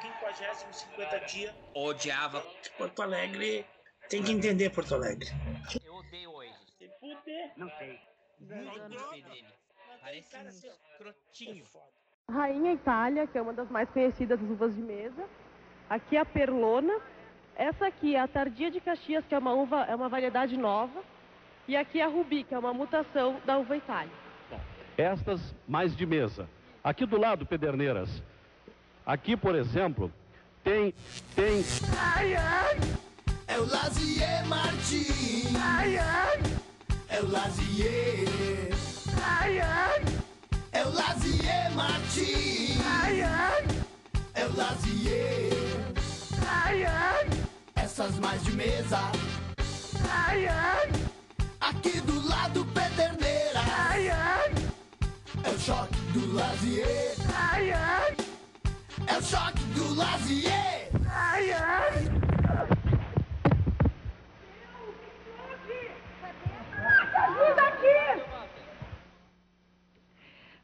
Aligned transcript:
Quinquagésimo, 0.00 0.72
50 0.72 1.20
dia. 1.20 1.54
Odiava. 1.74 2.42
Porto 2.76 3.02
Alegre 3.02 3.66
tem 4.08 4.22
que 4.22 4.32
entender 4.32 4.70
Porto 4.70 4.94
Alegre. 4.94 5.28
Eu 5.84 5.94
odeio 5.94 6.30
Oasis. 6.32 6.74
Se 6.78 6.88
puder. 7.00 7.52
Não 7.56 7.70
sei. 7.78 8.00
Não 8.40 8.88
gostei 8.88 9.22
dele. 9.22 9.46
Parece 10.00 10.36
um 10.36 10.48
escrotinho. 10.48 11.64
Rainha 12.30 12.72
Itália, 12.72 13.26
que 13.26 13.38
é 13.38 13.42
uma 13.42 13.52
das 13.52 13.70
mais 13.70 13.88
conhecidas 13.90 14.40
das 14.40 14.50
uvas 14.50 14.74
de 14.74 14.82
mesa. 14.82 15.28
Aqui 15.88 16.16
é 16.16 16.20
a 16.20 16.24
Perlona. 16.24 17.00
Essa 17.56 17.86
aqui 17.86 18.16
é 18.16 18.20
a 18.20 18.28
Tardia 18.28 18.70
de 18.70 18.80
Caxias, 18.80 19.24
que 19.26 19.34
é 19.34 19.38
uma 19.38 19.54
uva, 19.54 19.84
é 19.84 19.94
uma 19.94 20.08
variedade 20.08 20.56
nova. 20.56 21.02
E 21.66 21.76
aqui 21.76 22.00
é 22.00 22.04
a 22.04 22.08
Rubi, 22.08 22.44
que 22.44 22.54
é 22.54 22.58
uma 22.58 22.74
mutação 22.74 23.40
da 23.46 23.56
uva 23.56 23.76
Itália. 23.76 24.12
Estas 24.98 25.54
mais 25.66 25.96
de 25.96 26.04
mesa. 26.04 26.48
Aqui 26.84 27.06
do 27.06 27.18
lado, 27.18 27.46
Pederneiras. 27.46 28.10
Aqui, 29.06 29.34
por 29.38 29.54
exemplo, 29.54 30.12
tem 30.62 30.92
tem 31.34 31.64
É 33.46 33.58
o 33.58 33.64
Lazier 33.64 34.46
Martins. 34.46 35.56
Ai, 35.56 35.96
ai. 35.96 36.40
É 37.08 37.20
o 37.22 37.30
Lazier. 37.30 38.28
Ai, 39.22 39.60
ai. 39.60 40.02
É 40.72 40.84
o 40.84 40.92
Lazier 40.92 41.70
Martins. 41.74 42.78
Ai, 42.86 43.22
ai. 43.22 43.64
É 44.34 44.44
o 44.44 44.54
Lazier. 44.54 45.52
Ai, 46.46 46.84
ai. 46.84 47.30
Essas 47.76 48.18
mais 48.18 48.44
de 48.44 48.52
mesa. 48.52 49.10
Ai, 50.10 50.46
ai. 50.48 50.90
Aqui 51.62 51.98
do 52.02 52.28
lado 52.28 52.62
Pederneira. 52.66 53.53
É 55.44 55.50
o 55.50 55.58
choque 55.58 55.96
do 56.12 56.34
Lazier. 56.34 57.14
Ai, 57.36 57.72
ai. 57.72 58.16
É 59.06 59.18
o 59.18 59.22
choque 59.22 59.62
do 59.74 59.94
Lazier. 59.94 60.90
Ai, 61.06 61.52
ai. 61.52 62.24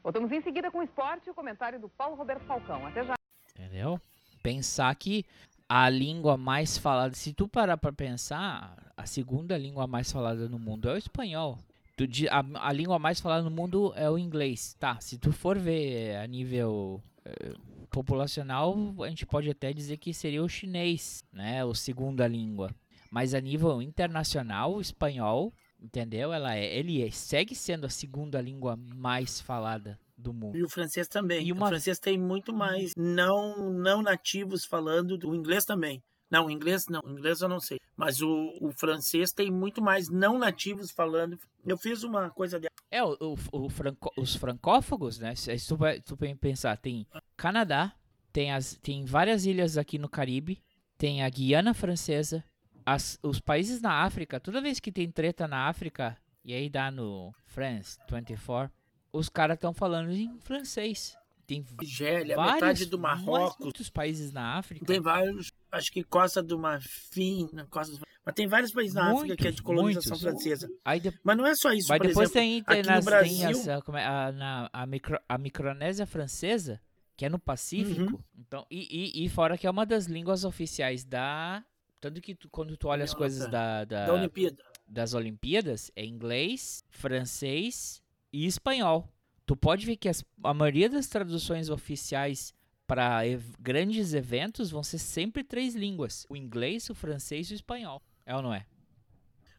Voltamos 0.03 0.31
em 0.31 0.41
seguida 0.41 0.71
com 0.71 0.79
o 0.79 0.83
esporte 0.83 1.27
e 1.27 1.29
o 1.29 1.35
comentário 1.35 1.79
do 1.79 1.87
Paulo 1.87 2.15
Roberto 2.15 2.43
Falcão. 2.45 2.85
Até 2.87 3.05
já. 3.05 3.13
Entendeu? 3.55 4.01
Pensar 4.41 4.93
que 4.95 5.23
a 5.69 5.87
língua 5.89 6.35
mais 6.37 6.77
falada, 6.77 7.13
se 7.13 7.33
tu 7.33 7.47
parar 7.47 7.77
pra 7.77 7.93
pensar, 7.93 8.75
a 8.97 9.05
segunda 9.05 9.55
língua 9.57 9.85
mais 9.85 10.11
falada 10.11 10.49
no 10.49 10.57
mundo 10.57 10.89
é 10.89 10.93
o 10.93 10.97
espanhol. 10.97 11.59
Tu 12.07 12.27
a, 12.29 12.67
a 12.67 12.73
língua 12.73 12.97
mais 12.99 13.19
falada 13.19 13.43
no 13.43 13.51
mundo 13.51 13.93
é 13.95 14.09
o 14.09 14.17
inglês. 14.17 14.75
Tá, 14.79 14.99
se 14.99 15.17
tu 15.17 15.31
for 15.31 15.57
ver 15.57 16.15
a 16.17 16.27
nível 16.27 17.01
eh, 17.25 17.53
populacional, 17.89 18.75
a 19.03 19.09
gente 19.09 19.25
pode 19.25 19.49
até 19.49 19.71
dizer 19.73 19.97
que 19.97 20.13
seria 20.13 20.43
o 20.43 20.49
chinês, 20.49 21.23
né? 21.31 21.63
O 21.63 21.73
segunda 21.73 22.27
língua. 22.27 22.73
Mas 23.11 23.33
a 23.33 23.41
nível 23.41 23.81
internacional, 23.81 24.75
o 24.75 24.81
espanhol, 24.81 25.53
entendeu? 25.79 26.31
Ela 26.33 26.55
é, 26.55 26.77
ele 26.77 27.01
é- 27.05 27.11
segue 27.11 27.53
sendo 27.53 27.85
a 27.85 27.89
segunda 27.89 28.41
língua 28.41 28.77
mais 28.77 29.41
falada 29.41 29.99
do 30.17 30.33
mundo. 30.33 30.57
E 30.57 30.63
o 30.63 30.69
francês 30.69 31.07
também. 31.07 31.45
E 31.45 31.51
uma- 31.51 31.65
O 31.65 31.69
francês 31.69 31.99
tem 31.99 32.17
muito 32.17 32.53
mais 32.53 32.91
não, 32.95 33.71
não 33.73 34.01
nativos 34.01 34.65
falando. 34.65 35.17
O 35.27 35.35
inglês 35.35 35.65
também. 35.65 36.01
Não, 36.31 36.49
inglês 36.49 36.85
não. 36.87 37.01
Inglês 37.05 37.41
eu 37.41 37.49
não 37.49 37.59
sei. 37.59 37.77
Mas 37.95 38.21
o, 38.21 38.57
o 38.61 38.71
francês 38.71 39.31
tem 39.33 39.51
muito 39.51 39.81
mais 39.81 40.09
não 40.09 40.39
nativos 40.39 40.89
falando. 40.89 41.37
Eu 41.65 41.77
fiz 41.77 42.03
uma 42.03 42.29
coisa 42.29 42.59
de. 42.59 42.67
É, 42.89 43.03
o, 43.03 43.17
o- 43.19 43.65
o 43.65 43.69
franco- 43.69 44.11
os 44.17 44.35
francófagos, 44.35 45.19
né? 45.19 45.35
Se 45.35 45.55
tu, 45.67 45.77
tu 46.05 46.17
pensar, 46.37 46.77
tem 46.77 47.05
Canadá, 47.37 47.93
tem, 48.31 48.51
as, 48.53 48.75
tem 48.81 49.03
várias 49.05 49.45
ilhas 49.45 49.77
aqui 49.77 49.97
no 49.99 50.09
Caribe, 50.09 50.63
tem 50.97 51.21
a 51.21 51.29
Guiana 51.29 51.73
Francesa, 51.73 52.43
as- 52.85 53.19
os 53.21 53.39
países 53.39 53.81
na 53.81 54.03
África, 54.03 54.39
toda 54.39 54.61
vez 54.61 54.79
que 54.79 54.91
tem 54.91 55.11
treta 55.11 55.47
na 55.47 55.67
África, 55.67 56.17
e 56.45 56.53
aí 56.53 56.69
dá 56.69 56.89
no 56.89 57.33
France 57.45 57.97
24, 58.09 58.71
os 59.13 59.27
caras 59.29 59.55
estão 59.55 59.73
falando 59.73 60.11
em 60.11 60.39
francês. 60.39 61.15
Tem 61.55 61.65
Nigéria, 61.79 62.35
vários, 62.35 62.53
metade 62.55 62.85
do 62.85 62.97
Marrocos. 62.99 63.63
muitos 63.63 63.89
países 63.89 64.31
na 64.31 64.57
África. 64.57 64.85
Tem 64.85 64.99
vários. 64.99 65.51
Acho 65.71 65.91
que 65.91 66.03
Costa 66.03 66.41
do 66.43 66.57
Marfim. 66.59 67.49
na 67.53 67.65
Costa 67.65 67.97
do... 67.97 68.05
Mas 68.25 68.35
tem 68.35 68.47
vários 68.47 68.71
países 68.71 68.93
na 68.93 69.11
África 69.11 69.35
que 69.35 69.47
é 69.47 69.51
de 69.51 69.57
Muitos, 69.57 69.61
colonização 69.61 70.11
muitos. 70.11 70.21
francesa. 70.43 70.67
De- 71.01 71.19
Mas 71.23 71.37
não 71.37 71.45
é 71.45 71.55
só 71.55 71.71
isso, 71.73 71.87
Mas 71.89 71.99
depois 71.99 72.29
exemplo, 72.29 72.33
tem, 72.33 72.57
aqui 72.59 72.67
tem, 72.73 72.81
no 72.83 72.87
nas, 72.89 73.05
tem 73.05 73.13
Brasil- 73.13 73.49
essa, 73.49 73.81
como 73.81 73.97
é, 73.97 74.05
a, 74.05 74.31
na, 74.31 74.69
a, 74.71 74.85
micro, 74.85 75.19
a 75.27 75.37
Micronésia 75.37 76.05
Francesa, 76.05 76.79
que 77.17 77.25
é 77.25 77.29
no 77.29 77.39
Pacífico. 77.39 78.13
Uhum. 78.13 78.19
Então, 78.37 78.65
e, 78.69 79.21
e, 79.21 79.25
e 79.25 79.29
fora 79.29 79.57
que 79.57 79.65
é 79.65 79.71
uma 79.71 79.85
das 79.85 80.05
línguas 80.05 80.43
oficiais 80.43 81.03
da. 81.03 81.63
Tanto 81.99 82.21
que 82.21 82.35
tu- 82.35 82.49
quando 82.49 82.77
tu 82.77 82.87
olha 82.87 83.03
as 83.03 83.13
coisas 83.13 83.49
da, 83.49 83.85
da- 83.85 84.05
da 84.07 84.13
Olimpíada. 84.13 84.63
das 84.87 85.13
Olimpíadas, 85.15 85.91
é 85.95 86.05
inglês, 86.05 86.83
francês 86.89 88.01
e 88.31 88.45
espanhol. 88.45 89.07
Tu 89.51 89.57
pode 89.57 89.85
ver 89.85 89.97
que 89.97 90.07
as- 90.07 90.23
a 90.45 90.53
maioria 90.53 90.87
das 90.87 91.07
traduções 91.07 91.69
oficiais 91.69 92.53
para 92.87 93.19
grandes 93.59 94.13
eventos 94.13 94.71
vão 94.71 94.81
ser 94.81 94.97
sempre 94.97 95.43
três 95.43 95.75
línguas: 95.75 96.25
o 96.29 96.37
inglês, 96.37 96.89
o 96.89 96.95
francês 96.95 97.49
e 97.49 97.53
o 97.53 97.55
espanhol. 97.55 98.01
É 98.25 98.33
ou 98.33 98.41
não 98.41 98.53
é? 98.53 98.65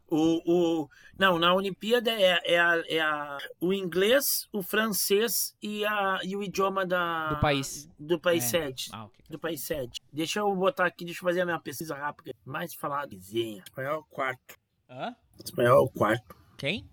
O, 0.09 0.41
o, 0.83 0.89
não, 1.19 1.39
na 1.39 1.53
Olimpíada 1.55 2.11
é, 2.11 2.41
é, 2.55 2.59
a, 2.59 2.83
é 2.89 3.01
a, 3.01 3.37
o 3.61 3.71
inglês, 3.71 4.49
o 4.51 4.63
francês 4.63 5.55
e, 5.63 5.85
a, 5.85 6.21
e 6.25 6.35
o 6.37 6.43
idioma 6.43 6.87
da, 6.87 7.35
Do 7.35 7.41
país. 7.41 7.87
Do 7.99 8.19
país 8.19 8.45
É. 8.45 8.49
sede. 8.49 8.89
Ah, 8.95 9.05
ok. 9.05 9.25
Do 9.29 9.39
país 9.39 9.61
sede. 9.61 10.01
Deixa 10.11 10.41
eu 10.41 10.57
botar 10.57 10.87
aqui, 10.87 11.05
deixa 11.05 11.21
eu 11.21 11.25
fazer 11.29 11.43
a 11.43 11.45
minha 11.45 11.61
pesquisa 11.61 11.95
rápida. 11.95 12.35
Mais 12.47 12.73
falado. 12.75 13.13
Espanhol 13.13 13.93
é 13.93 13.97
o 13.99 14.05
quarto. 14.05 14.59
Hã? 14.89 15.15
Espanhol 15.45 15.77
é 15.77 15.81
o 15.81 15.91
quarto. 15.91 16.35
Quem? 16.57 16.89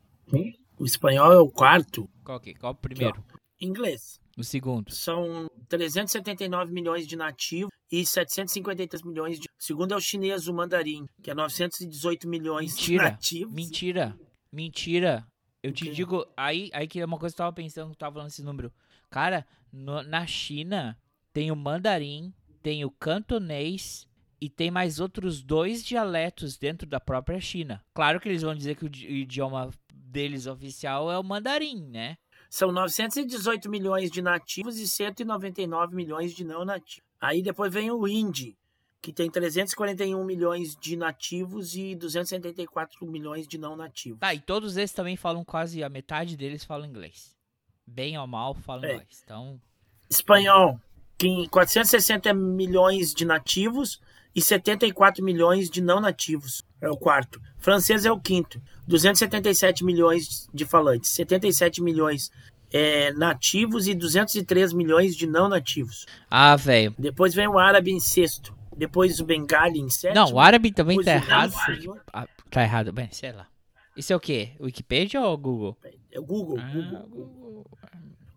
O 0.80 0.86
espanhol 0.86 1.32
é 1.34 1.38
o 1.40 1.50
quarto. 1.50 2.10
Qual 2.24 2.40
que? 2.40 2.54
Qual 2.56 2.72
o 2.72 2.76
primeiro? 2.76 3.24
Inglês. 3.62 4.20
O 4.38 4.44
segundo. 4.44 4.90
São 4.92 5.50
379 5.68 6.72
milhões 6.72 7.06
de 7.06 7.16
nativos 7.18 7.70
e 7.92 8.06
753 8.06 9.04
milhões 9.04 9.38
de. 9.40 9.48
O 9.48 9.64
segundo 9.64 9.94
é 9.94 9.98
o 9.98 10.00
chinês, 10.02 10.48
o 10.48 10.54
mandarim, 10.54 11.06
que 11.22 11.30
é 11.30 11.34
918 11.34 12.28
milhões 12.28 12.70
de 12.78 12.92
Mentira. 12.94 13.04
nativos. 13.04 13.54
Mentira. 13.54 14.18
Mentira. 14.52 15.28
Eu 15.62 15.74
te 15.74 15.92
digo, 15.92 16.26
aí, 16.38 16.70
aí 16.74 16.88
que 16.88 17.02
é 17.02 17.06
uma 17.06 17.20
coisa 17.20 17.36
que 17.36 17.42
eu 17.42 17.46
tava 17.46 17.54
pensando, 17.56 17.88
que 17.88 17.96
eu 17.96 17.98
tava 18.00 18.14
falando 18.14 18.30
esse 18.30 18.42
número. 18.42 18.72
Cara, 19.10 19.46
no- 19.74 20.04
na 20.04 20.26
China 20.26 20.98
tem 21.34 21.52
o 21.52 21.56
mandarim, 21.56 22.34
tem 22.64 22.86
o 22.86 22.92
cantonês 22.92 24.08
e 24.40 24.50
tem 24.50 24.72
mais 24.72 25.02
outros 25.02 25.44
dois 25.44 25.84
dialetos 25.84 26.58
dentro 26.58 26.88
da 26.88 27.00
própria 27.02 27.42
China. 27.42 27.84
Claro 27.94 28.22
que 28.22 28.30
eles 28.30 28.42
vão 28.42 28.56
dizer 28.56 28.76
que 28.78 28.86
o 28.86 28.90
idioma 29.12 29.70
deles 30.10 30.48
oficial 30.48 31.12
é 31.12 31.18
o 31.18 31.24
mandarim, 31.24 31.86
né? 31.90 32.18
São 32.50 32.72
918 32.72 33.70
milhões 33.70 34.10
de 34.10 34.22
nativos 34.22 34.78
e 34.80 34.88
199 34.88 35.96
milhões 35.96 36.34
de 36.34 36.44
não 36.44 36.66
nativos. 36.66 37.08
Aí 37.22 37.44
depois 37.44 37.72
vem 37.72 37.92
o 37.92 38.08
hindi, 38.08 38.58
que 39.02 39.14
tem 39.14 39.30
341 39.30 40.24
milhões 40.26 40.76
de 40.76 40.96
nativos 40.96 41.76
e 41.76 41.96
274 41.96 43.06
milhões 43.06 43.48
de 43.48 43.58
não 43.58 43.76
nativos. 43.76 44.20
Tá, 44.20 44.34
e 44.34 44.40
todos 44.40 44.78
esses 44.78 44.96
também 44.96 45.16
falam 45.16 45.44
quase, 45.46 45.84
a 45.84 45.90
metade 45.90 46.36
deles 46.36 46.64
falam 46.64 46.88
inglês. 46.88 47.36
Bem 47.86 48.18
ou 48.18 48.26
mal 48.26 48.56
falam 48.56 48.86
É. 48.86 48.94
inglês. 48.94 49.22
Então, 49.24 49.60
Espanhol, 50.10 50.80
tem 51.18 51.48
460 51.50 52.34
milhões 52.34 53.14
de 53.14 53.26
nativos 53.26 54.00
e 54.36 54.42
74 54.42 55.24
milhões 55.24 55.70
de 55.70 55.82
não 55.82 56.00
nativos. 56.00 56.64
É 56.82 56.90
o 56.90 56.96
quarto. 56.98 57.42
Francês 57.58 58.06
é 58.06 58.12
o 58.12 58.20
quinto. 58.20 58.62
277 58.88 59.84
milhões 59.84 60.48
de 60.54 60.66
falantes, 60.66 61.10
77 61.12 61.82
milhões 61.82 62.32
é, 62.72 63.12
nativos 63.14 63.88
e 63.88 63.94
203 63.94 64.74
milhões 64.74 65.16
de 65.16 65.28
não 65.28 65.50
nativos. 65.50 66.06
ah, 66.30 66.56
velho. 66.56 66.94
Depois 66.98 67.34
vem 67.34 67.48
o 67.48 67.58
árabe 67.60 67.92
em 67.92 68.00
sexto. 68.00 68.56
Depois 68.76 69.20
o 69.20 69.26
bengali 69.26 69.80
em 69.80 69.90
sétimo. 69.90 70.16
Não, 70.26 70.34
o 70.34 70.40
árabe 70.40 70.72
também 70.72 71.02
tá 71.04 71.14
errado. 71.16 71.54
ah, 72.14 72.28
tá 72.50 72.64
errado, 72.64 72.94
bem, 72.94 73.10
sei 73.12 73.32
lá. 73.34 73.48
Isso 73.98 74.14
é 74.14 74.16
o 74.16 74.20
quê? 74.20 74.52
Wikipedia 74.62 75.20
ou 75.20 75.38
Google? 75.38 75.78
É 76.12 76.20
o 76.20 76.24
Google, 76.24 76.58
Ah, 76.60 76.72
Google. 76.72 77.08
Google. 77.10 77.66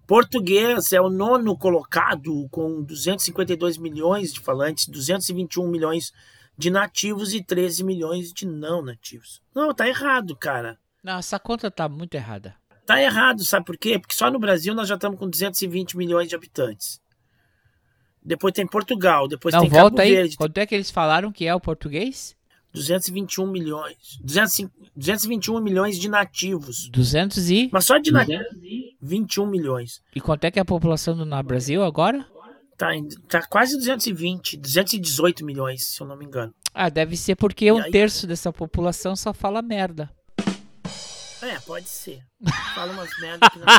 Português 0.06 0.93
é 0.93 1.00
o 1.00 1.08
nono 1.08 1.56
colocado 1.56 2.49
com 2.50 2.82
252 2.82 3.78
milhões 3.78 4.32
de 4.32 4.40
falantes, 4.40 4.88
221 4.88 5.69
milhões 5.69 6.12
de 6.56 6.70
nativos 6.70 7.32
e 7.32 7.43
13 7.43 7.84
milhões 7.84 8.32
de 8.32 8.46
não 8.46 8.82
nativos. 8.82 9.40
Não, 9.54 9.72
tá 9.72 9.88
errado, 9.88 10.37
cara. 10.37 10.78
Não, 11.02 11.19
essa 11.19 11.38
conta 11.38 11.70
tá 11.70 11.88
muito 11.88 12.14
errada. 12.14 12.54
Tá 12.84 13.00
errado, 13.00 13.44
sabe 13.44 13.64
por 13.64 13.76
quê? 13.76 13.99
Porque 13.99 14.14
só 14.14 14.31
no 14.31 14.38
Brasil 14.38 14.75
nós 14.75 14.88
já 14.88 14.96
estamos 14.96 15.19
com 15.19 15.28
220 15.28 15.96
milhões 15.96 16.28
de 16.28 16.34
habitantes. 16.34 17.00
Depois 18.25 18.52
tem 18.52 18.66
Portugal, 18.66 19.26
depois 19.26 19.52
Não, 19.54 19.62
tem 19.62 19.70
volta 19.70 19.96
Cabo 19.96 20.02
aí. 20.02 20.14
Verde, 20.14 20.37
Quanto 20.37 20.58
é 20.58 20.66
que 20.66 20.75
eles 20.75 20.90
falaram 20.90 21.32
que 21.32 21.46
é 21.46 21.54
o 21.54 21.60
português? 21.60 22.37
221 22.73 23.47
milhões. 23.47 24.19
205 24.23 24.83
221 24.95 25.61
milhões 25.61 25.99
de 25.99 26.09
nativos. 26.09 26.89
200 26.91 27.51
e... 27.51 27.69
Mas 27.73 27.87
só 27.87 27.99
de 27.99 28.13
nativos. 28.13 28.47
21 29.01 29.47
milhões. 29.47 30.03
E 30.15 30.21
quanto 30.21 30.45
é 30.45 30.51
que 30.51 30.59
é 30.59 30.63
a 30.63 30.67
população 30.67 31.17
do 31.17 31.43
Brasil 31.43 31.83
agora? 31.83 32.27
Tá, 32.77 32.89
tá 33.29 33.47
quase 33.47 33.77
220, 33.77 34.57
218 34.59 35.45
milhões, 35.45 35.87
se 35.89 36.01
eu 36.01 36.07
não 36.07 36.17
me 36.17 36.25
engano. 36.25 36.55
Ah, 36.75 36.89
deve 36.89 37.17
ser 37.17 37.37
porque 37.37 37.71
um 37.71 37.79
aí? 37.79 37.91
terço 37.91 38.27
dessa 38.27 38.53
população 38.53 39.15
só 39.15 39.33
fala 39.33 39.63
merda. 39.63 40.11
É, 41.43 41.59
pode 41.61 41.89
ser. 41.89 42.23
Fala 42.75 42.93
umas 42.93 43.11
merda 43.21 43.51
que 43.51 43.59
não... 43.59 43.67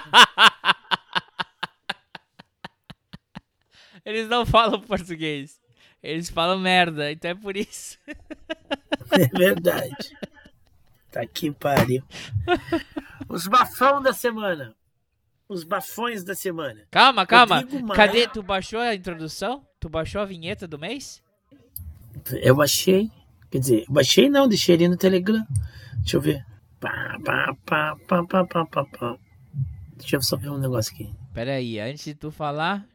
Eles 4.05 4.27
não 4.27 4.45
falam 4.45 4.81
português. 4.81 5.61
Eles 6.01 6.29
falam 6.29 6.59
merda, 6.59 7.09
então 7.11 7.31
é 7.31 7.35
por 7.35 7.55
isso. 7.55 7.97
É 9.19 9.27
verdade. 9.37 10.17
Tá 11.11 11.25
que 11.27 11.51
pariu. 11.51 12.03
Os 13.29 13.47
bafão 13.47 14.01
da 14.01 14.11
semana. 14.11 14.75
Os 15.47 15.63
bafões 15.63 16.23
da 16.23 16.33
semana. 16.33 16.81
Calma, 16.89 17.25
calma. 17.25 17.63
Cadê? 17.95 18.27
Tu 18.27 18.41
baixou 18.41 18.79
a 18.79 18.95
introdução? 18.95 19.63
Tu 19.79 19.87
baixou 19.87 20.21
a 20.21 20.25
vinheta 20.25 20.67
do 20.67 20.79
mês? 20.79 21.21
Eu 22.41 22.55
baixei. 22.55 23.11
Quer 23.51 23.59
dizer, 23.59 23.85
baixei 23.87 24.29
não, 24.29 24.47
deixei 24.47 24.73
ele 24.73 24.87
no 24.87 24.97
Telegram. 24.97 25.45
Deixa 25.99 26.17
eu 26.17 26.21
ver. 26.21 26.43
Pá, 26.79 27.17
pá, 27.23 27.55
pá, 27.65 27.95
pá, 28.07 28.23
pá, 28.25 28.45
pá, 28.45 28.65
pá, 28.65 28.85
pá. 28.85 29.17
Deixa 29.95 30.15
eu 30.15 30.23
só 30.23 30.35
ver 30.35 30.49
um 30.49 30.57
negócio 30.57 30.91
aqui. 30.93 31.13
Pera 31.33 31.53
aí, 31.53 31.79
antes 31.79 32.05
de 32.05 32.15
tu 32.15 32.31
falar, 32.31 32.85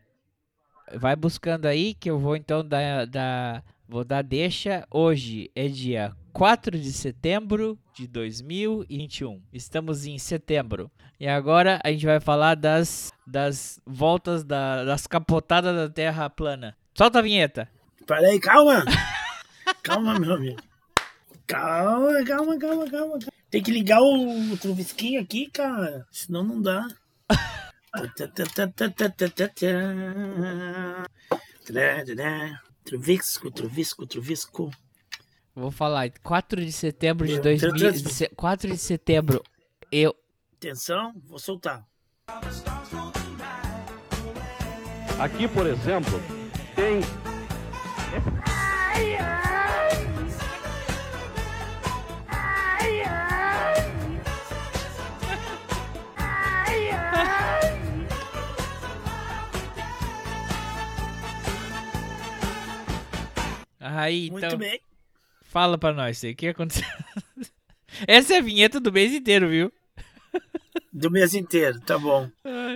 vai 0.97 1.15
buscando 1.15 1.67
aí 1.67 1.95
que 1.95 2.11
eu 2.11 2.19
vou 2.19 2.35
então 2.35 2.67
dar, 2.67 3.07
dar 3.07 3.65
vou 3.89 4.05
dar 4.05 4.23
deixa. 4.23 4.87
Hoje 4.91 5.51
é 5.55 5.67
dia 5.67 6.13
4 6.33 6.79
de 6.79 6.93
setembro 6.93 7.79
de 7.95 8.07
2021. 8.07 9.43
Estamos 9.53 10.07
em 10.07 10.19
setembro. 10.19 10.91
E 11.19 11.27
agora 11.27 11.81
a 11.83 11.91
gente 11.91 12.07
vai 12.07 12.21
falar 12.21 12.55
das, 12.55 13.11
das 13.27 13.81
voltas 13.85 14.45
da- 14.45 14.85
das 14.85 15.07
capotadas 15.07 15.75
da 15.75 15.89
Terra 15.89 16.31
plana. 16.31 16.77
Solta 16.95 17.19
a 17.19 17.23
vinheta. 17.23 17.69
Peraí, 18.07 18.39
calma! 18.39 18.85
calma, 19.83 20.19
meu 20.19 20.35
amigo. 20.35 20.61
Calma, 21.47 22.25
calma, 22.25 22.59
calma, 22.59 22.91
calma. 22.91 23.19
Tem 23.51 23.63
que 23.63 23.71
ligar 23.71 24.01
o, 24.01 24.53
o 24.53 24.57
Truvisquinho 24.59 25.21
aqui, 25.21 25.51
cara. 25.51 26.07
Senão 26.13 26.43
não 26.45 26.61
dá. 26.61 26.87
Truvisco, 32.89 33.51
Truvisco, 33.51 34.07
Truvisco. 34.07 34.71
Vou 35.55 35.71
falar 35.71 36.11
4 36.23 36.65
de 36.65 36.73
setembro 36.73 37.27
de 37.27 37.35
Eu- 37.35 37.43
2000, 37.43 37.77
trans- 37.77 38.03
de 38.03 38.13
se- 38.13 38.29
4 38.37 38.71
de 38.71 38.79
setembro. 38.79 39.43
Eu 39.93 40.15
Atenção, 40.57 41.13
vou 41.27 41.39
soltar. 41.39 41.87
Aqui, 45.21 45.49
por 45.49 45.67
exemplo, 45.67 46.13
tem 46.75 47.01
aí 63.97 64.31
Muito 64.31 64.47
então 64.47 64.59
bem. 64.59 64.81
fala 65.43 65.79
pra 65.79 65.93
nós 65.93 66.23
aí, 66.25 66.33
o 66.33 66.37
que 66.37 66.49
aconteceu? 66.49 66.87
Essa 68.07 68.35
é 68.35 68.39
a 68.39 68.43
vinheta 68.43 68.79
do 68.79 68.93
mês 68.93 69.13
inteiro, 69.13 69.49
viu? 69.49 69.73
Do 70.93 71.11
mês 71.11 71.35
inteiro, 71.35 71.81
tá 71.81 71.99
bom. 71.99 72.29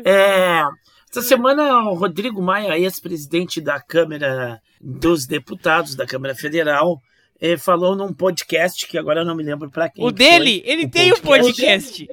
É, 0.05 0.63
essa 1.11 1.21
semana 1.21 1.91
o 1.91 1.95
Rodrigo 1.95 2.41
Maia, 2.41 2.79
ex-presidente 2.79 3.61
da 3.61 3.79
Câmara 3.79 4.61
dos 4.81 5.27
Deputados, 5.27 5.95
da 5.95 6.07
Câmara 6.07 6.35
Federal, 6.35 6.99
eh, 7.39 7.59
falou 7.59 7.95
num 7.95 8.15
podcast 8.15 8.87
que 8.87 8.97
agora 8.97 9.21
eu 9.21 9.25
não 9.27 9.35
me 9.35 9.43
lembro 9.43 9.71
para 9.71 9.91
quem. 9.91 10.03
O 10.03 10.11
dele, 10.11 10.63
foi, 10.63 10.73
ele 10.73 10.85
o 10.87 10.91
tem 10.91 11.13
um 11.13 11.21
podcast. 11.21 12.09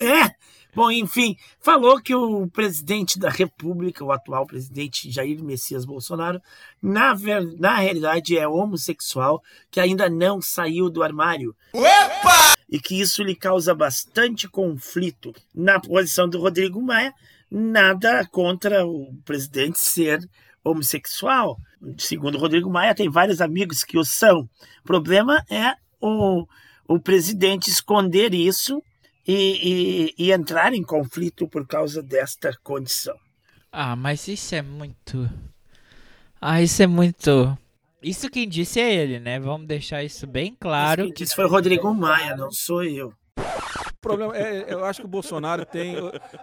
É, 0.00 0.30
bom, 0.74 0.90
enfim, 0.90 1.36
falou 1.60 2.00
que 2.00 2.14
o 2.14 2.46
presidente 2.48 3.18
da 3.18 3.28
República, 3.28 4.04
o 4.04 4.12
atual 4.12 4.46
presidente 4.46 5.10
Jair 5.10 5.42
Messias 5.42 5.84
Bolsonaro, 5.84 6.40
na, 6.82 7.14
ver- 7.14 7.56
na 7.58 7.76
realidade 7.76 8.36
é 8.36 8.46
homossexual, 8.46 9.42
que 9.70 9.80
ainda 9.80 10.08
não 10.08 10.40
saiu 10.40 10.88
do 10.90 11.02
armário. 11.02 11.54
E 12.68 12.78
que 12.78 13.00
isso 13.00 13.22
lhe 13.22 13.34
causa 13.34 13.74
bastante 13.74 14.48
conflito. 14.48 15.32
Na 15.54 15.80
posição 15.80 16.28
do 16.28 16.38
Rodrigo 16.38 16.80
Maia, 16.80 17.12
nada 17.50 18.24
contra 18.30 18.86
o 18.86 19.12
presidente 19.24 19.80
ser 19.80 20.20
homossexual. 20.62 21.58
Segundo 21.98 22.36
o 22.36 22.40
Rodrigo 22.40 22.70
Maia, 22.70 22.94
tem 22.94 23.08
vários 23.08 23.40
amigos 23.40 23.82
que 23.82 23.98
o 23.98 24.04
são. 24.04 24.48
O 24.82 24.84
problema 24.84 25.44
é 25.50 25.74
o, 26.00 26.46
o 26.86 27.00
presidente 27.00 27.70
esconder 27.70 28.34
isso 28.34 28.82
e, 29.30 30.12
e- 30.18 30.26
e 30.26 30.32
entrar 30.32 30.72
em 30.72 30.82
conflito 30.82 31.48
por 31.48 31.66
causa 31.66 32.02
desta 32.02 32.52
condição. 32.62 33.16
Ah, 33.72 33.94
mas 33.94 34.26
isso 34.28 34.54
é 34.54 34.62
muito. 34.62 35.28
Ah, 36.40 36.60
isso 36.62 36.82
é 36.82 36.86
muito. 36.86 37.56
Isso 38.02 38.30
quem 38.30 38.48
disse 38.48 38.80
é 38.80 38.92
ele, 38.94 39.20
né? 39.20 39.38
Vamos 39.38 39.66
deixar 39.66 40.02
isso 40.02 40.26
bem 40.26 40.56
claro. 40.58 41.04
Quem 41.04 41.12
disse 41.12 41.34
foi 41.34 41.44
o 41.44 41.48
Rodrigo 41.48 41.92
Maia, 41.94 42.34
não 42.36 42.50
sou 42.50 42.82
eu. 42.82 43.12
O 43.38 44.00
problema 44.00 44.34
é, 44.36 44.72
eu 44.72 44.84
acho 44.84 45.00
que 45.00 45.06
o 45.06 45.10
Bolsonaro 45.10 45.66
tem. 45.66 45.94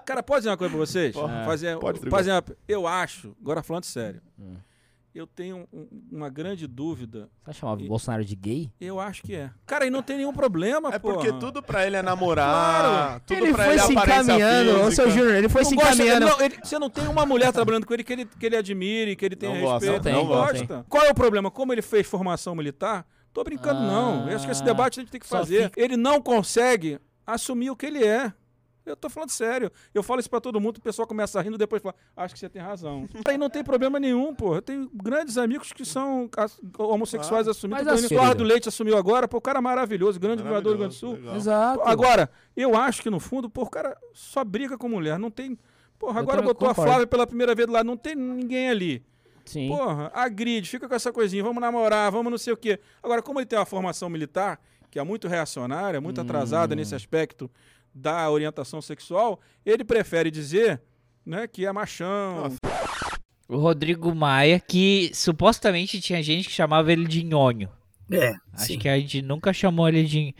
Cara, 0.05 0.21
pode 0.21 0.41
dizer 0.41 0.49
uma 0.51 0.57
coisa 0.57 0.71
pra 0.71 0.85
vocês? 0.85 1.15
fazer, 1.45 1.77
pode, 1.79 1.99
fazer 2.09 2.31
uma, 2.31 2.43
eu 2.67 2.85
acho, 2.87 3.35
agora 3.41 3.63
falando 3.63 3.85
sério, 3.85 4.21
eu 5.17 5.25
tenho 5.27 5.67
um- 5.73 5.87
uma 6.11 6.29
grande 6.29 6.67
dúvida. 6.67 7.29
Você 7.45 7.53
chamava 7.53 7.81
E- 7.81 7.85
o 7.85 7.87
Bolsonaro 7.87 8.23
de 8.23 8.35
gay? 8.35 8.71
Eu 8.79 8.99
acho 8.99 9.23
que 9.23 9.35
é. 9.35 9.49
Cara, 9.65 9.85
e 9.85 9.89
não 9.89 10.01
tem 10.03 10.17
nenhum 10.17 10.33
problema, 10.33 10.89
É 10.93 10.99
porra. 10.99 11.15
porque 11.15 11.33
tudo 11.33 11.61
pra 11.63 11.85
ele 11.87 11.95
é 11.95 12.01
namorar, 12.01 12.81
Claro. 12.81 13.21
tudo 13.25 13.43
ele 13.45 13.53
pra 13.53 13.63
foi 13.65 13.73
ele 13.73 13.81
é 13.81 13.85
se 13.85 13.93
encaminhando, 13.93 14.81
ô 14.81 14.91
seu. 14.91 15.09
Júnior, 15.09 15.35
ele 15.35 15.49
foi 15.49 15.63
Não 15.63 15.69
se 15.69 15.75
gosta- 15.75 15.93
encaminhando. 15.95 16.25
não, 16.27 16.41
ele- 16.41 16.57
você 16.63 16.77
não 16.79 16.89
tem 16.89 17.07
uma 17.07 17.25
mulher 17.25 17.51
trabalhando 17.51 17.85
com 17.85 17.93
ele 17.93 18.03
que 18.03 18.13
ele, 18.13 18.25
que 18.25 18.45
ele 18.45 18.55
admire, 18.55 19.15
que 19.15 19.25
ele 19.25 19.35
tenha 19.35 19.53
Não 19.53 19.61
gosta, 19.61 19.73
respeito. 19.91 19.95
não 19.95 20.03
tem, 20.03 20.13
não 20.13 20.25
gosta. 20.27 20.85
Qual 20.89 21.03
é 21.05 21.09
o 21.09 21.15
problema? 21.15 21.49
Como 21.49 21.73
ele 21.73 21.81
fez 21.81 22.05
formação 22.05 22.53
militar, 22.55 23.05
tô 23.33 23.43
brincando, 23.43 23.81
não. 23.81 24.29
Eu 24.29 24.35
acho 24.35 24.45
que 24.45 24.51
esse 24.51 24.61
Ah, 24.61 24.65
debate 24.65 24.99
a 24.99 25.03
gente 25.03 25.11
tem 25.11 25.19
que 25.21 25.27
fazer. 25.27 25.71
Ele 25.75 25.97
não 25.97 26.21
consegue 26.21 26.99
assumir 27.25 27.69
o 27.69 27.75
que 27.75 27.85
ele 27.85 28.03
é. 28.05 28.31
Eu 28.89 28.95
tô 28.95 29.09
falando 29.09 29.29
sério. 29.29 29.71
Eu 29.93 30.01
falo 30.01 30.19
isso 30.19 30.29
pra 30.29 30.39
todo 30.39 30.59
mundo, 30.59 30.77
o 30.77 30.81
pessoal 30.81 31.07
começa 31.07 31.41
rindo, 31.41 31.57
depois 31.57 31.81
fala, 31.81 31.95
acho 32.15 32.33
que 32.33 32.39
você 32.39 32.49
tem 32.49 32.61
razão. 32.61 33.07
Aí 33.27 33.37
não 33.37 33.49
tem 33.49 33.63
problema 33.63 33.99
nenhum, 33.99 34.33
pô. 34.33 34.55
Eu 34.55 34.61
tenho 34.61 34.89
grandes 34.93 35.37
amigos 35.37 35.71
que 35.73 35.83
são 35.85 36.29
homossexuais 36.77 37.47
assumidos. 37.47 37.83
Mas 37.85 38.01
O 38.01 38.05
assim, 38.05 38.13
Eduardo. 38.15 38.43
Leite 38.43 38.69
assumiu 38.69 38.97
agora, 38.97 39.27
pô, 39.27 39.37
o 39.37 39.41
cara 39.41 39.59
é 39.59 39.61
maravilhoso, 39.61 40.19
grande 40.19 40.41
governador 40.43 40.73
do 40.73 40.77
Rio 40.77 40.79
Grande 40.79 40.95
do 40.95 40.99
Sul. 40.99 41.13
Legal. 41.15 41.35
Exato. 41.35 41.81
Agora, 41.83 42.29
eu 42.55 42.75
acho 42.75 43.01
que 43.01 43.09
no 43.09 43.19
fundo, 43.19 43.49
pô, 43.49 43.63
o 43.63 43.69
cara 43.69 43.97
só 44.13 44.43
briga 44.43 44.77
com 44.77 44.87
mulher. 44.89 45.17
Não 45.19 45.29
tem. 45.31 45.57
Porra, 45.99 46.19
Eu 46.19 46.23
agora 46.23 46.41
botou 46.41 46.67
a 46.67 46.71
concordo. 46.71 46.91
Flávia 46.91 47.07
pela 47.07 47.25
primeira 47.27 47.55
vez 47.55 47.67
lado, 47.67 47.85
não 47.85 47.97
tem 47.97 48.15
ninguém 48.15 48.69
ali. 48.69 49.03
Sim. 49.45 49.69
Porra, 49.69 50.11
agride, 50.13 50.69
fica 50.69 50.87
com 50.89 50.93
essa 50.93 51.11
coisinha, 51.11 51.41
vamos 51.43 51.61
namorar, 51.61 52.11
vamos 52.11 52.29
não 52.29 52.37
sei 52.37 52.51
o 52.53 52.57
quê. 52.57 52.79
Agora, 53.01 53.21
como 53.21 53.39
ele 53.39 53.45
tem 53.45 53.57
uma 53.57 53.65
formação 53.65 54.09
militar, 54.09 54.59
que 54.91 54.99
é 54.99 55.03
muito 55.03 55.27
reacionária, 55.27 55.99
muito 56.01 56.19
atrasada 56.21 56.73
Hum. 56.73 56.77
nesse 56.77 56.93
aspecto 56.93 57.49
da 57.97 58.29
orientação 58.29 58.81
sexual, 58.81 59.39
ele 59.65 59.83
prefere 59.83 60.29
dizer 60.31 60.81
né, 61.25 61.47
que 61.47 61.65
é 61.65 61.71
machão. 61.71 62.55
O 63.49 63.57
Rodrigo 63.57 64.13
Maia, 64.13 64.59
que 64.59 65.09
supostamente 65.13 65.99
tinha 66.01 66.21
gente 66.21 66.47
que 66.47 66.53
chamava 66.53 66.91
ele 66.91 67.05
de 67.07 67.23
nhonho. 67.23 67.69
É, 68.11 68.33
Acho 68.53 68.65
sim. 68.67 68.79
que 68.79 68.87
a 68.87 68.97
gente 68.99 69.21
nunca 69.21 69.51
chamou 69.51 69.87
ele 69.87 70.03
de. 70.03 70.33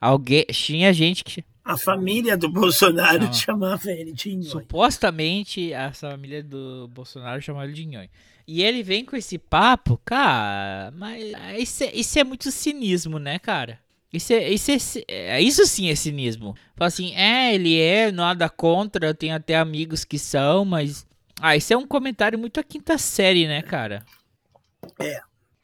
Alguém. 0.00 0.44
Tinha 0.50 0.92
gente 0.92 1.24
que. 1.24 1.42
A 1.64 1.78
família 1.78 2.36
do 2.36 2.50
Bolsonaro 2.50 3.24
Ah. 3.26 3.32
chamava 3.32 3.90
ele 3.90 4.12
de 4.12 4.30
nhonho. 4.34 4.44
Supostamente 4.50 5.72
a 5.72 5.92
família 5.92 6.42
do 6.42 6.86
Bolsonaro 6.88 7.40
chamava 7.40 7.64
ele 7.64 7.72
de 7.74 7.86
nhonho. 7.86 8.08
E 8.46 8.62
ele 8.62 8.82
vem 8.82 9.06
com 9.06 9.16
esse 9.16 9.38
papo, 9.38 9.98
cara, 10.04 10.90
mas 10.94 11.32
isso 11.58 11.84
é, 11.84 11.90
isso 11.94 12.18
é 12.18 12.24
muito 12.24 12.50
cinismo, 12.50 13.18
né, 13.18 13.38
cara? 13.38 13.78
Isso, 14.16 14.32
é, 14.32 14.48
isso, 14.50 14.70
é, 14.70 14.80
é- 15.08 15.40
isso 15.40 15.66
sim 15.66 15.88
é 15.88 15.94
cinismo. 15.94 16.54
Fala 16.76 16.88
assim, 16.88 17.14
é, 17.14 17.54
ele 17.54 17.78
é, 17.78 18.12
nada 18.12 18.48
contra, 18.48 19.06
eu 19.06 19.14
tenho 19.14 19.34
até 19.34 19.56
amigos 19.56 20.04
que 20.04 20.18
são, 20.18 20.64
mas. 20.64 21.06
Ah, 21.40 21.56
isso 21.56 21.72
é 21.72 21.76
um 21.76 21.86
comentário 21.86 22.38
muito 22.38 22.60
a 22.60 22.62
quinta 22.62 22.96
série, 22.96 23.48
né, 23.48 23.60
cara? 23.60 24.04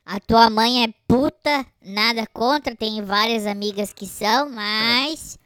A 0.05 0.19
tua 0.19 0.51
mãe 0.51 0.85
é 0.85 0.89
puta, 1.07 1.65
nada 1.81 2.27
contra, 2.27 2.75
tem 2.75 3.01
várias 3.03 3.47
amigas 3.47 3.93
que 3.93 4.07
são, 4.07 4.51
mas. 4.51 5.39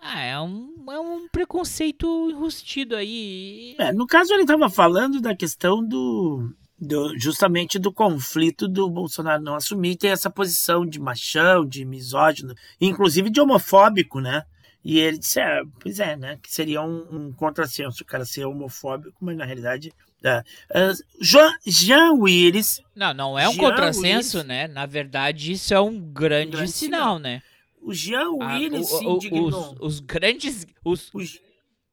Ah, 0.00 0.20
é 0.22 0.40
um, 0.40 0.72
é 0.88 1.00
um 1.00 1.28
preconceito 1.28 2.30
enrustido 2.30 2.94
aí. 2.94 3.74
É, 3.78 3.92
no 3.92 4.06
caso, 4.06 4.32
ele 4.32 4.42
estava 4.42 4.70
falando 4.70 5.20
da 5.20 5.34
questão 5.34 5.84
do, 5.84 6.48
do- 6.78 7.18
justamente 7.18 7.78
do 7.78 7.92
conflito 7.92 8.68
do 8.68 8.88
Bolsonaro 8.90 9.42
não 9.42 9.54
assumir 9.54 9.96
ter 9.96 10.08
essa 10.08 10.28
posição 10.30 10.84
de 10.86 11.00
machão, 11.00 11.64
de 11.66 11.84
misógino, 11.84 12.54
inclusive 12.80 13.30
de 13.30 13.40
homofóbico, 13.40 14.20
né? 14.20 14.42
E 14.84 14.98
ele 15.00 15.18
disse, 15.18 15.40
é, 15.40 15.62
pois 15.80 15.98
é, 15.98 16.14
né? 16.16 16.38
Que 16.40 16.52
seria 16.52 16.80
um, 16.82 17.06
um 17.10 17.32
contrassenso 17.32 18.02
o 18.02 18.06
cara 18.06 18.24
ser 18.24 18.44
homofóbico, 18.44 19.16
mas 19.20 19.36
na 19.36 19.44
realidade. 19.44 19.92
É. 20.22 20.38
Uh, 20.70 20.94
Jean, 21.20 21.52
Jean 21.66 22.12
Willis. 22.12 22.80
Não, 22.94 23.12
não 23.12 23.38
é 23.38 23.48
um 23.48 23.52
Jean 23.52 23.60
contrassenso, 23.60 24.36
Willis- 24.38 24.48
né? 24.48 24.68
Na 24.68 24.86
verdade, 24.86 25.52
isso 25.52 25.74
é 25.74 25.80
um 25.80 25.98
grande, 26.00 26.52
grande 26.52 26.70
sinal, 26.72 27.00
sinal. 27.00 27.18
né? 27.18 27.42
O 27.82 27.92
Jean 27.92 28.30
Ah, 28.40 28.54
Willis 28.56 28.90
o- 28.92 28.98
se 28.98 29.06
o- 29.06 29.16
indignou. 29.16 29.48
os, 29.48 29.74
os 29.80 30.00
grandes. 30.00 30.66
Os, 30.84 31.10
Os- 31.12 31.40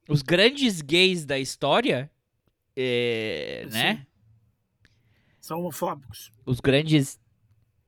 os 0.08 0.22
grandes 0.22 0.82
gays 0.82 1.25
da 1.25 1.38
história. 1.40 2.10
é, 2.75 3.66
né? 3.72 4.06
São 5.44 5.60
homofóbicos. 5.60 6.32
Os 6.46 6.62
grandes. 6.62 7.20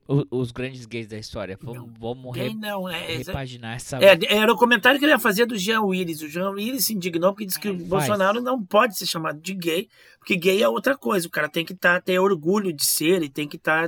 o- 0.06 0.26
Os, 0.30 0.52
grandes 0.52 0.86
gays 0.86 1.08
da 1.08 1.18
história. 1.18 1.58
Vamos, 1.62 1.90
vamos 1.98 2.36
re- 2.36 2.54
não, 2.54 2.88
é, 2.90 3.14
é, 3.14 3.18
repaginar 3.18 3.78
essa. 3.78 3.98
É, 4.04 4.20
era 4.36 4.52
o 4.52 4.58
comentário 4.58 5.00
que 5.00 5.06
ele 5.06 5.14
ia 5.14 5.18
fazer 5.20 5.46
do 5.46 5.58
Jean 5.58 5.82
Willis. 5.82 6.22
O 6.22 6.28
Jean 6.28 6.50
Willis 6.50 6.84
se 6.86 6.94
indignou 6.94 7.32
porque 7.32 7.46
disse 7.46 7.58
que 7.60 7.70
o 7.70 7.78
Faz. 7.78 7.88
Bolsonaro 7.88 8.42
não 8.42 8.62
pode 8.62 8.98
ser 8.98 9.06
chamado 9.06 9.40
de 9.40 9.54
gay, 9.54 9.88
porque 10.20 10.36
gay 10.36 10.62
é 10.62 10.68
outra 10.68 10.98
coisa. 10.98 11.28
O 11.28 11.32
cara 11.32 11.48
tem 11.48 11.64
que 11.64 11.74
tá, 11.74 12.02
ter 12.02 12.20
orgulho 12.20 12.74
de 12.74 12.86
ser, 12.86 13.16
ele 13.16 13.30
tem 13.30 13.48
que 13.48 13.56
estar. 13.56 13.88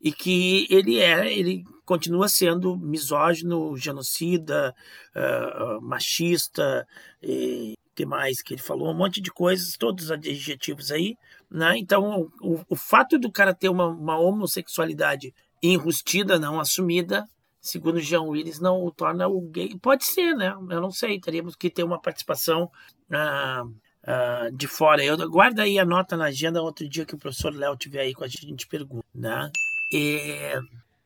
e 0.00 0.10
que 0.10 0.66
ele 0.70 0.98
é, 0.98 1.30
ele 1.30 1.64
continua 1.84 2.26
sendo 2.26 2.74
misógino, 2.74 3.76
genocida, 3.76 4.74
ah, 5.14 5.78
machista, 5.82 6.86
e 7.22 7.74
que 7.94 8.06
mais 8.06 8.40
que 8.40 8.54
ele 8.54 8.62
falou, 8.62 8.90
um 8.92 8.96
monte 8.96 9.20
de 9.20 9.28
coisas, 9.30 9.76
todos 9.76 10.04
os 10.04 10.10
adjetivos 10.12 10.92
aí. 10.92 11.16
Né? 11.50 11.78
Então, 11.78 12.28
o, 12.42 12.60
o 12.68 12.76
fato 12.76 13.18
do 13.18 13.32
cara 13.32 13.54
ter 13.54 13.68
uma, 13.68 13.86
uma 13.86 14.18
homossexualidade 14.18 15.34
enrustida, 15.62 16.38
não 16.38 16.60
assumida, 16.60 17.24
segundo 17.60 18.00
Jean 18.00 18.22
Willis, 18.22 18.60
não 18.60 18.84
o 18.84 18.90
torna 18.90 19.26
o 19.28 19.40
gay. 19.40 19.76
Pode 19.80 20.04
ser, 20.04 20.34
né? 20.34 20.50
Eu 20.70 20.80
não 20.80 20.90
sei. 20.90 21.20
Teríamos 21.20 21.56
que 21.56 21.70
ter 21.70 21.82
uma 21.82 22.00
participação 22.00 22.70
ah, 23.10 23.64
ah, 24.04 24.48
de 24.52 24.66
fora. 24.66 25.04
Eu, 25.04 25.16
guarda 25.30 25.62
aí 25.62 25.78
a 25.78 25.84
nota 25.84 26.16
na 26.16 26.26
agenda. 26.26 26.62
Outro 26.62 26.88
dia 26.88 27.04
que 27.04 27.14
o 27.14 27.18
professor 27.18 27.54
Léo 27.54 27.72
estiver 27.72 28.00
aí 28.00 28.14
com 28.14 28.24
a 28.24 28.28
gente, 28.28 28.44
a 28.46 28.48
gente 28.48 28.66
pergunta. 28.66 29.04
Né? 29.14 29.50
E, 29.92 30.52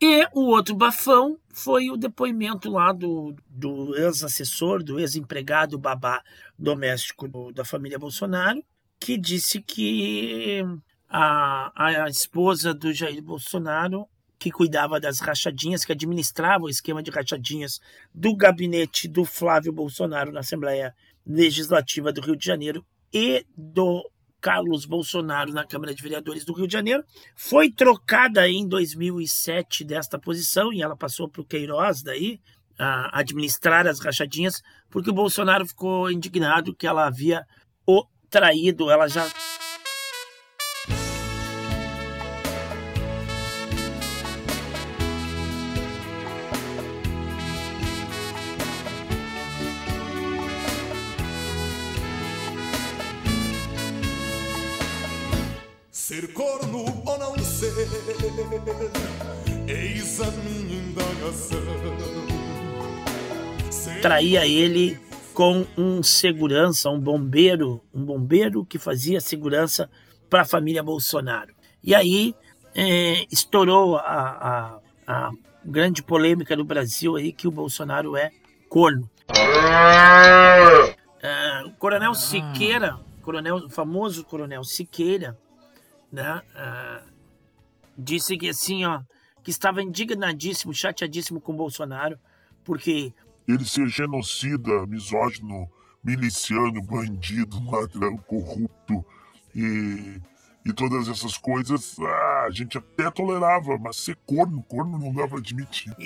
e 0.00 0.26
o 0.34 0.46
outro 0.49 0.75
bafão 0.75 1.38
foi 1.49 1.88
o 1.90 1.96
depoimento 1.96 2.70
lá 2.70 2.92
do, 2.92 3.34
do 3.49 3.96
ex-assessor, 3.96 4.82
do 4.82 4.99
ex-empregado 4.99 5.78
babá 5.78 6.20
doméstico 6.58 7.28
do- 7.28 7.52
da 7.52 7.64
família 7.64 7.99
Bolsonaro, 7.99 8.62
que 9.04 9.18
disse 9.18 9.61
que 9.61 10.62
a, 11.09 12.04
a 12.04 12.09
esposa 12.09 12.73
do 12.73 12.92
Jair 12.92 13.23
Bolsonaro 13.23 14.06
que 14.38 14.50
cuidava 14.50 14.99
das 14.99 15.21
rachadinhas, 15.21 15.85
que 15.85 15.92
administrava 15.92 16.64
o 16.64 16.68
esquema 16.68 17.00
de 17.00 17.12
rachadinhas 17.12 17.78
do 18.12 18.35
gabinete 18.35 19.06
do 19.06 19.25
Flávio 19.25 19.73
Bolsonaro 19.73 20.32
na 20.32 20.40
Assembleia 20.40 20.92
Legislativa 21.25 22.12
do 22.12 22.21
Rio 22.21 22.37
de 22.37 22.44
Janeiro 22.44 22.85
e 23.12 23.47
do 23.56 24.02
Carlos 24.40 24.85
Bolsonaro 24.85 25.52
na 25.52 25.64
Câmara 25.64 25.94
de 25.94 26.02
Vereadores 26.02 26.44
do 26.44 26.52
Rio 26.52 26.66
de 26.66 26.73
Janeiro, 26.73 27.04
foi 27.37 27.71
trocada 27.71 28.49
em 28.49 28.66
2007 28.66 29.85
desta 29.85 30.18
posição 30.18 30.73
e 30.73 30.82
ela 30.82 30.97
passou 30.97 31.28
para 31.28 31.42
o 31.42 31.47
Queiroz 31.47 32.02
daí 32.02 32.40
a 32.76 33.21
administrar 33.21 33.87
as 33.87 34.00
rachadinhas, 34.00 34.61
porque 34.90 35.11
o 35.11 35.14
Bolsonaro 35.14 35.64
ficou 35.64 36.11
indignado 36.11 36.75
que 36.75 36.87
ela 36.87 37.06
havia 37.06 37.47
o 37.87 38.04
traído, 38.33 38.91
ela 38.91 39.07
já 39.09 39.29
Ser 55.91 56.33
corno 56.33 56.85
ou 57.07 57.19
não 57.19 57.39
ser, 57.39 57.73
eis 59.69 60.21
a 60.21 60.31
minha 60.31 60.83
indagação. 60.83 61.62
Traía 64.01 64.47
ele 64.47 65.12
com 65.35 65.67
um 65.77 66.03
segurança, 66.03 66.91
um 66.91 67.01
bombeiro, 67.01 67.83
um 67.93 68.05
bombeiro 68.05 68.65
que 68.65 68.79
fazia 68.79 69.21
segurança 69.21 69.91
para 70.29 70.43
a 70.43 70.47
família 70.47 70.83
Bolsonaro. 70.83 71.55
E 71.83 71.95
aí 71.95 72.35
é, 72.75 73.27
estourou 73.31 73.97
a, 73.97 74.01
a, 74.07 74.81
a 75.07 75.31
grande 75.65 76.03
polêmica 76.03 76.57
no 76.57 76.65
Brasil 76.65 77.17
aí 77.17 77.33
que 77.33 77.49
o 77.49 77.51
Bolsonaro 77.51 78.17
é 78.17 78.31
corno. 78.69 79.11
Ah, 81.23 81.62
o 81.67 81.73
Coronel 81.73 82.15
Siqueira, 82.15 82.99
coronel, 83.23 83.57
o 83.57 83.71
famoso 83.71 84.25
Coronel 84.25 84.65
Siqueira, 84.65 85.39
né, 86.11 86.43
ah, 86.55 87.03
disse 87.97 88.37
que 88.37 88.49
assim, 88.49 88.85
ó, 88.85 89.01
que 89.43 89.51
estava 89.51 89.83
indignadíssimo, 89.83 90.75
chateadíssimo 90.75 91.41
com 91.41 91.53
o 91.53 91.57
Bolsonaro, 91.57 92.19
porque 92.65 93.12
ele 93.46 93.64
ser 93.64 93.88
genocida, 93.88 94.87
misógino, 94.87 95.68
miliciano, 96.02 96.82
bandido, 96.82 97.62
ladrão, 97.70 98.16
corrupto 98.16 99.04
e, 99.54 100.20
e 100.64 100.72
todas 100.72 101.08
essas 101.08 101.37
coisas 101.37 101.96
ah, 102.00 102.44
a 102.46 102.50
gente 102.50 102.78
até 102.78 103.11
tolerava, 103.11 103.78
mas 103.78 103.96
ser 103.96 104.16
corno, 104.26 104.62
corno 104.62 104.99
não 104.99 105.28
pra 105.28 105.38
admitir. 105.38 105.94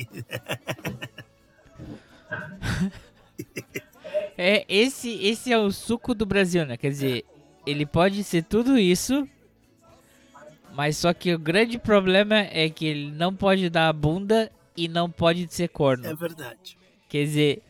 É, 4.38 4.64
esse, 4.68 5.10
esse 5.24 5.52
é 5.52 5.58
o 5.58 5.70
suco 5.70 6.14
do 6.14 6.26
Brasil, 6.26 6.66
né? 6.66 6.76
Quer 6.76 6.90
dizer, 6.90 7.24
ele 7.66 7.86
pode 7.86 8.22
ser 8.22 8.42
tudo 8.44 8.78
isso, 8.78 9.26
mas 10.74 10.98
só 10.98 11.12
que 11.14 11.34
o 11.34 11.38
grande 11.38 11.78
problema 11.78 12.36
é 12.36 12.68
que 12.68 12.86
ele 12.86 13.10
não 13.10 13.34
pode 13.34 13.70
dar 13.70 13.88
a 13.88 13.92
bunda 13.92 14.52
e 14.76 14.88
não 14.88 15.10
pode 15.10 15.46
ser 15.52 15.68
corno. 15.68 16.06
é 16.06 16.14
verdade. 16.14 16.76
Quer 17.08 17.24
dizer, 17.24 17.62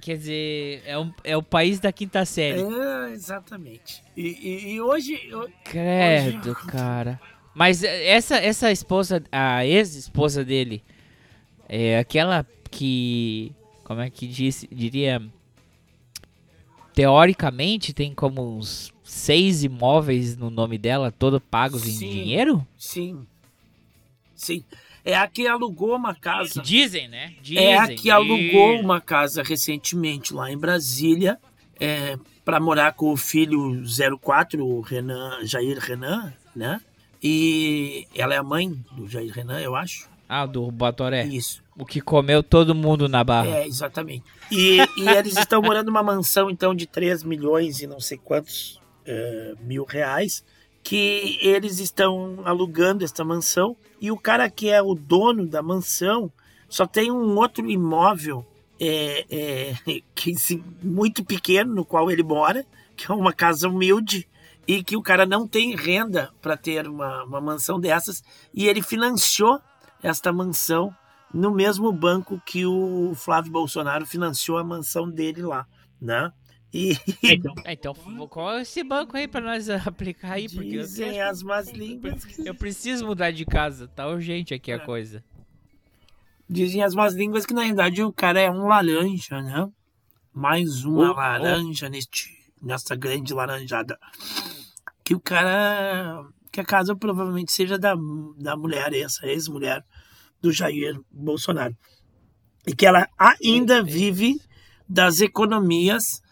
quer 0.00 0.16
dizer, 0.18 0.82
é, 0.86 0.98
um, 0.98 1.12
é 1.24 1.36
o 1.36 1.42
país 1.42 1.78
da 1.80 1.92
quinta 1.92 2.24
série. 2.24 2.60
É, 2.62 3.12
exatamente. 3.12 4.02
E, 4.16 4.22
e- 4.26 4.72
e 4.74 4.80
hoje. 4.80 5.20
eu- 5.28 5.48
Credo, 5.64 6.50
hoje- 6.52 6.66
cara. 6.68 7.20
Mas 7.54 7.82
essa, 7.82 8.36
essa 8.36 8.70
esposa, 8.70 9.22
a 9.32 9.64
ex-esposa 9.64 10.44
dele, 10.44 10.82
é 11.68 11.98
aquela 11.98 12.46
que, 12.70 13.50
como 13.82 14.00
é 14.02 14.10
que 14.10 14.26
diz, 14.26 14.66
diria, 14.70 15.22
teoricamente 16.94 17.92
tem 17.92 18.14
como 18.14 18.56
uns 18.58 18.92
seis 19.04 19.62
imóveis 19.64 20.36
no 20.36 20.50
nome 20.50 20.78
dela, 20.78 21.10
todo 21.12 21.40
pagos 21.40 21.86
em 21.86 21.92
Sim. 21.92 22.10
dinheiro? 22.10 22.66
Sim. 22.78 23.26
Sim. 24.34 24.62
É 25.06 25.14
a 25.14 25.28
que 25.28 25.46
alugou 25.46 25.94
uma 25.94 26.16
casa. 26.16 26.60
Dizem, 26.60 27.06
né? 27.06 27.32
Dizem. 27.40 27.64
É 27.64 27.78
a 27.78 27.86
que 27.86 28.10
alugou 28.10 28.80
uma 28.80 29.00
casa 29.00 29.40
recentemente 29.40 30.34
lá 30.34 30.50
em 30.50 30.58
Brasília 30.58 31.38
é, 31.78 32.18
para 32.44 32.58
morar 32.58 32.92
com 32.92 33.12
o 33.12 33.16
filho 33.16 33.84
04, 34.20 34.66
o 34.66 34.80
Renan, 34.80 35.38
Jair 35.44 35.78
Renan, 35.78 36.32
né? 36.54 36.80
E 37.22 38.08
ela 38.16 38.34
é 38.34 38.38
a 38.38 38.42
mãe 38.42 38.72
do 38.96 39.08
Jair 39.08 39.32
Renan, 39.32 39.60
eu 39.60 39.76
acho. 39.76 40.08
Ah, 40.28 40.44
do 40.44 40.68
Batoré. 40.72 41.24
Isso. 41.24 41.62
O 41.78 41.86
que 41.86 42.00
comeu 42.00 42.42
todo 42.42 42.74
mundo 42.74 43.08
na 43.08 43.22
barra. 43.22 43.58
É, 43.58 43.66
exatamente. 43.66 44.24
E, 44.50 44.78
e 44.96 45.08
eles 45.08 45.36
estão 45.36 45.62
morando 45.62 45.86
numa 45.86 46.02
mansão, 46.02 46.50
então, 46.50 46.74
de 46.74 46.84
3 46.84 47.22
milhões 47.22 47.80
e 47.80 47.86
não 47.86 48.00
sei 48.00 48.18
quantos 48.18 48.80
eh, 49.04 49.54
mil 49.60 49.84
reais, 49.84 50.42
que 50.86 51.36
eles 51.42 51.80
estão 51.80 52.42
alugando 52.44 53.04
esta 53.04 53.24
mansão. 53.24 53.76
E 54.00 54.12
o 54.12 54.16
cara 54.16 54.48
que 54.48 54.70
é 54.70 54.80
o 54.80 54.94
dono 54.94 55.44
da 55.44 55.60
mansão 55.60 56.30
só 56.68 56.86
tem 56.86 57.10
um 57.10 57.34
outro 57.36 57.68
imóvel 57.68 58.46
é, 58.78 59.26
é, 59.28 59.74
que, 60.14 60.32
muito 60.80 61.24
pequeno 61.24 61.74
no 61.74 61.84
qual 61.84 62.08
ele 62.08 62.22
mora, 62.22 62.64
que 62.96 63.10
é 63.10 63.14
uma 63.16 63.32
casa 63.32 63.68
humilde, 63.68 64.28
e 64.64 64.84
que 64.84 64.96
o 64.96 65.02
cara 65.02 65.26
não 65.26 65.48
tem 65.48 65.74
renda 65.74 66.30
para 66.40 66.56
ter 66.56 66.86
uma, 66.86 67.24
uma 67.24 67.40
mansão 67.40 67.80
dessas, 67.80 68.22
e 68.54 68.68
ele 68.68 68.80
financiou 68.80 69.60
esta 70.00 70.32
mansão 70.32 70.94
no 71.34 71.50
mesmo 71.50 71.90
banco 71.90 72.40
que 72.46 72.64
o 72.64 73.12
Flávio 73.16 73.50
Bolsonaro 73.50 74.06
financiou 74.06 74.56
a 74.56 74.62
mansão 74.62 75.10
dele 75.10 75.42
lá, 75.42 75.66
né? 76.00 76.32
E 76.76 76.92
É, 77.64 77.72
então, 77.72 77.94
qual 78.28 78.58
é 78.58 78.62
esse 78.62 78.82
banco 78.84 79.16
aí 79.16 79.26
pra 79.26 79.40
nós 79.40 79.68
aplicar 79.86 80.32
aí? 80.32 80.48
Porque 80.48 80.76
eu, 80.76 80.82
dizem 80.82 81.20
as 81.20 81.42
más 81.42 81.68
línguas, 81.70 82.24
que- 82.24 82.46
eu 82.48 82.54
preciso 82.54 83.06
mudar 83.06 83.30
de 83.30 83.44
casa, 83.46 83.88
tá 83.88 84.06
urgente 84.08 84.52
aqui 84.52 84.70
a 84.70 84.78
coisa. 84.78 85.24
dizem 86.48 86.82
as 86.82 86.94
más 86.94 87.14
línguas 87.14 87.44
que 87.46 87.54
na 87.54 87.62
verdade 87.62 88.02
o 88.02 88.12
cara 88.12 88.40
é 88.40 88.50
um 88.50 88.66
laranja, 88.66 89.40
né? 89.42 89.66
Mais 90.32 90.84
uma 90.84 91.08
Oh, 91.08 91.12
oh. 91.12 91.14
laranja 91.14 91.88
neste 91.88 92.28
nessa 92.62 92.94
grande 92.94 93.32
laranjada. 93.32 93.98
Que 95.04 95.14
o 95.14 95.20
cara 95.20 96.24
que 96.52 96.60
a 96.60 96.64
casa 96.64 96.94
provavelmente 96.96 97.52
seja 97.52 97.78
da, 97.78 97.94
da 98.38 98.56
mulher 98.56 98.92
essa 98.94 99.26
ex-mulher 99.26 99.82
do 100.40 100.52
Jair 100.52 100.98
Bolsonaro. 101.10 101.76
E 102.66 102.74
que 102.74 102.86
ela 102.86 103.06
ainda 103.18 103.82
vive 103.82 104.40
das 104.88 105.20
economias 105.20 106.22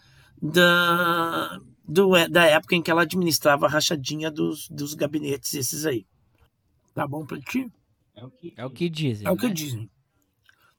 da, 0.41 1.59
do, 1.87 2.11
da 2.29 2.45
época 2.45 2.75
em 2.75 2.81
que 2.81 2.91
ela 2.91 3.03
administrava 3.03 3.65
a 3.65 3.69
rachadinha 3.69 4.29
dos, 4.29 4.67
dos 4.69 4.93
gabinetes, 4.93 5.53
esses 5.53 5.85
aí. 5.85 6.05
Tá 6.93 7.07
bom 7.07 7.25
pra 7.25 7.39
ti? 7.39 7.71
É 8.55 8.65
o 8.65 8.69
que 8.69 8.89
dizem. 8.89 9.27
É 9.27 9.31
o 9.31 9.35
que 9.35 9.47
né? 9.47 9.53
dizem. 9.53 9.89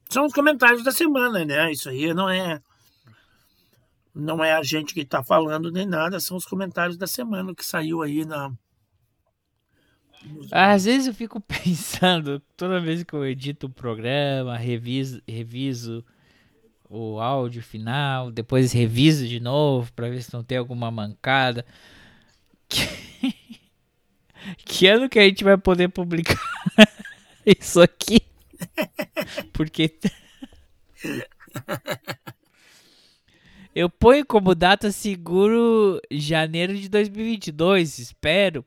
São 0.09 0.25
os 0.25 0.33
comentários 0.33 0.83
da 0.83 0.91
semana, 0.91 1.43
né? 1.45 1.71
Isso 1.71 1.89
aí 1.89 2.13
não 2.13 2.29
é. 2.29 2.61
Não 4.15 4.43
é 4.43 4.53
a 4.53 4.63
gente 4.63 4.93
que 4.93 5.05
tá 5.05 5.23
falando 5.23 5.71
nem 5.71 5.85
nada, 5.85 6.19
são 6.19 6.37
os 6.37 6.45
comentários 6.45 6.97
da 6.97 7.05
semana 7.05 7.53
que 7.53 7.63
saiu 7.63 8.01
aí 8.01 8.25
na. 8.25 8.51
Às 10.51 10.85
vezes 10.85 11.07
eu 11.07 11.13
fico 11.13 11.39
pensando, 11.45 12.41
toda 12.55 12.81
vez 12.81 13.03
que 13.03 13.13
eu 13.13 13.25
edito 13.25 13.67
o 13.67 13.69
programa, 13.69 14.57
reviso, 14.57 15.21
reviso 15.27 16.03
o 16.89 17.19
áudio 17.19 17.61
final, 17.61 18.31
depois 18.31 18.71
reviso 18.71 19.27
de 19.27 19.39
novo 19.39 19.91
pra 19.93 20.09
ver 20.09 20.21
se 20.21 20.33
não 20.33 20.43
tem 20.43 20.57
alguma 20.57 20.89
mancada. 20.89 21.65
Que, 22.69 22.85
que 24.65 24.87
ano 24.87 25.09
que 25.09 25.19
a 25.19 25.23
gente 25.23 25.43
vai 25.43 25.57
poder 25.57 25.89
publicar 25.89 26.39
isso 27.45 27.81
aqui? 27.81 28.21
Porque 29.53 29.97
eu 33.75 33.89
ponho 33.89 34.25
como 34.25 34.55
data 34.55 34.91
seguro 34.91 36.01
janeiro 36.11 36.75
de 36.75 36.89
2022, 36.89 37.99
espero. 37.99 38.65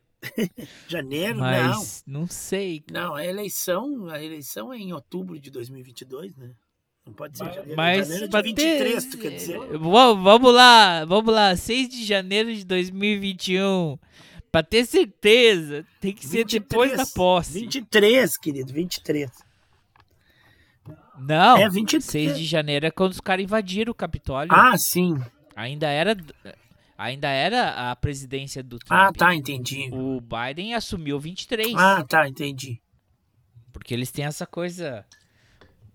Janeiro, 0.86 1.38
Mas 1.38 2.04
não 2.06 2.26
sei. 2.26 2.84
não. 2.90 3.00
Não, 3.00 3.14
a 3.14 3.24
eleição, 3.24 4.08
a 4.08 4.22
eleição 4.22 4.72
é 4.72 4.76
em 4.76 4.92
outubro 4.92 5.40
de 5.40 5.50
2022, 5.50 6.36
né? 6.36 6.50
Não 7.10 7.14
pode 7.14 7.36
ser 7.36 7.44
janeiro. 7.46 7.74
Mas 7.76 7.98
janeiro 8.06 8.24
de 8.26 8.30
pra 8.30 8.40
23, 8.42 9.04
ter- 9.04 9.10
tu 9.10 9.18
quer 9.18 9.30
dizer? 9.30 9.58
Vamos, 9.78 10.22
vamos 10.24 10.54
lá, 10.54 11.04
vamos 11.04 11.34
lá. 11.34 11.56
6 11.56 11.88
de 11.88 12.04
janeiro 12.04 12.54
de 12.54 12.64
2021. 12.64 13.98
Pra 14.52 14.62
ter 14.62 14.84
certeza, 14.86 15.84
tem 16.00 16.12
que 16.12 16.24
ser 16.26 16.44
depois 16.44 16.96
da 16.96 17.04
posse. 17.06 17.60
23, 17.60 18.36
querido, 18.38 18.72
23. 18.72 19.30
Não, 21.18 21.56
É 21.58 21.68
23. 21.68 22.04
6 22.04 22.38
de 22.38 22.44
janeiro 22.44 22.86
é 22.86 22.90
quando 22.90 23.12
os 23.12 23.20
caras 23.20 23.44
invadiram 23.44 23.90
o 23.90 23.94
Capitólio. 23.94 24.52
Ah, 24.54 24.76
sim. 24.78 25.20
Ainda 25.54 25.88
era 25.88 26.16
ainda 26.96 27.28
era 27.28 27.90
a 27.90 27.96
presidência 27.96 28.62
do 28.62 28.78
Trump. 28.78 29.00
Ah, 29.00 29.12
tá, 29.12 29.34
entendi. 29.34 29.88
O 29.92 30.20
Biden 30.20 30.74
assumiu 30.74 31.18
23. 31.18 31.74
Ah, 31.76 32.04
tá, 32.08 32.28
entendi. 32.28 32.80
Porque 33.72 33.92
eles 33.94 34.10
têm 34.10 34.24
essa 34.24 34.46
coisa. 34.46 35.04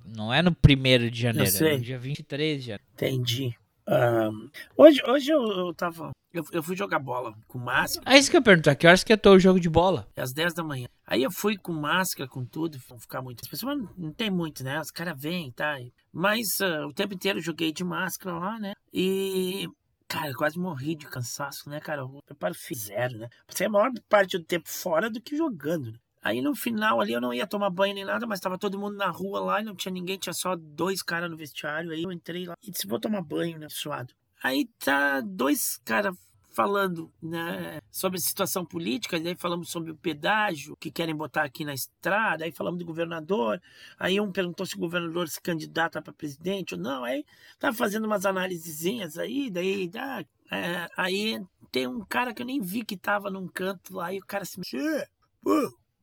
Não 0.06 0.34
é 0.34 0.42
no 0.42 0.52
1 0.52 1.10
de 1.10 1.22
janeiro, 1.22 1.66
é 1.66 1.78
no 1.78 1.84
dia 1.84 1.98
23 2.00 2.60
de 2.62 2.68
janeiro. 2.68 2.84
Entendi. 2.94 3.56
Ahn, 3.88 4.50
hoje 4.76 5.00
hoje 5.08 5.30
eu, 5.32 5.42
eu 5.48 5.74
tava. 5.74 6.12
Eu, 6.34 6.44
eu 6.52 6.62
fui 6.64 6.76
jogar 6.76 7.00
bola 7.00 7.34
com 7.48 7.58
máscara 7.58 8.04
Ah, 8.10 8.18
isso 8.18 8.30
que 8.30 8.36
eu 8.36 8.40
ia 8.40 8.44
perguntar, 8.44 8.76
que 8.76 8.86
horas 8.86 9.04
que 9.06 9.14
é 9.14 9.20
o 9.30 9.40
jogo 9.40 9.58
de 9.60 9.70
bola? 9.70 10.06
às 10.18 10.34
10 10.34 10.54
da 10.54 10.64
manhã. 10.64 10.88
Aí 11.08 11.24
eu 11.24 11.32
fui 11.32 11.56
com 11.56 11.72
máscara, 11.72 12.28
com 12.30 12.44
tudo, 12.44 12.78
vão 12.90 13.00
ficar 13.00 13.22
muito. 13.22 13.42
As 13.44 13.48
pessoas 13.48 13.78
não- 13.78 13.90
não 13.98 14.12
tem 14.12 14.30
muito, 14.30 14.64
né? 14.64 14.80
Os 14.82 14.92
caras 14.92 15.16
vêm, 15.18 15.52
tá? 15.52 15.78
Mas 16.12 16.60
ah, 16.62 16.88
o 16.88 16.94
tempo 16.94 17.14
inteiro 17.14 17.40
eu 17.40 17.44
joguei 17.44 17.72
de 17.72 17.84
máscara 17.84 18.38
lá, 18.38 18.60
né? 18.60 18.74
E. 18.94 19.68
Cara, 20.08 20.30
eu 20.30 20.36
quase 20.36 20.60
morri 20.60 20.96
de 20.96 21.08
cansaço, 21.08 21.68
né, 21.70 21.80
cara? 21.80 22.06
O 22.06 22.22
preparo 22.24 22.54
fizeram, 22.54 23.18
né? 23.20 23.28
Passei 23.48 23.66
a 23.66 23.70
maior 23.70 23.92
parte 24.08 24.38
do 24.38 24.44
tempo 24.44 24.70
fora 24.70 25.10
do 25.10 25.20
que 25.22 25.36
jogando. 25.38 25.92
né? 25.92 25.98
Aí 26.25 26.41
no 26.41 26.55
final 26.55 27.00
ali 27.00 27.13
eu 27.13 27.22
não 27.22 27.32
ia 27.32 27.46
tomar 27.46 27.70
banho 27.70 27.94
nem 27.94 28.03
nada, 28.03 28.25
mas 28.25 28.39
tava 28.39 28.58
todo 28.58 28.79
mundo 28.79 28.98
na 28.98 29.12
rua 29.12 29.39
lá 29.39 29.62
e 29.62 29.63
não 29.63 29.75
tinha 29.75 29.91
ninguém, 29.91 30.17
tinha 30.17 30.34
só 30.34 30.55
dois 30.55 31.03
caras 31.03 31.29
no 31.29 31.38
vestiário. 31.38 31.91
Aí 31.91 32.01
eu 32.01 32.12
entrei 32.12 32.48
lá 32.48 32.55
e 32.63 32.72
disse: 32.72 32.88
vou 32.88 33.00
tomar 33.00 33.22
banho, 33.22 33.60
né? 33.60 33.67
Suado. 33.70 34.12
Aí 34.41 34.65
tá 34.84 35.22
dois 35.22 35.79
caras 35.86 36.17
falando 36.50 37.12
né, 37.22 37.79
sobre 37.92 38.18
a 38.18 38.22
situação 38.22 38.66
política, 38.66 39.20
daí 39.20 39.35
falamos 39.35 39.70
sobre 39.70 39.92
o 39.92 39.96
pedágio 39.96 40.75
que 40.77 40.90
querem 40.90 41.14
botar 41.16 41.44
aqui 41.44 41.64
na 41.64 41.74
estrada, 41.75 42.46
aí 42.46 42.51
falamos 42.51 42.79
do 42.79 42.85
governador, 42.85 43.61
aí 44.00 44.20
um 44.20 44.31
perguntou 44.31 44.66
se 44.66 44.75
o 44.75 44.79
governador 44.79 45.27
se 45.27 45.40
candidata 45.40 46.01
para 46.01 46.14
presidente 46.14 46.74
ou 46.74 46.79
não, 46.79 47.03
aí 47.03 47.24
tá 47.59 47.74
fazendo 47.74 48.05
umas 48.05 48.25
análisezinhas 48.25 49.18
aí, 49.18 49.51
daí 49.51 49.92
ah, 49.96 50.24
é, 50.50 50.90
aí 50.96 51.46
tem 51.72 51.88
um 51.88 52.05
cara 52.05 52.33
que 52.33 52.42
eu 52.42 52.46
nem 52.46 52.61
vi 52.61 52.85
que 52.85 52.96
tava 52.96 53.29
num 53.29 53.48
canto 53.48 53.94
lá 53.94 54.14
e 54.14 54.18
o 54.20 54.25
cara 54.25 54.46
se 54.46 54.59
"Che, 54.64 55.07
pô, 55.44 55.51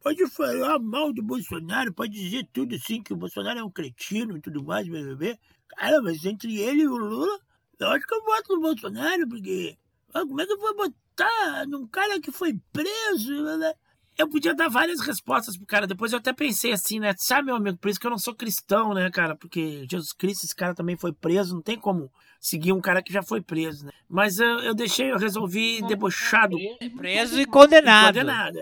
pode 0.03 0.27
falar 0.29 0.79
mal 0.79 1.13
do 1.13 1.23
Bolsonaro, 1.23 1.93
pode 1.93 2.13
dizer 2.13 2.47
tudo 2.53 2.75
assim, 2.75 3.03
que 3.03 3.13
o 3.13 3.17
Bolsonaro 3.17 3.61
é 3.61 3.65
um 3.65 3.71
cretino 3.71 4.37
e 4.37 4.41
tudo 4.41 4.63
mais, 4.63 4.87
blá, 4.89 5.01
blá. 5.15 5.39
cara, 5.69 6.03
mas 6.03 6.25
entre 6.25 6.59
ele 6.59 6.83
e 6.83 6.89
o 6.89 6.97
Lula, 6.97 7.39
eu 7.79 7.89
acho 7.89 8.07
que 8.07 8.15
eu 8.15 8.25
voto 8.25 8.55
no 8.55 8.61
Bolsonaro, 8.61 9.29
porque 9.29 9.77
ah, 10.13 10.21
como 10.21 10.41
é 10.41 10.47
que 10.47 10.53
eu 10.53 10.59
vou 10.59 10.77
botar 10.77 11.67
num 11.67 11.87
cara 11.87 12.21
que 12.21 12.31
foi 12.31 12.59
preso? 12.73 13.43
né? 13.59 13.73
Eu 14.19 14.29
podia 14.29 14.55
dar 14.55 14.69
várias 14.69 15.01
respostas 15.01 15.57
pro 15.57 15.67
cara. 15.67 15.87
Depois 15.87 16.13
eu 16.13 16.19
até 16.19 16.33
pensei 16.35 16.73
assim, 16.73 17.01
né? 17.01 17.15
Sabe, 17.17 17.47
meu 17.47 17.57
amigo, 17.57 17.79
por 17.79 17.89
isso 17.89 17.99
que 17.99 18.07
eu 18.07 18.11
não 18.11 18.19
sou 18.19 18.35
cristão, 18.35 18.93
né, 18.93 19.11
cara? 19.11 19.35
Porque 19.35 19.87
Jesus 19.91 20.13
Cristo, 20.13 20.45
esse 20.45 20.55
cara 20.55 20.75
também 20.75 20.97
foi 20.97 21.13
preso. 21.13 21.55
Não 21.55 21.63
tem 21.63 21.79
como 21.79 22.11
seguir 22.39 22.73
um 22.73 22.81
cara 22.81 23.03
que 23.03 23.13
já 23.13 23.23
foi 23.23 23.41
preso, 23.41 23.87
né? 23.87 23.93
Mas 24.09 24.39
eu, 24.39 24.61
eu 24.61 24.75
deixei, 24.75 25.11
eu 25.11 25.17
resolvi 25.17 25.81
debochado. 25.87 26.59
Preso 26.97 27.41
e 27.41 27.47
condenado. 27.47 28.19
Condenado. 28.19 28.59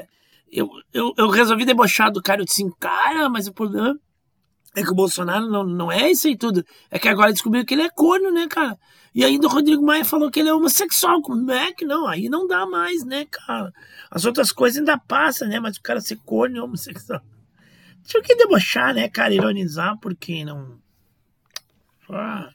Eu, 0.53 0.69
eu, 0.93 1.13
eu 1.17 1.29
resolvi 1.29 1.65
debochar 1.65 2.11
do 2.11 2.23
cara. 2.23 2.41
Eu 2.41 2.45
disse 2.45 2.63
assim, 2.63 2.73
cara, 2.79 3.29
mas 3.29 3.47
o 3.47 3.53
problema 3.53 3.99
é 4.75 4.83
que 4.83 4.91
o 4.91 4.95
Bolsonaro 4.95 5.49
não, 5.49 5.65
não 5.65 5.91
é 5.93 6.11
isso 6.11 6.29
aí 6.29 6.37
tudo. 6.37 6.65
É 6.91 6.99
que 6.99 7.09
agora 7.09 7.33
descobriu 7.33 7.65
que 7.65 7.75
ele 7.75 7.83
é 7.83 7.91
corno, 7.91 8.31
né, 8.31 8.47
cara? 8.49 8.79
E 9.15 9.25
ainda 9.25 9.47
o 9.47 9.51
Rodrigo 9.51 9.83
Maia 9.83 10.05
falou 10.05 10.31
que 10.31 10.39
ele 10.39 10.49
é 10.49 10.55
homossexual. 10.55 11.21
Como 11.23 11.51
é 11.51 11.73
que 11.73 11.85
não? 11.85 12.07
Aí 12.07 12.29
não 12.29 12.47
dá 12.47 12.65
mais, 12.67 13.05
né, 13.05 13.27
cara? 13.27 13.73
As 14.11 14.25
outras 14.25 14.53
coisas 14.53 14.79
ainda 14.79 14.97
passam, 14.99 15.49
né? 15.49 15.59
Mas 15.59 15.77
o 15.77 15.83
cara 15.83 16.01
ser 16.01 16.17
corno 16.25 16.63
homossexual. 16.65 17.21
Tinha 18.05 18.23
que 18.23 18.37
debochar, 18.37 18.95
né, 18.95 19.09
cara? 19.09 19.35
Ironizar, 19.35 19.99
porque 20.01 20.45
não. 20.45 20.79
Ah. 22.09 22.51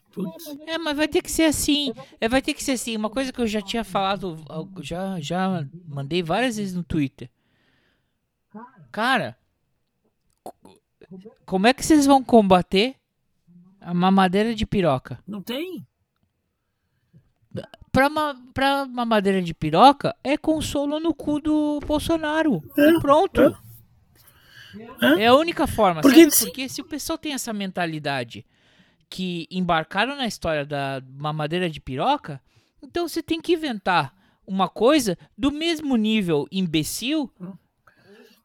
É, 0.67 0.77
mas 0.77 0.95
vai 0.95 1.07
ter 1.07 1.21
que 1.21 1.31
ser 1.31 1.43
assim. 1.43 1.93
É, 2.21 2.29
vai 2.29 2.41
ter 2.41 2.53
que 2.53 2.63
ser 2.63 2.73
assim. 2.73 2.95
Uma 2.95 3.09
coisa 3.09 3.33
que 3.33 3.41
eu 3.41 3.47
já 3.47 3.61
tinha 3.61 3.83
falado, 3.83 4.37
já, 4.81 5.19
já 5.19 5.65
mandei 5.87 6.23
várias 6.23 6.55
vezes 6.55 6.73
no 6.73 6.83
Twitter. 6.83 7.29
Cara, 8.95 9.37
co- 10.41 10.55
como 11.45 11.67
é 11.67 11.73
que 11.73 11.85
vocês 11.85 12.05
vão 12.05 12.23
combater 12.23 12.95
a 13.81 13.93
mamadeira 13.93 14.55
de 14.55 14.65
piroca? 14.65 15.19
Não 15.27 15.41
tem? 15.41 15.85
Pra, 17.91 18.09
ma 18.09 18.35
pra 18.53 18.85
mamadeira 18.85 19.41
de 19.41 19.53
piroca, 19.53 20.15
é 20.23 20.37
consolo 20.37 20.97
no 20.99 21.13
cu 21.13 21.41
do 21.41 21.81
Bolsonaro. 21.85 22.63
E 22.77 22.99
pronto. 23.01 23.57
É 25.19 25.27
a 25.27 25.35
única 25.35 25.67
forma. 25.67 26.01
Porque 26.01 26.21
sabe? 26.23 26.31
se- 26.35 26.45
Porque 26.45 26.69
se 26.69 26.81
o 26.81 26.85
pessoal 26.85 27.17
tem 27.17 27.33
essa 27.33 27.51
mentalidade 27.51 28.45
que 29.09 29.45
embarcaram 29.51 30.15
na 30.15 30.25
história 30.27 30.65
da 30.65 31.01
mamadeira 31.17 31.69
de 31.69 31.81
piroca, 31.81 32.41
então 32.81 33.07
você 33.09 33.21
tem 33.21 33.41
que 33.41 33.53
inventar 33.53 34.13
uma 34.47 34.67
coisa 34.69 35.17
do 35.37 35.51
mesmo 35.51 35.95
nível 35.97 36.47
imbecil 36.49 37.29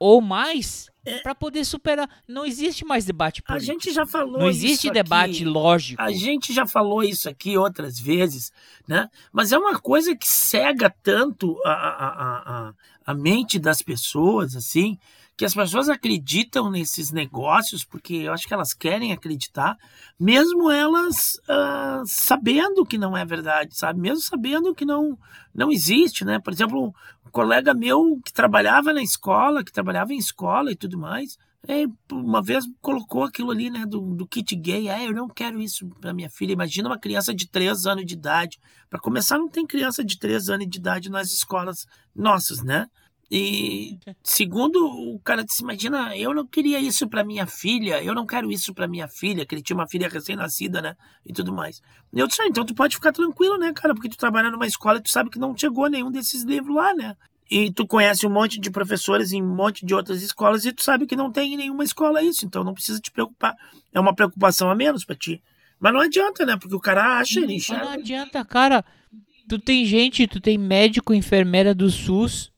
ou 0.01 0.21
mais 0.21 0.89
pra 1.23 1.35
poder 1.35 1.65
superar. 1.65 2.09
Não 2.27 2.45
existe 2.45 2.85
mais 2.85 3.05
debate 3.05 3.43
A 3.45 3.53
político. 3.53 3.73
gente 3.73 3.93
já 3.93 4.07
falou 4.07 4.39
Não 4.39 4.51
isso 4.51 4.65
existe 4.65 4.89
aqui. 4.89 4.95
debate 4.95 5.45
lógico. 5.45 6.01
A 6.03 6.11
gente 6.11 6.53
já 6.53 6.67
falou 6.67 7.03
isso 7.05 7.29
aqui 7.29 7.57
outras 7.57 7.99
vezes, 8.01 8.51
né? 8.89 9.09
Mas 9.33 9.53
é 9.53 9.59
uma 9.59 9.79
coisa 9.79 10.17
que 10.17 10.27
cega 10.29 10.93
tanto 11.03 11.57
a, 11.65 11.71
a, 11.71 12.07
a, 12.09 12.69
a, 12.69 12.75
a 13.07 13.15
mente 13.15 13.59
das 13.59 13.83
pessoas, 13.83 14.57
assim, 14.57 14.99
que 15.41 15.45
as 15.47 15.55
pessoas 15.55 15.89
acreditam 15.89 16.71
nesses 16.71 17.11
negócios 17.11 17.83
porque 17.83 18.13
eu 18.13 18.33
acho 18.35 18.47
que 18.47 18.53
elas 18.53 18.75
querem 18.75 19.11
acreditar, 19.11 19.75
mesmo 20.19 20.71
elas 20.71 21.41
ah, 21.49 22.03
sabendo 22.05 22.85
que 22.85 22.99
não 22.99 23.17
é 23.17 23.25
verdade, 23.25 23.75
sabe? 23.75 23.99
Mesmo 23.99 24.21
sabendo 24.21 24.75
que 24.75 24.85
não, 24.85 25.19
não 25.55 25.73
existe, 25.73 26.27
né? 26.27 26.39
Por 26.39 26.53
exemplo, 26.53 26.95
um 27.27 27.31
colega 27.31 27.73
meu 27.73 28.21
que 28.23 28.35
trabalhava 28.35 28.93
na 28.93 29.03
escola, 29.03 29.65
que 29.65 29.73
trabalhava 29.73 30.13
em 30.13 30.19
escola 30.19 30.73
e 30.73 30.77
tudo 30.77 30.99
mais, 30.99 31.39
é, 31.67 31.87
uma 32.13 32.43
vez 32.43 32.67
colocou 32.83 33.25
aquilo 33.25 33.51
ali, 33.51 33.71
né, 33.71 33.87
do, 33.87 34.15
do 34.15 34.27
kit 34.27 34.55
gay. 34.55 34.91
Ah, 34.91 35.03
eu 35.03 35.15
não 35.15 35.27
quero 35.27 35.59
isso 35.59 35.89
pra 36.03 36.13
minha 36.13 36.29
filha. 36.29 36.53
Imagina 36.53 36.91
uma 36.91 36.99
criança 36.99 37.35
de 37.35 37.49
3 37.49 37.87
anos 37.87 38.05
de 38.05 38.13
idade. 38.13 38.61
Para 38.91 39.01
começar, 39.01 39.39
não 39.39 39.49
tem 39.49 39.67
criança 39.67 40.05
de 40.05 40.19
3 40.19 40.51
anos 40.51 40.69
de 40.69 40.77
idade 40.79 41.09
nas 41.09 41.33
escolas 41.33 41.87
nossas, 42.15 42.63
né? 42.63 42.89
E 43.31 43.97
segundo 44.25 44.85
o 44.85 45.21
cara 45.21 45.45
disse, 45.45 45.63
imagina, 45.63 46.17
eu 46.17 46.35
não 46.35 46.45
queria 46.45 46.81
isso 46.81 47.09
pra 47.09 47.23
minha 47.23 47.47
filha, 47.47 48.03
eu 48.03 48.13
não 48.13 48.27
quero 48.27 48.51
isso 48.51 48.75
pra 48.75 48.89
minha 48.89 49.07
filha, 49.07 49.47
que 49.47 49.55
ele 49.55 49.63
tinha 49.63 49.77
uma 49.77 49.87
filha 49.87 50.09
recém-nascida, 50.09 50.83
né? 50.83 50.97
E 51.25 51.33
tudo 51.33 51.53
mais. 51.53 51.81
E 52.13 52.19
eu 52.19 52.27
disse, 52.27 52.43
ah, 52.43 52.47
então 52.49 52.65
tu 52.65 52.75
pode 52.75 52.97
ficar 52.97 53.13
tranquilo, 53.13 53.57
né, 53.57 53.73
cara? 53.73 53.95
Porque 53.95 54.09
tu 54.09 54.17
trabalha 54.17 54.51
numa 54.51 54.67
escola 54.67 54.99
e 54.99 55.03
tu 55.03 55.11
sabe 55.11 55.31
que 55.31 55.39
não 55.39 55.57
chegou 55.57 55.89
nenhum 55.89 56.11
desses 56.11 56.43
livros 56.43 56.75
lá, 56.75 56.93
né? 56.93 57.17
E 57.49 57.71
tu 57.71 57.87
conhece 57.87 58.27
um 58.27 58.31
monte 58.31 58.59
de 58.59 58.69
professores 58.71 59.33
em 59.33 59.41
um 59.41 59.55
monte 59.55 59.87
de 59.87 59.95
outras 59.95 60.23
escolas 60.23 60.65
e 60.65 60.73
tu 60.73 60.83
sabe 60.83 61.07
que 61.07 61.15
não 61.15 61.31
tem 61.31 61.55
em 61.55 61.57
nenhuma 61.57 61.85
escola 61.85 62.23
isso, 62.23 62.45
então 62.45 62.65
não 62.65 62.75
precisa 62.75 63.01
te 63.01 63.13
preocupar. 63.13 63.55
É 63.93 64.01
uma 64.01 64.15
preocupação 64.15 64.69
a 64.71 64.75
menos 64.75 65.05
pra 65.05 65.15
ti. 65.15 65.41
Mas 65.79 65.93
não 65.93 66.01
adianta, 66.01 66.45
né? 66.45 66.57
Porque 66.57 66.75
o 66.75 66.81
cara 66.81 67.19
acha, 67.19 67.39
ele 67.39 67.55
Mas 67.55 67.69
não 67.69 67.77
enxerga. 67.77 67.93
adianta, 67.93 68.45
cara. 68.45 68.85
Tu 69.49 69.59
tem 69.59 69.85
gente, 69.85 70.27
tu 70.27 70.41
tem 70.41 70.59
médico, 70.59 71.15
enfermeira 71.15 71.75
do 71.75 71.91
SUS 71.91 72.51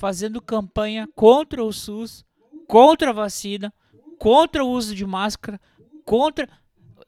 fazendo 0.00 0.40
campanha 0.40 1.06
contra 1.14 1.62
o 1.62 1.70
SUS, 1.70 2.24
contra 2.66 3.10
a 3.10 3.12
vacina, 3.12 3.70
contra 4.18 4.64
o 4.64 4.70
uso 4.70 4.94
de 4.94 5.04
máscara, 5.04 5.60
contra 6.06 6.48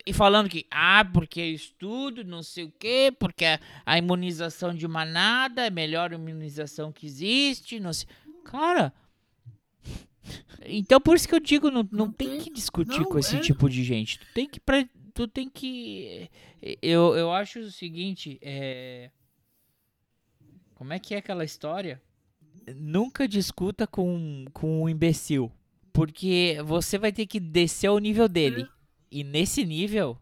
e 0.05 0.13
falando 0.13 0.51
que 0.51 0.67
ah, 0.71 1.03
porque 1.03 1.41
é 1.41 1.47
estudo, 1.47 2.23
não 2.23 2.43
sei 2.43 2.65
o 2.65 2.73
quê, 2.79 3.11
porque 3.19 3.47
a, 3.87 3.97
imunização 3.97 4.75
de 4.75 4.87
manada 4.87 5.63
é 5.63 5.69
a 5.69 5.71
melhor 5.71 6.13
imunização 6.13 6.93
que 6.93 7.07
existe, 7.07 7.81
não 7.81 7.95
sei. 7.95 8.07
Cara, 8.45 8.93
então 10.67 11.01
por 11.01 11.17
isso 11.17 11.27
que 11.27 11.35
eu 11.35 11.41
digo, 11.41 11.71
não, 11.71 11.89
não, 11.91 12.13
tem, 12.13 12.41
que 12.41 12.51
discutir 12.51 13.01
não, 13.01 13.07
com 13.07 13.19
esse 13.19 13.37
é. 13.37 13.41
tipo 13.41 13.71
de 13.71 13.83
gente. 13.83 14.19
Tu 14.19 14.27
tem 14.35 14.47
que 14.47 14.61
pre- 14.61 14.91
tu 15.15 15.27
tem 15.27 15.49
que 15.49 16.29
eu, 16.83 17.17
eu 17.17 17.33
acho 17.33 17.61
o 17.61 17.71
seguinte, 17.71 18.39
é 18.43 19.11
como 20.75 20.93
é 20.93 20.99
que 20.99 21.15
é 21.15 21.19
aquela 21.19 21.45
história? 21.45 22.03
Nunca 22.77 23.27
discuta 23.27 23.87
com, 23.87 24.45
com 24.53 24.83
um 24.83 24.89
imbecil. 24.89 25.51
Porque 25.93 26.59
você 26.65 26.97
vai 26.99 27.13
ter 27.13 27.27
que 27.27 27.39
descer 27.39 27.89
ao 27.89 27.99
nível 27.99 28.29
dele. 28.29 28.67
E 29.11 29.23
nesse 29.23 29.65
nível, 29.65 30.17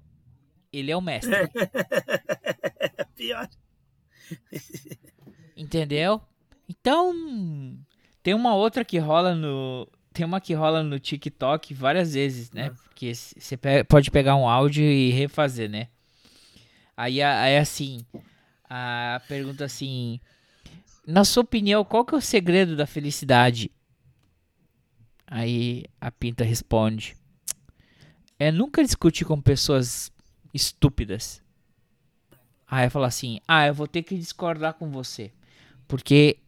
ele 0.72 0.90
é 0.90 0.96
o 0.96 1.00
mestre. 1.00 1.30
Pior. 3.14 3.48
Entendeu? 5.56 6.20
Então, 6.68 7.76
tem 8.22 8.34
uma 8.34 8.54
outra 8.54 8.84
que 8.84 8.98
rola 8.98 9.34
no. 9.34 9.88
Tem 10.12 10.26
uma 10.26 10.40
que 10.40 10.54
rola 10.54 10.82
no 10.82 10.98
TikTok 10.98 11.72
várias 11.72 12.14
vezes, 12.14 12.50
né? 12.50 12.70
Porque 12.70 13.14
você 13.14 13.56
pode 13.88 14.10
pegar 14.10 14.34
um 14.36 14.48
áudio 14.48 14.82
e 14.82 15.10
refazer, 15.10 15.70
né? 15.70 15.88
Aí 16.96 17.20
é 17.20 17.58
assim. 17.58 18.04
A 18.68 19.20
pergunta 19.28 19.64
assim. 19.64 20.20
Na 21.10 21.24
sua 21.24 21.42
opinião, 21.42 21.84
qual 21.84 22.04
que 22.04 22.14
é 22.14 22.18
o 22.18 22.20
segredo 22.20 22.76
da 22.76 22.86
felicidade? 22.86 23.68
Aí 25.26 25.84
a 26.00 26.08
Pinta 26.10 26.44
responde: 26.44 27.16
É 28.38 28.52
nunca 28.52 28.84
discutir 28.84 29.24
com 29.24 29.40
pessoas 29.40 30.12
estúpidas. 30.54 31.42
Aí 32.68 32.86
eu 32.86 32.90
falo 32.92 33.06
assim: 33.06 33.40
Ah, 33.48 33.66
eu 33.66 33.74
vou 33.74 33.88
ter 33.88 34.04
que 34.04 34.16
discordar 34.16 34.74
com 34.74 34.88
você. 34.88 35.32
Porque 35.88 36.38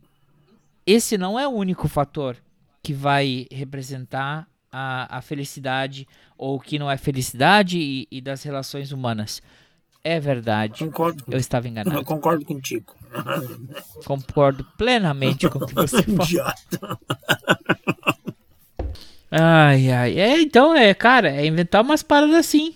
esse 0.87 1.19
não 1.19 1.39
é 1.39 1.47
o 1.49 1.51
único 1.51 1.89
fator 1.89 2.37
que 2.83 2.93
vai 2.93 3.49
representar 3.51 4.49
a, 4.71 5.19
a 5.19 5.21
felicidade 5.23 6.07
ou 6.39 6.61
que 6.61 6.79
não 6.79 6.89
é 6.89 6.97
felicidade 6.97 7.79
e, 7.79 8.07
e 8.11 8.21
das 8.21 8.45
relações 8.45 8.93
humanas. 8.93 9.43
É 10.05 10.21
verdade. 10.21 10.85
Concordo. 10.85 11.25
Eu 11.29 11.39
estava 11.39 11.67
Eu 11.67 11.71
enganado. 11.73 12.05
concordo 12.05 12.45
contigo. 12.45 12.95
Concordo 14.05 14.65
plenamente 14.77 15.49
com 15.49 15.59
o 15.59 15.67
que 15.67 15.75
você 15.75 16.03
falou. 16.05 16.57
Ai, 19.31 19.91
ai. 19.91 20.19
É, 20.19 20.41
então, 20.41 20.75
é, 20.75 20.93
cara, 20.93 21.31
é 21.31 21.47
inventar 21.47 21.83
umas 21.83 22.03
paradas 22.03 22.37
assim. 22.37 22.75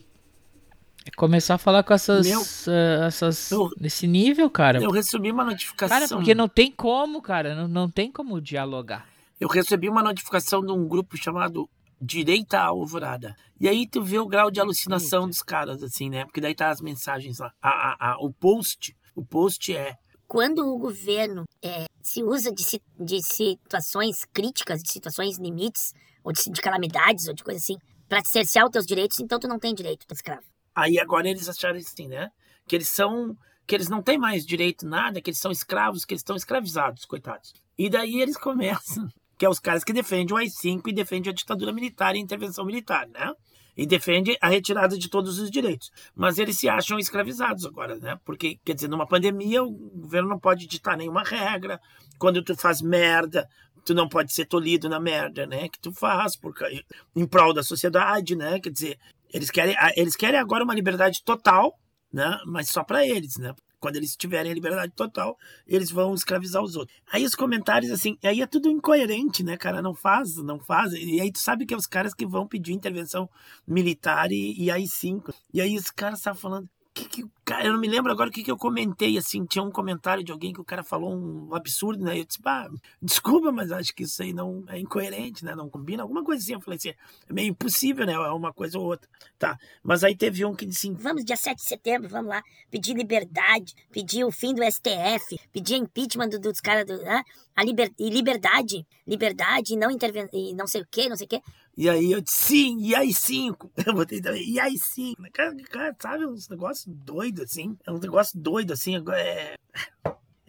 É 1.05 1.11
começar 1.17 1.55
a 1.55 1.59
falar 1.59 1.83
com 1.83 1.93
essas. 1.95 2.27
Meu, 2.27 2.41
ah, 2.69 3.07
essas 3.07 3.51
eu- 3.51 3.71
nesse 3.79 4.07
nível, 4.07 4.49
cara. 4.51 4.83
Eu 4.83 4.91
recebi 4.91 5.31
uma 5.31 5.45
notificação. 5.45 5.97
Cara, 5.99 6.09
porque 6.09 6.35
não 6.35 6.49
tem 6.49 6.73
como, 6.73 7.21
cara. 7.21 7.55
Não, 7.55 7.69
não 7.69 7.91
tem 7.91 8.11
como 8.11 8.41
dialogar. 8.41 9.07
Eu 9.39 9.49
recebi 9.49 9.89
uma 9.89 10.03
notificação 10.03 10.65
de 10.65 10.73
um 10.73 10.89
grupo 10.89 11.17
chamado 11.17 11.69
Direita 12.01 12.59
à 12.59 12.65
Alvorada. 12.67 13.37
E 13.61 13.69
aí 13.69 13.87
tu 13.87 14.03
vê 14.03 14.19
o 14.19 14.27
grau 14.27 14.51
de 14.51 14.59
alucinação 14.61 15.29
dos 15.29 15.43
caras, 15.43 15.83
assim, 15.83 16.09
né? 16.09 16.25
Porque 16.25 16.41
daí 16.41 16.55
tá 16.55 16.71
as 16.71 16.81
mensagens 16.81 17.39
lá. 17.39 17.53
A, 17.61 17.69
a, 17.69 18.13
a- 18.13 18.19
o 18.19 18.33
post, 18.33 18.97
o 19.15 19.23
post 19.25 19.77
é 19.77 19.95
Quando 20.29 20.67
o 20.67 20.79
governo 20.79 21.45
é, 21.63 21.87
se 22.03 22.23
usa 22.23 22.53
de, 22.53 22.65
de 22.99 23.23
situações 23.23 24.25
críticas, 24.25 24.83
de 24.83 24.91
situações 24.91 25.39
limites, 25.39 25.93
ou 26.23 26.33
de, 26.33 26.51
de 26.51 26.61
calamidades, 26.61 27.29
ou 27.29 27.35
de 27.35 27.45
coisa 27.45 27.59
assim, 27.59 27.77
pra 28.09 28.23
cercear 28.25 28.65
os 28.65 28.71
teus 28.71 28.87
direitos, 28.87 29.21
então 29.21 29.39
tu 29.39 29.47
não 29.49 29.59
tem 29.59 29.75
direito, 29.75 30.07
tu 30.07 30.15
escravo. 30.15 30.45
Aí 30.75 30.99
agora 30.99 31.29
eles 31.29 31.49
acharam 31.49 31.79
assim, 31.79 32.09
né? 32.09 32.31
Que 32.67 32.77
eles 32.77 32.89
são. 32.89 33.37
Que 33.67 33.75
eles 33.75 33.89
não 33.89 34.01
têm 34.01 34.17
mais 34.17 34.47
direito 34.47 34.87
nada, 34.87 35.21
que 35.21 35.31
eles 35.31 35.41
são 35.41 35.51
escravos, 35.51 36.05
que 36.05 36.15
eles 36.15 36.21
estão 36.21 36.37
escravizados, 36.37 37.05
coitados. 37.05 37.53
E 37.77 37.91
daí 37.91 38.21
eles 38.21 38.37
começam, 38.39 39.09
que 39.37 39.45
é 39.45 39.49
os 39.49 39.59
caras 39.59 39.83
que 39.83 39.93
defendem 39.93 40.33
o 40.33 40.37
AI-5 40.37 40.83
e 40.87 40.93
defendem 40.93 41.31
a 41.31 41.35
ditadura 41.35 41.73
militar 41.73 42.15
e 42.15 42.19
a 42.19 42.23
intervenção 42.23 42.65
militar, 42.65 43.09
né? 43.09 43.33
E 43.77 43.87
defende 43.87 44.37
a 44.41 44.49
retirada 44.49 44.97
de 44.97 45.09
todos 45.09 45.39
os 45.39 45.51
direitos. 45.51 45.91
Mas 46.15 46.39
eles 46.39 46.59
se 46.59 46.69
acham 46.69 46.99
escravizados 46.99 47.67
agora, 47.67 47.97
né? 47.97 48.19
Porque, 48.25 48.59
quer 48.65 48.75
dizer, 48.75 48.89
numa 48.89 49.07
pandemia, 49.07 49.63
o 49.63 49.71
governo 49.71 50.29
não 50.29 50.39
pode 50.39 50.67
ditar 50.67 50.97
nenhuma 50.97 51.23
regra. 51.23 51.79
Quando 52.19 52.43
tu 52.43 52.57
faz 52.57 52.81
merda, 52.81 53.47
tu 53.85 53.95
não 53.95 54.09
pode 54.09 54.33
ser 54.33 54.47
tolhido 54.47 54.89
na 54.89 54.99
merda, 54.99 55.47
né? 55.47 55.69
Que 55.69 55.79
tu 55.79 55.93
faz, 55.93 56.37
porque, 56.37 56.85
em 57.15 57.27
prol 57.27 57.53
da 57.53 57.63
sociedade, 57.63 58.35
né? 58.35 58.59
Quer 58.61 58.71
dizer, 58.71 58.99
eles 59.33 59.51
querem, 59.51 59.77
eles 59.97 60.17
querem 60.17 60.41
agora 60.41 60.65
uma 60.65 60.75
liberdade 60.75 61.23
total, 61.23 61.79
né? 62.13 62.39
Mas 62.47 62.71
só 62.71 62.83
para 62.83 63.07
eles, 63.07 63.37
né? 63.37 63.55
Quando 63.79 63.97
eles 63.97 64.17
tiverem 64.17 64.51
a 64.51 64.55
liberdade 64.55 64.93
total, 64.95 65.37
eles 65.67 65.91
vão 65.91 66.15
escravizar 66.15 66.63
os 66.63 66.77
outros. 66.77 66.97
Aí 67.13 67.25
os 67.25 67.35
comentários, 67.35 67.91
assim, 67.91 68.17
aí 68.25 68.41
é 68.41 68.47
tudo 68.47 68.69
incoerente, 68.71 69.43
né, 69.43 69.57
cara? 69.57 69.83
Não 69.83 69.95
faz, 69.95 70.37
não 70.37 70.59
faz. 70.59 70.93
E 70.93 71.21
aí 71.21 71.31
tu 71.31 71.39
sabe 71.39 71.67
que 71.67 71.75
é 71.75 71.77
os 71.77 71.87
caras 71.87 72.15
que 72.15 72.27
vão 72.27 72.47
pedir 72.47 72.73
intervenção 72.73 73.29
militar 73.67 74.31
e, 74.33 74.55
e 74.59 74.71
aí 74.71 74.87
sim. 74.87 75.21
E 75.53 75.61
aí 75.61 75.77
os 75.77 75.91
caras 75.91 76.19
estavam 76.19 76.41
falando. 76.41 76.69
Que, 76.97 77.07
que, 77.11 77.25
cara, 77.45 77.67
eu 77.67 77.75
não 77.75 77.79
me 77.79 77.87
lembro 77.89 78.11
agora 78.11 78.31
o 78.31 78.33
que, 78.33 78.43
que 78.43 78.51
eu 78.51 78.57
comentei, 78.57 79.19
assim, 79.19 79.45
tinha 79.45 79.63
um 79.63 79.71
comentário 79.71 80.25
de 80.25 80.33
alguém 80.33 80.51
que 80.51 80.61
o 80.63 80.65
cara 80.65 80.83
falou 80.83 81.15
um 81.15 81.55
absurdo, 81.55 82.03
né? 82.03 82.19
Eu 82.19 82.25
disse, 82.25 82.41
pá, 82.41 82.71
desculpa, 83.03 83.53
mas 83.53 83.71
acho 83.71 83.95
que 83.95 84.05
isso 84.05 84.23
aí 84.23 84.33
não 84.33 84.65
é 84.67 84.79
incoerente, 84.81 85.45
né? 85.45 85.55
Não 85.55 85.69
combina, 85.69 86.03
alguma 86.03 86.25
coisa 86.25 86.43
assim. 86.43 86.55
Eu 86.55 86.61
falei 86.63 86.79
assim, 86.79 86.89
é 86.89 87.33
meio 87.35 87.49
impossível, 87.51 88.07
né? 88.07 88.15
É 88.15 88.31
uma 88.31 88.51
coisa 88.51 88.79
ou 88.79 88.87
outra. 88.87 89.07
Tá, 89.39 89.59
mas 89.83 90.03
aí 90.05 90.17
teve 90.17 90.43
um 90.47 90.55
que 90.55 90.65
disse 90.65 90.89
assim, 90.89 90.97
Vamos, 90.97 91.23
dia 91.23 91.37
7 91.37 91.59
de 91.59 91.69
setembro, 91.69 92.09
vamos 92.09 92.31
lá, 92.31 92.43
pedir 92.71 92.95
liberdade, 92.95 93.75
pedir 93.93 94.25
o 94.25 94.33
fim 94.33 94.55
do 94.55 94.63
STF, 94.65 95.39
pedir 95.53 95.75
impeachment 95.77 96.31
do- 96.31 96.41
dos 96.41 96.61
caras, 96.61 96.87
do, 96.87 96.97
né? 96.97 97.23
a 97.55 97.63
liber, 97.63 97.91
e 97.99 98.09
liberdade, 98.09 98.87
liberdade 99.07 99.77
não 99.77 99.91
interven 99.91 100.29
e 100.33 100.55
não 100.55 100.67
sei 100.67 100.81
o 100.83 100.87
que, 100.91 101.09
não 101.11 101.17
sei 101.17 101.27
o 101.27 101.29
que. 101.29 101.43
E 101.77 101.91
aí 101.91 102.11
eu 102.13 102.21
disse, 102.23 102.39
sim, 102.39 102.79
e 102.81 102.95
aí 102.95 103.13
cinco. 103.13 103.71
Eu 103.87 103.93
botei 103.93 104.21
também, 104.21 104.49
e 104.49 104.59
aí 104.59 104.79
sim. 104.79 105.15
Cara, 105.33 105.55
cara, 105.71 105.97
sabe, 106.01 106.27
uns 106.27 106.49
negócios 106.49 106.87
doidos, 106.89 107.43
assim. 107.45 107.77
É 107.87 107.93
um 107.93 107.99
negócio 107.99 108.39
doido, 108.41 108.73
assim. 108.73 108.97
É... 109.13 109.55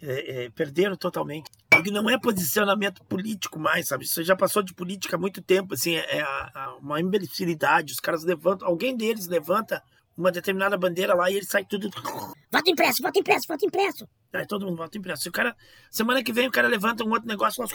é- 0.00 0.44
é, 0.44 0.50
perderam 0.50 0.96
totalmente. 0.96 1.50
Porque 1.68 1.90
não 1.90 2.08
é 2.08 2.18
posicionamento 2.18 3.04
político 3.04 3.58
mais, 3.58 3.88
sabe? 3.88 4.04
Isso 4.04 4.22
já 4.22 4.34
passou 4.34 4.62
de 4.62 4.72
política 4.72 5.16
há 5.16 5.18
muito 5.18 5.42
tempo, 5.42 5.74
assim. 5.74 5.96
É 5.96 6.20
a- 6.22 6.50
a- 6.54 6.76
uma 6.80 7.00
imbecilidade. 7.00 7.92
Os 7.92 8.00
caras 8.00 8.24
levantam, 8.24 8.66
alguém 8.66 8.96
deles 8.96 9.26
levanta 9.26 9.82
uma 10.16 10.32
determinada 10.32 10.76
bandeira 10.78 11.14
lá 11.14 11.30
e 11.30 11.34
ele 11.36 11.46
sai 11.46 11.64
tudo. 11.64 11.90
Voto 12.50 12.70
impresso, 12.70 13.02
voto 13.02 13.18
impresso, 13.18 13.46
voto 13.46 13.66
impresso. 13.66 14.08
Aí 14.32 14.46
todo 14.46 14.64
mundo 14.64 14.78
vota 14.78 14.96
impresso. 14.96 15.24
Se 15.24 15.28
o 15.28 15.32
cara, 15.32 15.54
semana 15.90 16.22
que 16.24 16.32
vem 16.32 16.48
o 16.48 16.50
cara 16.50 16.66
levanta 16.66 17.04
um 17.04 17.10
outro 17.10 17.28
negócio 17.28 17.62
lá, 17.62 17.68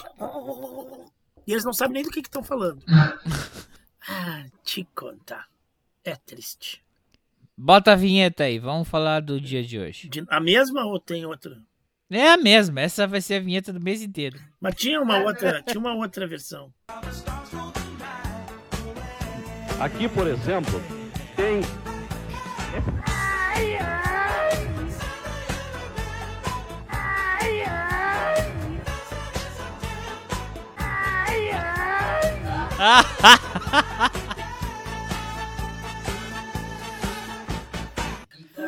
e 1.47 1.51
eles 1.51 1.63
não 1.63 1.73
sabem 1.73 1.93
nem 1.95 2.03
do 2.03 2.09
que 2.11 2.19
estão 2.19 2.43
falando. 2.43 2.83
ah, 4.07 4.45
te 4.63 4.87
contar. 4.95 5.47
É 6.03 6.15
triste. 6.15 6.83
Bota 7.57 7.93
a 7.93 7.95
vinheta 7.95 8.43
aí, 8.45 8.59
vamos 8.59 8.87
falar 8.87 9.21
do 9.21 9.39
dia 9.39 9.63
de 9.63 9.79
hoje. 9.79 10.09
De- 10.09 10.25
a 10.27 10.39
mesma 10.39 10.85
ou 10.85 10.99
tem 10.99 11.25
outra? 11.25 11.61
É 12.09 12.31
a 12.31 12.37
mesma, 12.37 12.81
essa 12.81 13.07
vai 13.07 13.21
ser 13.21 13.35
a 13.35 13.39
vinheta 13.39 13.71
do 13.71 13.79
mês 13.79 14.01
inteiro. 14.01 14.39
Mas 14.59 14.75
tinha 14.75 15.01
uma 15.01 15.19
outra, 15.19 15.61
tinha 15.63 15.79
uma 15.79 15.95
outra 15.95 16.27
versão. 16.27 16.73
Aqui, 19.79 20.07
por 20.09 20.27
exemplo, 20.27 20.81
tem 21.35 21.61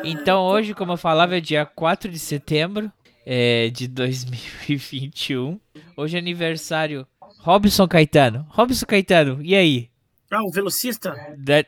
Então 0.04 0.42
hoje, 0.44 0.74
como 0.74 0.92
eu 0.92 0.96
falava, 0.96 1.36
é 1.36 1.40
dia 1.40 1.66
4 1.66 2.10
de 2.10 2.18
setembro 2.18 2.90
é, 3.24 3.68
de 3.70 3.88
2021. 3.88 5.58
Hoje 5.96 6.16
é 6.16 6.20
aniversário 6.20 7.06
Robson 7.40 7.88
Caetano. 7.88 8.46
Robson 8.50 8.86
Caetano, 8.86 9.42
e 9.42 9.54
aí? 9.54 9.90
Ah, 10.30 10.42
o 10.44 10.50
velocista? 10.50 11.14
Da- 11.38 11.64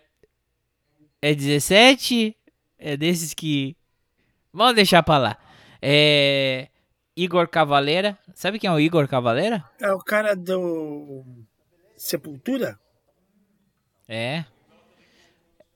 É 1.20 1.34
17? 1.34 2.36
É 2.78 2.96
desses 2.96 3.34
que. 3.34 3.76
Vamos 4.52 4.74
deixar 4.76 5.02
pra 5.02 5.18
lá. 5.18 5.36
É. 5.82 6.68
Igor 7.16 7.48
Cavaleira. 7.48 8.16
Sabe 8.34 8.60
quem 8.60 8.70
é 8.70 8.72
o 8.72 8.78
Igor 8.78 9.08
Cavaleira? 9.08 9.64
É 9.80 9.90
o 9.92 9.98
cara 9.98 10.36
do 10.36 11.24
Sepultura? 11.98 12.78
É. 14.08 14.44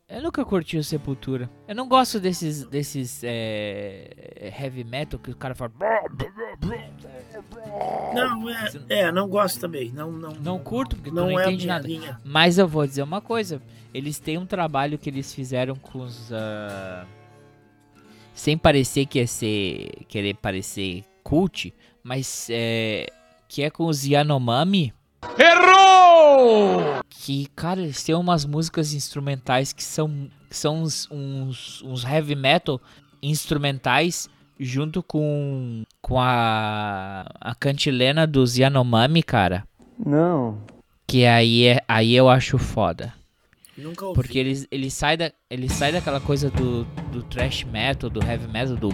Eu 0.08 0.22
nunca 0.22 0.44
curti 0.44 0.76
o 0.76 0.84
Sepultura. 0.84 1.50
Eu 1.66 1.74
não 1.74 1.88
gosto 1.88 2.20
desses, 2.20 2.64
desses 2.66 3.22
é, 3.24 4.52
heavy 4.60 4.84
metal 4.84 5.18
que 5.18 5.30
o 5.30 5.36
cara 5.36 5.54
fala. 5.54 5.72
Não, 8.14 8.48
é, 8.50 8.70
é, 8.88 9.12
não 9.12 9.26
gosto 9.28 9.58
também. 9.60 9.90
Não, 9.90 10.12
não, 10.12 10.30
Não 10.32 10.58
curto, 10.58 10.96
porque 10.96 11.10
não 11.10 11.30
não 11.30 11.40
é 11.40 11.44
entende 11.46 11.66
nada. 11.66 11.86
linha. 11.88 12.20
Mas 12.24 12.58
eu 12.58 12.68
vou 12.68 12.86
dizer 12.86 13.02
uma 13.02 13.20
coisa. 13.20 13.60
Eles 13.92 14.18
têm 14.18 14.38
um 14.38 14.46
trabalho 14.46 14.98
que 14.98 15.08
eles 15.08 15.34
fizeram 15.34 15.74
com 15.76 16.00
os. 16.00 16.30
ah, 16.32 17.06
sem 18.34 18.56
parecer 18.56 19.06
que 19.06 19.18
é 19.18 19.26
ser. 19.26 20.04
querer 20.08 20.34
parecer 20.34 21.04
cult, 21.22 21.74
mas 22.02 22.48
é. 22.50 23.06
Que 23.48 23.62
é 23.62 23.70
com 23.70 23.86
os 23.86 24.04
Yanomami. 24.04 24.92
Errou! 25.38 27.02
Que, 27.08 27.46
cara, 27.54 27.80
eles 27.80 28.02
têm 28.02 28.14
umas 28.14 28.44
músicas 28.44 28.92
instrumentais 28.92 29.72
que 29.72 29.84
são, 29.84 30.28
que 30.48 30.56
são 30.56 30.82
uns, 30.82 31.08
uns, 31.10 31.82
uns 31.82 32.04
heavy 32.04 32.34
metal 32.34 32.80
instrumentais 33.22 34.28
junto 34.58 35.02
com, 35.02 35.84
com 36.00 36.20
a, 36.20 37.24
a 37.40 37.54
cantilena 37.54 38.26
dos 38.26 38.56
Yanomami, 38.56 39.22
cara. 39.22 39.64
Não. 39.98 40.58
Que 41.06 41.26
aí, 41.26 41.66
é, 41.66 41.80
aí 41.86 42.14
eu 42.14 42.28
acho 42.28 42.58
foda. 42.58 43.12
Nunca 43.76 44.04
ouvi. 44.04 44.14
Porque 44.14 44.38
eles, 44.38 44.66
eles 44.70 44.92
saem 44.92 45.18
da, 45.18 45.32
ele 45.48 45.68
sai 45.68 45.92
daquela 45.92 46.20
coisa 46.20 46.50
do, 46.50 46.84
do 47.10 47.22
thrash 47.22 47.64
metal, 47.64 48.10
do 48.10 48.22
heavy 48.22 48.46
metal, 48.48 48.76
do. 48.76 48.88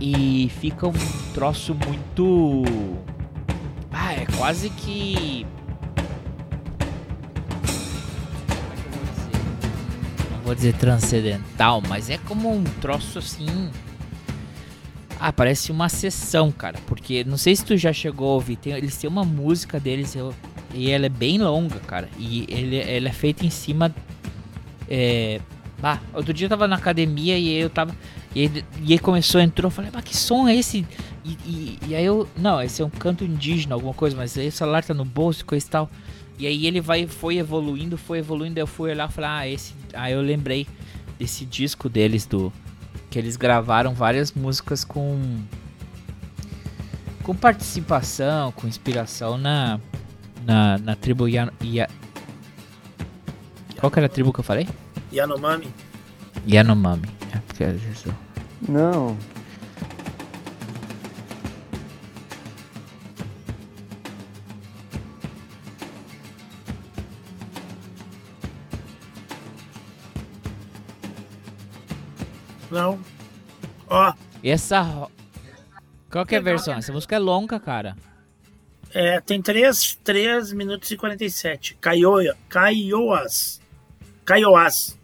E 0.00 0.48
fica 0.60 0.86
um 0.86 0.92
troço 1.34 1.74
muito. 1.74 2.64
Ah, 3.92 4.14
é 4.14 4.26
quase 4.36 4.70
que. 4.70 5.46
Não 10.30 10.40
vou 10.44 10.54
dizer 10.54 10.74
transcendental, 10.74 11.82
mas 11.88 12.08
é 12.10 12.18
como 12.18 12.52
um 12.52 12.64
troço 12.80 13.18
assim. 13.18 13.70
Ah, 15.18 15.32
parece 15.32 15.70
uma 15.70 15.88
sessão, 15.88 16.50
cara. 16.50 16.78
Porque 16.86 17.24
não 17.24 17.36
sei 17.36 17.54
se 17.54 17.64
tu 17.64 17.76
já 17.76 17.92
chegou 17.92 18.30
a 18.30 18.34
ouvir. 18.34 18.56
Tem, 18.56 18.72
eles 18.72 18.96
têm 18.96 19.08
uma 19.08 19.24
música 19.24 19.78
deles 19.78 20.14
eu- 20.16 20.34
e 20.72 20.90
ela 20.90 21.06
é 21.06 21.10
bem 21.10 21.38
longa, 21.38 21.78
cara. 21.80 22.08
E 22.18 22.46
ele, 22.48 22.78
ela 22.78 23.08
é 23.08 23.12
feita 23.12 23.44
em 23.44 23.50
cima. 23.50 23.94
É. 24.88 25.40
Ah, 25.82 25.98
outro 26.14 26.32
dia 26.32 26.46
eu 26.46 26.48
tava 26.50 26.66
na 26.68 26.76
academia 26.76 27.38
e 27.38 27.52
eu 27.54 27.68
tava. 27.68 27.94
E 28.34 28.50
e 28.82 28.92
aí 28.92 28.98
começou, 28.98 29.40
entrou, 29.40 29.66
eu 29.66 29.70
falei, 29.70 29.90
mas 29.92 30.04
que 30.04 30.16
som 30.16 30.46
é 30.48 30.54
esse? 30.56 30.86
E, 31.24 31.30
e, 31.44 31.78
e 31.88 31.94
aí 31.94 32.04
eu. 32.04 32.28
Não, 32.36 32.60
esse 32.62 32.80
é 32.80 32.84
um 32.84 32.90
canto 32.90 33.24
indígena, 33.24 33.74
alguma 33.74 33.92
coisa, 33.94 34.16
mas 34.16 34.36
aí 34.38 34.48
o 34.48 34.52
celular 34.52 34.82
tá 34.84 34.94
no 34.94 35.04
bolso, 35.04 35.44
coisa 35.44 35.66
e 35.66 35.68
tal. 35.68 35.90
E 36.38 36.46
aí 36.46 36.66
ele 36.66 36.80
vai, 36.80 37.06
foi 37.06 37.36
evoluindo, 37.36 37.98
foi 37.98 38.18
evoluindo, 38.18 38.58
eu 38.58 38.66
fui 38.66 38.90
olhar 38.90 39.08
e 39.08 39.12
falei, 39.12 39.30
ah, 39.30 39.48
esse. 39.48 39.74
Aí 39.92 40.12
eu 40.14 40.22
lembrei 40.22 40.66
desse 41.18 41.44
disco 41.44 41.88
deles, 41.88 42.24
do. 42.26 42.52
Que 43.10 43.18
eles 43.18 43.36
gravaram 43.36 43.92
várias 43.92 44.32
músicas 44.32 44.84
com. 44.84 45.20
Com 47.22 47.34
participação, 47.34 48.52
com 48.52 48.66
inspiração 48.66 49.36
na. 49.36 49.78
Na, 50.46 50.78
na 50.78 50.96
tribo 50.96 51.28
Yan, 51.28 51.50
Ya- 51.62 51.90
Qual 53.78 53.90
que 53.90 53.98
era 53.98 54.06
a 54.06 54.08
tribo 54.08 54.32
que 54.32 54.40
eu 54.40 54.44
falei? 54.44 54.66
Yanomami. 55.12 55.68
Yanomami. 56.48 57.06
É, 57.34 57.38
porque 57.46 57.64
sou- 57.94 58.14
Não. 58.66 59.16
Não. 72.70 72.98
Ó, 73.88 74.12
E 74.42 74.50
essa. 74.50 75.08
Qual 76.10 76.24
que 76.26 76.34
é 76.34 76.38
a 76.38 76.42
versão? 76.42 76.74
Essa 76.74 76.92
música 76.92 77.16
é 77.16 77.18
longa, 77.18 77.58
cara. 77.60 77.96
é, 78.92 79.20
tem 79.20 79.40
3, 79.40 79.98
3 80.02 80.52
minutos 80.52 80.90
e 80.90 80.96
47. 80.96 81.76
Caioa, 81.80 82.36
Caioas. 82.48 83.60
Caioas. 84.24 84.98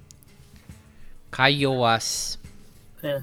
Kaioas. 1.30 2.38
É. 3.02 3.22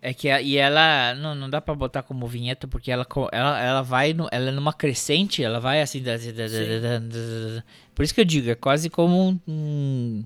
É 0.00 0.14
que 0.14 0.28
e 0.28 0.56
ela 0.56 1.14
não, 1.16 1.34
não 1.34 1.50
dá 1.50 1.60
pra 1.60 1.74
botar 1.74 2.02
como 2.04 2.26
vinheta 2.28 2.68
porque 2.68 2.90
ela 2.90 3.04
ela, 3.32 3.60
ela 3.60 3.82
vai 3.82 4.12
no, 4.12 4.28
ela 4.30 4.48
é 4.50 4.52
numa 4.52 4.72
crescente, 4.72 5.42
ela 5.42 5.58
vai 5.58 5.82
assim 5.82 6.00
da- 6.00 6.16
da- 6.16 6.22
da- 6.32 6.78
da- 6.80 6.98
da- 7.00 7.64
Por 7.96 8.04
isso 8.04 8.14
que 8.14 8.20
eu 8.20 8.24
digo, 8.24 8.48
é 8.48 8.54
quase 8.54 8.88
como 8.88 9.28
um, 9.30 9.40
um- 9.48 10.24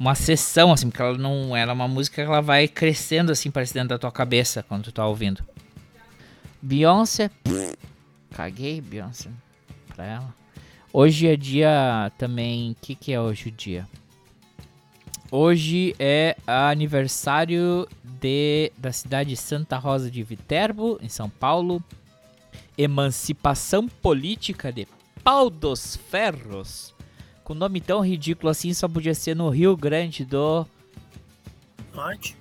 uma 0.00 0.14
sessão 0.14 0.72
assim, 0.72 0.88
porque 0.88 1.02
ela 1.02 1.18
não 1.18 1.54
ela 1.54 1.72
é 1.72 1.74
uma 1.74 1.86
música 1.86 2.24
que 2.24 2.28
ela 2.28 2.40
vai 2.40 2.66
crescendo 2.66 3.30
assim 3.30 3.50
para 3.50 3.62
dentro 3.64 3.90
da 3.90 3.98
tua 3.98 4.10
cabeça 4.10 4.62
quando 4.62 4.84
tu 4.84 4.92
tá 4.92 5.06
ouvindo. 5.06 5.44
Beyoncé, 6.62 7.30
caguei 8.30 8.80
Beyoncé 8.80 9.28
pra 9.94 10.06
ela. 10.06 10.34
Hoje 10.90 11.28
é 11.28 11.36
dia 11.36 12.10
também, 12.16 12.70
o 12.70 12.76
que 12.80 12.94
que 12.94 13.12
é 13.12 13.20
hoje 13.20 13.50
o 13.50 13.52
dia? 13.52 13.86
Hoje 15.30 15.94
é 15.98 16.34
aniversário 16.46 17.86
de, 18.02 18.72
da 18.76 18.90
cidade 18.90 19.30
de 19.30 19.36
Santa 19.36 19.76
Rosa 19.76 20.10
de 20.10 20.22
Viterbo, 20.22 20.98
em 21.02 21.08
São 21.10 21.28
Paulo. 21.28 21.80
Emancipação 22.76 23.86
política 23.86 24.72
de 24.72 24.88
Pau 25.22 25.50
dos 25.50 25.94
Ferros. 25.94 26.94
Com 27.44 27.54
nome 27.54 27.80
tão 27.80 28.00
ridículo 28.00 28.50
assim, 28.50 28.72
só 28.72 28.88
podia 28.88 29.14
ser 29.14 29.34
no 29.34 29.48
Rio 29.48 29.76
Grande 29.76 30.24
do. 30.24 30.66
Norte. 31.92 32.36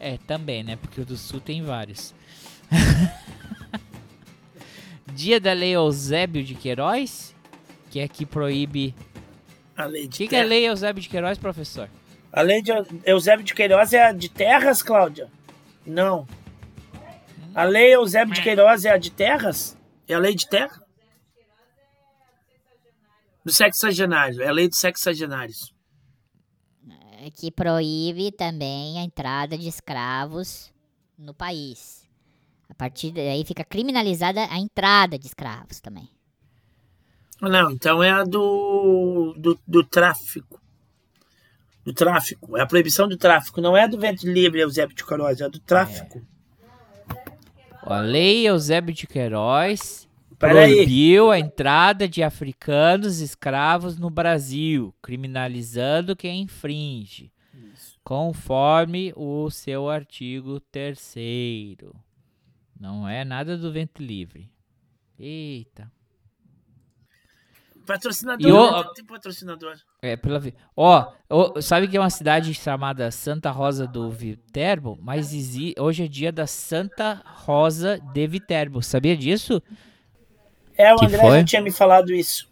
É, 0.00 0.18
também, 0.26 0.62
né? 0.62 0.76
Porque 0.76 1.00
o 1.00 1.04
do 1.04 1.16
Sul 1.16 1.40
tem 1.40 1.62
vários. 1.62 2.14
Dia 5.12 5.40
da 5.40 5.52
Lei 5.52 5.70
Eusébio 5.74 6.44
de 6.44 6.54
Queiroz, 6.54 7.34
que 7.90 7.98
é 8.00 8.06
que 8.06 8.24
proíbe. 8.24 8.94
A 9.76 9.84
lei 9.84 10.04
O 10.04 10.08
de 10.08 10.18
que, 10.18 10.28
que 10.28 10.36
é 10.36 10.42
a 10.42 10.44
Lei 10.44 10.68
Eusébio 10.68 11.02
de 11.02 11.08
Queiroz, 11.08 11.38
professor? 11.38 11.88
A 12.32 12.42
lei 12.42 12.62
de 12.62 12.72
Eusébio 13.04 13.44
de 13.44 13.54
Queiroz 13.54 13.92
é 13.92 14.04
a 14.04 14.12
de 14.12 14.28
terras, 14.28 14.82
Cláudia? 14.82 15.28
Não. 15.86 16.26
A 17.54 17.64
lei 17.64 17.94
Eusébio 17.94 18.34
de 18.34 18.42
Queiroz 18.42 18.84
é 18.84 18.90
a 18.90 18.98
de 18.98 19.10
terras? 19.10 19.76
É 20.06 20.14
a 20.14 20.18
lei 20.18 20.34
de 20.34 20.48
terra? 20.48 20.82
Do 23.48 23.54
sexagenário. 23.54 24.42
É 24.42 24.48
a 24.48 24.52
lei 24.52 24.68
dos 24.68 24.78
sexagenários. 24.78 25.72
É 27.22 27.30
que 27.30 27.50
proíbe 27.50 28.30
também 28.30 28.98
a 28.98 29.02
entrada 29.02 29.56
de 29.56 29.66
escravos 29.66 30.70
no 31.18 31.32
país. 31.32 32.06
A 32.68 32.74
partir 32.74 33.10
daí 33.10 33.42
fica 33.46 33.64
criminalizada 33.64 34.46
a 34.50 34.58
entrada 34.58 35.18
de 35.18 35.26
escravos 35.26 35.80
também. 35.80 36.10
Não, 37.40 37.70
então 37.70 38.02
é 38.02 38.10
a 38.10 38.22
do, 38.22 39.34
do, 39.38 39.58
do 39.66 39.82
tráfico. 39.82 40.60
Do 41.86 41.94
tráfico. 41.94 42.54
É 42.54 42.60
a 42.60 42.66
proibição 42.66 43.08
do 43.08 43.16
tráfico. 43.16 43.62
Não 43.62 43.74
é 43.74 43.84
a 43.84 43.86
do 43.86 43.98
ventre 43.98 44.30
livre, 44.30 44.60
Eusébio 44.60 44.94
de 44.94 45.06
Queiroz. 45.06 45.40
É 45.40 45.46
a 45.46 45.48
do 45.48 45.58
tráfico. 45.58 46.20
A 47.80 48.00
Lei 48.00 48.46
Eusébio 48.46 48.94
de 48.94 49.06
Queiroz. 49.06 50.06
Proibiu 50.38 51.30
a 51.30 51.38
entrada 51.38 52.08
de 52.08 52.22
africanos 52.22 53.20
escravos 53.20 53.98
no 53.98 54.08
Brasil, 54.10 54.94
criminalizando 55.02 56.14
quem 56.14 56.42
infringe, 56.42 57.32
conforme 58.04 59.12
o 59.16 59.50
seu 59.50 59.88
artigo 59.88 60.60
3 60.60 61.14
Não 62.78 63.08
é 63.08 63.24
nada 63.24 63.58
do 63.58 63.72
ventre 63.72 64.04
livre. 64.04 64.50
Eita. 65.18 65.90
Patrocinador. 67.84 68.46
E 68.48 68.52
o- 68.52 68.70
Não 68.70 68.92
tem 68.92 69.04
patrocinador. 69.04 69.76
É, 70.02 70.14
pela 70.14 70.40
Ó, 70.76 71.10
ó, 71.28 71.60
sabe 71.60 71.88
que 71.88 71.96
é 71.96 72.00
uma 72.00 72.10
cidade 72.10 72.52
chamada 72.52 73.10
Santa 73.10 73.50
Rosa 73.50 73.86
do 73.86 74.10
Viterbo? 74.10 74.98
Mas 75.00 75.32
exi... 75.32 75.74
hoje 75.78 76.04
é 76.04 76.06
dia 76.08 76.30
da 76.30 76.46
Santa 76.46 77.22
Rosa 77.24 77.98
de 78.12 78.26
Viterbo. 78.26 78.82
Sabia 78.82 79.16
disso? 79.16 79.62
É, 80.78 80.94
o 80.94 80.96
Que 80.96 81.06
André 81.06 81.20
foi? 81.20 81.38
já 81.40 81.44
tinha 81.44 81.60
me 81.62 81.72
falado 81.72 82.14
isso. 82.14 82.48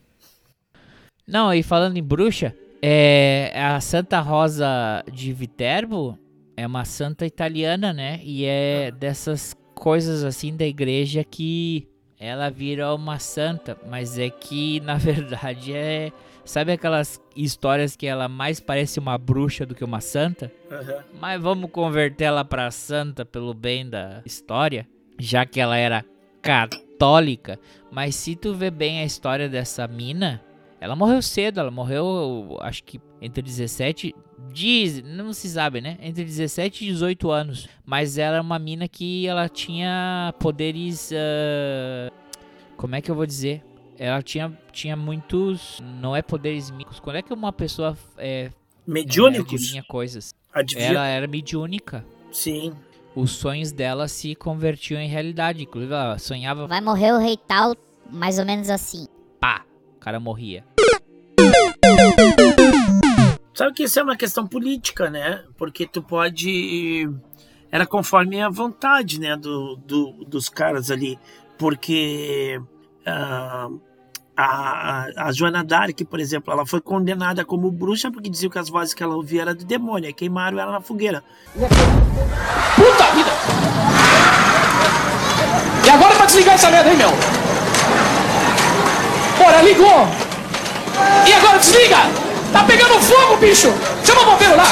Não, 1.27 1.55
e 1.55 1.63
falando 1.63 1.97
em 1.97 2.03
bruxa, 2.03 2.55
é 2.83 3.53
a 3.55 3.81
Santa 3.81 4.21
Rosa 4.21 5.03
de 5.11 5.33
Viterbo 5.33 6.19
é 6.57 6.67
uma 6.67 6.85
santa 6.85 7.27
italiana, 7.27 7.93
né? 7.93 8.21
E 8.23 8.45
é 8.45 8.91
dessas 8.91 9.55
coisas 9.75 10.25
assim 10.25 10.57
da 10.57 10.65
igreja 10.67 11.23
que 11.23 11.87
ela 12.19 12.49
vira 12.51 12.95
uma 12.95 13.19
santa, 13.19 13.77
mas 13.89 14.19
é 14.19 14.31
que 14.31 14.81
na 14.87 14.97
verdade 14.97 15.75
é, 15.75 16.11
sabe 16.45 16.73
aquelas 16.73 17.21
histórias 17.37 17.95
que 17.95 18.07
ela 18.07 18.29
mais 18.29 18.59
parece 18.59 18.99
uma 18.99 19.19
bruxa 19.19 19.67
do 19.67 19.75
que 19.75 19.85
uma 19.85 20.01
santa? 20.01 20.51
Aham. 20.71 21.05
Mas 21.21 21.41
vamos 21.41 21.71
converter 21.71 22.25
ela 22.25 22.45
pra 22.45 22.71
santa 22.71 23.25
pelo 23.25 23.53
bem 23.53 23.89
da 23.89 24.23
história, 24.25 24.89
já 25.19 25.45
que 25.45 25.61
ela 25.61 25.77
era 25.77 26.05
católica. 26.41 26.86
Mas 27.91 28.15
se 28.15 28.35
tu 28.37 28.55
vê 28.55 28.71
bem 28.71 29.01
a 29.01 29.05
história 29.05 29.49
dessa 29.49 29.87
mina, 29.87 30.43
Ela 30.81 30.95
morreu 30.95 31.23
cedo, 31.23 31.59
ela 31.59 31.71
morreu, 31.71 32.59
acho 32.61 32.85
que 32.85 33.01
entre 33.21 33.43
17, 33.43 34.15
diz, 34.53 35.03
não 35.03 35.33
se 35.33 35.49
sabe, 35.49 35.81
né? 35.81 35.97
Entre 36.03 36.23
17 36.23 36.85
e 36.85 36.89
18 36.89 37.31
anos. 37.31 37.69
Mas 37.85 38.19
ela 38.19 38.37
é 38.37 38.41
uma 38.41 38.59
mina 38.59 38.87
que 38.87 39.27
ela 39.27 39.49
tinha 39.49 40.35
poderes, 40.39 41.11
uh, 41.13 42.13
como 42.77 42.95
é 42.95 43.01
que 43.01 43.11
eu 43.11 43.15
vou 43.15 43.25
dizer? 43.27 43.65
Ela 43.99 44.21
tinha, 44.23 44.53
tinha 44.71 44.95
muitos, 44.95 45.83
não 46.01 46.15
é 46.15 46.21
poderes 46.21 46.71
místicos. 46.71 47.01
Quando 47.01 47.17
é 47.17 47.23
que 47.23 47.33
uma 47.33 47.53
pessoa 47.53 47.97
é 48.19 48.51
Mediúnicos? 48.87 49.53
É, 49.53 49.57
adivinha 49.57 49.83
coisas. 49.83 50.35
Adivinha? 50.53 50.89
Ela 50.89 51.07
era 51.07 51.27
mediúnica. 51.27 52.05
Sim. 52.31 52.73
Os 53.17 53.31
sonhos 53.31 53.73
dela 53.73 54.09
se 54.09 54.35
convertiam 54.35 55.01
em 55.01 55.09
realidade. 55.09 55.63
Inclusive, 55.63 55.95
ela 55.95 56.19
sonhava. 56.19 56.67
Vai 56.67 56.83
morrer 56.83 57.13
o 57.13 57.19
rei 57.19 57.39
tal, 57.49 57.75
mais 58.13 58.39
ou 58.39 58.45
menos 58.45 58.69
assim. 58.69 59.07
Pá! 59.41 59.65
O 59.97 59.99
cara 59.99 60.21
morria. 60.21 60.63
Sabe 63.55 63.73
que 63.73 63.85
isso 63.85 63.99
é 63.99 64.03
uma 64.03 64.19
questão 64.19 64.47
política, 64.47 65.09
né? 65.09 65.43
Porque 65.57 65.87
tu 65.87 66.03
pode. 66.03 67.09
Era 67.73 67.87
conforme 67.87 68.43
a 68.43 68.51
vontade, 68.51 69.19
né? 69.19 69.35
Do, 69.35 69.77
do 69.77 70.25
dos 70.27 70.51
caras 70.51 70.91
ali. 70.91 71.19
Porque. 71.57 72.61
Uh, 73.01 73.81
a, 74.37 75.07
a, 75.17 75.33
Joana 75.33 75.65
Dark, 75.65 75.99
por 76.11 76.21
exemplo, 76.21 76.53
ela 76.53 76.67
foi 76.67 76.81
condenada 76.81 77.45
como 77.45 77.71
bruxa 77.71 78.11
porque 78.11 78.29
diziam 78.29 78.51
que 78.51 78.59
as 78.59 78.69
vozes 78.69 78.93
que 78.93 79.03
ela 79.03 79.17
ouvia 79.17 79.43
eram 79.43 79.55
do 79.55 79.65
demônio. 79.65 80.11
E 80.11 80.13
queimaram 80.13 80.59
ela 80.59 80.73
na 80.73 80.81
fogueira. 80.81 81.25
Puta 81.55 83.15
vida! 83.15 83.31
E 85.85 85.89
agora 85.89 86.15
pra 86.17 86.27
desligar 86.27 86.55
essa 86.55 86.71
merda 86.71 86.91
aí, 86.91 86.97
meu? 86.97 87.11
Bora, 89.39 89.63
ligou! 89.63 90.07
E 91.27 91.33
agora 91.33 91.59
desliga! 91.59 91.97
Tá 92.53 92.65
pegando 92.65 93.01
fogo, 93.01 93.37
bicho! 93.39 93.69
Chama 94.05 94.23
o 94.23 94.25
bombeiro 94.33 94.57
lá! 94.57 94.65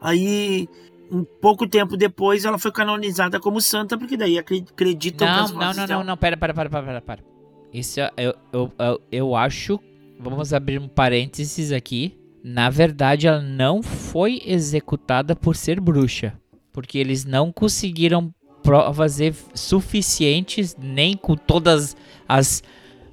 Aí, 0.00 0.68
um 1.10 1.24
pouco 1.24 1.66
tempo 1.66 1.96
depois, 1.96 2.44
ela 2.44 2.58
foi 2.58 2.70
canonizada 2.70 3.40
como 3.40 3.60
santa, 3.60 3.96
porque 3.96 4.16
daí 4.16 4.38
acreditam 4.38 5.26
não, 5.26 5.34
que 5.34 5.40
as 5.40 5.50
Não, 5.50 5.58
vozes 5.58 5.76
não, 5.76 5.86
dela... 5.86 6.00
não, 6.00 6.06
não, 6.08 6.16
pera, 6.16 6.36
pera, 6.36 6.52
pera, 6.52 6.68
pera, 6.68 7.00
pera. 7.00 7.37
Isso 7.72 8.00
é, 8.00 8.10
eu, 8.16 8.34
eu, 8.52 8.72
eu, 8.78 9.00
eu 9.10 9.36
acho. 9.36 9.78
Vamos 10.18 10.52
abrir 10.52 10.80
um 10.80 10.88
parênteses 10.88 11.72
aqui. 11.72 12.18
Na 12.42 12.70
verdade, 12.70 13.26
ela 13.26 13.40
não 13.40 13.82
foi 13.82 14.40
executada 14.44 15.36
por 15.36 15.54
ser 15.54 15.80
bruxa. 15.80 16.32
Porque 16.72 16.98
eles 16.98 17.24
não 17.24 17.52
conseguiram 17.52 18.32
provas 18.62 19.18
suficientes, 19.54 20.76
nem 20.78 21.16
com 21.16 21.34
todas 21.36 21.96
as 22.28 22.62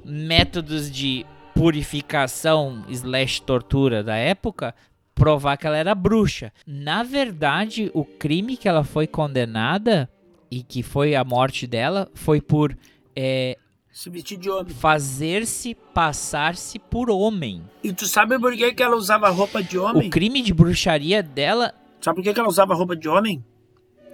métodos 0.03 0.91
de 0.91 1.25
purificação 1.53 2.83
slash 2.89 3.41
tortura 3.41 4.03
da 4.03 4.15
época, 4.15 4.75
provar 5.15 5.57
que 5.57 5.65
ela 5.65 5.77
era 5.77 5.95
bruxa. 5.95 6.51
Na 6.67 7.01
verdade, 7.01 7.89
o 7.93 8.03
crime 8.03 8.57
que 8.57 8.67
ela 8.67 8.83
foi 8.83 9.07
condenada 9.07 10.09
e 10.51 10.61
que 10.61 10.83
foi 10.83 11.15
a 11.15 11.23
morte 11.23 11.65
dela 11.65 12.09
foi 12.13 12.41
por 12.41 12.77
é, 13.15 13.57
se 13.95 14.09
vestir 14.09 14.37
de 14.37 14.49
homem. 14.49 14.73
Fazer-se 14.73 15.73
passar-se 15.73 16.77
por 16.77 17.09
homem. 17.09 17.63
E 17.81 17.93
tu 17.93 18.05
sabe 18.05 18.37
por 18.37 18.53
que, 18.53 18.73
que 18.73 18.83
ela 18.83 18.97
usava 18.97 19.29
roupa 19.29 19.63
de 19.63 19.79
homem? 19.79 20.09
O 20.09 20.11
crime 20.11 20.41
de 20.41 20.53
bruxaria 20.53 21.23
dela. 21.23 21.73
Sabe 22.01 22.17
por 22.17 22.23
que, 22.23 22.33
que 22.33 22.39
ela 22.39 22.49
usava 22.49 22.75
roupa 22.75 22.93
de 22.93 23.07
homem? 23.07 23.41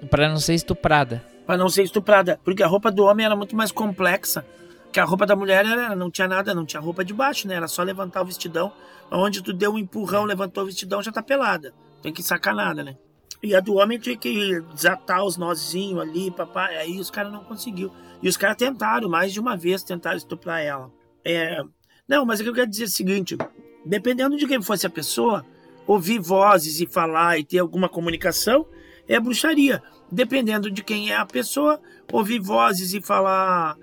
Para 0.07 0.29
não 0.29 0.37
ser 0.37 0.53
estuprada. 0.53 1.25
Para 1.47 1.57
não 1.57 1.67
ser 1.67 1.81
estuprada. 1.81 2.39
Porque 2.43 2.61
a 2.61 2.67
roupa 2.67 2.91
do 2.91 3.03
homem 3.05 3.25
era 3.25 3.35
muito 3.35 3.55
mais 3.55 3.71
complexa. 3.71 4.45
Que 4.93 4.99
a 4.99 5.03
roupa 5.03 5.25
da 5.25 5.35
mulher 5.35 5.65
era, 5.65 5.95
não 5.95 6.11
tinha 6.11 6.27
nada, 6.27 6.53
não 6.53 6.63
tinha 6.63 6.79
roupa 6.79 7.03
de 7.03 7.11
baixo, 7.11 7.47
né? 7.47 7.55
Era 7.55 7.67
só 7.67 7.81
levantar 7.81 8.21
o 8.21 8.25
vestidão. 8.25 8.71
Onde 9.09 9.41
tu 9.41 9.51
deu 9.51 9.73
um 9.73 9.79
empurrão, 9.79 10.25
levantou 10.25 10.61
o 10.61 10.67
vestidão, 10.67 11.01
já 11.01 11.11
tá 11.11 11.23
pelada. 11.23 11.73
Tem 12.03 12.13
que 12.13 12.21
sacar 12.21 12.53
nada, 12.53 12.83
né? 12.83 12.95
E 13.41 13.55
a 13.55 13.59
do 13.59 13.73
homem 13.73 13.97
tinha 13.97 14.15
que 14.15 14.61
desatar 14.75 15.23
os 15.23 15.37
nozinhos 15.37 15.99
ali, 15.99 16.29
papai. 16.29 16.77
Aí 16.77 16.99
os 16.99 17.09
caras 17.09 17.31
não 17.31 17.43
conseguiu. 17.43 17.91
E 18.21 18.29
os 18.29 18.37
caras 18.37 18.57
tentaram, 18.57 19.09
mais 19.09 19.33
de 19.33 19.39
uma 19.39 19.57
vez, 19.57 19.83
tentaram 19.83 20.17
estuprar 20.17 20.61
ela. 20.61 20.91
É... 21.25 21.61
Não, 22.07 22.25
mas 22.25 22.39
o 22.39 22.43
que 22.43 22.49
eu 22.49 22.53
quero 22.53 22.69
dizer 22.69 22.83
é 22.83 22.87
o 22.87 22.89
seguinte: 22.89 23.37
dependendo 23.85 24.37
de 24.37 24.47
quem 24.47 24.61
fosse 24.61 24.85
a 24.85 24.89
pessoa, 24.89 25.45
ouvir 25.87 26.19
vozes 26.19 26.79
e 26.79 26.87
falar 26.87 27.39
e 27.39 27.43
ter 27.43 27.59
alguma 27.59 27.89
comunicação 27.89 28.65
é 29.07 29.19
bruxaria. 29.19 29.81
Dependendo 30.11 30.69
de 30.69 30.83
quem 30.83 31.11
é 31.11 31.15
a 31.15 31.25
pessoa, 31.25 31.81
ouvir 32.11 32.39
vozes 32.39 32.93
e 32.93 33.01
falar 33.01 33.77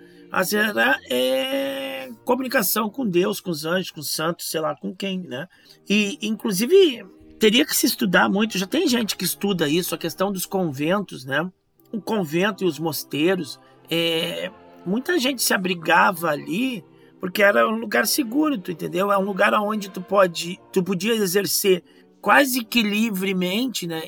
é 1.11 2.11
comunicação 2.25 2.91
com 2.91 3.07
Deus, 3.07 3.41
com 3.41 3.51
os 3.51 3.65
anjos, 3.65 3.91
com 3.91 4.01
os 4.01 4.11
santos, 4.11 4.51
sei 4.51 4.61
lá 4.61 4.77
com 4.77 4.95
quem, 4.95 5.21
né? 5.21 5.49
E, 5.89 6.19
inclusive, 6.23 7.05
teria 7.39 7.65
que 7.65 7.75
se 7.75 7.87
estudar 7.87 8.29
muito. 8.29 8.59
Já 8.59 8.67
tem 8.67 8.87
gente 8.87 9.17
que 9.17 9.25
estuda 9.25 9.69
isso, 9.69 9.95
a 9.95 9.99
questão 9.99 10.31
dos 10.31 10.45
conventos, 10.45 11.25
né? 11.25 11.51
O 11.91 12.01
convento 12.01 12.65
e 12.65 12.67
os 12.67 12.79
mosteiros 12.79 13.59
é, 13.91 14.51
muita 14.85 15.19
gente 15.19 15.43
se 15.43 15.53
abrigava 15.55 16.31
ali 16.31 16.85
porque 17.21 17.43
era 17.43 17.69
um 17.69 17.79
lugar 17.79 18.07
seguro, 18.07 18.59
tu 18.59 18.71
entendeu? 18.71 19.11
É 19.11 19.19
um 19.19 19.25
lugar 19.25 19.53
onde 19.55 19.91
tu 19.91 20.01
pode, 20.01 20.59
tu 20.73 20.83
podia 20.83 21.15
exercer 21.15 21.83
quase 22.21 22.65
que 22.65 22.83
livremente, 22.83 23.87
né? 23.87 24.03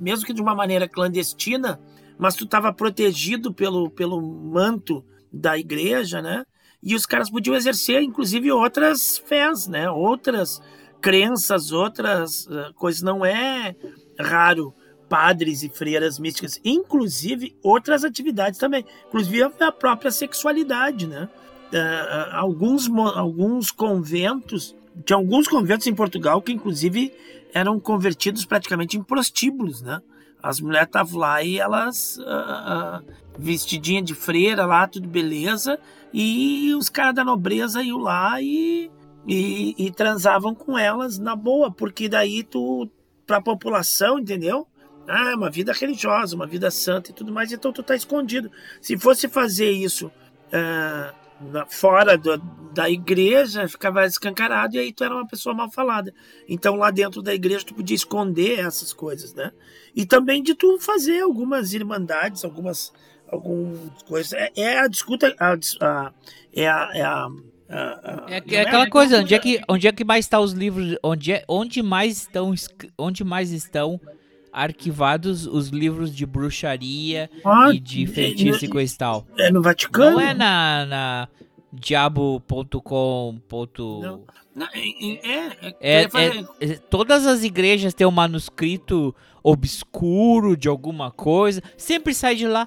Mesmo 0.00 0.26
que 0.26 0.32
de 0.32 0.42
uma 0.42 0.54
maneira 0.54 0.88
clandestina, 0.88 1.80
mas 2.18 2.34
tu 2.34 2.44
estava 2.44 2.72
protegido 2.72 3.52
pelo, 3.52 3.90
pelo 3.90 4.20
manto 4.20 5.04
da 5.32 5.56
igreja, 5.56 6.20
né? 6.20 6.44
E 6.82 6.94
os 6.94 7.06
caras 7.06 7.30
podiam 7.30 7.56
exercer, 7.56 8.02
inclusive, 8.02 8.50
outras 8.52 9.18
fés, 9.18 9.66
né? 9.66 9.90
Outras 9.90 10.60
crenças, 11.00 11.72
outras 11.72 12.46
uh, 12.46 12.72
coisas. 12.74 13.02
Não 13.02 13.24
é 13.24 13.74
raro 14.18 14.74
padres 15.08 15.62
e 15.62 15.68
freiras 15.68 16.18
místicas, 16.18 16.60
inclusive 16.64 17.56
outras 17.62 18.04
atividades 18.04 18.58
também, 18.58 18.84
inclusive 19.08 19.42
a 19.60 19.72
própria 19.72 20.10
sexualidade, 20.10 21.06
né? 21.06 21.28
Uh, 21.72 22.34
alguns, 22.34 22.88
alguns 22.88 23.70
conventos, 23.70 24.74
tinha 25.04 25.16
alguns 25.16 25.48
conventos 25.48 25.86
em 25.86 25.94
Portugal 25.94 26.40
que 26.40 26.52
inclusive 26.52 27.12
eram 27.52 27.80
convertidos 27.80 28.44
praticamente 28.44 28.96
em 28.96 29.02
prostíbulos, 29.02 29.82
né? 29.82 30.00
As 30.42 30.60
mulheres 30.60 30.86
estavam 30.86 31.18
lá 31.18 31.42
e 31.42 31.58
elas 31.58 32.18
uh, 32.18 32.22
uh, 32.22 33.12
vestidinha 33.38 34.02
de 34.02 34.14
freira 34.14 34.64
lá, 34.64 34.86
tudo 34.86 35.08
beleza, 35.08 35.78
e 36.12 36.72
os 36.74 36.88
caras 36.88 37.14
da 37.14 37.24
nobreza 37.24 37.82
iam 37.82 37.98
lá 37.98 38.40
e, 38.40 38.90
e, 39.26 39.74
e 39.76 39.90
transavam 39.90 40.54
com 40.54 40.78
elas 40.78 41.18
na 41.18 41.34
boa, 41.34 41.70
porque 41.70 42.08
daí 42.08 42.44
tu, 42.44 42.88
pra 43.26 43.40
população, 43.40 44.18
entendeu? 44.18 44.66
Ah, 45.08 45.34
uma 45.36 45.50
vida 45.50 45.72
religiosa, 45.72 46.34
uma 46.34 46.46
vida 46.46 46.70
santa 46.70 47.10
e 47.10 47.14
tudo 47.14 47.32
mais, 47.32 47.52
então 47.52 47.72
tu 47.72 47.82
tá 47.82 47.94
escondido. 47.94 48.50
Se 48.80 48.98
fosse 48.98 49.28
fazer 49.28 49.70
isso 49.70 50.06
uh, 50.06 51.14
fora 51.68 52.16
do, 52.16 52.38
da 52.72 52.90
igreja, 52.90 53.68
ficava 53.68 54.04
escancarado 54.04 54.76
e 54.76 54.78
aí 54.78 54.92
tu 54.92 55.04
era 55.04 55.14
uma 55.14 55.26
pessoa 55.26 55.54
mal 55.54 55.70
falada. 55.70 56.12
Então 56.48 56.76
lá 56.76 56.90
dentro 56.90 57.22
da 57.22 57.34
igreja 57.34 57.64
tu 57.64 57.74
podia 57.74 57.94
esconder 57.94 58.60
essas 58.60 58.92
coisas, 58.92 59.34
né? 59.34 59.52
E 59.94 60.04
também 60.04 60.42
de 60.42 60.54
tu 60.54 60.78
fazer 60.78 61.20
algumas 61.20 61.72
irmandades, 61.72 62.44
algumas, 62.44 62.92
algumas 63.28 64.02
coisas. 64.02 64.32
É, 64.32 64.50
é 64.56 64.78
a 64.78 64.88
discuta, 64.88 65.34
a, 65.38 65.52
a, 65.52 66.12
é 66.52 66.68
a, 66.68 66.90
é 66.94 67.02
a 67.02 67.28
é, 67.68 68.42
é, 68.54 68.60
aquela 68.60 68.88
coisa, 68.88 69.18
onde 69.18 69.34
é 69.34 69.38
que 69.40 69.60
onde 69.68 69.88
é 69.88 69.92
que 69.92 70.04
mais 70.04 70.24
está 70.24 70.38
os 70.38 70.52
livros, 70.52 70.96
onde 71.02 71.32
é, 71.32 71.44
onde 71.48 71.82
mais 71.82 72.18
estão 72.18 72.54
onde 72.96 73.24
mais 73.24 73.50
estão 73.50 74.00
arquivados 74.56 75.46
os 75.46 75.68
livros 75.68 76.14
de 76.16 76.24
bruxaria 76.24 77.28
ah, 77.44 77.70
e 77.74 77.78
de 77.78 78.06
feitiço 78.06 78.64
e 78.64 78.68
coisa 78.68 78.94
e 78.94 78.96
tal. 78.96 79.26
É 79.38 79.50
no 79.50 79.60
Vaticano? 79.60 80.12
Não 80.12 80.20
é 80.20 80.32
na, 80.32 80.86
na 80.86 81.28
diabo.com. 81.70 83.38
É, 84.72 85.78
é, 85.80 86.02
é, 86.02 86.08
é, 86.60 86.76
todas 86.88 87.26
as 87.26 87.44
igrejas 87.44 87.92
têm 87.92 88.06
um 88.06 88.10
manuscrito 88.10 89.14
obscuro 89.42 90.56
de 90.56 90.68
alguma 90.68 91.10
coisa, 91.10 91.62
sempre 91.76 92.14
sai 92.14 92.34
de 92.34 92.48
lá. 92.48 92.66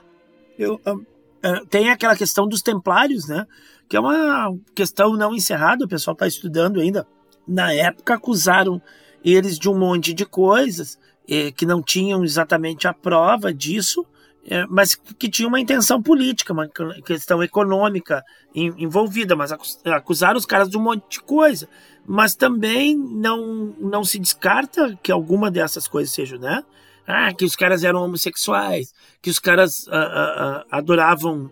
Eu, 0.60 0.80
uh, 0.86 0.94
uh, 0.94 1.66
tem 1.72 1.90
aquela 1.90 2.16
questão 2.16 2.48
dos 2.48 2.62
templários, 2.62 3.28
né? 3.28 3.48
Que 3.90 3.98
é 3.98 4.00
uma 4.00 4.56
questão 4.76 5.16
não 5.16 5.34
encerrada, 5.34 5.86
o 5.86 5.88
pessoal 5.88 6.14
está 6.14 6.28
estudando 6.28 6.80
ainda. 6.80 7.08
Na 7.48 7.74
época 7.74 8.14
acusaram 8.14 8.80
eles 9.26 9.58
de 9.58 9.68
um 9.68 9.78
monte 9.78 10.14
de 10.14 10.24
coisas, 10.24 11.00
é, 11.30 11.52
que 11.52 11.66
não 11.66 11.82
tinham 11.82 12.24
exatamente 12.24 12.88
a 12.88 12.94
prova 12.94 13.54
disso, 13.54 14.06
é, 14.48 14.66
mas 14.68 14.96
que 14.96 15.30
tinha 15.30 15.48
uma 15.48 15.60
intenção 15.60 16.02
política, 16.02 16.54
uma 16.54 16.68
questão 17.06 17.44
econômica 17.44 18.24
envolvida, 18.56 19.36
mas 19.36 19.52
acusaram 19.86 20.38
os 20.38 20.46
caras 20.46 20.68
de 20.68 20.78
um 20.78 20.82
monte 20.82 21.04
de 21.08 21.22
coisa. 21.22 21.70
Mas 22.08 22.34
também 22.34 22.98
não, 22.98 23.76
não 23.80 24.04
se 24.04 24.18
descarta 24.18 24.98
que 25.04 25.12
alguma 25.12 25.52
dessas 25.52 25.88
coisas 25.88 26.12
seja, 26.12 26.38
né? 26.40 26.64
Ah, 27.06 27.32
que 27.32 27.46
os 27.46 27.56
caras 27.56 27.84
eram 27.84 28.04
homossexuais, 28.04 28.94
que 29.22 29.30
os 29.30 29.38
caras 29.38 29.88
ah, 29.90 29.98
ah, 29.98 30.66
ah 30.72 30.78
adoravam 30.78 31.52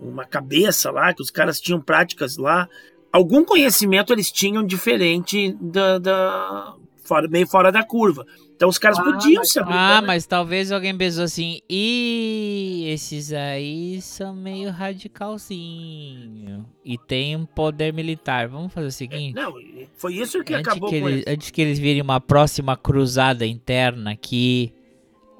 uma 0.00 0.24
cabeça 0.24 0.90
lá, 0.90 1.12
que 1.12 1.22
os 1.22 1.30
caras 1.30 1.58
tinham 1.60 1.80
práticas 1.80 2.36
lá 2.36 2.68
algum 3.12 3.44
conhecimento 3.44 4.12
eles 4.12 4.30
tinham 4.30 4.64
diferente 4.64 5.56
da, 5.60 5.98
da 5.98 6.74
fora, 7.10 7.26
meio 7.26 7.46
fora 7.48 7.72
da 7.72 7.82
curva. 7.82 8.24
Então 8.54 8.68
os 8.68 8.78
caras 8.78 9.00
podiam 9.00 9.42
se 9.42 9.58
aplicar. 9.58 9.98
Ah, 9.98 10.02
mas 10.02 10.26
talvez 10.26 10.70
alguém 10.70 10.96
pensou 10.96 11.24
assim, 11.24 11.60
e 11.68 12.84
esses 12.86 13.32
aí 13.32 14.00
são 14.00 14.32
meio 14.32 14.70
radicalzinho. 14.70 16.64
E 16.84 16.96
tem 16.96 17.34
um 17.34 17.44
poder 17.44 17.92
militar. 17.92 18.46
Vamos 18.46 18.72
fazer 18.72 18.86
o 18.86 18.92
seguinte. 18.92 19.34
Não, 19.34 19.52
foi 19.96 20.14
isso 20.14 20.44
que 20.44 20.54
antes 20.54 20.68
acabou 20.68 20.88
que 20.88 21.00
com 21.00 21.08
eles, 21.08 21.22
eles. 21.26 21.34
Antes 21.34 21.50
que 21.50 21.60
eles 21.60 21.78
virem 21.80 22.00
uma 22.00 22.20
próxima 22.20 22.76
cruzada 22.76 23.44
interna 23.44 24.12
aqui, 24.12 24.72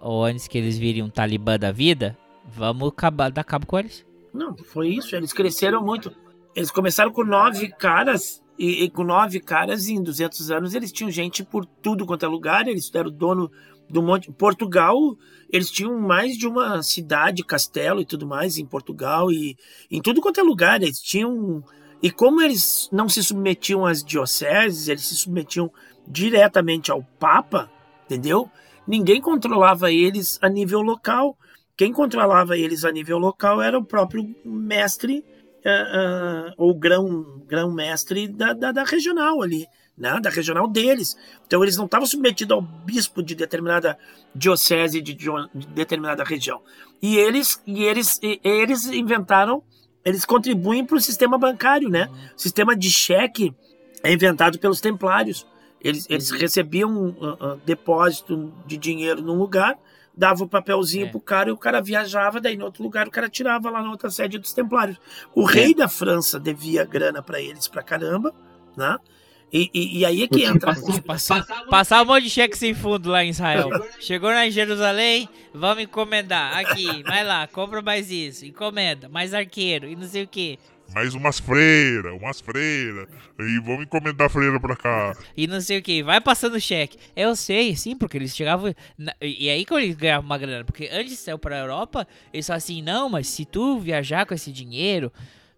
ou 0.00 0.24
antes 0.24 0.48
que 0.48 0.58
eles 0.58 0.76
virem 0.76 1.04
um 1.04 1.10
talibã 1.10 1.56
da 1.56 1.70
vida, 1.70 2.18
vamos 2.44 2.88
acabar, 2.88 3.30
dar 3.30 3.44
cabo 3.44 3.66
com 3.66 3.78
eles. 3.78 4.04
Não, 4.34 4.56
foi 4.56 4.88
isso. 4.88 5.14
Eles 5.14 5.32
cresceram 5.32 5.84
muito. 5.84 6.10
Eles 6.56 6.70
começaram 6.70 7.12
com 7.12 7.22
nove 7.22 7.68
caras, 7.68 8.42
e, 8.60 8.84
e 8.84 8.90
com 8.90 9.02
nove 9.02 9.40
caras, 9.40 9.88
em 9.88 10.02
200 10.02 10.50
anos, 10.50 10.74
eles 10.74 10.92
tinham 10.92 11.10
gente 11.10 11.42
por 11.42 11.64
tudo 11.64 12.04
quanto 12.04 12.26
é 12.26 12.28
lugar. 12.28 12.68
Eles 12.68 12.94
eram 12.94 13.10
dono 13.10 13.50
do 13.88 14.02
monte. 14.02 14.30
Portugal, 14.32 15.16
eles 15.50 15.70
tinham 15.70 15.98
mais 15.98 16.36
de 16.36 16.46
uma 16.46 16.82
cidade, 16.82 17.42
castelo 17.42 18.02
e 18.02 18.04
tudo 18.04 18.26
mais 18.26 18.58
em 18.58 18.66
Portugal, 18.66 19.32
e 19.32 19.56
em 19.90 20.02
tudo 20.02 20.20
quanto 20.20 20.40
é 20.40 20.42
lugar. 20.42 20.82
Eles 20.82 21.00
tinham. 21.00 21.64
E 22.02 22.10
como 22.10 22.42
eles 22.42 22.86
não 22.92 23.08
se 23.08 23.24
submetiam 23.24 23.86
às 23.86 24.04
dioceses, 24.04 24.88
eles 24.88 25.06
se 25.06 25.16
submetiam 25.16 25.72
diretamente 26.06 26.90
ao 26.90 27.02
Papa, 27.18 27.70
entendeu? 28.04 28.50
Ninguém 28.86 29.22
controlava 29.22 29.90
eles 29.90 30.38
a 30.42 30.50
nível 30.50 30.82
local. 30.82 31.34
Quem 31.78 31.94
controlava 31.94 32.58
eles 32.58 32.84
a 32.84 32.92
nível 32.92 33.16
local 33.16 33.62
era 33.62 33.78
o 33.78 33.84
próprio 33.84 34.34
mestre 34.44 35.24
uh, 35.64 36.50
uh, 36.50 36.54
ou 36.56 36.74
grão, 36.74 37.42
grão 37.46 37.72
mestre 37.72 38.28
da, 38.28 38.52
da, 38.52 38.72
da, 38.72 38.84
regional 38.84 39.42
ali, 39.42 39.66
né? 39.96 40.18
da 40.20 40.30
regional 40.30 40.68
deles. 40.68 41.16
Então 41.46 41.62
eles 41.62 41.76
não 41.76 41.84
estavam 41.84 42.06
submetidos 42.06 42.54
ao 42.54 42.62
bispo 42.62 43.22
de 43.22 43.34
determinada 43.34 43.98
diocese 44.34 45.00
de, 45.00 45.14
de 45.14 45.28
determinada 45.74 46.24
região. 46.24 46.60
E 47.02 47.16
eles, 47.16 47.62
e 47.66 47.84
eles, 47.84 48.18
e 48.22 48.40
eles 48.42 48.86
inventaram, 48.86 49.62
eles 50.04 50.24
contribuem 50.24 50.84
para 50.84 50.96
o 50.96 51.00
sistema 51.00 51.38
bancário, 51.38 51.88
né? 51.88 52.08
O 52.36 52.40
sistema 52.40 52.76
de 52.76 52.90
cheque 52.90 53.54
é 54.02 54.12
inventado 54.12 54.58
pelos 54.58 54.80
templários. 54.80 55.46
Eles, 55.82 56.06
eles 56.10 56.30
recebiam 56.30 56.90
um, 56.90 57.08
um, 57.08 57.58
depósito 57.64 58.52
de 58.66 58.76
dinheiro 58.76 59.22
num 59.22 59.38
lugar, 59.38 59.78
dava 60.20 60.44
o 60.44 60.48
papelzinho 60.48 61.06
É. 61.06 61.08
pro 61.08 61.18
cara 61.18 61.48
e 61.48 61.52
o 61.52 61.56
cara 61.56 61.80
viajava, 61.80 62.38
daí 62.42 62.54
no 62.54 62.66
outro 62.66 62.82
lugar 62.82 63.08
o 63.08 63.10
cara 63.10 63.26
tirava 63.26 63.70
lá 63.70 63.82
na 63.82 63.90
outra 63.90 64.10
sede 64.10 64.38
dos 64.38 64.52
Templários. 64.52 64.98
O 65.34 65.44
rei 65.44 65.74
da 65.74 65.88
França 65.88 66.38
devia 66.38 66.84
grana 66.84 67.22
para 67.22 67.40
eles 67.40 67.66
pra 67.66 67.82
caramba, 67.82 68.34
né? 68.76 68.98
E, 69.52 69.68
e, 69.74 69.98
e 69.98 70.04
aí 70.04 70.22
é 70.22 70.28
que 70.28 70.44
entra. 70.44 70.76
Passar, 71.04 71.44
passar 71.70 72.02
um 72.02 72.04
monte 72.04 72.24
de 72.24 72.30
cheque 72.30 72.56
sem 72.56 72.72
fundo 72.74 73.08
lá 73.10 73.24
em 73.24 73.30
Israel. 73.30 73.68
Chegou 73.98 74.30
em 74.30 74.50
Jerusalém, 74.50 75.28
vamos 75.54 75.82
encomendar. 75.84 76.56
Aqui, 76.58 77.02
vai 77.02 77.24
lá, 77.24 77.48
compra 77.48 77.80
mais 77.82 78.10
isso, 78.12 78.44
encomenda, 78.44 79.08
mais 79.08 79.32
arqueiro 79.34 79.88
e 79.88 79.96
não 79.96 80.06
sei 80.06 80.22
o 80.22 80.28
que. 80.28 80.58
Mais 80.94 81.14
umas 81.14 81.38
freiras, 81.38 82.12
umas 82.20 82.40
freiras. 82.40 83.06
E 83.38 83.60
vamos 83.60 83.82
encomendar 83.84 84.28
freira 84.28 84.58
pra 84.58 84.74
cá. 84.76 85.16
E 85.36 85.46
não 85.46 85.60
sei 85.60 85.78
o 85.78 85.82
que, 85.82 86.02
vai 86.02 86.20
passando 86.20 86.60
cheque. 86.60 86.98
Eu 87.14 87.36
sei, 87.36 87.76
sim, 87.76 87.96
porque 87.96 88.16
eles 88.16 88.34
chegavam. 88.34 88.74
na- 88.98 89.14
e 89.20 89.48
aí 89.48 89.64
que 89.64 89.72
eles 89.74 89.94
ganhavam 89.96 90.26
uma 90.26 90.38
grana. 90.38 90.64
Porque 90.64 90.88
antes 90.92 91.10
de 91.12 91.16
sair 91.16 91.38
pra 91.38 91.58
Europa, 91.58 92.06
eles 92.32 92.46
falavam 92.46 92.58
assim: 92.64 92.82
não, 92.82 93.08
mas 93.08 93.28
se 93.28 93.44
tu 93.44 93.78
viajar 93.78 94.26
com 94.26 94.34
esse 94.34 94.50
dinheiro, 94.50 95.12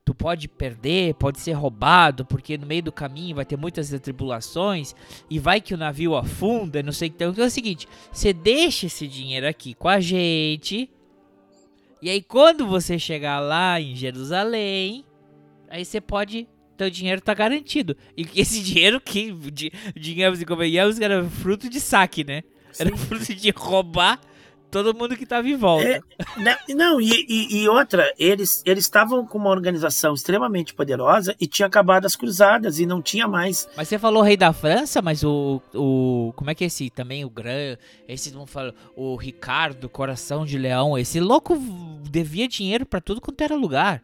tu 0.04 0.14
pode 0.14 0.48
perder, 0.48 1.14
pode 1.14 1.40
ser 1.40 1.52
roubado, 1.52 2.24
porque 2.26 2.58
no 2.58 2.66
meio 2.66 2.82
do 2.82 2.92
caminho 2.92 3.36
vai 3.36 3.44
ter 3.44 3.56
muitas 3.56 3.88
tribulações 4.00 4.94
e 5.30 5.38
vai 5.38 5.60
que 5.60 5.72
o 5.74 5.78
navio 5.78 6.14
afunda, 6.16 6.82
não 6.82 6.92
sei 6.92 7.08
o 7.08 7.10
que. 7.12 7.24
Então 7.24 7.44
é 7.44 7.46
o 7.46 7.50
seguinte: 7.50 7.88
você 8.12 8.32
deixa 8.32 8.86
esse 8.86 9.08
dinheiro 9.08 9.48
aqui 9.48 9.72
com 9.74 9.88
a 9.88 9.98
gente. 10.00 10.90
E 12.02 12.10
aí, 12.10 12.20
quando 12.20 12.66
você 12.66 12.98
chegar 12.98 13.38
lá 13.38 13.80
em 13.80 13.94
Jerusalém, 13.94 15.04
aí 15.72 15.84
você 15.84 16.00
pode. 16.00 16.46
Teu 16.76 16.88
dinheiro 16.90 17.20
tá 17.20 17.34
garantido. 17.34 17.96
E 18.16 18.26
esse 18.40 18.62
dinheiro 18.62 19.00
que, 19.00 19.32
de, 19.50 19.72
digamos 19.94 20.40
e 20.40 20.46
convenhamos, 20.46 21.00
era 21.00 21.22
fruto 21.24 21.68
de 21.68 21.80
saque, 21.80 22.24
né? 22.24 22.42
Era 22.78 22.96
fruto 22.96 23.34
de 23.34 23.50
roubar 23.50 24.18
todo 24.70 24.94
mundo 24.96 25.14
que 25.14 25.26
tava 25.26 25.46
em 25.46 25.54
volta. 25.54 25.86
É, 25.86 26.00
né, 26.38 26.56
não, 26.70 26.98
e, 26.98 27.10
e- 27.28 27.56
e 27.62 27.68
outra, 27.68 28.10
eles 28.18 28.62
eles 28.64 28.84
estavam 28.84 29.26
com 29.26 29.36
uma 29.36 29.50
organização 29.50 30.14
extremamente 30.14 30.72
poderosa 30.72 31.36
e 31.38 31.46
tinha 31.46 31.66
acabado 31.66 32.06
as 32.06 32.16
cruzadas 32.16 32.78
e 32.78 32.86
não 32.86 33.02
tinha 33.02 33.28
mais. 33.28 33.68
Mas 33.76 33.88
você 33.88 33.98
falou 33.98 34.22
rei 34.22 34.34
da 34.38 34.50
França, 34.54 35.02
mas 35.02 35.22
o. 35.22 35.60
o 35.74 36.32
como 36.34 36.50
é 36.50 36.54
que 36.54 36.64
é 36.64 36.68
esse 36.68 36.88
também? 36.88 37.22
O 37.22 37.28
Gran. 37.28 37.76
Esse 38.08 38.32
não 38.32 38.46
fala. 38.46 38.74
O 38.96 39.14
Ricardo, 39.16 39.90
coração 39.90 40.46
de 40.46 40.56
leão. 40.56 40.96
Esse 40.96 41.20
louco 41.20 41.54
devia 42.10 42.48
dinheiro 42.48 42.86
pra 42.86 42.98
tudo 43.02 43.20
quanto 43.20 43.42
era 43.44 43.54
lugar. 43.54 44.02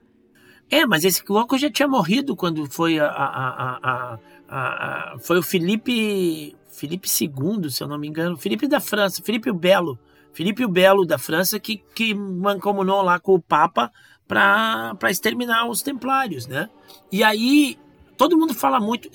É, 0.70 0.84
mas 0.86 1.04
esse 1.04 1.22
louco 1.28 1.56
já 1.56 1.70
tinha 1.70 1.88
morrido 1.88 2.36
quando 2.36 2.66
foi 2.70 2.98
a, 2.98 3.06
a- 3.06 3.78
a- 3.82 4.18
a- 4.48 5.18
foi 5.20 5.38
o 5.38 5.42
Felipe 5.42 6.54
Felipe 6.70 7.08
II, 7.08 7.70
se 7.70 7.82
eu 7.82 7.88
não 7.88 7.98
me 7.98 8.06
engano, 8.08 8.36
Felipe 8.36 8.68
da 8.68 8.78
França, 8.80 9.22
Felipe 9.22 9.50
o 9.50 9.54
Belo, 9.54 9.98
Felipe 10.32 10.64
o 10.64 10.68
Belo 10.68 11.04
da 11.06 11.18
França 11.18 11.58
que 11.58 11.78
que 11.94 12.14
mancomunou 12.14 13.02
lá 13.02 13.18
com 13.18 13.34
o 13.34 13.40
Papa 13.42 13.90
para 14.26 14.96
exterminar 15.10 15.66
os 15.68 15.80
Templários, 15.82 16.46
né? 16.46 16.68
E 17.10 17.24
aí 17.24 17.78
todo 18.16 18.36
mundo 18.38 18.52
fala 18.54 18.78
muito 18.78 19.08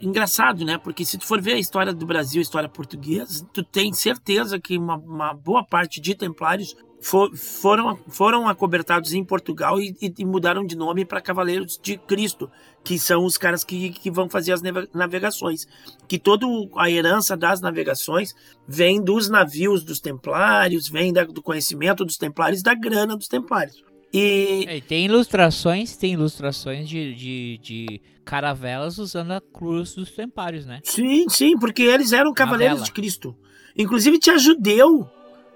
engraçado, 0.00 0.64
né? 0.64 0.78
Porque 0.78 1.04
se 1.04 1.18
tu 1.18 1.26
for 1.26 1.40
ver 1.40 1.54
a 1.54 1.58
história 1.58 1.92
do 1.92 2.06
Brasil, 2.06 2.40
a 2.40 2.42
história 2.42 2.68
portuguesa, 2.68 3.46
tu 3.52 3.62
tem 3.64 3.92
certeza 3.92 4.58
que 4.60 4.78
uma, 4.78 4.96
uma 4.96 5.34
boa 5.34 5.64
parte 5.64 6.00
de 6.00 6.14
Templários 6.14 6.76
fo- 7.02 7.30
foram, 7.36 7.96
foram 8.08 8.48
acobertados 8.48 9.12
em 9.12 9.22
Portugal 9.24 9.78
e, 9.80 9.94
e- 10.00 10.24
mudaram 10.24 10.64
de 10.64 10.76
nome 10.76 11.04
para 11.04 11.20
Cavaleiros 11.20 11.78
de 11.82 11.98
Cristo, 11.98 12.50
que 12.84 12.98
são 12.98 13.24
os 13.24 13.36
caras 13.36 13.62
que, 13.64 13.90
que 13.90 14.10
vão 14.10 14.28
fazer 14.30 14.52
as 14.52 14.62
navegações. 14.94 15.66
Que 16.08 16.18
toda 16.18 16.46
a 16.76 16.90
herança 16.90 17.36
das 17.36 17.60
navegações 17.60 18.34
vem 18.66 19.02
dos 19.02 19.28
navios 19.28 19.84
dos 19.84 20.00
Templários, 20.00 20.88
vem 20.88 21.12
da- 21.12 21.24
do 21.24 21.42
conhecimento 21.42 22.04
dos 22.04 22.16
Templários, 22.16 22.62
da 22.62 22.74
grana 22.74 23.16
dos 23.16 23.28
Templários. 23.28 23.82
E 24.14 24.66
É, 24.68 24.76
e 24.76 24.80
tem 24.82 25.06
ilustrações, 25.06 25.96
tem 25.96 26.12
ilustrações 26.12 26.86
de, 26.88 27.14
de, 27.14 27.58
de 27.62 28.00
caravelas 28.24 28.98
usando 28.98 29.30
a 29.32 29.40
cruz 29.40 29.94
dos 29.94 30.10
templários, 30.10 30.66
né? 30.66 30.80
Sim, 30.84 31.26
sim, 31.30 31.56
porque 31.58 31.82
eles 31.82 32.12
eram 32.12 32.32
cavaleiros 32.34 32.82
de 32.84 32.92
Cristo. 32.92 33.34
Inclusive 33.76 34.18
tinha 34.18 34.36
judeu 34.38 35.08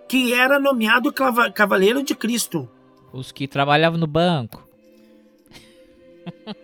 que 0.08 0.32
era 0.32 0.58
nomeado 0.58 1.12
cavaleiro 1.12 2.02
de 2.02 2.14
Cristo. 2.14 2.68
Os 3.12 3.32
que 3.32 3.48
trabalhavam 3.48 3.98
no 3.98 4.06
banco. 4.06 4.68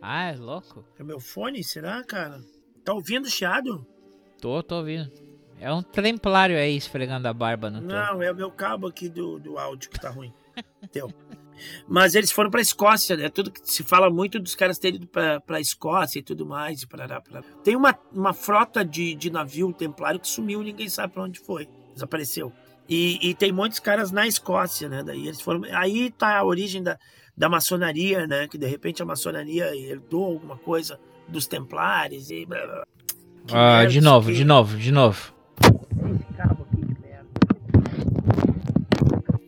ah, 0.00 0.30
é 0.30 0.36
louco? 0.36 0.84
É 0.98 1.02
meu 1.02 1.20
fone, 1.20 1.62
será, 1.64 2.02
cara? 2.04 2.40
Tá 2.84 2.92
ouvindo 2.92 3.28
chiado? 3.28 3.86
Tô, 4.40 4.62
tô 4.62 4.76
ouvindo. 4.76 5.10
É 5.60 5.72
um 5.72 5.82
templário 5.82 6.56
aí 6.56 6.76
esfregando 6.76 7.28
a 7.28 7.32
barba 7.32 7.70
no 7.70 7.78
teu. 7.78 7.88
Não, 7.88 8.20
é 8.20 8.32
o 8.32 8.34
meu 8.34 8.50
cabo 8.50 8.88
aqui 8.88 9.08
do, 9.08 9.38
do 9.38 9.58
áudio 9.58 9.90
que 9.90 10.00
tá 10.00 10.10
ruim. 10.10 10.32
Deu. 10.92 11.12
Mas 11.86 12.14
eles 12.14 12.32
foram 12.32 12.50
pra 12.50 12.60
Escócia, 12.60 13.16
né? 13.16 13.28
Tudo 13.28 13.50
que 13.50 13.60
se 13.62 13.84
fala 13.84 14.10
muito 14.10 14.40
dos 14.40 14.54
caras 14.54 14.78
terem 14.78 14.96
ido 14.96 15.06
pra, 15.06 15.40
pra 15.40 15.60
Escócia 15.60 16.18
e 16.18 16.22
tudo 16.22 16.44
mais. 16.44 16.82
E 16.82 16.86
parará, 16.86 17.20
parará. 17.20 17.46
Tem 17.62 17.76
uma, 17.76 17.96
uma 18.12 18.32
frota 18.32 18.84
de, 18.84 19.14
de 19.14 19.30
navio 19.30 19.72
templário 19.72 20.18
que 20.18 20.26
sumiu, 20.28 20.62
ninguém 20.62 20.88
sabe 20.88 21.12
pra 21.12 21.22
onde 21.22 21.38
foi. 21.38 21.68
Desapareceu. 21.94 22.52
E, 22.88 23.18
e 23.30 23.34
tem 23.34 23.52
muitos 23.52 23.78
caras 23.78 24.10
na 24.10 24.26
Escócia, 24.26 24.88
né? 24.88 25.02
Daí 25.02 25.26
eles 25.26 25.40
foram. 25.40 25.62
Aí 25.72 26.10
tá 26.10 26.36
a 26.38 26.44
origem 26.44 26.82
da, 26.82 26.98
da 27.36 27.48
maçonaria, 27.48 28.26
né? 28.26 28.48
Que 28.48 28.58
de 28.58 28.66
repente 28.66 29.02
a 29.02 29.06
maçonaria 29.06 29.74
herdou 29.76 30.24
alguma 30.24 30.56
coisa 30.56 30.98
dos 31.28 31.46
templários 31.46 32.30
e. 32.30 32.44
blá, 32.44 32.64
blá. 32.66 32.86
Que 33.46 33.54
Ah, 33.56 33.84
de 33.84 34.00
novo, 34.00 34.28
aqui. 34.28 34.38
de 34.38 34.44
novo, 34.44 34.76
de 34.76 34.92
novo. 34.92 35.32
Esse 35.60 36.32
cabo 36.36 36.64
aqui, 36.64 36.76
que 36.86 37.00
merda. 37.00 37.30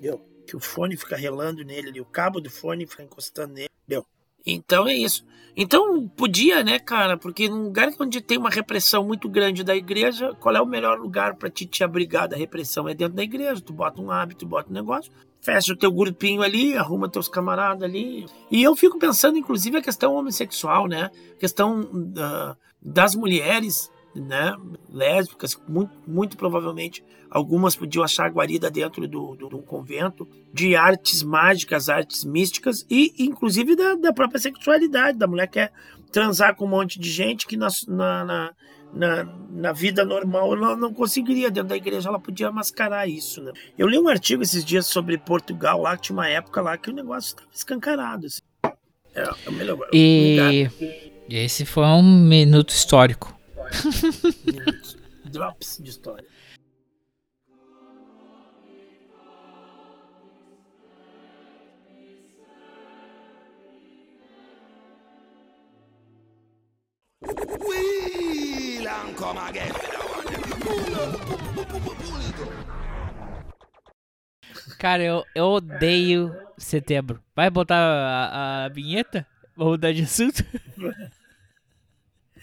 Deu. 0.00 0.20
Que 0.46 0.56
o 0.56 0.60
fone 0.60 0.96
fica 0.96 1.16
relando 1.16 1.64
nele 1.64 1.88
ali, 1.88 2.00
o 2.00 2.04
cabo 2.04 2.40
do 2.40 2.50
fone 2.50 2.86
fica 2.86 3.02
encostando 3.02 3.54
nele. 3.54 3.68
Deu. 3.86 4.06
Então 4.46 4.86
é 4.86 4.94
isso. 4.94 5.24
Então 5.56 6.08
podia, 6.08 6.64
né, 6.64 6.78
cara? 6.78 7.16
Porque 7.16 7.48
num 7.48 7.64
lugar 7.64 7.88
onde 8.00 8.20
tem 8.20 8.38
uma 8.38 8.50
repressão 8.50 9.04
muito 9.04 9.28
grande 9.28 9.62
da 9.62 9.76
igreja, 9.76 10.34
qual 10.40 10.56
é 10.56 10.60
o 10.60 10.66
melhor 10.66 10.98
lugar 10.98 11.36
pra 11.36 11.48
te, 11.48 11.64
te 11.64 11.84
abrigar 11.84 12.26
da 12.28 12.36
repressão? 12.36 12.88
É 12.88 12.94
dentro 12.94 13.14
da 13.14 13.22
igreja. 13.22 13.60
Tu 13.60 13.72
bota 13.72 14.00
um 14.02 14.10
hábito, 14.10 14.46
bota 14.46 14.68
um 14.68 14.74
negócio, 14.74 15.12
fecha 15.40 15.72
o 15.72 15.76
teu 15.76 15.92
grupinho 15.92 16.42
ali, 16.42 16.76
arruma 16.76 17.08
teus 17.08 17.28
camaradas 17.28 17.84
ali. 17.84 18.26
E 18.50 18.62
eu 18.62 18.74
fico 18.74 18.98
pensando, 18.98 19.38
inclusive, 19.38 19.76
a 19.76 19.82
questão 19.82 20.14
homossexual, 20.14 20.88
né? 20.88 21.10
A 21.36 21.38
questão 21.38 21.88
ah, 22.18 22.56
das 22.82 23.14
mulheres 23.14 23.90
né, 24.14 24.54
lésbicas, 24.88 25.58
muito, 25.68 25.92
muito 26.06 26.36
provavelmente 26.36 27.04
algumas 27.30 27.74
podiam 27.74 28.04
achar 28.04 28.30
guarida 28.30 28.70
dentro 28.70 29.08
do, 29.08 29.34
do, 29.34 29.48
de 29.48 29.56
um 29.56 29.62
convento, 29.62 30.28
de 30.52 30.76
artes 30.76 31.22
mágicas, 31.22 31.88
artes 31.88 32.24
místicas 32.24 32.86
e 32.88 33.12
inclusive 33.18 33.74
da, 33.74 33.96
da 33.96 34.12
própria 34.12 34.38
sexualidade, 34.38 35.18
da 35.18 35.26
mulher 35.26 35.48
que 35.48 35.54
quer 35.54 35.72
transar 36.12 36.54
com 36.54 36.64
um 36.64 36.68
monte 36.68 37.00
de 37.00 37.10
gente 37.10 37.44
que 37.44 37.56
na, 37.56 37.66
na, 37.88 38.54
na, 38.92 39.24
na, 39.50 39.72
vida 39.72 40.04
normal 40.04 40.54
ela 40.54 40.76
não 40.76 40.94
conseguiria, 40.94 41.50
dentro 41.50 41.70
da 41.70 41.76
igreja 41.76 42.08
ela 42.08 42.20
podia 42.20 42.52
mascarar 42.52 43.08
isso. 43.08 43.42
Né? 43.42 43.52
Eu 43.76 43.88
li 43.88 43.98
um 43.98 44.08
artigo 44.08 44.44
esses 44.44 44.64
dias 44.64 44.86
sobre 44.86 45.18
Portugal, 45.18 45.82
lá 45.82 45.96
que 45.96 46.02
tinha 46.04 46.16
uma 46.16 46.28
época 46.28 46.62
lá 46.62 46.78
que 46.78 46.88
o 46.88 46.94
negócio 46.94 47.30
estava 47.30 47.48
escancarado. 47.52 48.26
Assim. 48.26 48.40
É, 49.12 49.28
é 49.46 49.50
melhor. 49.50 49.78
E 49.92 50.68
esse 51.28 51.64
foi 51.64 51.84
um 51.84 52.02
minuto 52.02 52.70
histórico. 52.70 53.34
Drops 55.30 55.78
de 55.82 55.90
história. 55.90 56.26
Wheel 67.66 69.14
come 69.16 69.38
again. 69.38 69.72
Cara, 74.78 75.02
eu, 75.02 75.24
eu 75.34 75.44
odeio 75.46 76.36
setembro. 76.58 77.22
Vai 77.34 77.48
botar 77.50 77.76
a, 77.76 78.64
a 78.64 78.68
vinheta? 78.68 79.26
Vamos 79.56 79.72
mudar 79.72 79.92
de 79.92 80.02
assunto? 80.02 80.44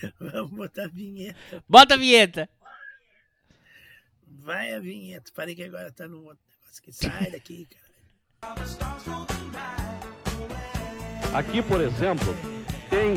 Vamos 0.19 0.51
botar 0.51 0.85
a 0.85 0.87
vinheta. 0.87 1.63
Bota 1.67 1.93
a 1.95 1.97
vinheta! 1.97 2.49
Vai 4.27 4.73
a 4.73 4.79
vinheta. 4.79 5.31
Parei 5.35 5.55
que 5.55 5.63
agora 5.63 5.91
tá 5.91 6.07
no 6.07 6.23
outro 6.23 6.43
negócio 6.49 6.83
que 6.83 6.91
sai 6.91 7.31
daqui, 7.31 7.67
cara. 7.67 7.91
Aqui, 11.33 11.61
por 11.61 11.79
exemplo, 11.79 12.35
tem 12.89 13.15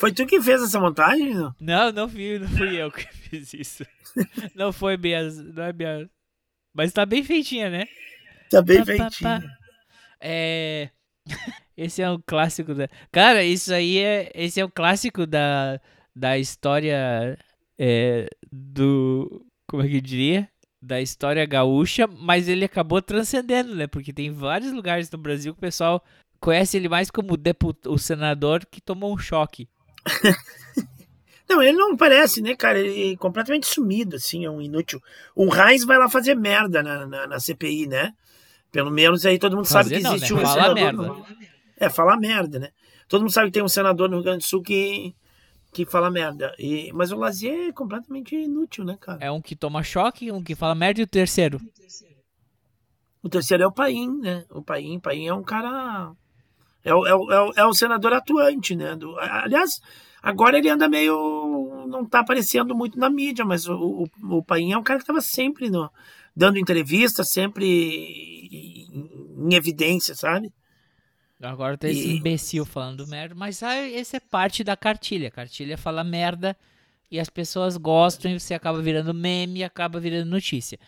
Foi 0.00 0.10
tu 0.10 0.24
que 0.24 0.40
fez 0.40 0.62
essa 0.62 0.80
montagem? 0.80 1.34
Não, 1.34 1.54
não, 1.60 1.92
não 1.92 2.08
fui, 2.08 2.38
não 2.38 2.48
fui 2.48 2.74
eu 2.74 2.90
que 2.90 3.06
fiz 3.12 3.52
isso. 3.52 3.84
Não 4.54 4.72
foi 4.72 4.96
minha, 4.96 5.30
não 5.30 5.62
é 5.62 5.72
minha. 5.74 6.10
Mas 6.74 6.90
tá 6.90 7.04
bem 7.04 7.22
feitinha, 7.22 7.68
né? 7.68 7.86
Tá 8.50 8.62
bem 8.62 8.78
Pá, 8.78 8.86
pá, 8.86 8.86
feitinho. 8.86 9.30
pá. 9.30 9.42
É. 10.18 10.88
Esse 11.76 12.00
é 12.00 12.10
um 12.10 12.18
clássico 12.26 12.74
da. 12.74 12.88
Cara, 13.12 13.44
isso 13.44 13.74
aí 13.74 13.98
é. 13.98 14.32
Esse 14.34 14.58
é 14.58 14.64
um 14.64 14.70
clássico 14.70 15.26
da, 15.26 15.78
da 16.16 16.38
história 16.38 17.38
é, 17.78 18.26
do. 18.50 19.46
Como 19.68 19.82
é 19.82 19.88
que 19.88 19.96
eu 19.96 20.00
diria? 20.00 20.48
Da 20.80 20.98
história 20.98 21.44
gaúcha, 21.44 22.06
mas 22.06 22.48
ele 22.48 22.64
acabou 22.64 23.02
transcendendo, 23.02 23.74
né? 23.76 23.86
Porque 23.86 24.14
tem 24.14 24.32
vários 24.32 24.72
lugares 24.72 25.10
no 25.10 25.18
Brasil 25.18 25.52
que 25.52 25.58
o 25.58 25.60
pessoal 25.60 26.02
conhece 26.40 26.78
ele 26.78 26.88
mais 26.88 27.10
como 27.10 27.36
deput... 27.36 27.86
o 27.86 27.98
senador 27.98 28.64
que 28.64 28.80
tomou 28.80 29.12
um 29.12 29.18
choque. 29.18 29.68
Não, 31.50 31.60
ele 31.60 31.76
não 31.76 31.96
parece, 31.96 32.40
né, 32.40 32.54
cara? 32.54 32.78
Ele 32.78 33.14
é 33.14 33.16
completamente 33.16 33.66
sumido, 33.66 34.14
assim, 34.14 34.44
é 34.44 34.50
um 34.50 34.62
inútil. 34.62 35.02
O 35.34 35.48
Reis 35.48 35.84
vai 35.84 35.98
lá 35.98 36.08
fazer 36.08 36.36
merda 36.36 36.80
na, 36.80 37.04
na, 37.08 37.26
na 37.26 37.40
CPI, 37.40 37.88
né? 37.88 38.12
Pelo 38.70 38.88
menos 38.88 39.26
aí 39.26 39.36
todo 39.36 39.56
mundo 39.56 39.66
sabe 39.66 39.90
Fazer 39.90 39.96
que 39.96 40.02
não, 40.04 40.14
existe 40.14 40.32
né? 40.32 40.38
um 40.38 40.42
Falar 40.44 40.76
senador. 40.76 41.06
merda. 41.08 41.34
É, 41.76 41.88
falar 41.90 42.16
merda, 42.18 42.58
né? 42.60 42.68
Todo 43.08 43.22
mundo 43.22 43.32
sabe 43.32 43.48
que 43.48 43.54
tem 43.54 43.64
um 43.64 43.68
senador 43.68 44.08
no 44.08 44.18
Rio 44.18 44.24
Grande 44.24 44.44
do 44.44 44.48
Sul 44.48 44.62
que, 44.62 45.12
que 45.72 45.84
fala 45.84 46.08
merda. 46.08 46.54
E, 46.56 46.92
mas 46.92 47.10
o 47.10 47.16
Lazier 47.16 47.70
é 47.70 47.72
completamente 47.72 48.36
inútil, 48.36 48.84
né, 48.84 48.96
cara? 49.00 49.18
É 49.20 49.28
um 49.28 49.42
que 49.42 49.56
toma 49.56 49.82
choque, 49.82 50.30
um 50.30 50.44
que 50.44 50.54
fala 50.54 50.76
merda 50.76 51.00
e 51.00 51.02
o 51.02 51.08
terceiro. 51.08 51.60
O 53.20 53.28
terceiro 53.28 53.64
é 53.64 53.66
o 53.66 53.72
Paim, 53.72 54.20
né? 54.20 54.44
O 54.50 54.62
Paim, 54.62 55.00
Paim 55.00 55.26
é 55.26 55.34
um 55.34 55.42
cara. 55.42 56.12
É 56.84 56.94
o, 56.94 57.06
é 57.06 57.14
o, 57.14 57.32
é 57.32 57.40
o, 57.40 57.52
é 57.56 57.66
o 57.66 57.74
senador 57.74 58.12
atuante, 58.12 58.74
né? 58.74 58.96
Do, 58.96 59.18
aliás, 59.18 59.80
agora 60.22 60.58
ele 60.58 60.68
anda 60.68 60.88
meio. 60.88 61.86
Não 61.88 62.04
tá 62.04 62.20
aparecendo 62.20 62.74
muito 62.74 62.98
na 62.98 63.10
mídia, 63.10 63.44
mas 63.44 63.66
o, 63.66 63.74
o, 63.74 64.36
o 64.38 64.42
Paim 64.42 64.72
é 64.72 64.78
um 64.78 64.82
cara 64.82 65.00
que 65.00 65.06
tava 65.06 65.20
sempre 65.20 65.68
no, 65.68 65.90
dando 66.34 66.58
entrevista, 66.58 67.24
sempre 67.24 67.66
em, 67.66 69.46
em 69.48 69.54
evidência, 69.54 70.14
sabe? 70.14 70.52
Agora 71.42 71.76
tá 71.76 71.88
esse 71.88 72.16
imbecil 72.16 72.66
falando 72.66 73.06
merda, 73.06 73.34
mas 73.34 73.62
ah, 73.62 73.76
esse 73.88 74.16
é 74.16 74.20
parte 74.20 74.62
da 74.62 74.76
cartilha. 74.76 75.30
Cartilha 75.30 75.78
fala 75.78 76.04
merda 76.04 76.56
e 77.10 77.18
as 77.18 77.30
pessoas 77.30 77.76
gostam 77.76 78.30
e 78.30 78.38
você 78.38 78.52
acaba 78.52 78.80
virando 78.82 79.14
meme 79.14 79.60
e 79.60 79.64
acaba 79.64 79.98
virando 79.98 80.28
notícia. 80.28 80.78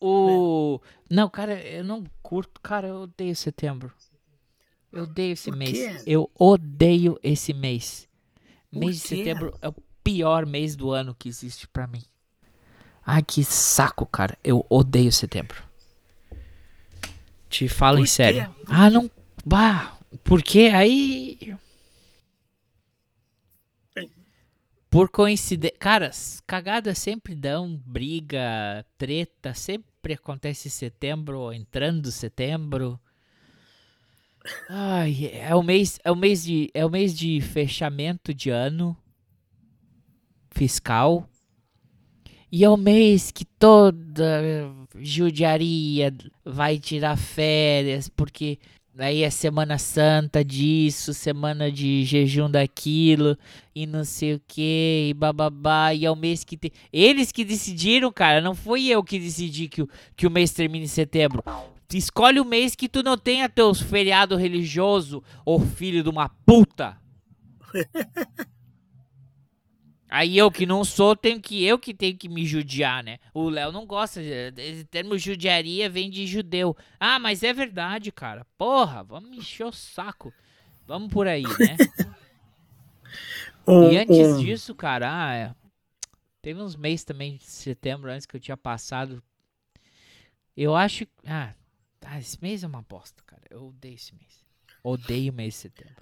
O. 0.00 0.80
Não, 1.08 1.28
cara, 1.28 1.60
eu 1.60 1.84
não 1.84 2.04
curto. 2.22 2.60
Cara, 2.60 2.88
eu 2.88 3.02
odeio 3.02 3.36
setembro. 3.36 3.92
Eu 4.92 5.04
odeio 5.04 5.32
esse 5.32 5.50
Por 5.50 5.56
mês. 5.56 5.72
quê? 5.72 6.02
Eu 6.06 6.30
odeio 6.38 7.18
esse 7.22 7.52
mês. 7.54 8.08
Por 8.72 8.78
mês 8.80 8.96
de 8.96 9.02
quê? 9.02 9.16
setembro 9.16 9.56
é 9.62 9.68
o 9.68 9.74
pior 10.02 10.46
mês 10.46 10.74
do 10.76 10.90
ano 10.90 11.14
que 11.14 11.28
existe 11.28 11.68
pra 11.68 11.86
mim. 11.86 12.02
Ai, 13.04 13.22
que 13.22 13.44
saco, 13.44 14.04
cara. 14.06 14.36
Eu 14.42 14.64
odeio 14.68 15.12
setembro. 15.12 15.62
Te 17.48 17.68
falo 17.68 17.98
Por 17.98 18.02
em 18.04 18.06
sério. 18.06 18.54
quê? 18.54 18.64
Ah, 18.66 18.90
não. 18.90 19.10
Bah, 19.44 19.96
porque 20.24 20.70
aí. 20.72 21.56
Por 24.88 25.08
coincidência. 25.08 25.76
Cara, 25.78 26.08
as 26.08 26.40
cagadas 26.46 26.98
sempre 26.98 27.34
dão 27.34 27.80
briga, 27.86 28.84
treta, 28.98 29.54
sempre 29.54 30.14
acontece 30.14 30.66
em 30.66 30.70
setembro, 30.70 31.52
entrando 31.52 32.10
setembro. 32.10 32.98
Ai, 34.68 35.30
é 35.32 35.54
o 35.54 35.62
mês, 35.62 35.98
é 36.02 36.10
o 36.10 36.16
mês 36.16 36.44
de, 36.44 36.70
é 36.72 36.84
o 36.84 36.90
mês 36.90 37.16
de 37.16 37.40
fechamento 37.40 38.32
de 38.32 38.50
ano 38.50 38.96
fiscal. 40.50 41.28
E 42.52 42.64
é 42.64 42.68
o 42.68 42.76
mês 42.76 43.30
que 43.30 43.44
toda 43.44 44.68
judiaria 44.98 46.12
vai 46.44 46.78
tirar 46.78 47.16
férias, 47.16 48.08
porque 48.08 48.58
aí 48.98 49.22
é 49.22 49.30
Semana 49.30 49.78
Santa 49.78 50.44
disso, 50.44 51.14
semana 51.14 51.70
de 51.70 52.04
jejum 52.04 52.50
daquilo, 52.50 53.38
e 53.72 53.86
não 53.86 54.04
sei 54.04 54.34
o 54.34 54.42
que, 54.48 55.08
e 55.10 55.14
bababá, 55.14 55.94
e 55.94 56.04
é 56.04 56.10
o 56.10 56.16
mês 56.16 56.42
que 56.42 56.56
tem. 56.56 56.72
Eles 56.92 57.30
que 57.30 57.44
decidiram, 57.44 58.12
cara, 58.12 58.40
não 58.40 58.54
foi 58.54 58.86
eu 58.86 59.02
que 59.04 59.18
decidi 59.18 59.68
que 59.68 59.82
o, 59.82 59.88
que 60.16 60.26
o 60.26 60.30
mês 60.30 60.50
termine 60.52 60.86
em 60.86 60.88
setembro. 60.88 61.44
Escolhe 61.92 62.38
o 62.40 62.44
mês 62.44 62.74
que 62.74 62.88
tu 62.88 63.02
não 63.02 63.16
tenha 63.18 63.48
teus 63.48 63.80
feriado 63.80 64.36
religioso, 64.36 65.22
ô 65.44 65.58
filho 65.58 66.02
de 66.02 66.08
uma 66.08 66.28
puta. 66.28 66.96
Aí 70.12 70.36
eu 70.36 70.50
que 70.50 70.66
não 70.66 70.84
sou, 70.84 71.14
tenho 71.14 71.40
que 71.40 71.64
eu 71.64 71.78
que 71.78 71.94
tenho 71.94 72.16
que 72.16 72.28
me 72.28 72.44
judiar, 72.44 73.02
né? 73.04 73.18
O 73.32 73.48
Léo 73.48 73.70
não 73.70 73.86
gosta, 73.86 74.20
eh, 74.20 74.52
esse 74.56 74.84
termo 74.84 75.16
judiaria 75.16 75.88
vem 75.88 76.10
de 76.10 76.26
judeu. 76.26 76.76
Ah, 76.98 77.20
mas 77.20 77.44
é 77.44 77.52
verdade, 77.52 78.10
cara. 78.10 78.44
Porra, 78.58 79.04
vamos 79.04 79.36
encher 79.38 79.64
o 79.66 79.72
saco. 79.72 80.32
Vamos 80.84 81.12
por 81.12 81.28
aí, 81.28 81.44
né? 81.44 81.76
Um- 83.66 83.92
e 83.92 83.98
antes 83.98 84.16
um- 84.18 84.38
disso, 84.38 84.74
cara, 84.74 85.08
ah, 85.28 85.34
é. 85.34 85.54
teve 86.42 86.60
uns 86.60 86.74
meses 86.74 87.04
também 87.04 87.36
de 87.36 87.44
setembro 87.44 88.10
antes 88.10 88.26
que 88.26 88.34
eu 88.34 88.40
tinha 88.40 88.56
passado. 88.56 89.22
Eu 90.56 90.74
acho. 90.74 91.06
Ah, 91.24 91.52
tá, 92.00 92.18
esse 92.18 92.38
mês 92.42 92.64
é 92.64 92.66
uma 92.66 92.82
bosta, 92.82 93.22
cara. 93.26 93.42
Eu 93.50 93.66
odeio 93.68 93.94
esse 93.94 94.12
mês. 94.14 94.42
Odeio 94.82 95.32
o 95.32 95.36
mês 95.36 95.54
de 95.54 95.60
setembro. 95.60 95.94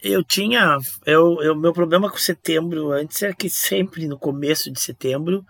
Eu 0.00 0.24
tinha. 0.24 0.78
Eu, 1.06 1.40
eu, 1.42 1.54
meu 1.56 1.72
problema 1.72 2.10
com 2.10 2.16
setembro 2.16 2.90
antes 2.92 3.22
era 3.22 3.34
que 3.34 3.48
sempre 3.50 4.06
no 4.08 4.18
começo 4.18 4.70
de 4.70 4.80
setembro 4.80 5.46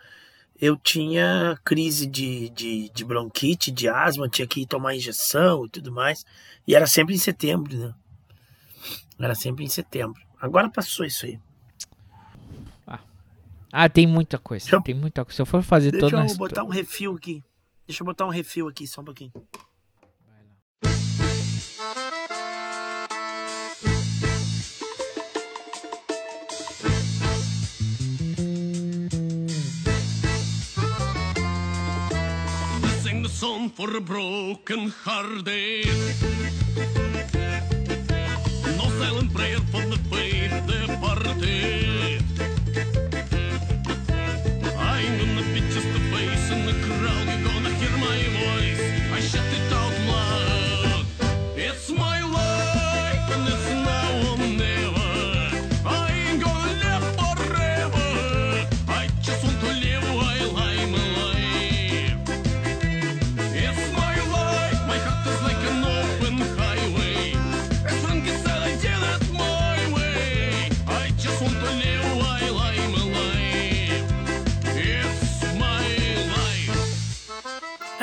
eu 0.60 0.76
tinha 0.76 1.58
crise 1.64 2.06
de, 2.06 2.48
de, 2.50 2.88
de 2.90 3.04
bronquite, 3.04 3.70
de 3.70 3.88
asma, 3.88 4.28
tinha 4.28 4.46
que 4.46 4.66
tomar 4.66 4.94
injeção 4.94 5.66
e 5.66 5.68
tudo 5.70 5.90
mais. 5.90 6.24
E 6.66 6.74
era 6.74 6.86
sempre 6.86 7.14
em 7.14 7.18
setembro, 7.18 7.76
né? 7.76 7.94
Era 9.18 9.34
sempre 9.34 9.64
em 9.64 9.68
setembro. 9.68 10.20
Agora 10.40 10.68
passou 10.70 11.04
isso 11.06 11.26
aí. 11.26 11.38
Ah, 13.74 13.88
tem 13.88 14.06
muita 14.06 14.38
coisa. 14.38 14.68
Eu- 14.70 14.82
Tem 14.82 14.94
muita 14.94 15.24
coisa. 15.24 15.34
Se 15.36 15.40
eu 15.40 15.46
for 15.46 15.62
fazer 15.62 15.90
Deixa 15.92 16.10
toda 16.10 16.26
eu 16.26 16.36
botar 16.36 16.62
um 16.62 16.68
refil 16.68 17.14
aqui. 17.14 17.42
Deixa 17.86 18.02
eu 18.02 18.04
botar 18.04 18.26
um 18.26 18.28
refil 18.28 18.68
aqui, 18.68 18.86
só 18.86 19.00
um 19.00 19.04
pouquinho. 19.04 19.32
Balm 33.52 33.68
for 33.70 34.00
broken 34.00 34.88
hearted. 35.04 35.86
No 38.78 38.86
silent 38.98 39.34
prayer 39.34 39.60
for 39.70 39.84
the 39.92 39.98
faith 40.10 40.54
departed. 40.66 41.91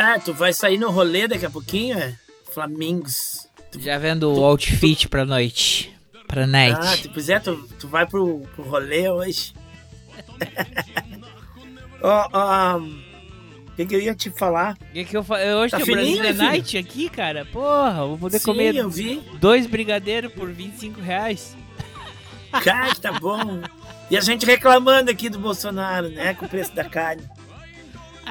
Ah, 0.02 0.18
tu 0.18 0.34
vai 0.34 0.54
sair 0.54 0.78
no 0.78 0.90
rolê 0.90 1.28
daqui 1.28 1.46
a 1.46 1.50
pouquinho, 1.50 1.98
é? 1.98 2.16
Flamingos. 2.54 3.46
Já 3.78 3.98
vendo 3.98 4.32
o 4.34 4.46
outfit 4.46 5.10
pra 5.10 5.26
noite. 5.26 5.94
Pra 6.26 6.48
night. 6.48 6.80
Ah, 6.82 6.96
tu, 6.96 7.10
pois 7.10 7.28
é, 7.28 7.38
tu, 7.38 7.58
tu 7.78 7.86
vai 7.90 8.08
pro, 8.08 8.40
pro 8.56 8.64
rolê 8.64 9.10
hoje. 9.10 9.54
Ó, 12.02 12.30
ó, 12.32 12.78
o 12.78 13.76
que, 13.76 13.86
que 13.86 13.94
eu 13.94 14.00
ia 14.00 14.16
te 14.16 14.30
falar? 14.30 14.78
Que 14.94 15.04
que 15.04 15.18
eu 15.18 15.22
fa... 15.22 15.36
Hoje 15.36 15.72
Tá 15.72 15.82
tem 15.82 15.84
o 15.84 15.98
fininho, 15.98 16.24
filho? 16.24 16.34
Night 16.38 16.78
aqui, 16.78 17.10
cara. 17.10 17.44
Porra, 17.44 18.06
vou 18.06 18.18
poder 18.18 18.40
Sim, 18.40 18.46
comer 18.46 18.74
eu 18.74 18.90
dois 19.38 19.66
brigadeiros 19.66 20.32
por 20.32 20.50
25 20.50 21.02
reais. 21.02 21.58
Cara, 22.64 22.96
tá 22.96 23.12
bom. 23.12 23.62
E 24.10 24.16
a 24.16 24.22
gente 24.22 24.46
reclamando 24.46 25.12
aqui 25.12 25.28
do 25.28 25.40
Bolsonaro, 25.40 26.08
né? 26.08 26.34
Com 26.36 26.46
o 26.46 26.50
preço 26.50 26.74
da 26.74 26.86
carne. 26.86 27.24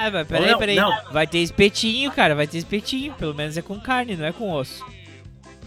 Ah, 0.01 0.09
mas 0.11 0.27
peraí, 0.27 0.51
Não, 0.51 0.57
peraí. 0.59 0.75
não. 0.77 0.93
Vai 1.11 1.27
ter 1.27 1.39
espetinho, 1.39 2.11
cara. 2.11 2.33
Vai 2.33 2.47
ter 2.47 2.57
espetinho. 2.57 3.13
Pelo 3.15 3.35
menos 3.35 3.57
é 3.57 3.61
com 3.61 3.79
carne, 3.79 4.15
não 4.15 4.25
é 4.25 4.31
com 4.31 4.51
osso. 4.51 4.85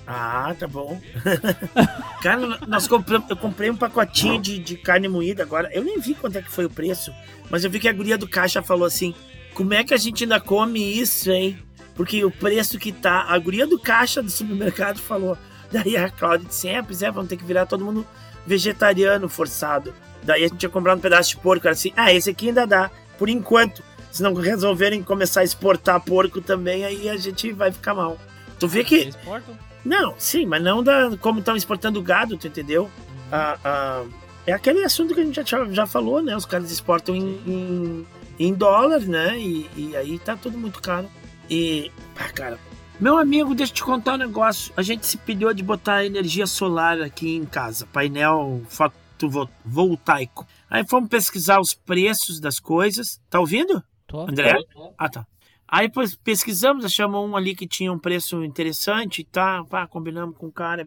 Ah, 0.07 0.55
tá 0.59 0.67
bom. 0.67 1.01
Cara, 2.23 2.59
nós 2.67 2.89
compramos, 2.89 3.31
eu 3.31 3.37
comprei 3.37 3.71
um 3.71 3.77
pacotinho 3.77 4.41
de, 4.41 4.59
de 4.59 4.77
carne 4.77 5.07
moída 5.09 5.43
agora. 5.43 5.71
Eu 5.73 5.85
nem 5.85 6.01
vi 6.01 6.15
quanto 6.15 6.37
é 6.39 6.43
que 6.43 6.51
foi 6.51 6.65
o 6.65 6.71
preço, 6.71 7.13
mas 7.49 7.63
eu 7.63 7.71
vi 7.71 7.79
que 7.79 7.89
a 7.89 7.93
guria 7.93 8.19
do 8.19 8.29
caixa 8.29 8.63
falou 8.63 8.85
assim: 8.85 9.15
como 9.55 9.73
é 9.75 9.85
que 9.85 9.95
a 9.95 9.97
gente 9.97 10.25
ainda 10.25 10.41
come 10.41 10.81
isso, 10.81 11.31
hein? 11.31 11.57
Porque 11.95 12.25
o 12.25 12.31
preço 12.31 12.79
que 12.79 12.91
tá. 12.91 13.27
A 13.29 13.39
guria 13.39 13.67
do 13.67 13.79
caixa 13.79 14.23
do 14.23 14.31
supermercado 14.31 14.99
falou. 14.99 15.39
Daí 15.71 15.97
a 15.97 16.11
Cláudia 16.11 16.49
disse: 16.49 16.69
é, 16.69 16.83
pois 16.83 17.01
é, 17.01 17.11
vamos 17.11 17.29
ter 17.29 17.37
que 17.37 17.45
virar 17.45 17.67
todo 17.67 17.85
mundo 17.85 18.05
vegetariano 18.47 19.29
forçado. 19.29 19.95
Daí 20.23 20.45
a 20.45 20.49
gente 20.49 20.63
ia 20.63 20.69
comprar 20.69 20.97
um 20.97 21.01
pedaço 21.01 21.31
de 21.31 21.37
porco. 21.37 21.67
Era 21.67 21.75
assim: 21.75 21.93
ah, 21.97 22.13
esse 22.13 22.29
aqui 22.29 22.49
ainda 22.49 22.67
dá, 22.67 22.91
por 23.19 23.29
enquanto. 23.29 23.83
Se 24.13 24.23
não 24.23 24.35
resolverem 24.35 25.03
começar 25.03 25.41
a 25.41 25.45
exportar 25.45 25.99
porco 26.01 26.41
também, 26.41 26.85
aí 26.85 27.09
a 27.09 27.17
gente 27.17 27.51
vai 27.51 27.73
ficar 27.73 27.95
mal. 27.95 28.19
Tu 28.61 28.69
vê 28.69 28.85
que. 28.85 28.95
Eles 28.97 29.17
exportam? 29.17 29.59
Não, 29.85 30.15
sim, 30.19 30.47
mas 30.47 30.63
não 30.63 30.83
da, 30.85 31.17
como 31.17 31.41
estão 31.41 31.57
exportando 31.57 32.01
gado, 32.01 32.37
tu 32.37 32.47
entendeu? 32.47 32.89
Ah, 33.33 33.59
ah, 33.65 34.05
é 34.47 34.53
aquele 34.53 34.85
assunto 34.85 35.15
que 35.15 35.21
a 35.21 35.25
gente 35.25 35.43
já, 35.51 35.65
já 35.65 35.87
falou, 35.87 36.23
né? 36.23 36.37
Os 36.37 36.45
caras 36.45 36.71
exportam 36.71 37.17
em, 37.17 37.41
em, 37.47 38.07
em 38.39 38.55
dólar, 38.55 39.01
né? 39.01 39.37
E, 39.39 39.69
e 39.77 39.97
aí 39.97 40.19
tá 40.19 40.37
tudo 40.37 40.59
muito 40.59 40.81
caro. 40.81 41.09
E, 41.51 41.91
ah, 42.17 42.29
cara, 42.29 42.59
meu 43.01 43.19
amigo, 43.19 43.55
deixa 43.55 43.73
eu 43.73 43.77
te 43.77 43.83
contar 43.83 44.15
um 44.15 44.19
negócio. 44.19 44.73
A 44.77 44.83
gente 44.83 45.07
se 45.07 45.17
pilhou 45.17 45.53
de 45.53 45.63
botar 45.63 46.05
energia 46.05 46.47
solar 46.47 47.01
aqui 47.01 47.35
em 47.35 47.45
casa, 47.45 47.87
painel 47.87 48.63
fotovoltaico. 48.69 50.47
Aí 50.71 50.87
fomos 50.87 51.09
pesquisar 51.09 51.59
os 51.61 51.75
preços 51.75 52.39
das 52.39 52.61
coisas. 52.61 53.21
Tá 53.29 53.41
ouvindo? 53.41 53.83
Tô. 54.13 54.21
André? 54.29 54.55
Ah, 54.99 55.09
tá. 55.09 55.27
Aí 55.67 55.91
pesquisamos, 56.23 56.85
achamos 56.85 57.19
um 57.19 57.35
ali 57.35 57.57
que 57.57 57.67
tinha 57.67 57.91
um 57.91 57.99
preço 57.99 58.45
interessante, 58.45 59.25
tá? 59.25 59.65
Pá, 59.65 59.87
combinamos 59.87 60.37
com 60.37 60.47
o 60.49 60.53
cara. 60.53 60.87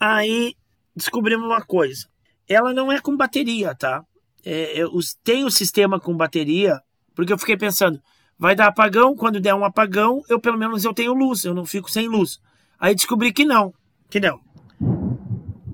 Aí 0.00 0.54
descobrimos 0.96 1.46
uma 1.46 1.60
coisa. 1.60 2.08
Ela 2.48 2.72
não 2.72 2.90
é 2.90 2.98
com 2.98 3.14
bateria, 3.14 3.74
tá? 3.74 4.02
É, 4.42 4.80
eu, 4.80 4.88
os- 4.94 5.14
tem 5.22 5.44
o 5.44 5.50
sistema 5.50 6.00
com 6.00 6.16
bateria, 6.16 6.80
porque 7.14 7.30
eu 7.30 7.38
fiquei 7.38 7.58
pensando, 7.58 8.00
vai 8.38 8.54
dar 8.56 8.68
apagão, 8.68 9.14
quando 9.14 9.38
der 9.38 9.54
um 9.54 9.64
apagão, 9.64 10.22
eu 10.30 10.40
pelo 10.40 10.56
menos 10.56 10.84
eu 10.84 10.94
tenho 10.94 11.12
luz, 11.12 11.44
eu 11.44 11.54
não 11.54 11.66
fico 11.66 11.90
sem 11.90 12.08
luz. 12.08 12.38
Aí 12.80 12.94
descobri 12.94 13.32
que 13.34 13.44
não, 13.44 13.74
que 14.08 14.18
não. 14.18 14.40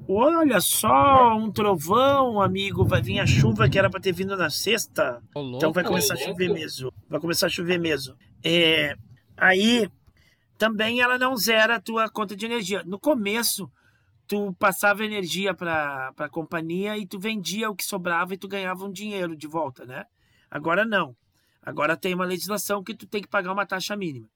Olha 0.07 0.61
só, 0.61 1.35
um 1.35 1.51
trovão, 1.51 2.41
amigo, 2.41 2.85
vai 2.85 3.01
vir 3.01 3.21
a 3.21 3.27
chuva 3.27 3.69
que 3.69 3.79
era 3.79 3.89
para 3.89 4.01
ter 4.01 4.13
vindo 4.13 4.37
na 4.37 4.51
sexta. 4.51 5.23
Então 5.57 5.73
vai 5.73 5.83
começar 5.83 6.15
a 6.15 6.17
chover 6.19 6.53
mesmo. 6.53 6.93
Vai 7.09 7.19
começar 7.19 7.47
a 7.47 7.51
chover 7.51 7.79
mesmo. 7.79 8.15
É, 8.45 8.95
aí 9.35 9.89
também 10.59 11.01
ela 11.01 11.19
não 11.19 11.35
zera 11.37 11.77
a 11.77 11.81
tua 11.81 12.09
conta 12.11 12.37
de 12.37 12.45
energia. 12.45 12.83
No 12.85 12.99
começo, 12.99 13.71
tu 14.27 14.55
passava 14.59 15.05
energia 15.05 15.55
para 15.55 16.13
a 16.19 16.29
companhia 16.29 16.99
e 16.99 17.07
tu 17.07 17.19
vendia 17.19 17.71
o 17.71 17.75
que 17.75 17.85
sobrava 17.85 18.35
e 18.35 18.39
tu 18.39 18.47
ganhava 18.47 18.85
um 18.85 18.93
dinheiro 18.93 19.35
de 19.35 19.47
volta, 19.47 19.87
né? 19.87 20.05
Agora 20.51 20.85
não. 20.85 21.17
Agora 21.63 21.97
tem 21.97 22.15
uma 22.15 22.27
legislação 22.27 22.85
que 22.85 22.95
tu 22.95 23.07
tem 23.07 23.23
que 23.23 23.29
pagar 23.29 23.53
uma 23.53 23.65
taxa 23.65 23.97
mínima. 23.97 24.29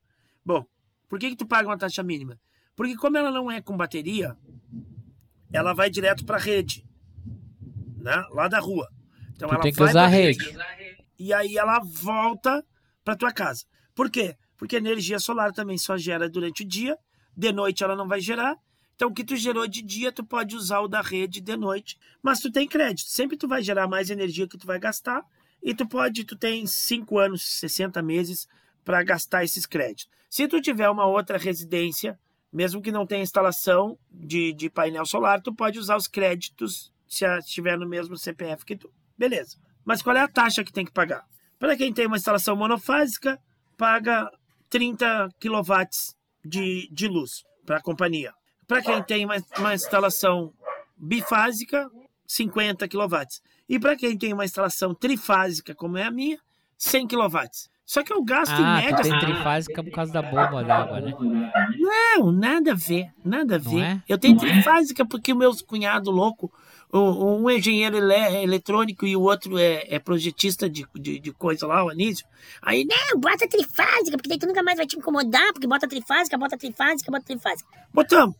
Bom, 0.42 0.64
por 1.10 1.18
que, 1.18 1.28
que 1.28 1.36
tu 1.36 1.46
paga 1.46 1.68
uma 1.68 1.76
taxa 1.76 2.02
mínima? 2.02 2.40
Porque 2.74 2.96
como 2.96 3.18
ela 3.18 3.30
não 3.30 3.50
é 3.50 3.60
com 3.60 3.76
bateria, 3.76 4.34
ela 5.52 5.72
vai 5.72 5.90
direto 5.90 6.24
para 6.24 6.36
a 6.36 6.40
rede, 6.40 6.84
né? 7.96 8.22
Lá 8.30 8.48
da 8.48 8.58
rua. 8.58 8.88
Então 9.34 9.48
Tu 9.48 9.54
ela 9.54 9.62
tem 9.62 9.72
que 9.72 9.78
vai 9.78 9.90
usar 9.90 10.04
a 10.04 10.08
pra 10.08 10.16
rede. 10.16 10.56
E 11.18 11.32
aí 11.32 11.56
ela 11.56 11.80
volta 11.80 12.64
para 13.04 13.16
tua 13.16 13.32
casa. 13.32 13.64
Por 13.94 14.10
quê? 14.10 14.36
Porque 14.56 14.76
a 14.76 14.78
energia 14.78 15.18
solar 15.18 15.52
também 15.52 15.78
só 15.78 15.96
gera 15.96 16.28
durante 16.28 16.62
o 16.62 16.66
dia, 16.66 16.96
de 17.36 17.52
noite 17.52 17.82
ela 17.82 17.96
não 17.96 18.08
vai 18.08 18.20
gerar. 18.20 18.56
Então 18.94 19.08
o 19.08 19.14
que 19.14 19.24
tu 19.24 19.36
gerou 19.36 19.66
de 19.66 19.80
dia 19.80 20.10
tu 20.10 20.24
pode 20.24 20.56
usar 20.56 20.80
o 20.80 20.88
da 20.88 21.00
rede 21.00 21.40
de 21.40 21.56
noite, 21.56 21.96
mas 22.22 22.40
tu 22.40 22.50
tem 22.50 22.66
crédito. 22.66 23.08
Sempre 23.08 23.36
tu 23.36 23.46
vai 23.46 23.62
gerar 23.62 23.86
mais 23.86 24.10
energia 24.10 24.48
que 24.48 24.58
tu 24.58 24.66
vai 24.66 24.78
gastar 24.78 25.22
e 25.62 25.74
tu 25.74 25.86
pode, 25.86 26.24
tu 26.24 26.36
tem 26.36 26.66
5 26.66 27.18
anos, 27.18 27.42
60 27.60 28.02
meses 28.02 28.48
para 28.84 29.02
gastar 29.02 29.44
esses 29.44 29.66
créditos. 29.66 30.08
Se 30.28 30.46
tu 30.46 30.60
tiver 30.60 30.88
uma 30.88 31.06
outra 31.06 31.38
residência, 31.38 32.18
mesmo 32.52 32.82
que 32.82 32.92
não 32.92 33.06
tenha 33.06 33.22
instalação 33.22 33.98
de, 34.10 34.52
de 34.52 34.70
painel 34.70 35.06
solar, 35.06 35.40
tu 35.40 35.54
pode 35.54 35.78
usar 35.78 35.96
os 35.96 36.06
créditos 36.06 36.92
se 37.06 37.24
estiver 37.38 37.78
no 37.78 37.88
mesmo 37.88 38.16
CPF 38.16 38.64
que 38.64 38.76
tu. 38.76 38.92
Beleza. 39.16 39.56
Mas 39.84 40.02
qual 40.02 40.16
é 40.16 40.20
a 40.20 40.28
taxa 40.28 40.62
que 40.62 40.72
tem 40.72 40.84
que 40.84 40.92
pagar? 40.92 41.24
Para 41.58 41.76
quem 41.76 41.92
tem 41.92 42.06
uma 42.06 42.16
instalação 42.16 42.54
monofásica, 42.54 43.40
paga 43.76 44.30
30 44.70 45.30
kW 45.40 45.72
de, 46.44 46.88
de 46.92 47.08
luz 47.08 47.44
para 47.64 47.78
a 47.78 47.82
companhia. 47.82 48.32
Para 48.66 48.82
quem 48.82 49.02
tem 49.02 49.24
uma, 49.24 49.36
uma 49.58 49.74
instalação 49.74 50.52
bifásica, 50.96 51.90
50 52.26 52.86
kW. 52.86 53.16
E 53.68 53.78
para 53.78 53.96
quem 53.96 54.16
tem 54.16 54.32
uma 54.32 54.44
instalação 54.44 54.94
trifásica, 54.94 55.74
como 55.74 55.96
é 55.96 56.04
a 56.04 56.10
minha, 56.10 56.38
100 56.76 57.08
kW. 57.08 57.40
Só 57.88 58.02
que 58.02 58.12
eu 58.12 58.22
gasto 58.22 58.52
em 58.60 58.62
Ah, 58.64 58.74
média. 58.82 58.96
tu 58.96 59.02
tem 59.02 59.18
trifásica 59.18 59.82
por 59.82 59.90
causa 59.90 60.12
da 60.12 60.20
bomba 60.20 60.62
d'água, 60.62 61.00
né? 61.00 61.14
Não, 61.78 62.30
nada 62.30 62.72
a 62.72 62.74
ver, 62.74 63.06
nada 63.24 63.54
a 63.54 63.58
ver. 63.58 63.80
é? 63.82 64.02
Eu 64.06 64.18
tenho 64.18 64.36
trifásica 64.36 65.06
porque 65.06 65.32
o 65.32 65.36
meu 65.36 65.50
cunhado 65.66 66.10
louco, 66.10 66.52
um 66.92 67.48
engenheiro 67.48 67.96
ele- 67.96 68.42
eletrônico 68.42 69.06
e 69.06 69.16
o 69.16 69.22
outro 69.22 69.56
é, 69.56 69.86
é 69.88 69.98
projetista 69.98 70.68
de, 70.68 70.86
de, 70.96 71.18
de 71.18 71.32
coisa 71.32 71.66
lá, 71.66 71.82
o 71.82 71.88
Anísio. 71.88 72.26
Aí, 72.60 72.84
Não, 72.84 73.18
bota 73.18 73.48
trifásica, 73.48 74.18
porque 74.18 74.28
daí 74.28 74.38
tu 74.38 74.46
nunca 74.46 74.62
mais 74.62 74.76
vai 74.76 74.86
te 74.86 74.98
incomodar, 74.98 75.50
porque 75.54 75.66
bota 75.66 75.88
trifásica, 75.88 76.36
bota 76.36 76.58
trifásica, 76.58 77.10
bota 77.10 77.24
trifásica. 77.24 77.70
botamos. 77.90 78.36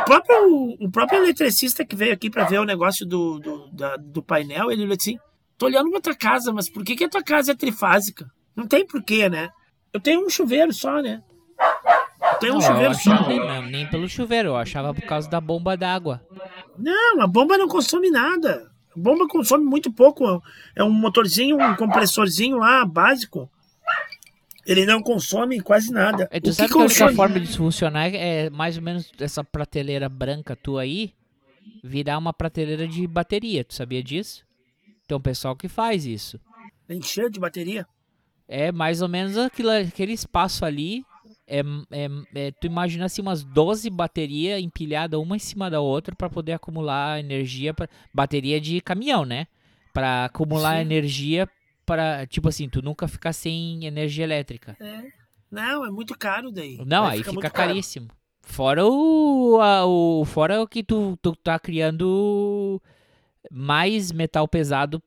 O 0.00 0.04
próprio, 0.04 0.76
o 0.80 0.90
próprio 0.90 1.22
eletricista 1.22 1.84
que 1.84 1.94
veio 1.94 2.12
aqui 2.12 2.28
para 2.28 2.42
ver 2.44 2.58
o 2.58 2.64
negócio 2.64 3.06
do, 3.06 3.38
do, 3.38 3.70
da- 3.70 3.96
do 3.96 4.20
painel, 4.20 4.72
ele 4.72 4.82
olhou 4.82 4.96
assim: 4.98 5.16
tô 5.56 5.66
olhando 5.66 5.90
pra 5.92 6.00
tua 6.00 6.14
casa, 6.16 6.52
mas 6.52 6.68
por 6.68 6.84
que, 6.84 6.96
que 6.96 7.04
a 7.04 7.08
tua 7.08 7.22
casa 7.22 7.52
é 7.52 7.54
trifásica? 7.54 8.28
Não 8.58 8.66
tem 8.66 8.84
porquê, 8.84 9.28
né? 9.28 9.50
Eu 9.92 10.00
tenho 10.00 10.26
um 10.26 10.28
chuveiro 10.28 10.72
só, 10.72 11.00
né? 11.00 11.22
Tenho 12.40 12.54
um 12.54 12.58
Não, 12.58 12.62
chuveiro 12.62 12.94
só. 12.94 13.28
não, 13.30 13.62
nem 13.62 13.86
pelo 13.88 14.08
chuveiro, 14.08 14.48
eu 14.48 14.56
achava 14.56 14.92
por 14.92 15.02
causa 15.04 15.30
da 15.30 15.40
bomba 15.40 15.76
d'água. 15.76 16.20
Não, 16.76 17.20
a 17.22 17.26
bomba 17.28 17.56
não 17.56 17.68
consome 17.68 18.10
nada. 18.10 18.68
A 18.96 18.98
bomba 18.98 19.28
consome 19.28 19.64
muito 19.64 19.92
pouco. 19.92 20.42
É 20.74 20.82
um 20.82 20.90
motorzinho, 20.90 21.56
um 21.56 21.76
compressorzinho 21.76 22.58
lá, 22.58 22.84
básico. 22.84 23.48
Ele 24.66 24.84
não 24.84 25.00
consome 25.00 25.60
quase 25.60 25.92
nada. 25.92 26.28
É, 26.30 26.40
tu 26.40 26.50
o 26.50 26.52
sabe 26.52 26.68
que 26.68 26.74
que 26.74 26.78
a 26.78 26.82
única 26.82 26.94
consome? 27.00 27.16
forma 27.16 27.40
de 27.40 27.56
funcionar 27.56 28.08
é 28.14 28.50
mais 28.50 28.76
ou 28.76 28.82
menos 28.82 29.10
essa 29.20 29.42
prateleira 29.44 30.08
branca 30.08 30.54
tua 30.56 30.82
aí 30.82 31.14
virar 31.82 32.18
uma 32.18 32.32
prateleira 32.32 32.86
de 32.88 33.06
bateria. 33.06 33.64
Tu 33.64 33.72
sabia 33.74 34.02
disso? 34.02 34.44
Tem 35.06 35.16
um 35.16 35.20
pessoal 35.20 35.56
que 35.56 35.68
faz 35.68 36.04
isso. 36.04 36.38
Encher 36.88 37.30
de 37.30 37.40
bateria? 37.40 37.86
É 38.48 38.72
mais 38.72 39.02
ou 39.02 39.08
menos 39.08 39.36
aquilo, 39.36 39.70
aquele 39.70 40.12
espaço 40.12 40.64
ali. 40.64 41.04
É, 41.46 41.60
é, 41.90 42.08
é- 42.34 42.50
tu 42.52 42.66
imagina 42.66 43.04
assim 43.06 43.20
umas 43.22 43.44
12 43.44 43.88
baterias 43.90 44.60
empilhadas 44.62 45.20
uma 45.20 45.36
em 45.36 45.38
cima 45.38 45.70
da 45.70 45.80
outra 45.80 46.14
para 46.14 46.28
poder 46.30 46.52
acumular 46.52 47.20
energia. 47.20 47.72
Pra, 47.74 47.88
bateria 48.12 48.60
de 48.60 48.80
caminhão, 48.80 49.24
né? 49.24 49.46
Para 49.92 50.26
acumular 50.26 50.74
Sim. 50.76 50.80
energia 50.82 51.48
para 51.86 52.26
tipo 52.26 52.48
assim, 52.48 52.68
tu 52.68 52.82
nunca 52.82 53.06
ficar 53.08 53.32
sem 53.32 53.84
energia 53.84 54.24
elétrica. 54.24 54.76
É. 54.80 55.02
Não, 55.50 55.86
é 55.86 55.90
muito 55.90 56.16
caro 56.18 56.50
daí. 56.52 56.76
Não, 56.86 57.04
Vai 57.04 57.12
aí 57.12 57.18
ficar 57.18 57.30
fica 57.30 57.32
muito 57.32 57.52
caro. 57.54 57.68
caríssimo. 57.68 58.08
Fora 58.42 58.86
o, 58.86 59.58
a- 59.60 59.86
o 59.86 60.24
fora 60.26 60.60
o 60.62 60.66
que 60.66 60.82
tu, 60.82 61.18
tu 61.22 61.34
tá 61.36 61.58
criando 61.58 62.80
mais 63.50 64.12
metal 64.12 64.46
pesado 64.46 65.02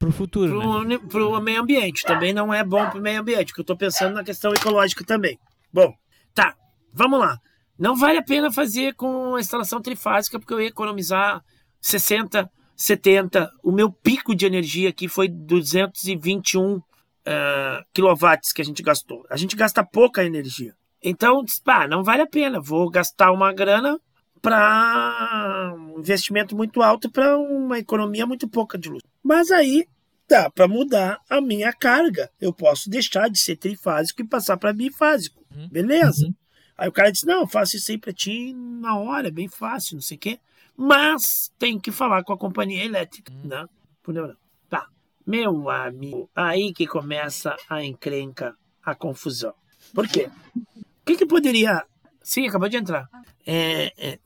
pro 0.00 0.10
futuro, 0.10 0.52
né? 0.58 0.60
Pro, 0.60 0.70
uni- 0.80 0.98
pro 0.98 1.40
meio 1.40 1.60
ambiente. 1.60 2.02
Também 2.04 2.32
não 2.32 2.52
é 2.52 2.64
bom 2.64 2.88
pro 2.90 3.00
meio 3.00 3.20
ambiente, 3.20 3.52
que 3.54 3.60
eu 3.60 3.64
tô 3.64 3.76
pensando 3.76 4.14
na 4.14 4.24
questão 4.24 4.52
ecológica 4.52 5.04
também. 5.04 5.38
Bom, 5.72 5.92
tá, 6.34 6.56
vamos 6.92 7.20
lá. 7.20 7.36
Não 7.78 7.94
vale 7.94 8.18
a 8.18 8.22
pena 8.22 8.50
fazer 8.50 8.94
com 8.94 9.34
a 9.36 9.40
instalação 9.40 9.80
trifásica, 9.80 10.38
porque 10.40 10.52
eu 10.52 10.60
ia 10.60 10.68
economizar 10.68 11.42
60, 11.80 12.50
70. 12.74 13.50
O 13.62 13.70
meu 13.70 13.92
pico 13.92 14.34
de 14.34 14.46
energia 14.46 14.88
aqui 14.88 15.06
foi 15.06 15.28
221 15.28 16.80
ah, 17.26 17.82
quilowatts 17.92 18.52
que 18.52 18.62
a 18.62 18.64
gente 18.64 18.82
gastou. 18.82 19.24
A 19.30 19.36
gente 19.36 19.54
gasta 19.54 19.84
pouca 19.84 20.24
energia. 20.24 20.72
Então, 21.02 21.42
pá, 21.64 21.86
não 21.86 22.02
vale 22.02 22.22
a 22.22 22.26
pena. 22.26 22.60
Vou 22.60 22.90
gastar 22.90 23.32
uma 23.32 23.52
grana 23.52 23.98
para 24.40 25.74
um 25.76 25.98
investimento 25.98 26.56
muito 26.56 26.82
alto 26.82 27.10
para 27.10 27.38
uma 27.38 27.78
economia 27.78 28.26
muito 28.26 28.48
pouca 28.48 28.78
de 28.78 28.88
luz. 28.88 29.02
Mas 29.22 29.50
aí 29.50 29.86
dá 30.28 30.48
para 30.48 30.68
mudar 30.68 31.20
a 31.28 31.40
minha 31.40 31.72
carga. 31.72 32.30
Eu 32.40 32.52
posso 32.52 32.88
deixar 32.88 33.28
de 33.28 33.38
ser 33.38 33.56
trifásico 33.56 34.22
e 34.22 34.26
passar 34.26 34.56
para 34.56 34.72
bifásico. 34.72 35.44
Beleza? 35.70 36.32
Aí 36.78 36.88
o 36.88 36.92
cara 36.92 37.10
disse: 37.10 37.26
Não, 37.26 37.40
eu 37.40 37.46
faço 37.46 37.76
isso 37.76 37.90
aí 37.90 37.98
para 37.98 38.12
ti 38.12 38.54
na 38.54 38.96
hora, 38.96 39.28
é 39.28 39.30
bem 39.30 39.48
fácil, 39.48 39.96
não 39.96 40.02
sei 40.02 40.16
o 40.16 40.20
quê. 40.20 40.40
Mas 40.76 41.52
tem 41.58 41.78
que 41.78 41.92
falar 41.92 42.24
com 42.24 42.32
a 42.32 42.38
companhia 42.38 42.84
elétrica, 42.84 43.32
né? 43.44 43.66
Entendeu? 44.02 44.28
Não. 44.28 44.36
Tá. 44.68 44.86
Meu 45.26 45.68
amigo, 45.68 46.30
aí 46.34 46.72
que 46.72 46.86
começa 46.86 47.54
a 47.68 47.84
encrenca, 47.84 48.54
a 48.82 48.94
confusão. 48.94 49.52
Por 49.92 50.08
quê? 50.08 50.30
O 50.56 51.04
que, 51.04 51.16
que 51.16 51.26
poderia. 51.26 51.84
Sim, 52.22 52.46
acabou 52.46 52.68
de 52.68 52.76
entrar. 52.76 53.08
É, 53.46 53.92
é, 53.96 54.18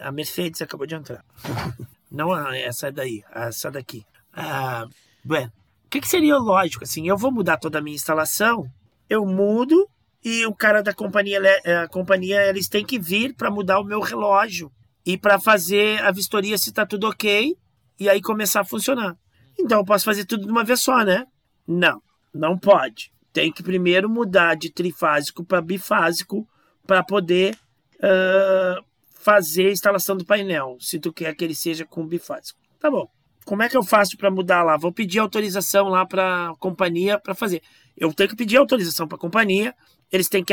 a 0.00 0.10
Mercedes 0.10 0.60
acabou 0.62 0.86
de 0.86 0.94
entrar. 0.94 1.24
Não 2.10 2.34
essa 2.54 2.90
daí, 2.90 3.22
essa 3.32 3.70
daqui. 3.70 4.04
Ah, 4.32 4.86
o 5.28 5.88
que, 5.88 6.00
que 6.00 6.08
seria 6.08 6.36
lógico? 6.36 6.84
Assim, 6.84 7.08
eu 7.08 7.16
vou 7.16 7.32
mudar 7.32 7.56
toda 7.56 7.78
a 7.78 7.82
minha 7.82 7.94
instalação, 7.94 8.70
eu 9.08 9.24
mudo 9.24 9.88
e 10.24 10.44
o 10.46 10.54
cara 10.54 10.82
da 10.82 10.92
companhia, 10.92 11.40
a 11.82 11.88
companhia 11.88 12.46
eles 12.46 12.68
têm 12.68 12.84
que 12.84 12.98
vir 12.98 13.34
para 13.34 13.50
mudar 13.50 13.78
o 13.78 13.84
meu 13.84 14.00
relógio 14.00 14.70
e 15.04 15.16
para 15.16 15.38
fazer 15.38 16.02
a 16.02 16.10
vistoria 16.10 16.58
se 16.58 16.70
está 16.70 16.84
tudo 16.84 17.08
ok 17.08 17.56
e 17.98 18.08
aí 18.08 18.20
começar 18.20 18.60
a 18.60 18.64
funcionar. 18.64 19.16
Então 19.58 19.78
eu 19.78 19.84
posso 19.84 20.04
fazer 20.04 20.24
tudo 20.24 20.44
de 20.44 20.50
uma 20.50 20.64
vez 20.64 20.80
só, 20.80 21.04
né? 21.04 21.26
Não, 21.66 22.02
não 22.32 22.58
pode. 22.58 23.12
Tem 23.32 23.52
que 23.52 23.62
primeiro 23.62 24.08
mudar 24.08 24.54
de 24.54 24.70
trifásico 24.70 25.44
para 25.44 25.60
bifásico 25.60 26.46
para 26.86 27.02
poder 27.02 27.56
ah, 28.02 28.80
fazer 29.26 29.66
a 29.66 29.72
instalação 29.72 30.16
do 30.16 30.24
painel, 30.24 30.76
se 30.80 31.00
tu 31.00 31.12
quer 31.12 31.34
que 31.34 31.44
ele 31.44 31.54
seja 31.54 31.84
com 31.84 32.06
bifásico. 32.06 32.58
Tá 32.78 32.90
bom. 32.90 33.08
Como 33.44 33.62
é 33.62 33.68
que 33.68 33.76
eu 33.76 33.82
faço 33.82 34.16
para 34.16 34.30
mudar 34.30 34.62
lá? 34.62 34.76
Vou 34.76 34.92
pedir 34.92 35.18
autorização 35.18 35.88
lá 35.88 36.04
para 36.04 36.50
a 36.50 36.56
companhia 36.56 37.18
para 37.18 37.34
fazer. 37.34 37.62
Eu 37.96 38.12
tenho 38.12 38.28
que 38.28 38.36
pedir 38.36 38.56
autorização 38.56 39.06
para 39.06 39.16
a 39.16 39.20
companhia. 39.20 39.74
Eles 40.10 40.28
têm 40.28 40.44
que 40.44 40.52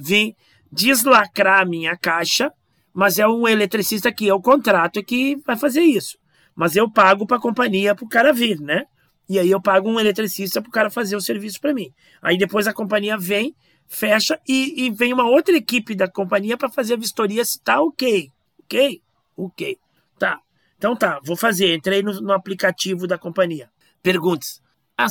vir 0.00 0.36
deslacrar 0.70 1.60
a 1.60 1.64
minha 1.64 1.96
caixa, 1.96 2.52
mas 2.92 3.18
é 3.18 3.26
um 3.26 3.48
eletricista 3.48 4.12
que 4.12 4.26
eu 4.26 4.40
contrato 4.40 5.02
que 5.02 5.36
vai 5.44 5.56
fazer 5.56 5.82
isso. 5.82 6.16
Mas 6.54 6.76
eu 6.76 6.90
pago 6.90 7.26
para 7.26 7.36
a 7.36 7.40
companhia 7.40 7.94
para 7.94 8.04
o 8.04 8.08
cara 8.08 8.32
vir, 8.32 8.60
né? 8.60 8.84
E 9.28 9.38
aí 9.38 9.50
eu 9.50 9.60
pago 9.60 9.88
um 9.88 10.00
eletricista 10.00 10.60
para 10.60 10.68
o 10.68 10.72
cara 10.72 10.90
fazer 10.90 11.14
o 11.14 11.20
serviço 11.20 11.60
para 11.60 11.72
mim. 11.72 11.92
Aí 12.20 12.36
depois 12.36 12.66
a 12.66 12.72
companhia 12.72 13.16
vem, 13.16 13.54
fecha 13.90 14.40
e, 14.48 14.86
e 14.86 14.90
vem 14.90 15.12
uma 15.12 15.28
outra 15.28 15.54
equipe 15.56 15.96
da 15.96 16.08
companhia 16.08 16.56
para 16.56 16.70
fazer 16.70 16.94
a 16.94 16.96
vistoria 16.96 17.44
se 17.44 17.60
tá 17.60 17.82
ok. 17.82 18.30
Ok? 18.60 19.02
Ok. 19.36 19.78
Tá. 20.18 20.40
Então 20.78 20.96
tá, 20.96 21.20
vou 21.24 21.36
fazer. 21.36 21.74
Entrei 21.74 22.00
no, 22.00 22.18
no 22.20 22.32
aplicativo 22.32 23.06
da 23.06 23.18
companhia. 23.18 23.68
Perguntas. 24.00 24.62
A, 24.96 25.06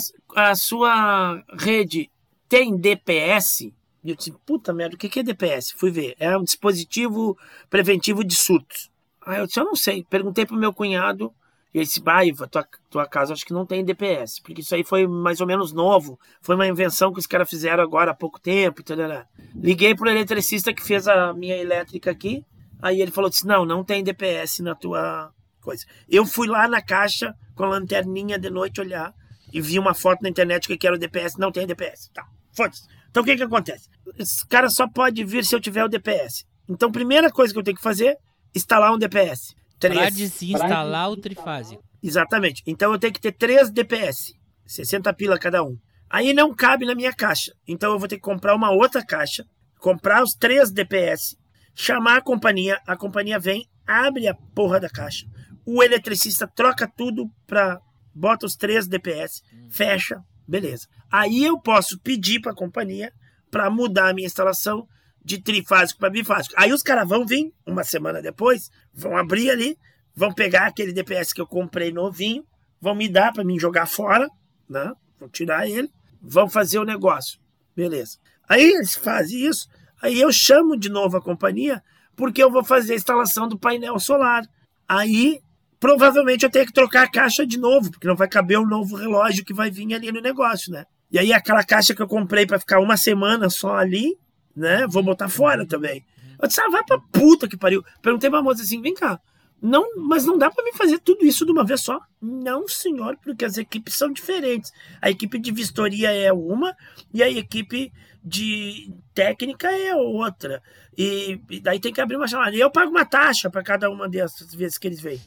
a 0.49 0.55
sua 0.55 1.43
rede 1.59 2.09
tem 2.47 2.75
DPS? 2.75 3.71
E 4.01 4.11
eu 4.11 4.15
disse, 4.15 4.31
puta 4.45 4.73
merda, 4.73 4.95
o 4.95 4.97
que 4.97 5.09
que 5.09 5.19
é 5.19 5.23
DPS? 5.23 5.73
Fui 5.73 5.91
ver. 5.91 6.15
É 6.17 6.35
um 6.37 6.43
dispositivo 6.43 7.37
preventivo 7.69 8.23
de 8.23 8.33
surtos. 8.33 8.89
Aí 9.25 9.39
eu 9.39 9.45
disse, 9.45 9.59
eu 9.59 9.65
não 9.65 9.75
sei. 9.75 10.05
Perguntei 10.09 10.45
pro 10.45 10.55
meu 10.55 10.73
cunhado. 10.73 11.33
E 11.73 11.77
ele 11.77 11.85
disse, 11.85 12.01
ah, 12.05 12.47
tua, 12.47 12.67
tua 12.89 13.07
casa 13.07 13.33
acho 13.33 13.45
que 13.45 13.53
não 13.53 13.65
tem 13.65 13.85
DPS. 13.85 14.41
Porque 14.41 14.61
isso 14.61 14.73
aí 14.73 14.83
foi 14.83 15.07
mais 15.07 15.39
ou 15.39 15.47
menos 15.47 15.71
novo. 15.71 16.19
Foi 16.41 16.55
uma 16.55 16.67
invenção 16.67 17.13
que 17.13 17.19
os 17.19 17.27
caras 17.27 17.49
fizeram 17.49 17.83
agora 17.83 18.11
há 18.11 18.15
pouco 18.15 18.39
tempo. 18.39 18.83
Tarará. 18.83 19.27
Liguei 19.55 19.95
pro 19.95 20.09
eletricista 20.09 20.73
que 20.73 20.83
fez 20.83 21.07
a 21.07 21.33
minha 21.33 21.55
elétrica 21.55 22.09
aqui. 22.09 22.43
Aí 22.81 23.01
ele 23.01 23.11
falou, 23.11 23.29
disse, 23.29 23.45
não, 23.45 23.65
não 23.65 23.83
tem 23.83 24.03
DPS 24.03 24.59
na 24.59 24.73
tua 24.73 25.31
coisa. 25.61 25.85
Eu 26.07 26.25
fui 26.25 26.47
lá 26.47 26.67
na 26.67 26.81
caixa 26.81 27.33
com 27.55 27.63
a 27.65 27.69
lanterninha 27.69 28.39
de 28.39 28.49
noite 28.49 28.81
olhar 28.81 29.13
e 29.53 29.61
vi 29.61 29.77
uma 29.77 29.93
foto 29.93 30.21
na 30.21 30.29
internet 30.29 30.75
que 30.75 30.87
era 30.87 30.95
o 30.95 30.99
DPS. 30.99 31.37
Não 31.37 31.51
tem 31.51 31.67
DPS. 31.67 32.09
Tá, 32.13 32.25
foda-se. 32.53 32.83
Então 33.11 33.23
o 33.23 33.25
que 33.25 33.35
que 33.35 33.43
acontece? 33.43 33.89
Esse 34.17 34.47
cara 34.47 34.69
só 34.69 34.87
pode 34.87 35.23
vir 35.23 35.45
se 35.45 35.55
eu 35.55 35.59
tiver 35.59 35.83
o 35.83 35.89
DPS. 35.89 36.45
Então, 36.69 36.91
primeira 36.91 37.31
coisa 37.31 37.51
que 37.51 37.59
eu 37.59 37.63
tenho 37.63 37.77
que 37.77 37.83
fazer, 37.83 38.15
instalar 38.55 38.93
um 38.93 38.97
DPS. 38.97 39.55
Pra 39.79 39.89
Três. 39.89 40.15
desinstalar 40.15 41.09
o 41.09 41.17
trifásico. 41.17 41.81
Exatamente. 42.03 42.61
Então 42.65 42.91
eu 42.91 42.99
tenho 42.99 43.13
que 43.13 43.21
ter 43.21 43.31
três 43.31 43.69
DPS. 43.71 44.33
60 44.65 45.13
pila 45.13 45.39
cada 45.39 45.63
um. 45.63 45.75
Aí 46.09 46.33
não 46.33 46.53
cabe 46.53 46.85
na 46.85 46.95
minha 46.95 47.13
caixa. 47.13 47.51
Então 47.67 47.91
eu 47.93 47.99
vou 47.99 48.07
ter 48.07 48.15
que 48.15 48.21
comprar 48.21 48.55
uma 48.55 48.71
outra 48.71 49.05
caixa, 49.05 49.45
comprar 49.79 50.23
os 50.23 50.33
três 50.33 50.71
DPS, 50.71 51.35
chamar 51.75 52.17
a 52.17 52.21
companhia, 52.21 52.79
a 52.85 52.95
companhia 52.97 53.39
vem, 53.39 53.65
abre 53.87 54.27
a 54.27 54.35
porra 54.55 54.79
da 54.79 54.89
caixa. 54.89 55.25
O 55.65 55.83
eletricista 55.83 56.47
troca 56.47 56.91
tudo 56.97 57.25
pra. 57.47 57.79
bota 58.13 58.45
os 58.45 58.55
três 58.55 58.87
DPS, 58.87 59.41
fecha, 59.69 60.19
beleza. 60.47 60.87
Aí 61.11 61.43
eu 61.43 61.59
posso 61.59 61.99
pedir 61.99 62.39
pra 62.39 62.53
companhia 62.55 63.11
pra 63.51 63.69
mudar 63.69 64.09
a 64.09 64.13
minha 64.13 64.25
instalação 64.27 64.85
de 65.29 65.39
trifásico 65.39 65.99
para 65.99 66.09
bifásico. 66.09 66.55
Aí 66.57 66.73
os 66.73 66.81
caras 66.81 67.07
vão 67.07 67.23
vir 67.23 67.53
uma 67.63 67.83
semana 67.83 68.19
depois, 68.19 68.71
vão 68.91 69.15
abrir 69.15 69.51
ali, 69.51 69.77
vão 70.15 70.33
pegar 70.33 70.65
aquele 70.65 70.91
DPS 70.91 71.31
que 71.31 71.39
eu 71.39 71.45
comprei 71.45 71.91
novinho, 71.91 72.43
vão 72.81 72.95
me 72.95 73.07
dar 73.07 73.31
para 73.31 73.43
mim 73.43 73.59
jogar 73.59 73.85
fora, 73.85 74.27
né? 74.67 74.91
Vão 75.19 75.29
tirar 75.29 75.69
ele, 75.69 75.87
vão 76.19 76.49
fazer 76.49 76.79
o 76.79 76.83
negócio. 76.83 77.39
Beleza. 77.75 78.17
Aí 78.47 78.63
eles 78.63 78.95
fazem 78.95 79.45
isso, 79.45 79.67
aí 80.01 80.19
eu 80.19 80.31
chamo 80.31 80.75
de 80.75 80.89
novo 80.89 81.15
a 81.17 81.21
companhia 81.21 81.83
porque 82.15 82.43
eu 82.43 82.51
vou 82.51 82.63
fazer 82.63 82.93
a 82.93 82.95
instalação 82.95 83.47
do 83.47 83.59
painel 83.59 83.99
solar. 83.99 84.43
Aí 84.87 85.39
provavelmente 85.79 86.43
eu 86.43 86.49
tenho 86.49 86.65
que 86.65 86.73
trocar 86.73 87.03
a 87.03 87.11
caixa 87.11 87.45
de 87.45 87.57
novo, 87.57 87.91
porque 87.91 88.07
não 88.07 88.15
vai 88.15 88.27
caber 88.27 88.57
o 88.57 88.65
novo 88.65 88.95
relógio 88.95 89.45
que 89.45 89.53
vai 89.53 89.69
vir 89.69 89.93
ali 89.93 90.11
no 90.11 90.21
negócio, 90.21 90.71
né? 90.71 90.85
E 91.11 91.19
aí 91.19 91.31
aquela 91.31 91.63
caixa 91.63 91.93
que 91.93 92.01
eu 92.01 92.07
comprei 92.07 92.47
para 92.47 92.59
ficar 92.59 92.79
uma 92.79 92.97
semana 92.97 93.47
só 93.49 93.75
ali, 93.75 94.17
né? 94.59 94.85
Vou 94.87 95.01
botar 95.01 95.29
fora 95.29 95.65
também. 95.65 96.05
Eu 96.41 96.47
disse, 96.47 96.61
ah, 96.61 96.69
vai 96.69 96.83
pra 96.83 96.99
puta 96.99 97.47
que 97.47 97.57
pariu. 97.57 97.83
Perguntei 98.01 98.29
pra 98.29 98.41
moça 98.41 98.61
assim, 98.61 98.81
vem 98.81 98.93
cá, 98.93 99.19
não, 99.61 99.95
mas 99.97 100.25
não 100.25 100.37
dá 100.37 100.49
pra 100.49 100.63
mim 100.63 100.71
fazer 100.73 100.99
tudo 100.99 101.25
isso 101.25 101.45
de 101.45 101.51
uma 101.51 101.65
vez 101.65 101.81
só? 101.81 101.99
Não, 102.21 102.67
senhor, 102.67 103.17
porque 103.17 103.43
as 103.43 103.57
equipes 103.57 103.95
são 103.95 104.11
diferentes. 104.11 104.71
A 105.01 105.09
equipe 105.09 105.37
de 105.37 105.51
vistoria 105.51 106.11
é 106.11 106.31
uma 106.31 106.75
e 107.13 107.21
a 107.21 107.29
equipe 107.29 107.91
de 108.23 108.93
técnica 109.13 109.69
é 109.69 109.93
outra. 109.95 110.61
E, 110.97 111.41
e 111.49 111.59
daí 111.59 111.79
tem 111.79 111.91
que 111.91 111.99
abrir 111.99 112.15
uma 112.15 112.27
chamada. 112.27 112.55
E 112.55 112.59
eu 112.59 112.71
pago 112.71 112.89
uma 112.89 113.05
taxa 113.05 113.49
para 113.49 113.63
cada 113.63 113.89
uma 113.89 114.07
dessas 114.07 114.53
vezes 114.53 114.77
que 114.77 114.87
eles 114.87 115.01
vêm. 115.01 115.19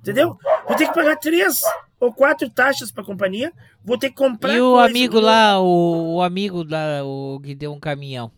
Entendeu? 0.00 0.38
Vou 0.66 0.76
ter 0.76 0.88
que 0.88 0.94
pagar 0.94 1.16
três 1.16 1.60
ou 1.98 2.12
quatro 2.12 2.48
taxas 2.48 2.90
pra 2.90 3.04
companhia. 3.04 3.52
Vou 3.84 3.98
ter 3.98 4.08
que 4.08 4.16
comprar. 4.16 4.54
E 4.54 4.60
o 4.60 4.78
amigo 4.78 5.20
lá, 5.20 5.60
o, 5.60 6.16
o 6.16 6.22
amigo 6.22 6.64
lá, 6.64 7.04
o 7.04 7.38
que 7.40 7.54
deu 7.54 7.72
um 7.72 7.78
caminhão. 7.78 8.32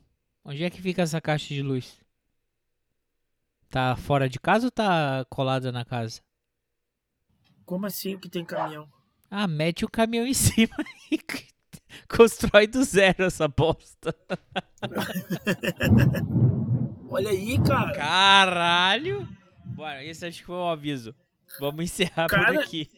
Onde 0.45 0.65
é 0.65 0.71
que 0.71 0.83
fica 0.83 1.03
essa 1.03 1.21
caixa 1.21 1.55
de 1.55 1.63
luz? 1.63 2.01
Tá 3.71 3.95
fora 3.97 4.29
de 4.29 4.41
casa 4.41 4.67
ou 4.67 4.71
tá 4.71 5.25
colada 5.31 5.71
na 5.71 5.85
casa? 5.85 6.21
Como 7.65 7.87
assim 7.87 8.19
que 8.19 8.29
tem 8.29 8.45
caminhão? 8.45 8.89
Ah, 9.31 9.47
mete 9.47 9.85
o 9.85 9.89
caminhão 9.89 10.27
em 10.27 10.35
cima 10.35 10.75
e 11.11 11.19
constrói 12.09 12.67
do 12.67 12.83
zero 12.83 13.25
essa 13.25 13.47
bosta. 13.47 14.15
Olha 17.09 17.31
aí, 17.31 17.63
cara. 17.63 17.93
Caralho! 17.93 19.29
Bora, 19.65 20.05
esse 20.05 20.27
acho 20.27 20.41
que 20.41 20.47
foi 20.47 20.57
um 20.57 20.69
aviso. 20.69 21.15
Vamos 21.59 21.85
encerrar 21.85 22.29
por 22.29 22.41
Cara, 22.41 22.61
aqui. 22.61 22.91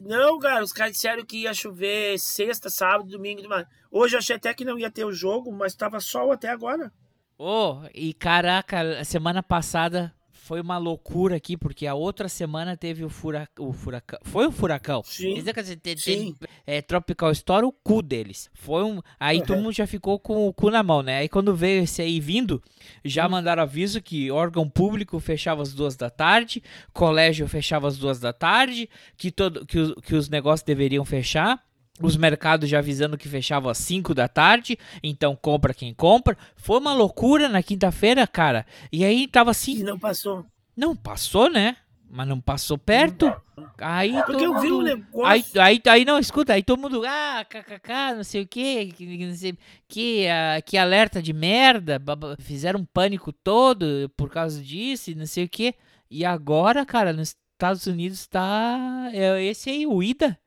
Não, 0.00 0.38
cara, 0.38 0.62
os 0.62 0.72
caras 0.72 0.92
disseram 0.92 1.24
que 1.24 1.42
ia 1.42 1.54
chover 1.54 2.18
sexta, 2.18 2.68
sábado, 2.68 3.08
domingo, 3.08 3.40
demais. 3.40 3.66
Hoje 3.90 4.14
eu 4.14 4.18
achei 4.18 4.36
até 4.36 4.52
que 4.52 4.64
não 4.64 4.78
ia 4.78 4.90
ter 4.90 5.04
o 5.04 5.12
jogo, 5.12 5.52
mas 5.52 5.74
tava 5.74 6.00
sol 6.00 6.32
até 6.32 6.48
agora. 6.48 6.92
Ô, 7.38 7.82
e 7.94 8.12
caraca, 8.12 9.04
semana 9.04 9.42
passada 9.42 10.14
foi 10.44 10.60
uma 10.60 10.76
loucura 10.76 11.36
aqui, 11.36 11.56
porque 11.56 11.86
a 11.86 11.94
outra 11.94 12.28
semana 12.28 12.76
teve 12.76 13.02
o, 13.02 13.08
fura, 13.08 13.48
o 13.58 13.72
furacão. 13.72 14.18
Foi 14.24 14.46
o 14.46 14.52
furacão? 14.52 15.02
Sim. 15.02 15.42
Quer 15.42 15.60
dizer, 15.62 15.76
te- 15.76 15.94
te- 15.94 16.00
Sim. 16.02 16.36
é, 16.66 16.82
Tropical 16.82 17.30
Storm, 17.32 17.66
o 17.68 17.72
cu 17.72 18.02
deles. 18.02 18.50
Foi 18.52 18.84
um. 18.84 19.00
Aí 19.18 19.40
todo 19.40 19.56
Uhum. 19.56 19.62
mundo 19.64 19.72
já 19.72 19.86
ficou 19.86 20.18
com 20.18 20.46
o 20.46 20.52
cu 20.52 20.70
na 20.70 20.82
mão, 20.82 21.02
né? 21.02 21.16
Aí 21.18 21.28
quando 21.30 21.56
veio 21.56 21.82
esse 21.84 22.02
aí 22.02 22.20
vindo, 22.20 22.62
já 23.02 23.26
mandaram 23.26 23.62
aviso 23.62 24.02
que 24.02 24.30
órgão 24.30 24.68
público 24.68 25.18
fechava 25.18 25.62
às 25.62 25.72
duas 25.72 25.96
da 25.96 26.10
tarde, 26.10 26.62
colégio 26.92 27.48
fechava 27.48 27.88
às 27.88 27.96
duas 27.96 28.20
da 28.20 28.32
tarde, 28.32 28.88
que, 29.16 29.30
todo, 29.30 29.64
que, 29.64 29.78
os, 29.78 29.94
que 30.02 30.14
os 30.14 30.28
negócios 30.28 30.62
deveriam 30.64 31.04
fechar. 31.06 31.58
Os 32.00 32.16
mercados 32.16 32.68
já 32.68 32.78
avisando 32.78 33.16
que 33.16 33.28
fechavam 33.28 33.70
às 33.70 33.78
5 33.78 34.14
da 34.14 34.26
tarde, 34.26 34.76
então 35.02 35.36
compra 35.36 35.72
quem 35.72 35.94
compra. 35.94 36.36
Foi 36.56 36.78
uma 36.78 36.92
loucura 36.92 37.48
na 37.48 37.62
quinta-feira, 37.62 38.26
cara. 38.26 38.66
E 38.90 39.04
aí 39.04 39.28
tava 39.28 39.52
assim. 39.52 39.78
E 39.78 39.84
não 39.84 39.98
passou. 39.98 40.44
Não 40.76 40.96
passou, 40.96 41.48
né? 41.48 41.76
Mas 42.10 42.28
não 42.28 42.40
passou 42.40 42.76
perto. 42.78 43.32
Aí 43.78 44.12
Porque 44.12 44.32
todo 44.32 44.44
eu 44.44 44.60
vi 44.60 44.72
um 44.72 44.82
negócio. 44.82 45.26
Aí, 45.26 45.44
aí, 45.58 45.82
aí 45.88 46.04
não, 46.04 46.18
escuta, 46.18 46.52
aí 46.52 46.62
todo 46.62 46.80
mundo, 46.80 47.02
ah, 47.06 47.44
kkk, 47.48 48.14
não 48.16 48.24
sei 48.24 48.42
o 48.42 48.46
quê, 48.46 48.92
que, 48.94 49.16
que, 49.16 49.26
não 49.26 49.34
sei- 49.34 49.58
que, 49.88 50.26
ah, 50.28 50.60
que 50.62 50.76
alerta 50.76 51.22
de 51.22 51.32
merda, 51.32 52.00
fizeram 52.38 52.80
um 52.80 52.84
pânico 52.84 53.32
todo 53.32 54.10
por 54.16 54.30
causa 54.30 54.62
disso 54.62 55.10
e 55.10 55.14
não 55.14 55.26
sei 55.26 55.44
o 55.44 55.48
quê. 55.48 55.74
E 56.10 56.24
agora, 56.24 56.84
cara, 56.84 57.12
nos 57.12 57.36
Estados 57.54 57.86
Unidos 57.86 58.26
tá 58.26 59.10
é 59.12 59.42
esse 59.44 59.70
aí, 59.70 59.86
o 59.86 60.02
Ida. 60.02 60.38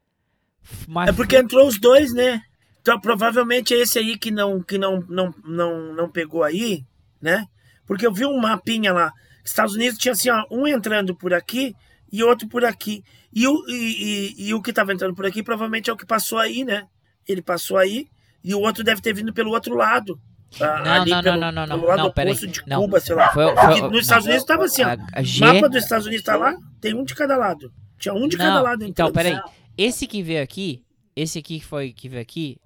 Mas 0.88 1.09
É 1.09 1.11
porque 1.13 1.36
entrou 1.38 1.68
os 1.68 1.80
dois, 1.80 2.13
né? 2.13 2.41
Então 2.82 2.99
provavelmente 2.99 3.74
é 3.74 3.78
esse 3.78 3.99
aí 3.99 4.18
que 4.18 4.32
não 4.32 4.61
que 4.61 4.78
não 4.78 5.01
não 5.09 5.34
não, 5.45 5.93
não 5.93 6.09
pegou 6.09 6.43
aí, 6.43 6.84
né? 7.22 7.45
Porque 7.86 8.05
eu 8.07 8.13
vi 8.13 8.26
um 8.26 8.38
mapinha 8.39 8.93
lá. 8.93 9.11
Estados 9.43 9.76
Unidos 9.76 9.97
tinha 9.97 10.11
assim, 10.11 10.30
ó, 10.30 10.43
um 10.51 10.68
entrando 10.68 11.15
por 11.15 11.34
aqui 11.34 11.74
e 12.11 12.24
outro 12.24 12.47
por 12.47 12.63
aqui. 12.65 13.01
E 13.34 13.47
o, 13.47 13.53
e, 13.68 13.74
e- 13.74 14.47
e 14.49 14.53
o 14.53 14.61
que 14.61 14.70
estava 14.72 14.93
entrando 14.93 15.13
por 15.15 15.26
aqui 15.26 15.41
provavelmente 15.43 15.89
é 15.89 15.93
o 15.93 15.97
que 15.97 16.05
passou 16.05 16.38
aí, 16.39 16.63
né? 16.65 16.84
Ele 17.28 17.41
passou 17.41 17.78
aí 17.78 18.07
e 18.43 18.53
o 18.55 18.59
outro 18.61 18.84
deve 18.84 19.01
ter 19.01 19.13
vindo 19.13 19.34
pelo 19.34 19.51
outro 19.51 19.76
lado. 19.76 20.18
Ah, 20.61 20.82
Não, 20.84 20.91
ali 21.01 21.11
não, 21.11 21.22
pelo, 21.24 21.38
não, 21.41 21.51
não, 21.51 21.68
não, 21.68 21.76
pelo 21.78 21.88
lado 21.89 22.03
não, 22.03 22.11
peraí. 22.13 22.32
oposto 22.34 22.47
de 22.47 22.61
Não. 22.68 22.82
Cuba, 22.82 22.99
sei 23.01 23.15
lá. 23.15 23.30
Foi- 23.34 23.53
Porque 23.53 23.80
foi- 23.80 23.89
nos 23.89 24.01
Estados 24.01 24.26
não. 24.26 24.32
Unidos 24.32 24.43
estava 24.43 24.63
assim, 24.65 24.84
ó. 24.84 24.88
A- 24.88 24.97
a 25.20 25.24
G- 25.24 25.45
mapa 25.45 25.68
dos 25.70 25.84
Estados 25.84 26.05
Unidos 26.07 26.24
tá 26.26 26.36
lá, 26.38 26.55
tem 26.80 26.93
um 26.93 27.03
de 27.03 27.13
cada 27.15 27.36
lado. 27.38 27.70
Tinha 27.99 28.13
um 28.13 28.28
de 28.30 28.38
cada 28.38 28.53
Não, 28.55 28.63
lado. 28.63 28.86
Então, 28.86 29.11
peraí. 29.11 29.38
Esse 29.78 30.07
que 30.07 30.23
veio 30.23 30.41
aqui, 30.41 30.84
esse 31.15 31.39
aqui 31.39 31.59
que 31.59 31.65
foi 31.65 31.93
que 31.93 32.09
veio 32.09 32.21
aqui, 32.21 32.57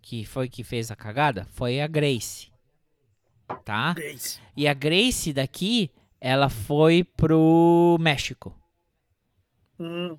que 0.00 0.24
foi 0.24 0.48
que 0.48 0.64
fez 0.64 0.90
a 0.90 0.96
cagada, 0.96 1.46
foi 1.52 1.80
a 1.80 1.86
Grace. 1.86 2.50
Tá? 3.64 3.92
Grace. 3.92 4.40
E 4.56 4.66
a 4.66 4.72
Grace 4.72 5.32
daqui, 5.32 5.90
ela 6.20 6.48
foi 6.48 7.04
pro 7.04 7.98
México. 8.00 8.58
Hum. 9.78 10.16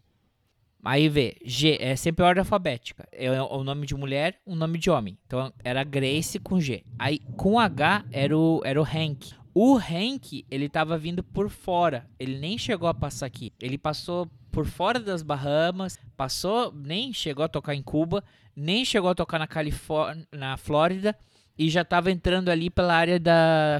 Aí 0.83 1.09
vê, 1.09 1.35
G 1.43 1.77
é 1.79 1.95
sempre 1.95 2.23
ordem 2.23 2.41
alfabética. 2.41 3.07
É 3.11 3.41
o 3.41 3.63
nome 3.63 3.87
de 3.87 3.95
mulher, 3.95 4.39
o 4.45 4.55
nome 4.55 4.77
de 4.77 4.91
homem. 4.91 5.17
Então 5.25 5.51
era 5.63 5.83
Grace 5.83 6.37
com 6.37 6.59
G. 6.59 6.83
Aí 6.99 7.19
com 7.35 7.59
H 7.59 8.05
era 8.11 8.37
o, 8.37 8.61
era 8.63 8.79
o 8.79 8.85
Hank. 8.85 9.33
O 9.57 9.77
Hank, 9.77 10.45
ele 10.51 10.67
tava 10.67 10.97
vindo 10.97 11.23
por 11.23 11.49
fora. 11.49 12.05
Ele 12.19 12.37
nem 12.37 12.57
chegou 12.57 12.89
a 12.89 12.93
passar 12.93 13.25
aqui. 13.25 13.53
Ele 13.61 13.77
passou 13.77 14.29
por 14.51 14.65
fora 14.65 14.99
das 14.99 15.23
Bahamas, 15.23 15.97
passou, 16.17 16.73
nem 16.73 17.13
chegou 17.13 17.45
a 17.45 17.47
tocar 17.47 17.73
em 17.73 17.81
Cuba, 17.81 18.21
nem 18.53 18.83
chegou 18.83 19.09
a 19.09 19.15
tocar 19.15 19.39
na 19.39 19.47
Califórnia, 19.47 20.27
na 20.29 20.57
Flórida 20.57 21.17
e 21.57 21.69
já 21.69 21.85
tava 21.85 22.11
entrando 22.11 22.49
ali 22.49 22.69
pela 22.69 22.93
área 22.93 23.17
da, 23.17 23.79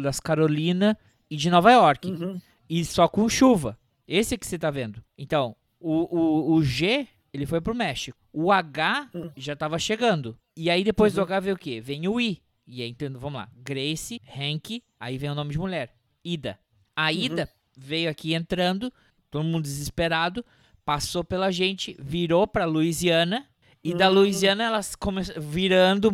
das 0.00 0.18
Carolina 0.18 0.98
e 1.30 1.36
de 1.36 1.50
Nova 1.50 1.70
York. 1.70 2.10
Uhum. 2.10 2.40
E 2.66 2.82
só 2.82 3.06
com 3.06 3.28
chuva. 3.28 3.78
Esse 4.08 4.38
que 4.38 4.46
você 4.46 4.58
tá 4.58 4.70
vendo. 4.70 5.04
Então, 5.18 5.54
o, 5.78 6.18
o, 6.18 6.54
o 6.54 6.64
G, 6.64 7.06
ele 7.34 7.44
foi 7.44 7.60
pro 7.60 7.74
México. 7.74 8.16
O 8.32 8.50
H 8.50 9.10
já 9.36 9.54
tava 9.54 9.78
chegando. 9.78 10.38
E 10.56 10.70
aí 10.70 10.82
depois 10.82 11.12
do 11.12 11.20
H 11.20 11.40
veio 11.40 11.54
o 11.54 11.58
quê? 11.58 11.82
Vem 11.82 12.08
o 12.08 12.18
I. 12.18 12.42
E 12.66 12.82
aí, 12.82 12.90
então, 12.90 13.08
vamos 13.18 13.40
lá. 13.40 13.48
Grace, 13.56 14.20
Hank, 14.28 14.82
aí 14.98 15.18
vem 15.18 15.30
o 15.30 15.34
nome 15.34 15.50
de 15.50 15.58
mulher. 15.58 15.94
Ida. 16.24 16.58
A 16.94 17.12
Ida 17.12 17.48
veio 17.76 18.10
aqui 18.10 18.34
entrando, 18.34 18.92
todo 19.30 19.44
mundo 19.44 19.62
desesperado, 19.62 20.44
passou 20.84 21.24
pela 21.24 21.50
gente, 21.50 21.96
virou 21.98 22.46
pra 22.46 22.64
Louisiana. 22.64 23.46
E 23.84 23.92
da 23.92 24.08
Louisiana 24.08 24.62
elas 24.62 24.94
começaram 24.94 25.42
virando, 25.42 26.12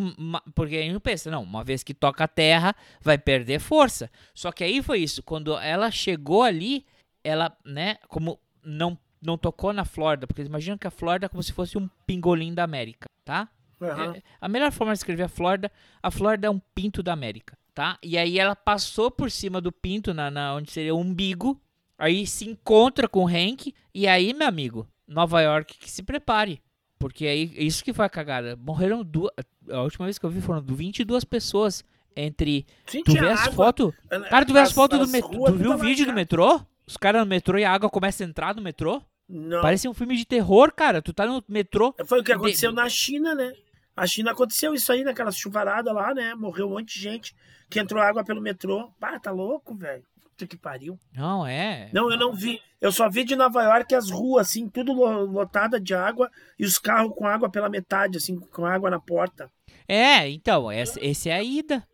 porque 0.55 0.75
a 0.75 0.81
gente 0.81 0.93
não 0.93 0.99
pensa, 0.99 1.29
não, 1.29 1.43
uma 1.43 1.63
vez 1.63 1.83
que 1.83 1.93
toca 1.93 2.23
a 2.23 2.27
terra, 2.27 2.75
vai 2.99 3.15
perder 3.15 3.59
força. 3.59 4.09
Só 4.33 4.51
que 4.51 4.63
aí 4.63 4.81
foi 4.81 5.01
isso, 5.01 5.21
quando 5.21 5.55
ela 5.55 5.91
chegou 5.91 6.41
ali, 6.41 6.83
ela, 7.23 7.55
né, 7.63 7.97
como 8.07 8.39
não, 8.63 8.97
não 9.21 9.37
tocou 9.37 9.71
na 9.71 9.85
Flórida, 9.85 10.25
porque 10.25 10.41
eles 10.41 10.49
imaginam 10.49 10.79
que 10.79 10.87
a 10.87 10.91
Flórida 10.91 11.27
é 11.27 11.29
como 11.29 11.43
se 11.43 11.53
fosse 11.53 11.77
um 11.77 11.87
pingolim 12.07 12.55
da 12.55 12.63
América, 12.63 13.07
tá? 13.23 13.47
É, 13.81 14.21
a 14.41 14.47
melhor 14.47 14.71
forma 14.71 14.93
de 14.93 14.99
escrever 14.99 15.23
a 15.23 15.29
Flórida, 15.29 15.71
a 16.01 16.11
Flórida 16.11 16.47
é 16.47 16.49
um 16.49 16.59
pinto 16.75 17.01
da 17.03 17.13
América, 17.13 17.57
tá? 17.73 17.97
E 18.03 18.17
aí 18.17 18.37
ela 18.39 18.55
passou 18.55 19.09
por 19.09 19.31
cima 19.31 19.61
do 19.61 19.71
pinto, 19.71 20.13
na, 20.13 20.29
na- 20.29 20.53
onde 20.55 20.71
seria 20.71 20.93
o 20.93 20.99
umbigo, 20.99 21.59
aí 21.97 22.25
se 22.27 22.47
encontra 22.49 23.07
com 23.07 23.23
o 23.23 23.27
Hank, 23.27 23.73
e 23.93 24.07
aí, 24.07 24.33
meu 24.33 24.47
amigo, 24.47 24.87
Nova 25.07 25.41
York 25.41 25.77
que 25.77 25.89
se 25.89 26.03
prepare. 26.03 26.61
Porque 26.97 27.25
aí, 27.25 27.53
isso 27.57 27.83
que 27.83 27.93
foi 27.93 28.05
a 28.05 28.09
cagada. 28.09 28.57
Morreram 28.57 29.01
duas. 29.05 29.31
A 29.69 29.81
última 29.81 30.05
vez 30.05 30.17
que 30.19 30.25
eu 30.25 30.29
vi 30.29 30.41
foram 30.41 30.61
22 30.61 31.23
pessoas 31.23 31.81
entre. 32.13 32.65
Sim, 32.85 33.03
tu 33.03 33.13
vê 33.13 33.29
as 33.29 33.47
fotos? 33.55 33.93
Cara, 34.29 34.45
tu 34.45 34.51
vê 34.51 34.59
as 34.59 34.67
as- 34.69 34.75
fotos 34.75 34.99
do 34.99 35.07
metrô. 35.07 35.45
Tu 35.45 35.53
viu 35.53 35.71
o 35.71 35.77
vídeo 35.77 36.05
do 36.05 36.11
metrô? 36.11 36.59
Os 36.85 36.97
caras 36.97 37.21
no 37.21 37.25
metrô 37.27 37.57
e 37.57 37.63
a 37.63 37.71
água 37.71 37.89
começa 37.89 38.21
a 38.23 38.27
entrar 38.27 38.53
no 38.53 38.61
metrô? 38.61 39.01
Não. 39.29 39.61
Parece 39.61 39.87
um 39.87 39.93
filme 39.93 40.17
de 40.17 40.25
terror, 40.25 40.73
cara. 40.73 41.01
Tu 41.01 41.13
tá 41.13 41.25
no 41.25 41.41
metrô. 41.47 41.95
Foi 42.05 42.19
o 42.19 42.23
que 42.23 42.31
de- 42.31 42.37
aconteceu 42.37 42.71
na 42.73 42.89
China, 42.89 43.33
né? 43.33 43.53
A 43.99 44.07
China 44.07 44.31
aconteceu 44.31 44.73
isso 44.73 44.91
aí 44.91 45.03
naquela 45.03 45.31
chuvarada 45.31 45.91
lá, 45.91 46.13
né? 46.13 46.33
Morreu 46.35 46.67
um 46.67 46.71
monte 46.71 46.93
de 46.95 47.01
gente 47.01 47.35
que 47.69 47.79
entrou 47.79 48.01
água 48.01 48.23
pelo 48.23 48.41
metrô. 48.41 48.91
Pá, 48.99 49.19
tá 49.19 49.31
louco, 49.31 49.75
velho. 49.75 50.03
Puta 50.23 50.47
que 50.47 50.57
pariu. 50.57 50.97
Não, 51.15 51.45
é. 51.45 51.89
Não, 51.93 52.09
eu 52.11 52.17
não 52.17 52.33
vi. 52.33 52.61
Eu 52.79 52.91
só 52.91 53.09
vi 53.09 53.23
de 53.25 53.35
Nova 53.35 53.61
York 53.61 53.93
as 53.93 54.09
ruas, 54.09 54.47
assim, 54.47 54.69
tudo 54.69 54.93
lo- 54.93 55.25
lotada 55.25 55.79
de 55.79 55.93
água 55.93 56.31
e 56.57 56.63
os 56.65 56.79
carros 56.79 57.13
com 57.15 57.27
água 57.27 57.49
pela 57.49 57.69
metade, 57.69 58.17
assim, 58.17 58.39
com 58.39 58.65
água 58.65 58.89
na 58.89 58.99
porta. 58.99 59.51
É, 59.87 60.29
então, 60.29 60.71
essa, 60.71 60.97
esse 61.03 61.29
é 61.29 61.35
a 61.35 61.43
ida. 61.43 61.85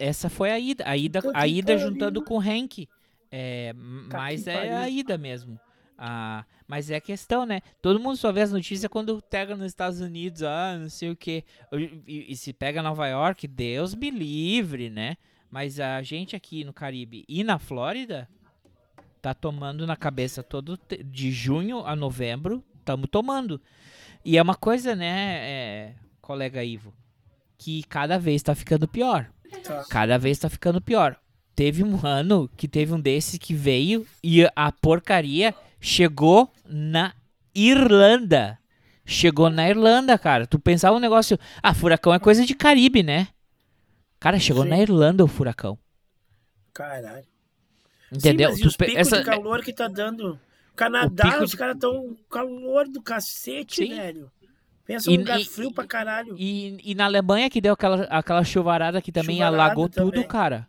Essa 0.00 0.28
foi 0.30 0.50
a 0.50 0.58
ida. 0.58 0.84
A 0.86 0.96
ida, 0.96 1.20
Puta 1.22 1.38
a 1.38 1.46
ida 1.46 1.76
juntando 1.76 2.22
com 2.24 2.36
o 2.38 2.40
Hank. 2.40 2.88
É, 3.30 3.74
Tá 4.08 4.18
mas 4.18 4.46
é 4.46 4.74
a 4.74 4.88
ida 4.88 5.18
mesmo. 5.18 5.60
Ah, 6.00 6.44
mas 6.68 6.90
é 6.90 6.96
a 6.96 7.00
questão, 7.00 7.44
né? 7.44 7.60
Todo 7.82 7.98
mundo 7.98 8.16
só 8.16 8.30
vê 8.30 8.42
as 8.42 8.52
notícias 8.52 8.88
quando 8.88 9.20
pega 9.20 9.56
nos 9.56 9.66
Estados 9.66 10.00
Unidos, 10.00 10.44
ah, 10.44 10.78
não 10.78 10.88
sei 10.88 11.10
o 11.10 11.16
quê. 11.16 11.42
E, 12.06 12.32
e- 12.32 12.36
se 12.36 12.52
pega 12.52 12.80
Nova 12.82 13.08
York, 13.08 13.48
Deus 13.48 13.96
me 13.96 14.08
livre, 14.10 14.88
né? 14.90 15.16
Mas 15.50 15.80
a 15.80 16.00
gente 16.02 16.36
aqui 16.36 16.62
no 16.62 16.72
Caribe 16.72 17.24
e 17.28 17.42
na 17.42 17.58
Flórida 17.58 18.28
tá 19.20 19.34
tomando 19.34 19.86
na 19.86 19.96
cabeça 19.96 20.42
todo 20.42 20.78
de 21.04 21.32
junho 21.32 21.84
a 21.84 21.96
novembro, 21.96 22.62
estamos 22.78 23.08
tomando. 23.10 23.60
E 24.24 24.38
é 24.38 24.42
uma 24.42 24.54
coisa, 24.54 24.94
né, 24.94 25.38
é, 25.40 25.94
colega 26.20 26.62
Ivo, 26.62 26.94
que 27.56 27.82
cada 27.84 28.18
vez 28.18 28.42
tá 28.42 28.54
ficando 28.54 28.86
pior. 28.86 29.30
Tá. 29.64 29.84
Cada 29.90 30.18
vez 30.18 30.38
tá 30.38 30.48
ficando 30.48 30.80
pior. 30.80 31.18
Teve 31.58 31.82
um 31.82 31.98
ano 32.06 32.48
que 32.56 32.68
teve 32.68 32.92
um 32.94 33.00
desses 33.00 33.36
que 33.36 33.52
veio 33.52 34.06
e 34.22 34.46
a 34.54 34.70
porcaria 34.70 35.52
chegou 35.80 36.52
na 36.64 37.12
Irlanda. 37.52 38.56
Chegou 39.04 39.50
na 39.50 39.68
Irlanda, 39.68 40.16
cara. 40.16 40.46
Tu 40.46 40.56
pensava 40.60 40.96
um 40.96 41.00
negócio. 41.00 41.36
Ah, 41.60 41.74
furacão 41.74 42.14
é 42.14 42.20
coisa 42.20 42.46
de 42.46 42.54
Caribe, 42.54 43.02
né? 43.02 43.26
Cara, 44.20 44.38
chegou 44.38 44.62
Sim. 44.62 44.68
na 44.68 44.78
Irlanda 44.78 45.24
o 45.24 45.26
furacão. 45.26 45.76
Caralho. 46.72 47.26
Entendeu? 48.12 48.50
Sim, 48.50 48.52
mas 48.52 48.58
e 48.60 48.62
Tu 48.62 48.68
os 48.68 48.76
pe- 48.76 48.84
picos 48.86 49.00
essa- 49.00 49.18
de 49.18 49.24
calor 49.24 49.60
que 49.64 49.72
tá 49.72 49.88
dando. 49.88 50.38
Canadá, 50.76 51.24
pico 51.28 51.42
os 51.42 51.56
caras 51.56 51.76
tão 51.76 52.16
calor 52.30 52.86
do 52.86 53.02
cacete, 53.02 53.82
Sim. 53.84 53.96
velho. 53.96 54.30
Pensa 54.86 55.10
E- 55.10 55.16
um 55.16 55.18
lugar 55.22 55.40
e- 55.40 55.44
frio 55.44 55.72
pra 55.72 55.84
caralho. 55.88 56.36
E, 56.38 56.78
e 56.84 56.94
na 56.94 57.06
Alemanha 57.06 57.50
que 57.50 57.60
deu 57.60 57.72
aquela, 57.74 58.04
aquela 58.04 58.44
chuvarada 58.44 59.02
que 59.02 59.10
também 59.10 59.38
Chuvarada 59.38 59.56
alagou 59.56 59.88
tudo, 59.88 60.12
também. 60.12 60.28
cara. 60.28 60.68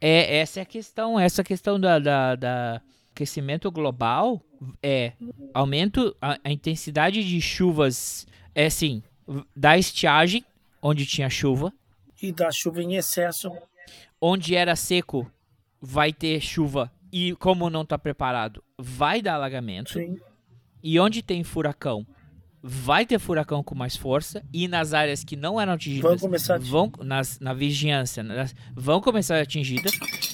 É, 0.00 0.38
essa 0.38 0.60
é 0.60 0.62
a 0.62 0.66
questão. 0.66 1.18
Essa 1.18 1.42
questão 1.42 1.78
da, 1.80 1.98
da, 1.98 2.34
da 2.36 2.82
aquecimento 3.12 3.70
global 3.70 4.42
é 4.82 5.12
aumento 5.54 6.14
a, 6.20 6.38
a 6.44 6.50
intensidade 6.52 7.24
de 7.26 7.40
chuvas 7.40 8.26
é 8.54 8.66
assim 8.66 9.02
da 9.54 9.76
estiagem 9.78 10.44
onde 10.82 11.06
tinha 11.06 11.28
chuva 11.30 11.72
E 12.22 12.30
da 12.30 12.50
chuva 12.52 12.82
em 12.82 12.94
excesso. 12.96 13.50
onde 14.20 14.54
era 14.54 14.76
seco 14.76 15.30
vai 15.80 16.12
ter 16.12 16.40
chuva 16.40 16.92
e 17.12 17.34
como 17.36 17.70
não 17.70 17.84
tá 17.86 17.98
preparado 17.98 18.62
vai 18.78 19.22
dar 19.22 19.34
alagamento 19.36 19.94
Sim. 19.94 20.16
E 20.82 21.00
onde 21.00 21.20
tem 21.22 21.42
furacão, 21.42 22.06
vai 22.68 23.06
ter 23.06 23.18
furacão 23.20 23.62
com 23.62 23.74
mais 23.76 23.94
força. 23.96 24.42
E 24.52 24.66
nas 24.66 24.92
áreas 24.92 25.22
que 25.22 25.36
não 25.36 25.60
eram 25.60 25.74
atingidas, 25.74 26.10
Vão 26.10 26.18
começar 26.18 26.54
a 26.56 26.58
vão 26.58 26.90
nas, 27.02 27.38
na 27.38 27.54
vigilância, 27.54 28.22
nas- 28.24 28.54
vão 28.74 29.00
começar 29.00 29.40
atingidas. 29.40 29.92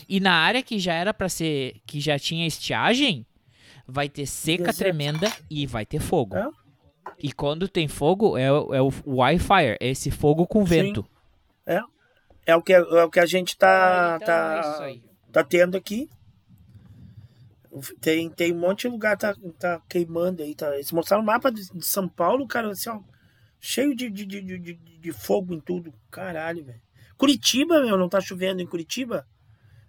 E 0.08 0.18
na 0.18 0.32
área 0.32 0.62
que 0.62 0.78
já 0.78 0.94
era 0.94 1.12
para 1.12 1.28
ser, 1.28 1.74
que 1.86 2.00
já 2.00 2.18
tinha 2.18 2.46
estiagem, 2.46 3.26
vai 3.86 4.08
ter 4.08 4.24
seca 4.26 4.64
Deserto. 4.64 4.78
tremenda 4.78 5.30
e 5.50 5.66
vai 5.66 5.84
ter 5.84 6.00
fogo. 6.00 6.34
É. 6.36 6.48
E 7.22 7.32
quando 7.32 7.68
tem 7.68 7.86
fogo, 7.86 8.38
é, 8.38 8.50
o- 8.50 8.74
é 8.74 8.80
o 8.80 8.90
wildfire, 9.06 9.76
é 9.80 9.88
esse 9.90 10.10
fogo 10.10 10.46
com 10.46 10.64
vento. 10.64 11.04
É. 11.66 11.80
É 12.46 12.56
o 12.56 12.62
que, 12.62 12.72
é 12.72 12.80
o 12.80 13.10
que 13.10 13.20
a 13.20 13.26
gente 13.26 13.56
tá, 13.56 14.18
Então 14.20 14.34
é 14.34 14.60
isso 14.60 14.78
tá, 14.78 14.84
aí. 14.84 15.02
tá 15.30 15.44
tendo 15.44 15.76
aqui. 15.76 16.08
Tem, 18.00 18.28
tem 18.28 18.52
um 18.52 18.58
monte 18.58 18.82
de 18.82 18.88
lugar 18.88 19.16
tá, 19.16 19.34
tá 19.58 19.80
queimando 19.88 20.42
aí. 20.42 20.54
Tá. 20.54 20.74
Eles 20.74 20.92
mostraram 20.92 21.22
o 21.22 21.26
mapa 21.26 21.50
de, 21.50 21.62
de 21.72 21.86
São 21.86 22.06
Paulo, 22.08 22.46
cara, 22.46 22.70
assim, 22.70 22.90
ó, 22.90 23.00
cheio 23.58 23.94
de, 23.96 24.10
de, 24.10 24.26
de, 24.26 24.42
de, 24.58 24.74
de- 24.74 25.12
fogo 25.12 25.54
em 25.54 25.60
tudo. 25.60 25.92
Caralho, 26.10 26.64
velho. 26.64 26.80
Curitiba, 27.16 27.80
meu, 27.82 27.96
não 27.96 28.08
tá 28.08 28.20
chovendo 28.20 28.60
em 28.60 28.66
Curitiba? 28.66 29.26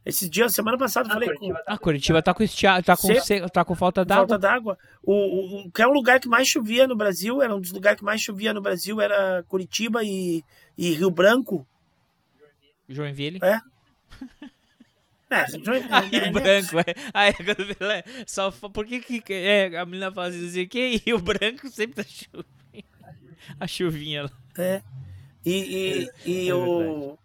Esses 0.06 0.30
dias, 0.30 0.54
semana 0.54 0.78
passada, 0.78 1.08
eu 1.08 1.14
falei 1.14 1.34
com 1.36 1.54
Ah, 1.66 1.78
Curitiba 1.78 2.22
tá 2.22 2.34
com, 2.34 2.44
estia, 2.44 2.82
tá 2.84 2.96
com, 2.96 3.08
Se- 3.08 3.22
se- 3.22 3.50
tá 3.50 3.64
com 3.66 3.74
falta 3.74 4.06
falta 4.06 4.38
d'água. 4.38 4.38
d'água. 4.38 4.78
O, 5.02 5.14
o, 5.14 5.68
o 5.68 5.72
que 5.72 5.82
é 5.82 5.88
o 5.88 5.92
lugar 5.94 6.20
que 6.20 6.28
mais 6.28 6.48
chovia 6.48 6.86
no 6.88 6.96
Brasil, 6.96 7.42
era 7.42 7.56
um 7.56 7.60
dos 7.62 7.72
lugares 7.72 8.00
que 8.00 8.06
mais 8.06 8.22
chovia 8.22 8.54
no 8.54 8.62
Brasil, 8.62 9.00
era 9.02 9.44
Curitiba 9.48 10.04
e, 10.04 10.44
e 10.78 10.94
Rio 10.94 11.10
Branco. 11.10 11.66
Joinville. 12.88 13.40
É. 13.42 13.60
É, 15.34 15.46
Ah, 15.90 16.02
né? 16.02 16.32
Branco, 16.32 16.80
é. 16.80 16.94
É, 17.14 17.34
quando 17.34 17.76
falei, 17.76 18.04
só 18.28 18.52
por 18.52 18.86
que, 18.86 19.00
que 19.00 19.34
é, 19.34 19.78
a 19.78 19.86
menina 19.86 20.12
faz 20.12 20.36
isso 20.36 20.60
aqui 20.60 21.02
e 21.06 21.14
o 21.14 21.20
branco 21.20 21.70
sempre 21.70 22.04
tá 22.04 22.10
chuvinha. 22.10 22.84
A 23.60 23.68
chuvinha 23.68 24.24
lá. 24.24 24.32
É. 24.58 24.82
E, 25.46 26.10
e, 26.26 26.32
e 26.32 26.50
É 26.50 26.56
o 26.56 27.18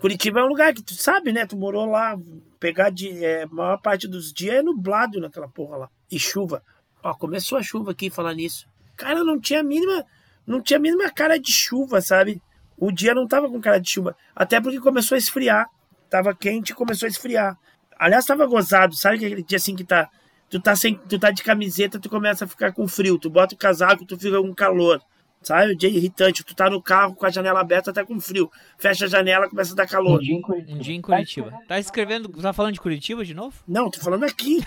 Curitiba 0.00 0.40
é 0.40 0.44
um 0.44 0.48
lugar 0.48 0.74
que 0.74 0.82
tu 0.82 0.94
sabe, 0.94 1.32
né? 1.32 1.46
Tu 1.46 1.56
morou 1.56 1.86
lá, 1.86 2.18
pegar 2.60 2.90
de. 2.90 3.24
É, 3.24 3.46
maior 3.46 3.78
parte 3.78 4.06
dos 4.06 4.32
dias 4.32 4.56
é 4.56 4.62
nublado 4.62 5.20
naquela 5.20 5.48
porra 5.48 5.76
lá. 5.76 5.90
E 6.10 6.18
chuva. 6.18 6.62
Ó, 7.02 7.14
começou 7.14 7.56
a 7.56 7.62
chuva 7.62 7.92
aqui 7.92 8.10
falar 8.10 8.34
nisso. 8.34 8.66
Cara, 8.96 9.24
não 9.24 9.40
tinha 9.40 9.60
a 9.60 9.62
mínima. 9.62 10.04
Não 10.46 10.60
tinha 10.60 10.78
a 10.78 10.80
mínima 10.80 11.10
cara 11.10 11.38
de 11.38 11.50
chuva, 11.50 12.02
sabe? 12.02 12.42
O 12.76 12.92
dia 12.92 13.14
não 13.14 13.26
tava 13.26 13.48
com 13.48 13.60
cara 13.60 13.78
de 13.78 13.88
chuva. 13.88 14.14
Até 14.34 14.60
porque 14.60 14.78
começou 14.78 15.14
a 15.14 15.18
esfriar. 15.18 15.66
Tava 16.14 16.32
quente 16.32 16.70
e 16.70 16.74
começou 16.76 17.06
a 17.06 17.10
esfriar. 17.10 17.58
Aliás, 17.98 18.24
tava 18.24 18.46
gozado, 18.46 18.94
sabe 18.94 19.16
aquele 19.16 19.42
dia 19.42 19.56
assim 19.56 19.74
que 19.74 19.82
tá. 19.82 20.08
Tu 20.48 20.60
tá, 20.60 20.76
sem, 20.76 20.94
tu 20.94 21.18
tá 21.18 21.32
de 21.32 21.42
camiseta, 21.42 21.98
tu 21.98 22.08
começa 22.08 22.44
a 22.44 22.46
ficar 22.46 22.72
com 22.72 22.86
frio. 22.86 23.18
Tu 23.18 23.28
bota 23.28 23.56
o 23.56 23.58
casaco, 23.58 24.06
tu 24.06 24.16
fica 24.16 24.40
com 24.40 24.54
calor. 24.54 25.02
Sabe? 25.42 25.72
O 25.72 25.76
dia 25.76 25.88
irritante. 25.88 26.44
Tu 26.44 26.54
tá 26.54 26.70
no 26.70 26.80
carro 26.80 27.16
com 27.16 27.26
a 27.26 27.30
janela 27.30 27.60
aberta, 27.60 27.92
tá 27.92 28.06
com 28.06 28.20
frio. 28.20 28.48
Fecha 28.78 29.06
a 29.06 29.08
janela, 29.08 29.48
começa 29.48 29.72
a 29.72 29.74
dar 29.74 29.88
calor. 29.88 30.20
Um 30.20 30.78
dia 30.78 30.94
em 30.94 31.00
Curitiba. 31.02 31.52
Tá 31.66 31.80
escrevendo, 31.80 32.28
tá 32.28 32.52
falando 32.52 32.74
de 32.74 32.80
Curitiba 32.80 33.24
de 33.24 33.34
novo? 33.34 33.56
Não, 33.66 33.90
tô 33.90 33.98
falando 33.98 34.22
aqui. 34.22 34.62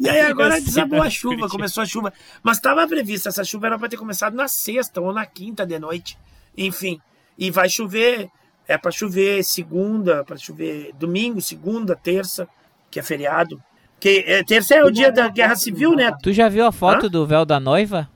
E 0.00 0.08
aí 0.08 0.22
agora 0.22 0.60
desabou 0.60 1.00
a 1.00 1.08
chuva, 1.08 1.36
Curitiba. 1.36 1.48
começou 1.48 1.80
a 1.84 1.86
chuva. 1.86 2.12
Mas 2.42 2.56
estava 2.56 2.88
prevista, 2.88 3.28
essa 3.28 3.44
chuva 3.44 3.68
era 3.68 3.78
para 3.78 3.88
ter 3.88 3.98
começado 3.98 4.34
na 4.34 4.48
sexta 4.48 5.00
ou 5.00 5.12
na 5.12 5.24
quinta 5.24 5.64
de 5.64 5.78
noite. 5.78 6.18
Enfim, 6.58 7.00
e 7.38 7.52
vai 7.52 7.68
chover, 7.68 8.28
é 8.66 8.78
para 8.78 8.90
chover 8.90 9.42
segunda, 9.44 10.24
para 10.24 10.36
chover 10.36 10.92
domingo, 10.94 11.40
segunda, 11.40 11.96
terça, 11.96 12.48
que 12.90 12.98
é 13.00 13.02
feriado. 13.02 13.62
Que 13.98 14.24
é, 14.26 14.42
terça 14.42 14.74
é 14.74 14.84
o 14.84 14.90
dia 14.90 15.12
da 15.12 15.28
guerra 15.28 15.54
civil, 15.54 15.94
né? 15.94 16.12
Tu 16.22 16.32
já 16.32 16.48
viu 16.48 16.66
a 16.66 16.72
foto 16.72 17.08
do 17.08 17.26
véu 17.26 17.44
da 17.44 17.60
noiva? 17.60 18.10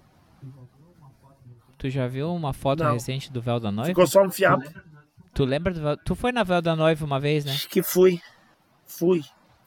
Tu 1.79 1.91
já 1.91 2.07
viu 2.09 2.33
uma 2.35 2.53
foto 2.53 2.83
Não. 2.83 2.93
recente 2.93 3.31
do 3.31 3.41
véu 3.41 3.61
da 3.61 3.71
noiva? 3.71 3.91
Ficou 3.91 4.07
só 4.07 4.23
um 4.23 4.31
fiapo. 4.31 4.65
Tu 5.35 5.45
lembra 5.45 5.73
do 5.73 5.81
véu? 5.81 5.97
Tu 5.99 6.15
foi 6.15 6.33
na 6.33 6.43
véu 6.43 6.63
da 6.63 6.75
noiva 6.75 7.05
uma 7.05 7.21
vez, 7.21 7.45
né? 7.45 7.53
Acho 7.53 7.69
que 7.69 7.83
fui. 7.83 8.21
Fui. 8.87 9.23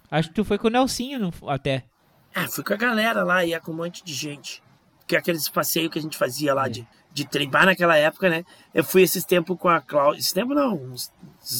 Acho 0.09 0.29
que 0.29 0.35
tu 0.35 0.43
foi 0.43 0.57
com 0.57 0.67
o 0.67 0.71
Nelsinho 0.71 1.31
até. 1.47 1.85
Ah, 2.33 2.47
fui 2.47 2.63
com 2.63 2.73
a 2.73 2.77
galera 2.77 3.23
lá, 3.23 3.45
ia 3.45 3.59
com 3.59 3.71
um 3.71 3.75
monte 3.75 4.03
de 4.03 4.13
gente. 4.13 4.63
Que 5.07 5.15
é 5.15 5.19
aqueles 5.19 5.47
passeios 5.47 5.91
que 5.91 5.99
a 5.99 6.01
gente 6.01 6.17
fazia 6.17 6.53
lá 6.53 6.67
de, 6.67 6.87
de 7.11 7.27
treinar 7.27 7.65
naquela 7.65 7.97
época, 7.97 8.29
né? 8.29 8.45
Eu 8.73 8.83
fui 8.83 9.01
esses 9.01 9.25
tempos 9.25 9.57
com 9.57 9.67
a 9.67 9.81
Cláudia. 9.81 10.19
Esse 10.19 10.33
tempo 10.33 10.53
não, 10.53 10.75
uns, 10.75 11.11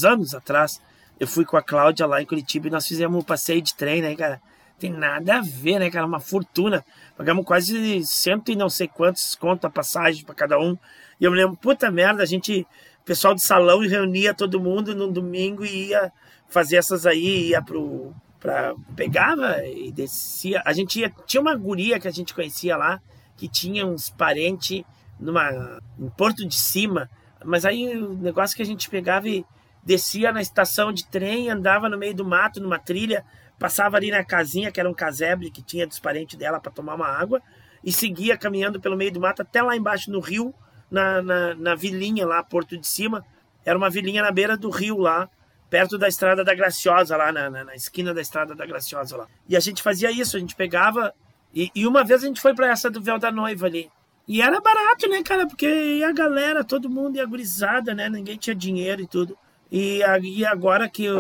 anos 0.04 0.36
atrás. 0.36 0.82
Eu 1.20 1.28
fui 1.28 1.44
com 1.44 1.58
a 1.58 1.62
Cláudia 1.62 2.06
lá 2.06 2.22
em 2.22 2.26
Curitiba 2.26 2.68
e 2.68 2.72
nós 2.72 2.88
fizemos 2.88 3.20
um 3.20 3.24
passeio 3.24 3.62
de 3.62 3.74
trem, 3.74 4.02
né, 4.02 4.16
cara? 4.16 4.42
Tem 4.78 4.90
nada 4.90 5.38
a 5.38 5.42
ver, 5.42 5.80
né, 5.80 5.90
cara? 5.90 6.06
Uma 6.06 6.20
fortuna. 6.20 6.86
Pagamos 7.18 7.46
quase 7.46 8.06
cento 8.06 8.52
e 8.52 8.56
não 8.56 8.70
sei 8.70 8.88
quantos 8.88 9.36
conto 9.36 9.66
a 9.68 9.70
passagem 9.70 10.24
pra 10.24 10.34
cada 10.34 10.58
um. 10.58 10.78
E 11.20 11.26
eu 11.26 11.32
me 11.32 11.38
lembro, 11.38 11.58
puta 11.58 11.92
merda, 11.92 12.24
a 12.24 12.26
gente, 12.26 12.66
pessoal 13.04 13.34
do 13.34 13.42
salão, 13.42 13.80
reunia 13.80 14.34
todo 14.34 14.60
mundo 14.60 14.96
num 14.96 15.12
domingo 15.12 15.66
e 15.66 15.90
ia 15.90 16.12
fazer 16.48 16.78
essas 16.78 17.06
aí, 17.06 17.50
ia 17.50 17.62
pro. 17.62 18.14
Pra, 18.40 18.74
pegava 18.96 19.62
e 19.66 19.92
descia. 19.92 20.62
A 20.66 20.72
gente 20.72 21.02
ia, 21.02 21.14
tinha 21.26 21.42
uma 21.42 21.54
guria 21.58 22.00
que 22.00 22.08
a 22.08 22.12
gente 22.12 22.34
conhecia 22.34 22.78
lá, 22.78 23.02
que 23.36 23.50
tinha 23.50 23.86
uns 23.86 24.10
parentes 24.10 24.86
numa, 25.20 25.80
em 26.00 26.10
Porto 26.10 26.48
de 26.48 26.56
Cima. 26.56 27.10
Mas 27.44 27.66
aí 27.66 27.98
o 27.98 28.14
negócio 28.14 28.56
que 28.56 28.62
a 28.62 28.66
gente 28.66 28.90
pegava 28.90 29.28
e 29.28 29.46
descia 29.84 30.32
na 30.32 30.42
estação 30.42 30.92
de 30.92 31.06
trem, 31.08 31.50
andava 31.50 31.90
no 31.90 31.98
meio 31.98 32.14
do 32.14 32.26
mato, 32.26 32.60
numa 32.60 32.80
trilha, 32.80 33.26
passava 33.58 33.98
ali 33.98 34.12
na 34.12 34.24
casinha, 34.24 34.72
que 34.72 34.80
era 34.80 34.90
um 34.90 34.94
casebre 34.94 35.52
que 35.52 35.62
tinha 35.62 35.88
dos 35.88 36.00
parentes 36.00 36.38
dela 36.38 36.60
para 36.60 36.72
tomar 36.72 36.96
uma 36.96 37.08
água, 37.08 37.42
e 37.84 37.92
seguia 37.92 38.38
caminhando 38.38 38.80
pelo 38.80 38.98
meio 38.98 39.12
do 39.12 39.20
mato 39.20 39.42
até 39.42 39.62
lá 39.62 39.76
embaixo 39.76 40.12
no 40.12 40.20
rio, 40.20 40.54
na, 40.92 41.22
na, 41.22 41.56
na 41.56 41.76
vilinha 41.76 42.26
lá, 42.26 42.44
Porto 42.44 42.78
de 42.78 42.88
Cima. 42.88 43.26
Era 43.66 43.78
uma 43.78 43.90
vilinha 43.90 44.22
na 44.22 44.32
beira 44.32 44.58
do 44.58 44.70
rio 44.70 44.98
lá, 44.98 45.30
perto 45.70 45.98
da 45.98 46.08
Estrada 46.08 46.44
da 46.44 46.54
Graciosa, 46.54 47.16
lá 47.16 47.32
na, 47.32 47.50
na, 47.50 47.64
na 47.64 47.76
esquina 47.76 48.14
da 48.14 48.22
Estrada 48.22 48.56
da 48.56 48.66
Graciosa 48.66 49.16
lá. 49.16 49.28
E 49.48 49.56
a 49.56 49.60
gente 49.60 49.84
fazia 49.84 50.12
isso, 50.12 50.36
a 50.36 50.40
gente 50.40 50.56
pegava. 50.56 51.14
E, 51.54 51.72
e 51.74 51.88
uma 51.88 52.04
vez 52.04 52.24
a 52.24 52.28
gente 52.28 52.42
foi 52.42 52.54
para 52.54 52.68
essa 52.68 52.90
do 52.90 53.02
véu 53.02 53.20
da 53.20 53.32
noiva 53.32 53.68
ali. 53.68 53.90
E 54.30 54.44
era 54.44 54.62
barato, 54.62 55.10
né, 55.10 55.24
cara? 55.24 55.48
Porque 55.48 55.66
ia 55.68 56.10
a 56.10 56.14
galera, 56.14 56.64
todo 56.64 56.88
mundo 56.88 57.16
ia 57.16 57.26
gurizada, 57.26 57.96
né? 57.96 58.08
Ninguém 58.08 58.38
tinha 58.38 58.56
dinheiro 58.56 59.02
e 59.02 59.08
tudo. 59.08 59.36
E, 59.72 60.04
a- 60.04 60.20
e 60.20 60.46
agora 60.46 60.88
que, 60.88 61.10
o, 61.10 61.20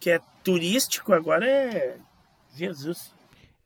que 0.00 0.10
é 0.10 0.20
turístico, 0.42 1.12
agora 1.12 1.46
é. 1.46 1.98
Jesus. 2.54 3.12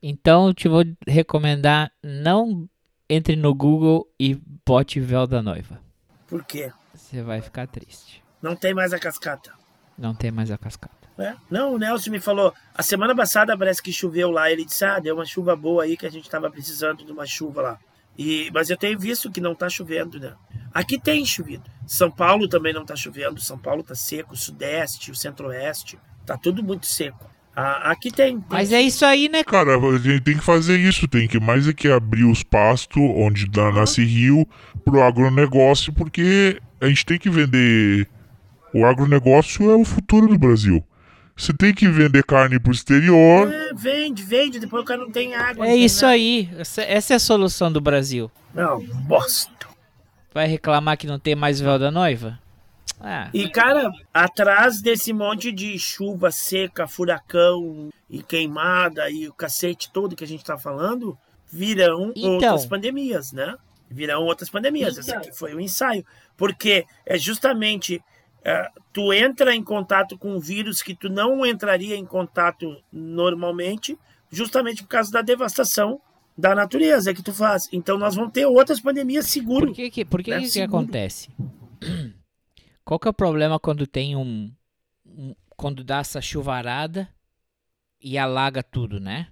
Então 0.03 0.47
eu 0.47 0.53
te 0.53 0.67
vou 0.67 0.83
recomendar 1.07 1.89
não 2.03 2.69
entre 3.09 3.35
no 3.37 3.55
Google 3.55 4.05
e 4.19 4.35
bote 4.65 4.99
véu 4.99 5.25
da 5.25 5.41
noiva. 5.41 5.81
Por 6.27 6.43
quê? 6.43 6.71
Você 6.93 7.21
vai 7.21 7.41
ficar 7.41 7.67
triste. 7.67 8.21
Não 8.41 8.53
tem 8.55 8.73
mais 8.73 8.91
a 8.91 8.99
cascata. 8.99 9.53
Não 9.97 10.13
tem 10.13 10.29
mais 10.29 10.51
a 10.51 10.57
cascata. 10.57 10.95
É. 11.17 11.33
Não, 11.49 11.73
o 11.73 11.79
Nelson 11.79 12.11
me 12.11 12.19
falou. 12.19 12.53
A 12.75 12.83
semana 12.83 13.15
passada 13.15 13.57
parece 13.57 13.81
que 13.81 13.91
choveu 13.91 14.29
lá. 14.29 14.51
Ele 14.51 14.65
disse: 14.65 14.85
Ah, 14.85 14.99
deu 14.99 15.15
uma 15.15 15.25
chuva 15.25 15.55
boa 15.55 15.83
aí 15.83 15.97
que 15.97 16.05
a 16.05 16.11
gente 16.11 16.29
tava 16.29 16.49
precisando 16.49 17.03
de 17.03 17.11
uma 17.11 17.25
chuva 17.25 17.61
lá. 17.61 17.79
E, 18.17 18.49
mas 18.53 18.69
eu 18.69 18.77
tenho 18.77 18.97
visto 18.97 19.31
que 19.31 19.41
não 19.41 19.53
tá 19.53 19.69
chovendo, 19.69 20.19
né? 20.19 20.33
Aqui 20.73 20.99
tem 20.99 21.25
chovido. 21.25 21.63
São 21.85 22.11
Paulo 22.11 22.47
também 22.47 22.73
não 22.73 22.85
tá 22.85 22.95
chovendo. 22.95 23.39
São 23.41 23.57
Paulo 23.57 23.83
tá 23.83 23.95
seco. 23.95 24.33
O 24.33 24.37
Sudeste, 24.37 25.11
o 25.11 25.15
Centro-Oeste. 25.15 25.99
Tá 26.25 26.37
tudo 26.37 26.63
muito 26.63 26.85
seco. 26.85 27.29
Ah, 27.55 27.91
aqui 27.91 28.11
tem. 28.11 28.39
tem 28.39 28.45
Mas 28.51 28.71
é 28.71 28.79
isso 28.81 29.03
aí, 29.03 29.27
né? 29.29 29.43
Cara, 29.43 29.77
a 29.77 29.97
gente 29.97 30.21
tem 30.21 30.37
que 30.37 30.43
fazer 30.43 30.77
isso, 30.77 31.07
tem 31.07 31.27
que 31.27 31.39
mais 31.39 31.67
é 31.67 31.73
que 31.73 31.87
abrir 31.87 32.23
os 32.23 32.43
pastos 32.43 33.01
onde 33.01 33.47
dá, 33.47 33.71
nasce 33.71 34.03
rio 34.05 34.47
pro 34.85 35.01
agronegócio, 35.01 35.91
porque 35.91 36.61
a 36.79 36.87
gente 36.87 37.03
tem 37.03 37.17
que 37.17 37.31
vender. 37.31 38.07
O 38.71 38.85
agronegócio 38.85 39.71
é 39.71 39.75
o 39.75 39.83
futuro 39.83 40.27
do 40.27 40.37
Brasil. 40.37 40.83
Você 41.37 41.53
tem 41.53 41.71
que 41.73 41.87
vender 41.87 42.23
carne 42.23 42.59
pro 42.59 42.71
exterior. 42.71 43.53
É, 43.53 43.71
vende, 43.75 44.23
vende. 44.23 44.59
Depois 44.59 44.81
o 44.81 44.85
cara 44.85 45.01
não 45.01 45.11
tem 45.11 45.35
água. 45.35 45.65
É 45.67 45.69
tem 45.69 45.85
isso 45.85 46.01
nada. 46.01 46.15
aí. 46.15 46.49
Essa, 46.57 46.81
essa 46.81 47.13
é 47.13 47.15
a 47.17 47.19
solução 47.19 47.71
do 47.71 47.79
Brasil. 47.79 48.31
Não, 48.53 48.83
bosta. 48.83 49.67
Vai 50.33 50.47
reclamar 50.47 50.97
que 50.97 51.05
não 51.07 51.19
tem 51.19 51.35
mais 51.35 51.59
véu 51.59 51.77
da 51.77 51.91
noiva? 51.91 52.39
Ah, 52.99 53.29
E, 53.31 53.47
cara, 53.49 53.91
atrás 54.11 54.81
desse 54.81 55.13
monte 55.13 55.51
de 55.51 55.77
chuva 55.77 56.31
seca, 56.31 56.87
furacão 56.87 57.89
e 58.09 58.23
queimada 58.23 59.07
e 59.11 59.27
o 59.27 59.33
cacete 59.33 59.91
todo 59.91 60.15
que 60.15 60.23
a 60.23 60.27
gente 60.27 60.43
tá 60.43 60.57
falando, 60.57 61.15
virão 61.51 62.11
Então. 62.15 62.31
outras 62.33 62.65
pandemias, 62.65 63.31
né? 63.31 63.55
Virão 63.89 64.23
outras 64.23 64.49
pandemias. 64.49 64.97
Essa 64.97 65.17
aqui 65.17 65.31
foi 65.31 65.53
o 65.53 65.61
ensaio. 65.61 66.03
Porque 66.35 66.85
é 67.05 67.17
justamente. 67.17 68.01
É, 68.43 68.69
tu 68.93 69.11
entra 69.13 69.53
em 69.55 69.63
contato 69.63 70.17
com 70.17 70.35
um 70.35 70.39
vírus 70.39 70.81
que 70.81 70.95
tu 70.95 71.09
não 71.09 71.45
entraria 71.45 71.95
em 71.95 72.05
contato 72.05 72.81
normalmente, 72.91 73.97
justamente 74.31 74.83
por 74.83 74.89
causa 74.89 75.11
da 75.11 75.21
devastação 75.21 75.99
da 76.37 76.53
natureza 76.53 77.13
que 77.13 77.23
tu 77.23 77.33
faz. 77.33 77.67
Então 77.73 77.97
nós 77.97 78.15
vamos 78.15 78.31
ter 78.31 78.45
outras 78.45 78.79
pandemias 78.79 79.25
seguro. 79.25 79.67
por 79.67 79.75
que 79.75 79.89
que, 79.89 80.05
por 80.05 80.23
que, 80.23 80.31
né? 80.31 80.47
que, 80.47 80.61
acontece? 80.61 81.29
Qual 82.85 82.99
que 82.99 83.07
é 83.07 83.11
o 83.11 83.13
problema 83.13 83.59
quando 83.59 83.85
tem 83.85 84.15
um, 84.15 84.51
um- 85.05 85.35
Quando 85.57 85.83
dá 85.83 85.97
essa 85.99 86.21
chuvarada 86.21 87.09
e 87.99 88.17
alaga 88.17 88.61
tudo, 88.63 88.99
né? 88.99 89.27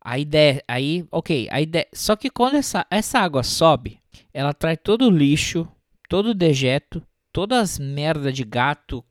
Aí, 0.00 0.24
de, 0.24 0.62
aí 0.66 1.06
ok, 1.10 1.48
aí 1.50 1.66
de, 1.66 1.86
só 1.92 2.16
que 2.16 2.30
quando 2.30 2.54
essa, 2.56 2.86
essa 2.90 3.18
água 3.18 3.42
sobe, 3.42 4.00
ela 4.32 4.54
traz 4.54 4.78
todo 4.82 5.06
o 5.06 5.10
lixo, 5.10 5.68
todo 6.08 6.30
o 6.30 6.34
dejeto, 6.34 7.02
todas 7.36 7.58
as 7.72 7.78
merda 7.78 8.32
de 8.32 8.42
gato, 8.44 9.04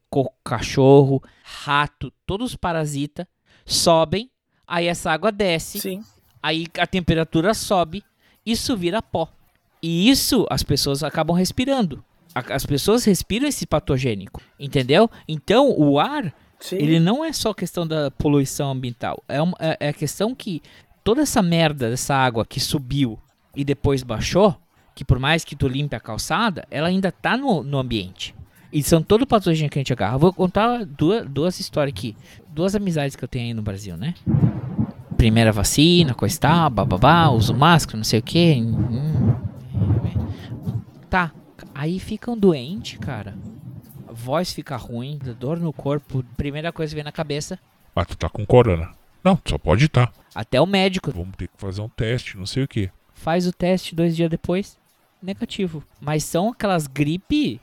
cachorro, 0.43 1.21
rato, 1.43 2.11
todos 2.25 2.53
os 2.53 2.55
parasitas 2.55 3.27
sobem, 3.63 4.31
aí 4.67 4.87
essa 4.87 5.11
água 5.11 5.31
desce, 5.31 5.79
Sim. 5.79 6.03
aí 6.41 6.65
a 6.79 6.87
temperatura 6.87 7.53
sobe, 7.53 8.03
isso 8.43 8.75
vira 8.75 8.99
pó. 8.99 9.31
E 9.79 10.09
isso 10.09 10.47
as 10.49 10.63
pessoas 10.63 11.03
acabam 11.03 11.37
respirando. 11.37 12.03
As 12.33 12.65
pessoas 12.65 13.05
respiram 13.05 13.47
esse 13.47 13.67
patogênico, 13.67 14.41
entendeu? 14.59 15.07
Então 15.27 15.69
o 15.77 15.99
ar, 15.99 16.33
Sim. 16.59 16.77
ele 16.77 16.99
não 16.99 17.23
é 17.23 17.31
só 17.31 17.53
questão 17.53 17.85
da 17.85 18.09
poluição 18.09 18.71
ambiental, 18.71 19.23
é, 19.29 19.39
uma, 19.39 19.55
é, 19.59 19.77
é 19.81 19.89
a 19.89 19.93
questão 19.93 20.33
que 20.33 20.63
toda 21.03 21.21
essa 21.21 21.43
merda 21.43 21.91
dessa 21.91 22.15
água 22.15 22.43
que 22.43 22.59
subiu 22.59 23.19
e 23.55 23.63
depois 23.63 24.01
baixou, 24.01 24.59
que 24.95 25.03
por 25.05 25.19
mais 25.19 25.43
que 25.43 25.55
tu 25.55 25.67
limpe 25.67 25.95
a 25.95 25.99
calçada, 25.99 26.65
ela 26.71 26.87
ainda 26.87 27.11
tá 27.11 27.35
no, 27.37 27.61
no 27.61 27.77
ambiente. 27.77 28.33
E 28.73 28.81
são 28.81 29.03
todo 29.03 29.27
patogênio 29.27 29.69
que 29.69 29.77
a 29.77 29.81
gente 29.81 29.93
agarra. 29.93 30.17
Vou 30.17 30.33
contar 30.33 30.85
duas, 30.85 31.29
duas 31.29 31.59
histórias 31.59 31.93
aqui. 31.93 32.15
Duas 32.49 32.75
amizades 32.75 33.15
que 33.15 33.23
eu 33.23 33.27
tenho 33.27 33.45
aí 33.47 33.53
no 33.53 33.61
Brasil, 33.61 33.95
né? 33.97 34.13
Primeira 35.17 35.51
vacina, 35.51 36.13
coisa 36.13 36.35
e 36.35 36.39
tal, 36.39 36.69
bababá, 36.69 37.29
uso 37.29 37.53
máscara, 37.53 37.97
não 37.97 38.03
sei 38.03 38.19
o 38.19 38.23
que. 38.23 38.55
Tá, 41.09 41.31
aí 41.73 41.99
ficam 41.99 42.37
doentes, 42.37 42.97
cara. 42.99 43.37
A 44.07 44.13
voz 44.13 44.51
fica 44.51 44.75
ruim, 44.75 45.19
dor 45.39 45.59
no 45.59 45.71
corpo. 45.71 46.23
Primeira 46.35 46.71
coisa 46.71 46.91
que 46.91 46.95
vem 46.95 47.03
na 47.03 47.11
cabeça, 47.11 47.59
Ah, 47.95 48.03
tu 48.05 48.17
tá 48.17 48.27
com 48.29 48.45
corona. 48.45 48.91
Não, 49.23 49.39
só 49.45 49.57
pode 49.57 49.85
estar. 49.85 50.11
até 50.33 50.59
o 50.59 50.65
médico. 50.65 51.11
Vamos 51.11 51.35
ter 51.37 51.47
que 51.47 51.53
fazer 51.57 51.81
um 51.81 51.89
teste, 51.89 52.37
não 52.37 52.45
sei 52.45 52.63
o 52.63 52.67
que. 52.67 52.89
Faz 53.13 53.47
o 53.47 53.53
teste 53.53 53.95
dois 53.95 54.15
dias 54.15 54.29
depois, 54.29 54.77
negativo. 55.25 55.83
Mas 55.99 56.23
são 56.23 56.49
aquelas 56.49 56.87
gripe 56.87 57.59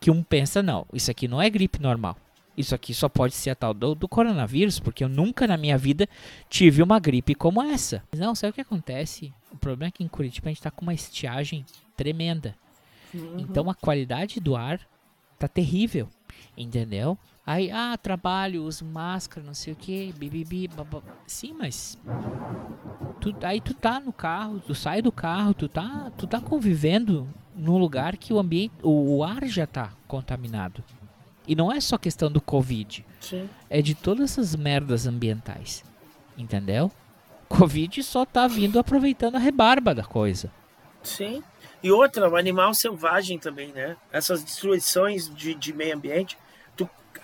que 0.00 0.10
um 0.10 0.22
pensa, 0.22 0.62
não, 0.62 0.86
isso 0.92 1.10
aqui 1.10 1.26
não 1.26 1.40
é 1.40 1.48
gripe 1.50 1.80
normal. 1.80 2.16
Isso 2.56 2.74
aqui 2.74 2.94
só 2.94 3.08
pode 3.08 3.34
ser 3.34 3.50
a 3.50 3.54
tal 3.54 3.74
do, 3.74 3.94
do 3.94 4.08
coronavírus, 4.08 4.78
porque 4.78 5.02
eu 5.02 5.08
nunca 5.08 5.46
na 5.46 5.56
minha 5.56 5.76
vida 5.76 6.08
tive 6.48 6.82
uma 6.82 7.00
gripe 7.00 7.34
como 7.34 7.60
essa. 7.60 8.02
Não, 8.16 8.34
sabe 8.34 8.52
o 8.52 8.54
que 8.54 8.60
acontece? 8.60 9.32
O 9.50 9.56
problema 9.56 9.88
é 9.88 9.90
que 9.90 10.04
em 10.04 10.08
Curitiba 10.08 10.48
a 10.48 10.52
gente 10.52 10.62
tá 10.62 10.70
com 10.70 10.82
uma 10.82 10.94
estiagem 10.94 11.64
tremenda. 11.96 12.54
Então 13.38 13.70
a 13.70 13.74
qualidade 13.74 14.40
do 14.40 14.56
ar 14.56 14.80
tá 15.38 15.48
terrível, 15.48 16.08
entendeu? 16.56 17.18
Aí, 17.46 17.70
ah, 17.70 17.96
trabalho, 17.98 18.64
uso 18.64 18.84
máscara, 18.86 19.46
não 19.46 19.52
sei 19.52 19.74
o 19.74 19.76
que, 19.76 20.12
bibibi, 20.16 20.66
babá. 20.66 21.02
Sim, 21.26 21.54
mas 21.58 21.98
tu, 23.20 23.34
aí 23.42 23.60
tu 23.60 23.74
tá 23.74 24.00
no 24.00 24.12
carro, 24.14 24.60
tu 24.60 24.74
sai 24.74 25.02
do 25.02 25.12
carro, 25.12 25.52
tu 25.52 25.68
tá, 25.68 26.10
tu 26.16 26.26
tá 26.26 26.40
convivendo 26.40 27.28
num 27.54 27.76
lugar 27.76 28.16
que 28.16 28.32
o 28.32 28.38
ambiente, 28.38 28.72
o, 28.82 29.16
o 29.18 29.24
ar 29.24 29.44
já 29.46 29.66
tá 29.66 29.92
contaminado. 30.08 30.82
E 31.46 31.54
não 31.54 31.70
é 31.70 31.78
só 31.80 31.98
questão 31.98 32.32
do 32.32 32.40
Covid, 32.40 33.04
Sim. 33.20 33.48
é 33.68 33.82
de 33.82 33.94
todas 33.94 34.32
essas 34.32 34.56
merdas 34.56 35.06
ambientais, 35.06 35.84
entendeu? 36.38 36.90
Covid 37.46 38.02
só 38.02 38.24
tá 38.24 38.48
vindo 38.48 38.78
aproveitando 38.78 39.36
a 39.36 39.38
rebarba 39.38 39.94
da 39.94 40.02
coisa. 40.02 40.50
Sim. 41.02 41.42
E 41.82 41.92
outra, 41.92 42.30
o 42.30 42.36
animal 42.36 42.72
selvagem 42.72 43.38
também, 43.38 43.68
né? 43.72 43.94
Essas 44.10 44.42
destruições 44.42 45.28
de, 45.34 45.54
de 45.54 45.74
meio 45.74 45.94
ambiente, 45.94 46.38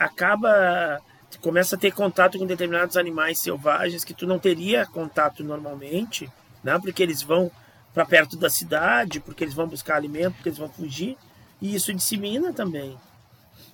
acaba. 0.01 1.01
Começa 1.41 1.77
a 1.77 1.79
ter 1.79 1.93
contato 1.93 2.39
com 2.39 2.45
determinados 2.47 2.97
animais 2.97 3.39
selvagens 3.39 4.03
que 4.05 4.13
tu 4.13 4.27
não 4.27 4.39
teria 4.39 4.85
contato 4.87 5.45
normalmente, 5.45 6.29
né? 6.65 6.77
Porque 6.79 7.03
eles 7.03 7.23
vão 7.23 7.51
para 7.95 8.05
perto 8.05 8.37
da 8.37 8.51
cidade, 8.51 9.21
porque 9.21 9.45
eles 9.45 9.55
vão 9.55 9.69
buscar 9.69 9.95
alimento, 9.97 10.35
porque 10.35 10.49
eles 10.49 10.59
vão 10.59 10.69
fugir. 10.69 11.17
E 11.63 11.75
isso 11.75 11.95
dissemina 11.95 12.53
também. 12.53 12.97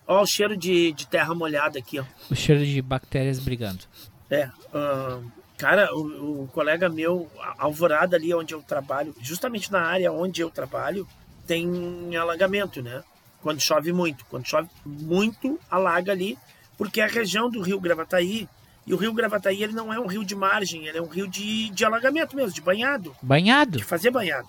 Ó, 0.06 0.22
o 0.22 0.26
cheiro 0.26 0.56
de, 0.56 0.92
de 0.92 1.06
terra 1.06 1.34
molhada 1.34 1.78
aqui, 1.78 1.98
ó. 1.98 2.04
O 2.30 2.34
cheiro 2.36 2.64
de 2.64 2.80
bactérias 2.82 3.40
brigando. 3.40 3.84
É, 4.30 4.50
ahn, 4.72 5.24
cara, 5.56 5.92
o, 5.94 6.42
o 6.44 6.48
colega 6.48 6.88
meu, 6.88 7.28
a- 7.40 7.54
Alvorada 7.64 8.16
ali 8.16 8.32
onde 8.34 8.54
eu 8.54 8.62
trabalho, 8.62 9.14
justamente 9.20 9.72
na 9.72 9.80
área 9.80 10.12
onde 10.12 10.40
eu 10.42 10.50
trabalho, 10.50 11.08
tem 11.46 12.14
alagamento, 12.16 12.82
né? 12.82 13.02
Quando 13.46 13.60
chove 13.60 13.92
muito. 13.92 14.24
Quando 14.24 14.44
chove 14.44 14.68
muito, 14.84 15.56
alaga 15.70 16.10
ali, 16.10 16.36
porque 16.76 17.00
é 17.00 17.04
a 17.04 17.06
região 17.06 17.48
do 17.48 17.62
rio 17.62 17.78
Gravataí. 17.78 18.48
E 18.84 18.92
o 18.92 18.96
rio 18.96 19.12
Gravataí, 19.12 19.62
ele 19.62 19.72
não 19.72 19.92
é 19.92 20.00
um 20.00 20.08
rio 20.08 20.24
de 20.24 20.34
margem, 20.34 20.88
ele 20.88 20.98
é 20.98 21.00
um 21.00 21.06
rio 21.06 21.28
de, 21.28 21.70
de 21.70 21.84
alagamento 21.84 22.34
mesmo, 22.34 22.52
de 22.52 22.60
banhado. 22.60 23.14
Banhado? 23.22 23.78
De 23.78 23.84
fazer 23.84 24.10
banhado. 24.10 24.48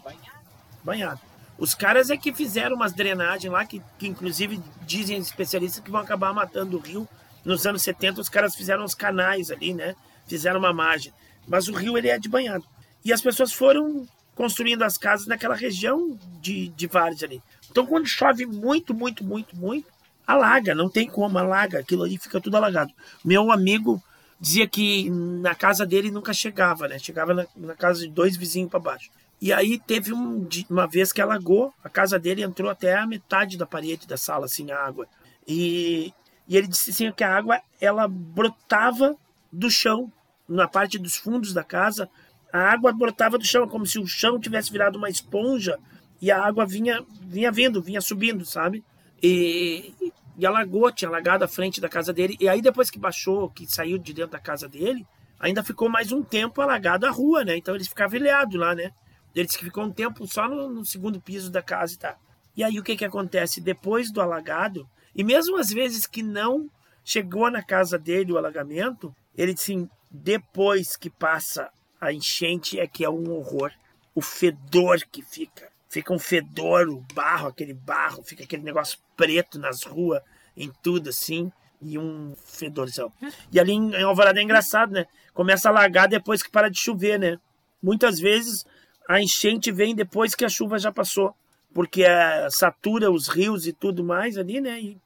Banhado. 0.84 1.20
Os 1.60 1.76
caras 1.76 2.10
é 2.10 2.18
que 2.18 2.34
fizeram 2.34 2.76
umas 2.76 2.92
drenagens 2.92 3.54
lá, 3.54 3.64
que, 3.66 3.84
que 4.00 4.08
inclusive 4.08 4.60
dizem 4.82 5.20
especialistas 5.20 5.80
que 5.80 5.92
vão 5.92 6.02
acabar 6.02 6.34
matando 6.34 6.78
o 6.78 6.80
rio. 6.80 7.08
Nos 7.46 7.68
anos 7.68 7.84
70, 7.84 8.20
os 8.20 8.30
caras 8.30 8.56
fizeram 8.56 8.84
os 8.84 8.96
canais 8.96 9.52
ali, 9.52 9.76
né? 9.76 9.96
Fizeram 10.26 10.58
uma 10.60 10.74
margem. 10.74 11.14
Mas 11.48 11.68
o 11.68 11.74
rio, 11.74 12.00
ele 12.00 12.10
é 12.10 12.18
de 12.18 12.28
banhado. 12.28 12.66
E 13.06 13.14
as 13.14 13.22
pessoas 13.22 13.54
foram 13.54 14.08
construindo 14.34 14.82
as 14.82 14.98
casas 14.98 15.28
naquela 15.28 15.56
região 15.56 16.18
de, 16.42 16.70
de 16.70 16.88
várzea 16.88 17.28
ali. 17.28 17.44
Então, 17.70 17.86
quando 17.86 18.08
chove 18.08 18.46
muito, 18.46 18.94
muito, 18.94 19.24
muito, 19.24 19.56
muito, 19.56 19.88
alaga. 20.26 20.76
Não 20.76 20.90
tem 20.90 21.08
como, 21.08 21.38
alaga. 21.38 21.80
Aquilo 21.80 22.04
ali 22.04 22.18
fica 22.18 22.42
tudo 22.42 22.58
alagado. 22.58 22.94
Meu 23.24 23.52
amigo 23.52 24.02
dizia 24.40 24.68
que 24.68 25.10
na 25.10 25.56
casa 25.56 25.86
dele 25.86 26.12
nunca 26.12 26.34
chegava, 26.34 26.88
né? 26.88 27.00
Chegava 27.00 27.34
na, 27.34 27.48
na 27.56 27.76
casa 27.76 28.02
de 28.02 28.10
dois 28.10 28.36
vizinhos 28.36 28.70
para 28.70 28.80
baixo. 28.80 29.10
E 29.40 29.54
aí 29.54 29.80
teve 29.80 30.14
um, 30.14 30.48
uma 30.70 30.88
vez 30.88 31.14
que 31.14 31.22
alagou, 31.22 31.74
a 31.84 31.90
casa 31.90 32.18
dele 32.18 32.44
entrou 32.44 32.70
até 32.70 32.96
a 32.96 33.06
metade 33.06 33.58
da 33.58 33.66
parede 33.66 34.08
da 34.08 34.18
sala, 34.18 34.46
assim, 34.46 34.72
a 34.72 34.80
água. 34.80 35.08
E, 35.48 36.12
e 36.48 36.58
ele 36.58 36.68
disse 36.68 36.90
assim 36.90 37.12
que 37.12 37.24
a 37.24 37.36
água, 37.36 37.62
ela 37.80 38.08
brotava 38.08 39.16
do 39.52 39.70
chão, 39.70 40.12
na 40.48 40.68
parte 40.68 40.98
dos 40.98 41.18
fundos 41.18 41.54
da 41.54 41.64
casa, 41.64 42.10
a 42.52 42.60
água 42.60 42.92
brotava 42.92 43.38
do 43.38 43.46
chão, 43.46 43.68
como 43.68 43.86
se 43.86 44.00
o 44.00 44.08
chão 44.08 44.40
tivesse 44.40 44.72
virado 44.72 44.98
uma 44.98 45.10
esponja 45.10 45.78
e 46.22 46.32
a 46.32 46.44
água 46.44 46.66
vinha, 46.66 47.04
vinha 47.22 47.52
vindo, 47.52 47.82
vinha 47.82 48.02
subindo, 48.02 48.46
sabe? 48.46 48.84
E, 49.22 49.94
e 50.38 50.46
alagou, 50.46 50.92
tinha 50.92 51.10
alagado 51.10 51.44
a 51.44 51.48
frente 51.48 51.82
da 51.82 51.90
casa 51.90 52.14
dele. 52.14 52.38
E 52.40 52.48
aí 52.48 52.62
depois 52.62 52.90
que 52.90 53.00
baixou, 53.00 53.50
que 53.50 53.66
saiu 53.68 53.98
de 53.98 54.14
dentro 54.14 54.32
da 54.32 54.40
casa 54.40 54.68
dele, 54.68 55.06
ainda 55.40 55.64
ficou 55.64 55.90
mais 55.90 56.12
um 56.12 56.24
tempo 56.24 56.62
alagado 56.62 57.06
a 57.06 57.12
rua, 57.12 57.44
né? 57.44 57.58
Então 57.58 57.76
ele 57.76 57.84
ficava 57.84 58.16
ilhado 58.16 58.58
lá, 58.58 58.74
né? 58.76 58.92
Ele 59.36 59.46
disse 59.46 59.58
que 59.58 59.66
ficou 59.66 59.84
um 59.84 59.92
tempo 59.92 60.26
só 60.28 60.48
no, 60.48 60.70
no 60.70 60.86
segundo 60.86 61.22
piso 61.22 61.52
da 61.52 61.62
casa 61.62 61.94
e 61.94 61.98
tal. 61.98 62.18
E 62.56 62.64
aí 62.64 62.80
o 62.80 62.84
que 62.84 62.96
que 62.96 63.06
acontece? 63.06 63.62
Depois 63.62 64.12
do 64.12 64.20
alagado, 64.20 64.88
e 65.16 65.24
mesmo 65.24 65.58
às 65.58 65.70
vezes 65.70 66.08
que 66.08 66.24
não 66.24 66.70
chegou 67.04 67.50
na 67.52 67.64
casa 67.64 67.98
dele 67.98 68.32
o 68.32 68.38
alagamento, 68.38 69.16
ele 69.36 69.54
disse 69.54 69.74
assim, 69.74 69.90
depois 70.10 70.98
que 70.98 71.10
passa 71.10 71.70
a 72.02 72.12
enchente 72.12 72.80
é 72.80 72.88
que 72.88 73.06
é 73.06 73.10
um 73.10 73.32
horror. 73.32 73.72
O 74.16 74.22
fedor 74.22 75.00
que 75.12 75.22
fica. 75.22 75.70
Fica 75.90 76.14
um 76.14 76.20
fedor, 76.20 76.88
o 76.90 77.04
barro, 77.14 77.48
aquele 77.48 77.74
barro, 77.74 78.24
fica 78.24 78.44
aquele 78.44 78.64
negócio 78.64 78.98
preto 79.16 79.58
nas 79.60 79.84
ruas, 79.84 80.22
em 80.56 80.72
tudo 80.84 81.10
assim, 81.10 81.52
e 81.82 81.98
um 81.98 82.36
fedorzão. 82.46 83.12
E 83.52 83.60
ali 83.60 83.72
em 83.74 83.94
em 83.96 84.04
Alvorada 84.04 84.40
é 84.40 84.44
engraçado, 84.44 84.92
né? 84.92 85.06
Começa 85.34 85.70
a 85.70 85.72
alagar 85.72 86.08
depois 86.08 86.44
que 86.44 86.50
para 86.52 86.70
de 86.70 86.80
chover, 86.80 87.18
né? 87.20 87.38
Muitas 87.82 88.20
vezes 88.20 88.66
a 89.08 89.22
enchente 89.22 89.72
vem 89.72 89.96
depois 89.96 90.36
que 90.36 90.44
a 90.44 90.50
chuva 90.50 90.78
já 90.78 90.92
passou, 90.92 91.34
porque 91.74 92.04
é, 92.04 92.50
satura 92.50 93.10
os 93.12 93.28
rios 93.28 93.66
e 93.68 93.72
tudo 93.74 94.04
mais 94.04 94.38
ali, 94.38 94.60
né? 94.60 94.80
E, 94.82 94.98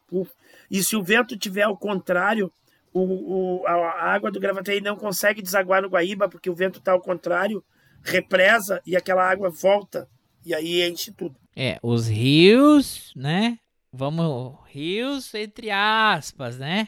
e 0.69 0.83
se 0.83 0.95
o 0.95 1.03
vento 1.03 1.37
tiver 1.37 1.63
ao 1.63 1.77
contrário, 1.77 2.51
o, 2.93 3.59
o- 3.61 3.67
a, 3.67 3.71
a 3.73 4.13
água 4.13 4.31
do 4.31 4.39
Gravataí 4.39 4.81
não 4.81 4.95
consegue 4.95 5.41
desaguar 5.41 5.81
no 5.81 5.89
Guaíba, 5.89 6.27
porque 6.29 6.49
o 6.49 6.55
vento 6.55 6.79
está 6.79 6.93
ao 6.93 7.01
contrário, 7.01 7.63
represa 8.03 8.81
e 8.85 8.95
aquela 8.95 9.29
água 9.29 9.49
volta. 9.49 10.07
E 10.45 10.53
aí 10.53 10.87
enche 10.87 11.11
tudo. 11.11 11.35
É, 11.55 11.79
os 11.83 12.07
rios, 12.07 13.11
né? 13.15 13.59
Vamos, 13.91 14.57
rios 14.67 15.33
entre 15.33 15.69
aspas, 15.69 16.57
né? 16.57 16.87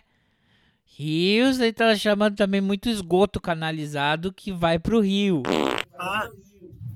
Rios, 0.85 1.59
ele 1.59 1.73
tá 1.73 1.95
chamando 1.95 2.35
também 2.35 2.61
muito 2.61 2.87
esgoto 2.87 3.41
canalizado 3.41 4.31
que 4.31 4.51
vai 4.51 4.77
pro 4.77 4.99
rio. 4.99 5.41
Ah, 5.97 6.29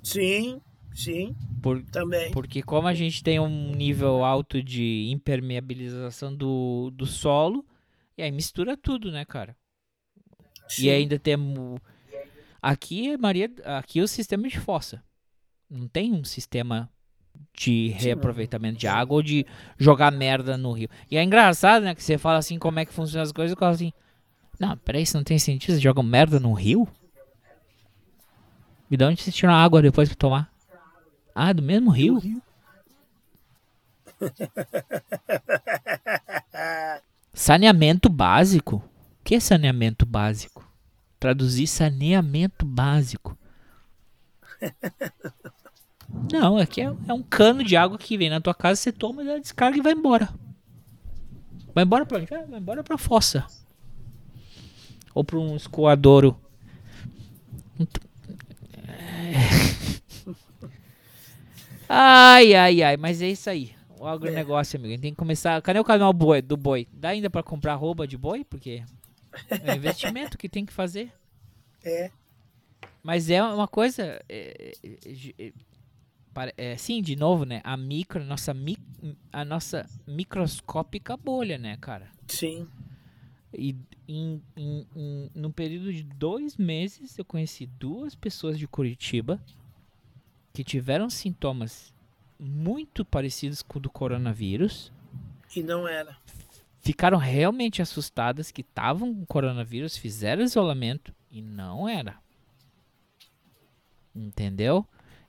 sim, 0.03 0.61
sim, 0.93 1.35
Por, 1.61 1.83
também. 1.83 2.31
porque 2.31 2.61
como 2.61 2.87
a 2.87 2.93
gente 2.93 3.23
tem 3.23 3.39
um 3.39 3.71
nível 3.75 4.23
alto 4.23 4.61
de 4.61 5.09
impermeabilização 5.11 6.35
do, 6.35 6.91
do 6.91 7.05
solo, 7.07 7.65
e 8.17 8.21
aí 8.21 8.31
mistura 8.31 8.77
tudo, 8.77 9.11
né, 9.11 9.25
cara? 9.25 9.57
Sim. 10.67 10.85
E 10.85 10.89
ainda 10.89 11.17
temos... 11.17 11.79
Aqui, 12.61 13.17
Maria, 13.17 13.51
aqui 13.65 13.99
é 13.99 14.03
o 14.03 14.07
sistema 14.07 14.47
de 14.47 14.59
fossa. 14.59 15.03
Não 15.69 15.87
tem 15.87 16.13
um 16.13 16.23
sistema 16.23 16.89
de 17.53 17.89
reaproveitamento 17.89 18.79
de 18.79 18.87
água 18.87 19.15
ou 19.15 19.21
de 19.21 19.45
jogar 19.77 20.11
merda 20.11 20.57
no 20.57 20.71
rio. 20.71 20.89
E 21.09 21.17
é 21.17 21.23
engraçado, 21.23 21.83
né? 21.83 21.93
Que 21.93 22.03
você 22.03 22.17
fala 22.17 22.37
assim, 22.37 22.57
como 22.57 22.79
é 22.79 22.85
que 22.85 22.93
funcionam 22.93 23.23
as 23.23 23.31
coisas, 23.31 23.55
e 23.55 23.59
fala 23.59 23.73
assim, 23.73 23.93
não, 24.59 24.77
peraí, 24.77 25.03
isso 25.03 25.17
não 25.17 25.23
tem 25.23 25.37
sentido, 25.37 25.71
vocês 25.71 25.81
jogam 25.81 26.03
merda 26.03 26.39
no 26.39 26.53
rio? 26.53 26.87
E 28.89 28.97
de 28.97 29.03
onde 29.03 29.21
vocês 29.21 29.35
tiram 29.35 29.53
a 29.53 29.61
água 29.61 29.81
depois 29.81 30.07
pra 30.07 30.17
tomar? 30.17 30.51
Ah, 31.35 31.53
do 31.53 31.61
mesmo 31.61 31.91
rio? 31.91 32.21
Saneamento 37.33 38.09
básico? 38.09 38.77
O 38.77 39.23
que 39.23 39.35
é 39.35 39.39
saneamento 39.39 40.05
básico? 40.05 40.65
Traduzir 41.19 41.67
saneamento 41.67 42.65
básico. 42.65 43.37
Não, 46.31 46.57
aqui 46.57 46.81
é, 46.81 46.93
é 47.07 47.13
um 47.13 47.21
cano 47.23 47.63
de 47.63 47.75
água 47.75 47.97
que 47.97 48.17
vem 48.17 48.29
na 48.29 48.39
tua 48.41 48.53
casa, 48.55 48.79
você 48.79 48.91
toma, 48.91 49.23
dá 49.23 49.37
descarga 49.37 49.77
e 49.77 49.81
vai 49.81 49.93
embora. 49.93 50.29
Vai 51.73 51.83
embora 51.83 52.05
pra 52.05 52.17
onde? 52.17 52.25
Vai 52.27 52.45
vai 52.45 52.59
embora 52.59 52.83
pra 52.83 52.97
fossa. 52.97 53.45
Ou 55.13 55.23
pra 55.23 55.37
um 55.37 55.55
escoadouro. 55.55 56.39
Ent- 57.79 57.97
Ai, 61.89 62.53
ai, 62.53 62.83
ai, 62.83 62.97
mas 62.97 63.21
é 63.21 63.29
isso 63.29 63.49
aí. 63.49 63.73
O 63.99 64.05
agronegócio, 64.05 64.77
amigo. 64.77 64.89
A 64.91 64.95
gente 64.95 65.01
tem 65.01 65.11
que 65.11 65.17
começar. 65.17 65.61
Cadê 65.61 65.79
o 65.79 65.83
canal 65.83 66.11
boi, 66.13 66.41
do 66.41 66.57
boi? 66.57 66.87
Dá 66.91 67.09
ainda 67.09 67.29
pra 67.29 67.41
comprar 67.41 67.75
roupa 67.75 68.05
de 68.07 68.17
boi? 68.17 68.43
Porque 68.43 68.83
é 69.49 69.75
investimento 69.75 70.37
que 70.37 70.49
tem 70.49 70.65
que 70.65 70.73
fazer. 70.73 71.11
É. 71.83 72.11
Mas 73.01 73.29
é 73.29 73.41
uma 73.41 73.67
coisa. 73.67 74.21
É, 74.29 74.73
é, 74.83 75.31
é, 75.39 75.53
é, 76.57 76.77
sim, 76.77 77.01
de 77.01 77.15
novo, 77.15 77.45
né? 77.45 77.61
A 77.63 77.75
micro, 77.75 78.23
nossa, 78.23 78.53
mi, 78.53 78.77
a 79.31 79.43
nossa 79.43 79.85
microscópica 80.05 81.17
bolha, 81.17 81.57
né, 81.57 81.77
cara? 81.77 82.11
Sim. 82.27 82.67
E 83.53 83.75
em, 84.07 84.41
em, 84.55 84.87
em, 84.95 85.31
num 85.33 85.51
período 85.51 85.91
de 85.91 86.03
dois 86.03 86.57
meses, 86.57 87.17
eu 87.17 87.25
conheci 87.25 87.65
duas 87.65 88.13
pessoas 88.13 88.59
de 88.59 88.67
Curitiba 88.67 89.41
que 90.53 90.63
tiveram 90.63 91.09
sintomas 91.09 91.93
muito 92.39 93.03
parecidos 93.03 93.61
com 93.61 93.79
o 93.79 93.81
do 93.81 93.89
coronavírus. 93.89 94.91
E 95.55 95.63
não 95.63 95.87
era. 95.87 96.17
Ficaram 96.81 97.17
realmente 97.17 97.81
assustadas 97.81 98.51
que 98.51 98.61
estavam 98.61 99.13
com 99.13 99.25
coronavírus, 99.25 99.97
fizeram 99.97 100.43
isolamento 100.43 101.13
e 101.31 101.41
não 101.41 101.87
era. 101.87 102.17
Entendeu? 104.15 104.85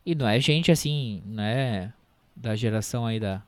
E 0.08 0.14
não 0.14 0.26
é 0.26 0.40
gente 0.40 0.72
assim, 0.72 1.22
não 1.26 1.42
é 1.42 1.92
da 2.34 2.56
geração 2.56 3.04
aí 3.04 3.20
da. 3.20 3.42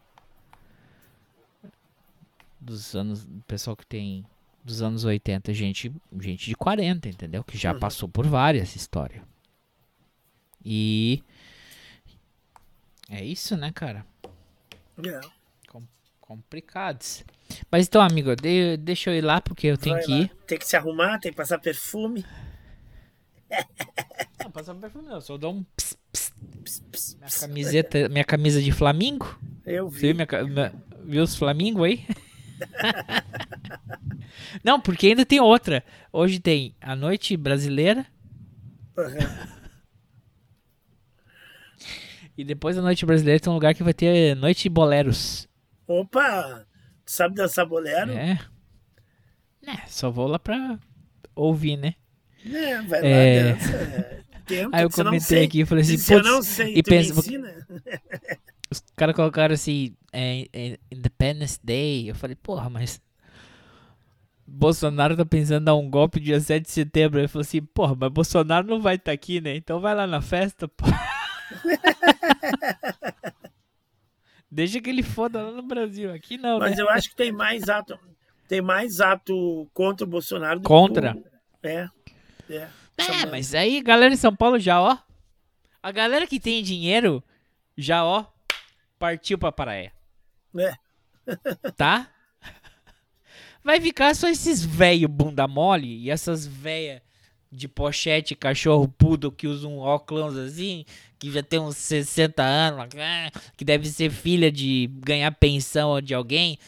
Dos 2.60 2.94
anos. 2.94 3.26
Pessoal 3.46 3.74
que 3.74 3.86
tem. 3.86 4.26
Dos 4.62 4.82
anos 4.82 5.04
80, 5.06 5.54
gente, 5.54 5.90
gente 6.20 6.44
de 6.44 6.54
40, 6.54 7.08
entendeu? 7.08 7.42
Que 7.42 7.56
já 7.56 7.72
Uhum. 7.72 7.80
passou 7.80 8.06
por 8.10 8.26
várias 8.26 8.76
histórias. 8.76 9.22
E. 10.62 11.24
É 13.08 13.24
isso, 13.24 13.56
né, 13.56 13.72
cara? 13.72 14.04
É. 15.02 15.20
Com- 15.66 15.82
complicados. 16.20 17.24
Mas 17.70 17.86
então, 17.86 18.02
amigo, 18.02 18.36
de- 18.36 18.76
deixa 18.76 19.08
eu 19.10 19.14
ir 19.16 19.22
lá 19.22 19.40
porque 19.40 19.66
eu 19.66 19.78
tenho 19.78 19.96
Vai 19.96 20.04
que 20.04 20.10
lá. 20.12 20.18
ir. 20.18 20.28
Tem 20.46 20.58
que 20.58 20.66
se 20.68 20.76
arrumar, 20.76 21.18
tem 21.18 21.30
que 21.32 21.36
passar 21.38 21.58
perfume. 21.58 22.22
Não, 24.38 24.50
passar 24.50 24.74
perfume 24.74 25.08
não, 25.08 25.20
só 25.22 25.38
dou 25.38 25.54
um 25.54 25.64
minha 27.18 27.30
camiseta, 27.40 28.08
minha 28.08 28.24
camisa 28.24 28.60
de 28.62 28.72
Flamingo. 28.72 29.38
Eu 29.66 29.90
Você 29.90 30.12
vi. 30.12 30.12
viu, 30.12 30.26
minha, 30.26 30.44
minha- 30.44 30.72
viu 31.04 31.22
os 31.22 31.36
Flamingo 31.36 31.84
aí? 31.84 32.04
não, 34.64 34.80
porque 34.80 35.08
ainda 35.08 35.24
tem 35.24 35.40
outra. 35.40 35.84
Hoje 36.12 36.40
tem 36.40 36.74
a 36.80 36.96
noite 36.96 37.36
brasileira 37.36 38.04
e 42.36 42.44
depois 42.44 42.76
da 42.76 42.82
noite 42.82 43.04
brasileira 43.04 43.40
tem 43.40 43.50
um 43.50 43.54
lugar 43.54 43.74
que 43.74 43.82
vai 43.82 43.94
ter 43.94 44.34
noite 44.36 44.68
boleros. 44.68 45.48
Opa! 45.86 46.66
Tu 47.04 47.12
sabe 47.12 47.34
dançar 47.34 47.66
bolero? 47.66 48.12
É. 48.12 48.38
É, 49.66 49.86
só 49.88 50.10
vou 50.10 50.26
lá 50.26 50.38
pra 50.38 50.78
ouvir, 51.34 51.76
né? 51.76 51.94
É, 52.46 52.80
vai 52.82 53.00
lá, 53.02 53.06
É. 53.06 53.52
dança. 53.52 54.19
Tenta, 54.50 54.76
Aí 54.76 54.82
eu 54.82 54.90
comentei 54.90 55.44
aqui 55.44 55.60
e 55.60 55.64
falei 55.66 55.82
assim, 55.82 55.96
Se 55.96 56.12
eu 56.12 56.22
não 56.22 56.42
sei, 56.42 56.74
e 56.76 56.82
tu 56.82 56.90
me 56.90 56.96
pensa- 56.98 57.18
ensina? 57.20 57.66
Os 58.70 58.80
caras 58.96 59.16
colocaram 59.16 59.54
assim, 59.54 59.94
é, 60.12 60.46
é, 60.52 60.78
Independence 60.92 61.58
Day. 61.62 62.10
Eu 62.10 62.14
falei, 62.14 62.36
porra, 62.36 62.68
mas. 62.68 63.00
Bolsonaro 64.46 65.16
tá 65.16 65.24
pensando 65.24 65.62
em 65.62 65.64
dar 65.64 65.76
um 65.76 65.88
golpe 65.88 66.18
dia 66.18 66.40
7 66.40 66.64
de 66.64 66.70
setembro. 66.72 67.20
Ele 67.20 67.28
falou 67.28 67.42
assim, 67.42 67.62
porra, 67.62 67.94
mas 67.98 68.10
Bolsonaro 68.10 68.66
não 68.66 68.80
vai 68.80 68.96
estar 68.96 69.12
aqui, 69.12 69.40
né? 69.40 69.54
Então 69.54 69.78
vai 69.80 69.94
lá 69.94 70.06
na 70.08 70.20
festa, 70.20 70.66
pô. 70.66 70.86
Deixa 74.50 74.80
que 74.80 74.90
ele 74.90 75.02
foda 75.02 75.42
lá 75.42 75.52
no 75.52 75.62
Brasil. 75.62 76.12
Aqui 76.12 76.36
não, 76.36 76.58
Mas 76.58 76.76
né? 76.76 76.82
eu 76.82 76.90
acho 76.90 77.10
que 77.10 77.16
tem 77.16 77.30
mais 77.30 77.68
ato. 77.68 77.98
Tem 78.48 78.60
mais 78.60 79.00
ato 79.00 79.68
contra 79.72 80.04
o 80.04 80.08
Bolsonaro 80.10 80.58
do 80.58 80.68
Contra? 80.68 81.12
que. 81.14 81.20
o- 81.20 81.68
É. 81.68 81.88
É. 82.48 82.68
É, 83.00 83.26
mas 83.26 83.54
aí, 83.54 83.80
galera 83.80 84.12
em 84.12 84.16
São 84.16 84.34
Paulo 84.34 84.58
já, 84.58 84.80
ó. 84.80 84.96
A 85.82 85.90
galera 85.90 86.26
que 86.26 86.38
tem 86.38 86.62
dinheiro, 86.62 87.22
já, 87.76 88.04
ó, 88.04 88.24
partiu 88.98 89.38
pra 89.38 89.52
praia. 89.52 89.92
É. 90.58 90.74
Tá? 91.76 92.08
Vai 93.62 93.80
ficar 93.80 94.14
só 94.14 94.28
esses 94.28 94.64
velho 94.64 95.06
bunda 95.06 95.46
mole 95.46 96.02
e 96.02 96.10
essas 96.10 96.46
velha 96.46 97.02
de 97.50 97.66
pochete, 97.66 98.34
cachorro 98.34 98.86
pudo 98.86 99.32
que 99.32 99.46
usam 99.46 99.78
um 99.78 99.78
óculos 99.78 100.36
assim, 100.36 100.84
que 101.18 101.30
já 101.30 101.42
tem 101.42 101.58
uns 101.58 101.76
60 101.76 102.42
anos, 102.42 102.88
ah, 102.96 103.30
que 103.56 103.64
deve 103.64 103.88
ser 103.88 104.10
filha 104.10 104.52
de 104.52 104.88
ganhar 105.04 105.30
pensão 105.32 106.00
de 106.00 106.14
alguém. 106.14 106.58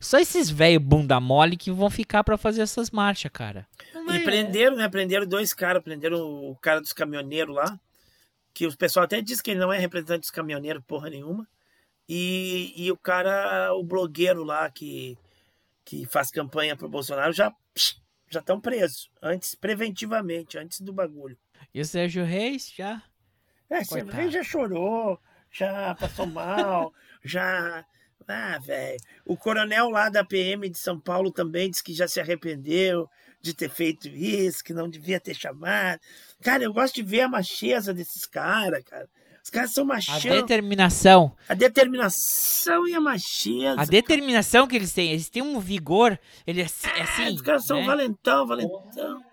Só 0.00 0.18
esses 0.18 0.50
velho 0.50 0.80
bunda 0.80 1.20
mole 1.20 1.56
que 1.56 1.70
vão 1.70 1.90
ficar 1.90 2.24
pra 2.24 2.36
fazer 2.36 2.62
essas 2.62 2.90
marchas, 2.90 3.30
cara. 3.32 3.66
E 3.94 4.20
prenderam, 4.20 4.76
né? 4.76 4.88
Prenderam 4.88 5.26
dois 5.26 5.52
caras. 5.52 5.82
Prenderam 5.82 6.18
o 6.50 6.56
cara 6.56 6.80
dos 6.80 6.92
caminhoneiros 6.92 7.54
lá. 7.54 7.78
Que 8.54 8.66
o 8.66 8.76
pessoal 8.76 9.04
até 9.04 9.20
diz 9.20 9.40
que 9.40 9.52
ele 9.52 9.60
não 9.60 9.72
é 9.72 9.78
representante 9.78 10.20
dos 10.20 10.30
caminhoneiros, 10.30 10.82
porra 10.86 11.10
nenhuma. 11.10 11.46
E, 12.08 12.72
e 12.74 12.90
o 12.90 12.96
cara, 12.96 13.72
o 13.74 13.84
blogueiro 13.84 14.42
lá 14.42 14.70
que, 14.70 15.16
que 15.88 16.04
faz 16.04 16.30
campanha 16.30 16.76
pro 16.76 16.86
Bolsonaro, 16.86 17.32
já 17.32 17.50
já 18.30 18.40
estão 18.40 18.60
presos. 18.60 19.10
Antes, 19.22 19.54
preventivamente, 19.54 20.58
antes 20.58 20.82
do 20.82 20.92
bagulho. 20.92 21.38
E 21.72 21.80
o 21.80 21.84
Sérgio 21.84 22.26
Reis 22.26 22.70
já. 22.76 23.02
É, 23.70 23.82
Coitado. 23.86 24.12
vê, 24.12 24.30
já 24.30 24.42
chorou, 24.42 25.18
já 25.50 25.94
passou 25.94 26.26
mal, 26.26 26.92
já. 27.24 27.86
Ah, 28.26 28.58
velho. 28.58 28.98
O 29.24 29.34
coronel 29.34 29.88
lá 29.88 30.10
da 30.10 30.22
PM 30.22 30.68
de 30.68 30.76
São 30.76 31.00
Paulo 31.00 31.32
também 31.32 31.70
disse 31.70 31.82
que 31.82 31.94
já 31.94 32.06
se 32.06 32.20
arrependeu 32.20 33.08
de 33.40 33.54
ter 33.54 33.70
feito 33.70 34.08
isso, 34.08 34.62
que 34.62 34.74
não 34.74 34.90
devia 34.90 35.18
ter 35.18 35.34
chamado. 35.34 35.98
Cara, 36.42 36.62
eu 36.64 36.72
gosto 36.74 36.96
de 36.96 37.02
ver 37.02 37.22
a 37.22 37.28
macheza 37.28 37.94
desses 37.94 38.26
caras, 38.26 38.84
cara. 38.84 39.08
Os 39.48 39.50
caras 39.50 39.70
são 39.70 39.84
A 39.84 39.86
machão. 39.86 40.30
determinação. 40.30 41.32
A 41.48 41.54
determinação 41.54 42.86
e 42.86 42.94
a 42.94 43.00
macheza. 43.00 43.80
A 43.80 43.86
determinação 43.86 44.66
que 44.66 44.76
eles 44.76 44.92
têm. 44.92 45.10
Eles 45.12 45.30
têm 45.30 45.40
um 45.40 45.58
vigor. 45.58 46.18
Ele 46.46 46.60
é 46.60 46.64
assim. 46.66 46.86
é 46.88 47.00
assim, 47.00 47.34
Os 47.34 47.40
caras 47.40 47.64
são 47.64 47.78
né? 47.80 47.86
valentão, 47.86 48.46
valentão. 48.46 49.24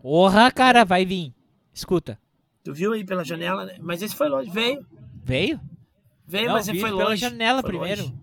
Porra, 0.00 0.48
cara, 0.52 0.84
vai 0.84 1.04
vir. 1.04 1.34
Escuta. 1.72 2.16
Tu 2.62 2.72
viu 2.72 2.92
aí 2.92 3.04
pela 3.04 3.24
janela, 3.24 3.64
né? 3.64 3.78
Mas 3.80 4.00
esse 4.00 4.14
foi 4.14 4.28
longe. 4.28 4.48
Veio. 4.50 4.86
Veio? 5.24 5.60
Veio, 6.24 6.46
Não, 6.46 6.52
mas 6.54 6.68
ele 6.68 6.78
foi 6.78 6.90
pela 6.90 7.04
longe. 7.06 7.20
janela 7.20 7.62
Foi 7.62 7.70
primeiro. 7.70 8.02
longe. 8.02 8.14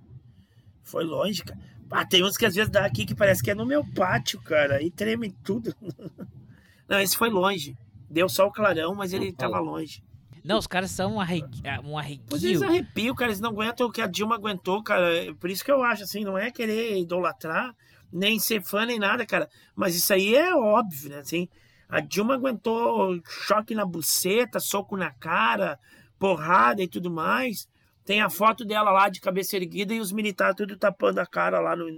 Foi 0.83 1.03
longe, 1.03 1.43
cara. 1.43 1.59
Ah, 1.91 2.05
tem 2.05 2.23
uns 2.23 2.37
que 2.37 2.45
às 2.45 2.55
vezes 2.55 2.71
dá 2.71 2.85
aqui 2.85 3.05
que 3.05 3.13
parece 3.13 3.43
que 3.43 3.51
é 3.51 3.55
no 3.55 3.65
meu 3.65 3.83
pátio, 3.93 4.39
cara. 4.41 4.75
Aí 4.77 4.89
treme 4.89 5.31
tudo. 5.43 5.75
Não, 6.87 6.97
esse 7.01 7.17
foi 7.17 7.29
longe. 7.29 7.75
Deu 8.09 8.29
só 8.29 8.47
o 8.47 8.51
clarão, 8.53 8.95
mas 8.95 9.11
ele 9.11 9.33
tava 9.33 9.59
longe. 9.59 10.01
Não, 10.43 10.57
os 10.57 10.67
caras 10.67 10.91
são 10.91 11.15
um, 11.15 11.21
arre... 11.21 11.43
um 11.83 11.97
Mas 12.31 12.43
eles 12.43 12.61
arreguio. 12.61 12.81
arrepiam, 12.81 13.15
cara. 13.15 13.31
Eles 13.31 13.39
não 13.39 13.51
aguentam 13.51 13.87
o 13.87 13.91
que 13.91 14.01
a 14.01 14.07
Dilma 14.07 14.35
aguentou, 14.35 14.83
cara. 14.83 15.07
Por 15.39 15.49
isso 15.49 15.63
que 15.63 15.71
eu 15.71 15.83
acho, 15.83 16.03
assim, 16.03 16.23
não 16.23 16.37
é 16.37 16.49
querer 16.51 16.99
idolatrar, 16.99 17.75
nem 18.11 18.39
ser 18.39 18.61
fã, 18.61 18.85
nem 18.85 18.97
nada, 18.99 19.25
cara. 19.25 19.49
Mas 19.75 19.95
isso 19.95 20.11
aí 20.13 20.35
é 20.35 20.53
óbvio, 20.55 21.09
né? 21.09 21.19
Assim, 21.19 21.47
a 21.87 21.99
Dilma 21.99 22.35
aguentou 22.35 23.21
choque 23.25 23.75
na 23.75 23.85
buceta, 23.85 24.59
soco 24.59 24.97
na 24.97 25.11
cara, 25.11 25.77
porrada 26.17 26.81
e 26.81 26.87
tudo 26.87 27.11
mais. 27.11 27.67
Tem 28.03 28.21
a 28.21 28.29
foto 28.29 28.65
dela 28.65 28.91
lá 28.91 29.09
de 29.09 29.21
cabeça 29.21 29.55
erguida 29.55 29.93
e 29.93 29.99
os 29.99 30.11
militares 30.11 30.55
tudo 30.55 30.75
tapando 30.75 31.19
a 31.19 31.25
cara 31.25 31.59
lá 31.59 31.75
no, 31.75 31.91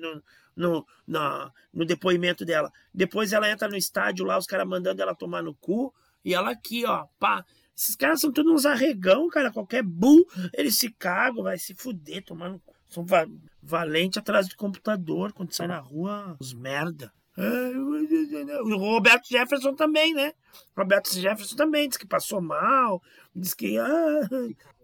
no, 0.55 0.85
no, 1.07 1.51
no 1.73 1.85
depoimento 1.85 2.43
dela. 2.43 2.71
Depois 2.93 3.31
ela 3.31 3.49
entra 3.49 3.69
no 3.69 3.77
estádio 3.77 4.25
lá, 4.25 4.37
os 4.37 4.45
caras 4.45 4.67
mandando 4.67 5.01
ela 5.01 5.15
tomar 5.15 5.41
no 5.41 5.53
cu. 5.53 5.93
E 6.25 6.33
ela 6.33 6.51
aqui, 6.51 6.85
ó, 6.85 7.05
pá. 7.19 7.45
Esses 7.75 7.95
caras 7.95 8.21
são 8.21 8.31
todos 8.31 8.51
uns 8.51 8.65
arregão, 8.65 9.27
cara. 9.29 9.51
Qualquer 9.51 9.83
bull, 9.83 10.25
eles 10.53 10.77
se 10.77 10.91
cagam, 10.91 11.43
vai 11.43 11.57
se 11.57 11.73
fuder, 11.73 12.23
cu. 12.25 12.61
São 12.87 13.03
va 13.03 13.25
valente 13.61 14.19
atrás 14.19 14.47
do 14.47 14.55
computador. 14.55 15.33
Quando 15.33 15.53
sai 15.53 15.67
na 15.67 15.79
rua, 15.79 16.37
os 16.39 16.53
merda. 16.53 17.11
O 17.35 18.77
Roberto 18.77 19.27
Jefferson 19.27 19.73
também, 19.73 20.13
né? 20.13 20.33
Roberto 20.77 21.11
Jefferson 21.11 21.55
também 21.55 21.87
disse 21.87 21.97
que 21.97 22.05
passou 22.05 22.39
mal, 22.39 23.01
disse 23.35 23.55
que 23.55 23.77
ah, 23.79 24.21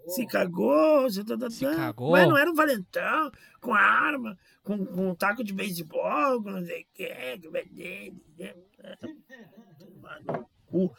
se 0.08 0.26
cagou, 0.26 1.08
se, 1.12 1.24
se 1.52 1.66
cagou. 1.66 2.12
Mas 2.12 2.28
não 2.28 2.38
era 2.38 2.50
um 2.50 2.56
valentão 2.56 3.32
com 3.62 3.74
arma, 3.74 4.36
com, 4.64 4.84
com 4.84 5.10
um 5.12 5.16
taco 5.16 5.44
de 5.44 5.54
beisebol, 5.54 6.42
não 6.42 6.66
sei 6.66 6.82
o 6.82 6.86
que, 6.92 7.38
que 7.38 7.50
vai 7.50 7.66
dele? 7.66 8.20
Mano, 10.02 10.49
cu. 10.70 10.94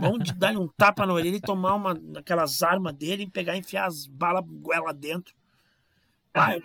Bom 0.00 0.18
de 0.18 0.32
dar 0.34 0.56
um 0.56 0.68
tapa 0.68 1.06
na 1.06 1.12
orelha 1.14 1.36
e 1.36 1.40
tomar 1.40 1.74
uma 1.74 1.94
daquelas 1.94 2.62
armas 2.62 2.94
dele 2.94 3.24
e 3.24 3.30
pegar 3.30 3.56
e 3.56 3.60
enfiar 3.60 3.86
as 3.86 4.06
balas 4.06 4.44
goela 4.46 4.92
dentro. 4.92 5.34
Pai, 6.32 6.60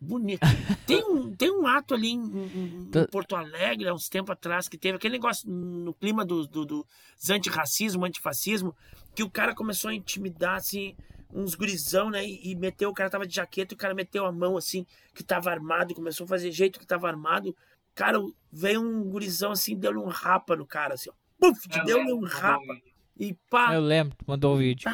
bonito. 0.00 0.40
Tem 0.86 1.02
um, 1.04 1.34
tem 1.34 1.50
um 1.50 1.66
ato 1.66 1.94
ali 1.94 2.08
em, 2.10 2.20
em- 2.20 2.88
em 2.94 3.06
Porto 3.10 3.34
Alegre, 3.34 3.88
há 3.88 3.94
uns 3.94 4.08
tempos 4.08 4.30
atrás, 4.32 4.68
que 4.68 4.76
teve 4.78 4.96
aquele 4.96 5.14
negócio 5.14 5.48
no 5.50 5.94
clima 5.94 6.24
do, 6.24 6.46
do, 6.46 6.64
do 6.64 6.86
antirracismo, 7.30 8.04
antifascismo, 8.04 8.74
que 9.14 9.22
o 9.22 9.30
cara 9.30 9.54
começou 9.54 9.90
a 9.90 9.94
intimidar, 9.94 10.56
assim, 10.56 10.94
uns 11.32 11.54
gurizão, 11.54 12.10
né? 12.10 12.24
E, 12.26 12.50
e 12.52 12.54
meteu, 12.54 12.90
o 12.90 12.94
cara 12.94 13.08
tava 13.10 13.26
de 13.26 13.34
jaqueta, 13.34 13.72
e 13.72 13.76
o 13.76 13.78
cara 13.78 13.94
meteu 13.94 14.26
a 14.26 14.32
mão, 14.32 14.56
assim, 14.56 14.86
que 15.14 15.24
tava 15.24 15.50
armado, 15.50 15.92
e 15.92 15.94
começou 15.94 16.24
a 16.24 16.28
fazer 16.28 16.52
jeito 16.52 16.78
que 16.78 16.86
tava 16.86 17.08
armado. 17.08 17.56
Cara, 17.96 18.18
veio 18.52 18.82
um 18.82 19.02
gurizão, 19.04 19.52
assim, 19.52 19.74
deu-lhe 19.74 19.96
um 19.96 20.06
rapa 20.06 20.54
no 20.54 20.66
cara, 20.66 20.94
assim, 20.94 21.08
ó. 21.08 21.14
Puf, 21.40 21.66
deu-lhe 21.86 22.12
um 22.12 22.24
rapa. 22.24 22.78
E 23.18 23.34
pá, 23.48 23.74
Eu 23.74 23.80
lembro, 23.80 24.14
tu 24.14 24.24
mandou 24.28 24.54
o 24.54 24.58
vídeo. 24.58 24.86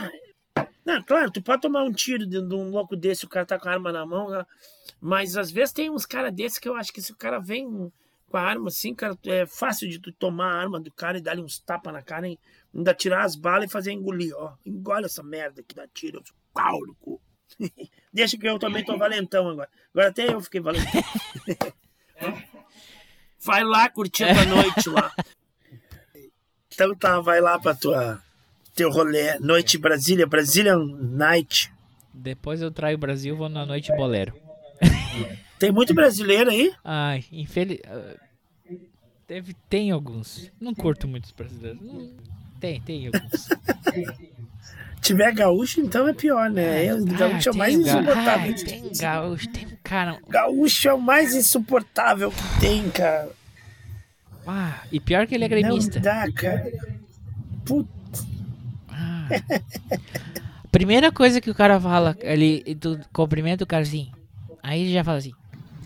não, 0.87 1.03
claro, 1.03 1.29
tu 1.31 1.43
pode 1.43 1.63
tomar 1.63 1.83
um 1.83 1.93
tiro 1.93 2.25
de, 2.25 2.41
de 2.41 2.55
um 2.55 2.71
louco 2.71 2.97
desse, 2.97 3.25
o 3.25 3.29
cara 3.29 3.45
tá 3.45 3.59
com 3.59 3.69
a 3.69 3.73
arma 3.73 3.91
na 3.91 4.07
mão, 4.07 4.31
né? 4.31 4.47
mas 5.01 5.37
às 5.37 5.51
vezes 5.51 5.73
tem 5.75 5.91
uns 5.91 6.07
caras 6.07 6.33
desses 6.33 6.61
que 6.61 6.69
eu 6.69 6.77
acho 6.77 6.93
que 6.93 7.03
se 7.03 7.11
o 7.11 7.17
cara 7.17 7.41
vem 7.41 7.91
com 8.29 8.37
a 8.37 8.41
arma 8.41 8.69
assim, 8.69 8.95
cara, 8.95 9.19
é 9.27 9.47
fácil 9.47 9.89
de 9.89 9.99
tu 9.99 10.13
tomar 10.13 10.53
a 10.53 10.61
arma 10.61 10.79
do 10.79 10.93
cara 10.93 11.19
e 11.19 11.21
dar-lhe 11.21 11.43
uns 11.43 11.59
tapas 11.59 11.93
na 11.93 12.03
cara, 12.03 12.29
e 12.29 12.39
ainda 12.73 12.95
tirar 12.95 13.25
as 13.25 13.35
balas 13.35 13.69
e 13.69 13.73
fazer 13.73 13.91
engolir, 13.91 14.33
ó. 14.37 14.55
Engole 14.65 15.07
essa 15.07 15.25
merda 15.25 15.61
que 15.65 15.75
dá 15.75 15.89
tiro, 15.89 16.19
eu 16.19 16.25
sou 16.25 16.37
pau 16.55 16.79
no 16.87 16.95
cu. 16.95 17.21
Deixa 18.15 18.39
que 18.39 18.47
eu 18.47 18.61
também 18.61 18.85
tô 18.85 18.97
valentão 18.97 19.49
agora. 19.49 19.69
Agora 19.93 20.09
até 20.09 20.33
eu 20.33 20.41
fiquei 20.41 20.61
valentão. 20.61 21.03
vai 23.45 23.65
lá 23.65 23.89
curtindo 23.89 24.31
a 24.31 24.45
noite 24.45 24.89
lá. 24.89 25.13
Então 26.75 26.95
tá, 26.95 27.21
vai 27.21 27.39
lá 27.39 27.59
pra 27.59 27.75
tua 27.75 28.19
teu 28.75 28.91
rolê. 28.91 29.39
Noite 29.39 29.77
Brasília, 29.77 30.27
Brazilian 30.27 30.79
Night. 30.99 31.71
Depois 32.15 32.63
eu 32.63 32.71
traio 32.71 32.97
o 32.97 32.99
Brasil, 32.99 33.37
vou 33.37 33.51
na 33.51 33.67
noite 33.67 33.95
bolero. 33.95 34.33
Tem 35.61 35.71
muito 35.71 35.93
brasileiro 35.93 36.49
aí? 36.49 36.73
Ai, 36.83 37.25
infeliz... 37.31 37.79
ah. 37.87 38.17
Tem 39.69 39.91
alguns. 39.91 40.51
Não 40.59 40.75
curto 40.75 41.07
muitos 41.07 41.31
brasileiros. 41.31 41.79
Não- 41.83 42.11
Tem, 42.59 42.81
tem 42.81 43.07
alguns. 43.09 43.49
Tiver 45.03 45.33
gaúcho, 45.35 45.81
então 45.81 46.07
é 46.07 46.15
pior, 46.15 46.49
né? 46.49 46.87
É, 46.87 46.95
o 46.95 47.05
gaúcho 47.05 47.49
é 47.49 47.53
o 47.53 47.57
mais 47.57 47.75
ga- 47.77 47.83
insuportável. 47.83 48.41
Ai, 48.41 48.55
tem 48.55 48.93
gaúcho, 48.99 49.49
tem 49.49 49.67
um 49.67 49.77
cara... 49.83 50.19
Gaúcho 50.29 50.89
é 50.89 50.95
o 50.95 51.01
mais 51.01 51.35
insuportável 51.35 52.31
que 52.31 52.61
tem, 52.61 52.89
cara. 52.91 53.31
Ah, 54.47 54.81
e 54.93 55.01
pior 55.01 55.27
que 55.27 55.35
ele 55.35 55.45
é 55.45 55.49
gremista. 55.49 55.97
Não 55.97 56.03
dá, 56.03 56.33
cara. 56.33 56.71
Puta. 57.65 57.91
Primeira 60.71 61.13
coisa 61.13 61.41
que 61.41 61.51
o 61.51 61.55
cara 61.55 61.79
fala, 61.81 62.17
ele, 62.21 62.77
tu 62.77 62.99
cumprimenta 63.13 63.65
o 63.65 63.67
cara 63.67 63.83
assim. 63.83 64.11
Aí 64.63 64.83
ele 64.83 64.93
já 64.93 65.03
fala 65.05 65.19
assim, 65.19 65.33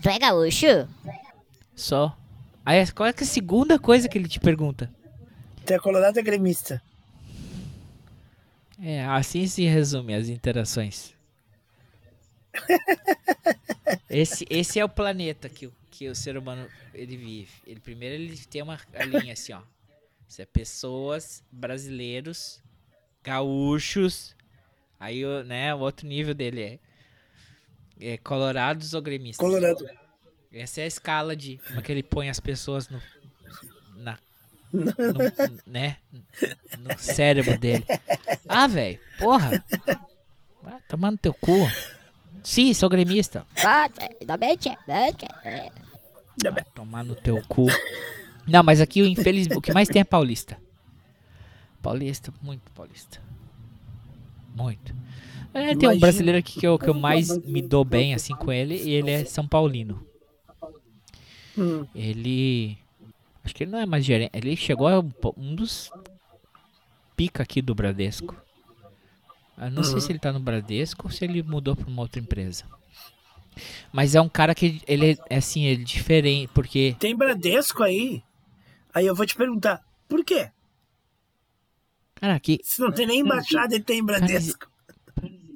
Tu 0.01 0.09
é 0.09 0.19
gaúcho? 0.19 0.87
só. 1.75 2.15
Aí 2.65 2.85
qual 2.91 3.07
é, 3.09 3.13
que 3.13 3.23
é 3.23 3.25
a 3.25 3.29
segunda 3.29 3.79
coisa 3.79 4.07
que 4.07 4.17
ele 4.17 4.27
te 4.27 4.39
pergunta? 4.39 4.89
Tu 5.65 5.73
é 5.73 5.79
colorado 5.79 6.19
é 6.19 6.21
gremista. 6.21 6.81
É, 8.79 9.03
assim 9.05 9.47
se 9.47 9.63
resume 9.65 10.13
as 10.13 10.29
interações. 10.29 11.13
Esse, 14.09 14.45
esse 14.49 14.79
é 14.79 14.85
o 14.85 14.89
planeta 14.89 15.47
que, 15.49 15.67
o- 15.67 15.73
que 15.91 16.07
o 16.09 16.15
ser 16.15 16.37
humano 16.37 16.67
ele 16.93 17.15
vive. 17.17 17.51
Ele 17.65 17.79
primeiro 17.79 18.15
ele 18.15 18.37
tem 18.37 18.61
uma 18.61 18.79
linha 19.05 19.33
assim, 19.33 19.53
ó. 19.53 19.61
Isso 20.27 20.41
é 20.41 20.45
pessoas, 20.45 21.43
brasileiros, 21.51 22.61
gaúchos. 23.23 24.35
Aí, 24.99 25.23
o, 25.25 25.43
né, 25.43 25.73
o 25.73 25.79
outro 25.79 26.07
nível 26.07 26.33
dele 26.33 26.61
é, 26.61 26.79
é 28.13 28.17
colorados 28.17 28.93
ou 28.93 29.01
gremistas. 29.01 29.45
Colorado. 29.45 29.85
Essa 30.51 30.81
é 30.81 30.83
a 30.85 30.87
escala 30.87 31.35
de 31.35 31.57
como 31.67 31.79
é 31.79 31.81
que 31.81 31.91
ele 31.91 32.03
põe 32.03 32.29
as 32.29 32.39
pessoas 32.39 32.89
no, 32.89 33.01
no, 34.71 34.83
né, 35.65 35.97
no 36.79 36.97
cérebro 36.97 37.57
dele. 37.57 37.85
Ah, 38.47 38.67
velho, 38.67 38.99
porra. 39.19 39.63
Vai 40.61 40.79
tomar 40.87 41.11
no 41.11 41.17
teu 41.17 41.33
cu. 41.33 41.69
Sim, 42.43 42.73
sou 42.73 42.89
gremista. 42.89 43.45
Vai 46.51 46.63
tomar 46.75 47.03
no 47.03 47.15
teu 47.15 47.41
cu. 47.47 47.67
Não, 48.47 48.63
mas 48.63 48.79
aqui 48.79 49.01
o 49.01 49.05
infeliz, 49.05 49.47
o 49.47 49.61
que 49.61 49.73
mais 49.73 49.89
tem 49.89 50.01
é 50.01 50.05
paulista. 50.05 50.57
Paulista, 51.81 52.33
muito 52.41 52.71
paulista. 52.71 53.21
Muito. 54.55 54.95
É, 55.53 55.75
tem 55.75 55.89
um 55.89 55.99
brasileiro 55.99 56.37
aqui 56.37 56.59
que 56.59 56.67
eu, 56.67 56.77
que 56.77 56.89
eu 56.89 56.93
mais 56.93 57.35
me 57.45 57.61
dou 57.61 57.83
bem 57.83 58.13
assim 58.13 58.35
com 58.35 58.51
ele 58.51 58.75
e 58.75 58.91
ele 58.91 59.11
é 59.11 59.25
São 59.25 59.47
Paulino. 59.47 60.05
Ele. 61.95 62.77
Acho 63.47 63.55
que 63.55 63.63
ele 63.63 63.71
não 63.71 63.79
é 63.79 63.85
mais 63.85 64.03
gerente. 64.03 64.31
Ele 64.33 64.57
chegou 64.57 64.87
a 64.89 64.99
um- 64.99 65.55
dos 65.55 65.89
pica 67.15 67.41
aqui 67.43 67.61
do 67.61 67.73
Bradesco. 67.73 68.35
Eu 69.57 69.71
não 69.71 69.83
sei 69.85 69.93
Uhum. 69.95 69.99
se 70.01 70.11
ele 70.11 70.19
tá 70.19 70.33
no 70.33 70.39
Bradesco 70.41 71.07
ou 71.07 71.11
se 71.11 71.23
ele 71.23 71.41
mudou 71.41 71.73
pra 71.73 71.87
uma 71.87 72.01
outra 72.01 72.19
empresa. 72.21 72.65
Mas 73.93 74.15
é 74.15 74.21
um 74.21 74.27
cara 74.27 74.53
que 74.53 74.81
ele 74.85 75.17
é 75.29 75.37
assim, 75.37 75.63
ele 75.63 75.81
é 75.81 75.85
diferente, 75.85 76.51
porque 76.53 76.93
Tem 76.99 77.15
Bradesco 77.15 77.83
aí? 77.83 78.21
Aí 78.93 79.05
eu 79.05 79.15
vou 79.15 79.25
te 79.25 79.33
perguntar, 79.35 79.81
por 80.09 80.25
quê? 80.25 80.51
Cara, 82.15 82.35
aqui 82.35 82.59
Se 82.65 82.81
não 82.81 82.91
tem 82.91 83.07
nem 83.07 83.21
embaixada 83.21 83.75
e 83.75 83.79
tem 83.81 84.03
Bradesco. 84.03 84.69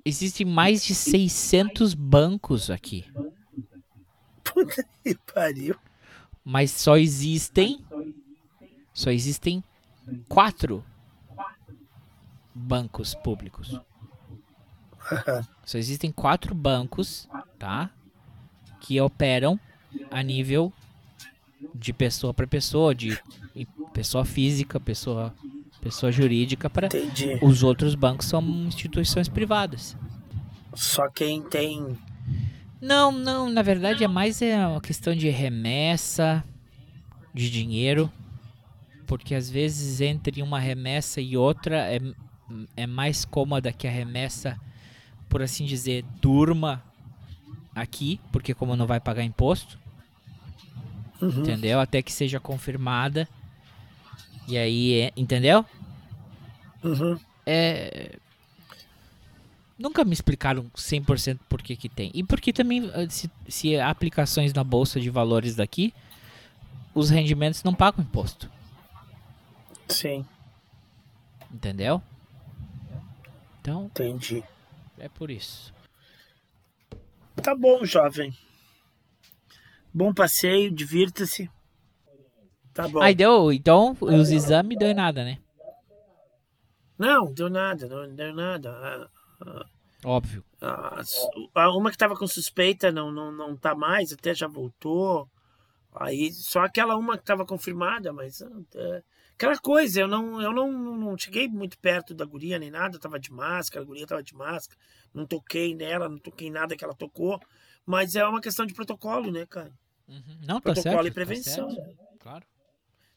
existem 0.05 0.45
mais 0.45 0.85
de 0.85 0.95
600 0.95 1.93
bancos 1.93 2.69
aqui, 2.72 3.03
Puta 4.45 4.84
que 5.03 5.15
pariu. 5.34 5.76
Mas 6.43 6.72
só 6.72 6.97
existem 6.97 7.84
só 8.93 9.09
existem 9.09 9.63
quatro 10.27 10.84
bancos 12.53 13.15
públicos. 13.15 13.80
Só 15.65 15.77
existem 15.77 16.11
quatro 16.11 16.53
bancos, 16.53 17.27
tá? 17.57 17.89
Que 18.80 19.01
operam 19.01 19.59
a 20.11 20.22
nível 20.22 20.72
de 21.73 21.91
pessoa 21.91 22.34
para 22.34 22.45
pessoa, 22.45 22.93
de 22.93 23.18
pessoa 23.93 24.23
física, 24.23 24.80
pessoa 24.80 25.34
pessoa 25.81 26.11
jurídica 26.11 26.69
para 26.69 26.85
Entendi. 26.85 27.39
os 27.41 27.63
outros 27.63 27.95
bancos 27.95 28.27
são 28.27 28.41
instituições 28.68 29.27
privadas. 29.27 29.97
Só 30.76 31.09
quem 31.09 31.41
tem. 31.41 31.97
Não, 32.81 33.11
não, 33.11 33.49
na 33.49 33.61
verdade 33.61 34.03
é 34.03 34.07
mais 34.07 34.41
é 34.41 34.65
uma 34.65 34.81
questão 34.81 35.15
de 35.15 35.29
remessa 35.29 36.43
de 37.33 37.49
dinheiro, 37.49 38.11
porque 39.05 39.35
às 39.35 39.49
vezes 39.49 40.01
entre 40.01 40.41
uma 40.41 40.59
remessa 40.59 41.21
e 41.21 41.37
outra 41.37 41.77
é, 41.93 41.99
é 42.75 42.87
mais 42.87 43.23
cômoda 43.23 43.71
que 43.71 43.87
a 43.87 43.91
remessa, 43.91 44.59
por 45.29 45.41
assim 45.41 45.63
dizer, 45.65 46.03
durma 46.19 46.83
aqui, 47.75 48.19
porque 48.31 48.53
como 48.53 48.75
não 48.75 48.87
vai 48.87 48.99
pagar 48.99 49.23
imposto, 49.23 49.79
Uhum. 51.21 51.41
entendeu? 51.41 51.79
Até 51.79 52.01
que 52.01 52.11
seja 52.11 52.39
confirmada. 52.39 53.29
E 54.47 54.57
aí, 54.57 55.01
é, 55.01 55.13
entendeu? 55.15 55.63
Uhum. 56.83 57.19
É, 57.45 58.17
Nunca 59.81 60.03
me 60.05 60.13
explicaram 60.13 60.69
100% 60.75 61.39
por 61.49 61.61
que 61.61 61.75
que 61.75 61.89
tem. 61.89 62.11
E 62.13 62.23
porque 62.23 62.53
também, 62.53 62.89
eh, 62.93 63.09
se, 63.09 63.29
se 63.47 63.77
há 63.77 63.89
aplicações 63.89 64.53
na 64.53 64.63
bolsa 64.63 64.99
de 64.99 65.09
valores 65.09 65.55
daqui, 65.55 65.93
os 66.93 67.09
rendimentos 67.09 67.63
não 67.63 67.73
pagam 67.73 68.03
imposto. 68.03 68.49
Sim, 69.87 70.25
Entendeu? 71.53 72.01
Então, 73.59 73.85
entendi. 73.85 74.43
é 74.97 75.09
por 75.09 75.29
isso. 75.29 75.73
Tá 77.43 77.53
bom, 77.53 77.83
jovem. 77.83 78.33
Bom 79.93 80.13
passeio, 80.13 80.71
divirta-se. 80.71 81.49
Tá 82.73 82.87
bom. 82.87 83.01
Aí 83.01 83.13
deu, 83.13 83.51
então, 83.51 83.95
os 83.99 84.31
exames 84.31 84.77
deu 84.77 84.95
nada, 84.95 85.25
né? 85.25 85.39
Não, 86.97 87.31
deu 87.33 87.49
nada, 87.49 87.87
não 87.87 88.15
deu 88.15 88.33
nada. 88.33 89.09
Ah, 89.45 89.65
ah, 90.03 90.09
Óbvio. 90.09 90.43
ah, 90.61 91.01
su- 91.03 91.49
a 91.53 91.69
uma 91.76 91.91
que 91.91 91.97
tava 91.97 92.15
com 92.15 92.27
suspeita 92.27 92.91
não, 92.91 93.11
não, 93.11 93.31
não 93.31 93.55
tá 93.55 93.76
mais, 93.76 94.11
até 94.11 94.34
já 94.34 94.47
voltou. 94.47 95.30
Aí 95.93 96.31
só 96.31 96.61
aquela 96.61 96.95
uma 96.95 97.18
que 97.18 97.23
estava 97.23 97.45
confirmada, 97.45 98.13
mas 98.13 98.41
é, 98.41 99.03
aquela 99.34 99.57
coisa, 99.57 100.01
eu 100.01 100.07
não, 100.07 100.41
eu 100.41 100.53
não, 100.53 100.72
não 100.72 101.18
cheguei 101.18 101.47
muito 101.47 101.77
perto 101.77 102.13
da 102.13 102.26
guria 102.26 102.57
nem 102.57 102.72
nada, 102.72 102.97
tava 102.97 103.19
de 103.19 103.31
máscara, 103.31 103.84
a 103.84 103.88
guria 103.88 104.07
tava 104.07 104.23
de 104.23 104.34
máscara, 104.34 104.80
não 105.13 105.26
toquei 105.26 105.76
nela, 105.76 106.07
não 106.07 106.18
toquei 106.18 106.47
em 106.47 106.51
nada 106.51 106.76
que 106.77 106.84
ela 106.84 106.95
tocou, 106.95 107.39
mas 107.85 108.15
é 108.15 108.26
uma 108.26 108.39
questão 108.39 108.65
de 108.65 108.73
protocolo, 108.73 109.31
né, 109.31 109.45
cara? 109.45 109.73
Não, 110.47 110.55
tá 110.55 110.73
protocolo 110.73 110.93
certo. 111.03 111.07
e 111.07 111.11
prevenção. 111.11 111.68
Tá 111.68 111.76
certo. 111.76 111.97
Claro. 112.19 112.45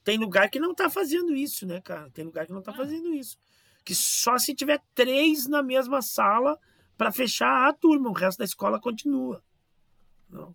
Tem 0.03 0.19
lugar 0.19 0.51
que 0.51 0.61
não 0.61 0.75
tá 0.75 0.91
fazendo 0.91 1.35
isso, 1.35 1.67
né, 1.67 1.81
cara? 1.81 2.11
Tem 2.11 2.25
lugar 2.25 2.47
que 2.47 2.53
não 2.53 2.63
tá 2.63 2.73
fazendo 2.73 3.15
isso. 3.15 3.39
Que 3.85 3.95
só 3.95 4.39
se 4.39 4.55
tiver 4.55 4.81
três 4.95 5.47
na 5.47 5.63
mesma 5.63 6.01
sala 6.01 6.59
para 6.97 7.13
fechar 7.13 7.69
a 7.69 7.73
turma, 7.73 8.09
o 8.09 8.13
resto 8.15 8.39
da 8.39 8.45
escola 8.45 8.81
continua. 8.81 9.43
Não. 10.31 10.55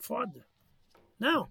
Foda. 0.00 0.44
Não. 1.18 1.48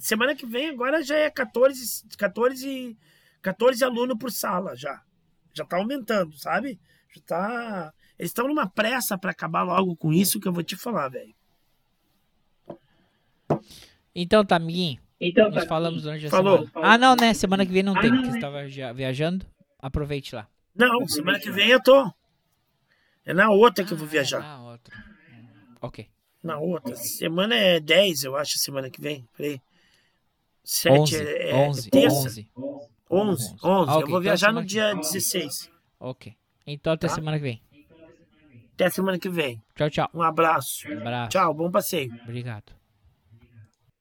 Semana 0.00 0.34
que 0.34 0.46
vem 0.46 0.68
agora 0.70 1.02
já 1.02 1.16
é 1.16 1.30
14, 1.30 2.04
14, 2.16 2.96
14 3.40 3.84
alunos 3.84 4.16
por 4.18 4.30
sala 4.32 4.74
já. 4.76 5.02
Já 5.54 5.64
tá 5.64 5.76
aumentando, 5.76 6.36
sabe? 6.38 6.80
Já 7.14 7.22
tá. 7.22 7.94
Eles 8.18 8.30
estão 8.30 8.48
numa 8.48 8.68
pressa 8.68 9.18
para 9.18 9.30
acabar 9.30 9.62
logo 9.62 9.94
com 9.96 10.12
isso 10.12 10.40
que 10.40 10.48
eu 10.48 10.52
vou 10.52 10.62
te 10.62 10.76
falar, 10.76 11.08
velho. 11.08 11.34
Então 14.14 14.44
tá, 14.44 14.56
amiguinho. 14.56 15.00
Então 15.20 15.50
Nós 15.50 15.62
tá, 15.62 15.68
falamos 15.68 16.02
durante 16.02 16.26
a 16.26 16.30
Falou. 16.30 16.66
semana. 16.66 16.86
Ah, 16.88 16.98
não, 16.98 17.14
né? 17.14 17.32
Semana 17.32 17.64
que 17.64 17.72
vem 17.72 17.82
não 17.82 17.96
Ah, 17.96 18.00
tem, 18.00 18.10
não, 18.10 18.16
porque 18.18 18.30
você 18.30 18.32
né? 18.32 18.38
estava 18.38 18.68
já 18.68 18.92
viajando. 18.92 19.46
Aproveite 19.82 20.34
lá. 20.34 20.48
Não, 20.74 21.06
semana 21.08 21.38
que 21.40 21.50
vem 21.50 21.68
eu 21.68 21.82
tô. 21.82 22.10
É 23.26 23.34
na 23.34 23.50
outra 23.50 23.84
que 23.84 23.92
eu 23.92 23.96
vou 23.98 24.06
viajar. 24.06 24.40
Na 24.40 24.62
outra. 24.62 24.94
Ok. 25.80 26.08
Na 26.42 26.58
outra. 26.58 26.94
Semana 26.96 27.54
é 27.54 27.78
10, 27.80 28.22
eu 28.24 28.36
acho, 28.36 28.58
semana 28.58 28.88
que 28.88 29.00
vem. 29.00 29.28
Peraí. 29.36 29.60
7 30.64 30.98
11, 31.00 31.16
é, 31.16 31.50
é 31.50 31.54
11, 31.56 31.90
terça. 31.90 32.16
11. 32.28 32.48
11, 33.10 33.44
11. 33.52 33.56
Ah, 33.62 33.68
ok, 33.68 33.82
eu 33.82 33.86
vou 33.88 34.02
então 34.08 34.20
viajar 34.20 34.46
semana 34.46 34.60
no 34.60 34.66
dia 34.66 34.94
16. 34.94 35.70
Ok. 35.98 36.34
Então 36.66 36.92
até 36.92 37.08
Tá. 37.08 37.14
semana 37.14 37.36
que 37.36 37.42
vem. 37.42 37.62
Até 38.74 38.88
semana 38.88 39.18
que 39.18 39.28
vem. 39.28 39.62
Tchau, 39.74 39.90
tchau. 39.90 40.10
Um 40.14 40.22
abraço. 40.22 40.88
Um 40.88 40.98
abraço. 40.98 41.30
Tchau, 41.30 41.52
bom 41.52 41.70
passeio. 41.70 42.12
Obrigado. 42.22 42.72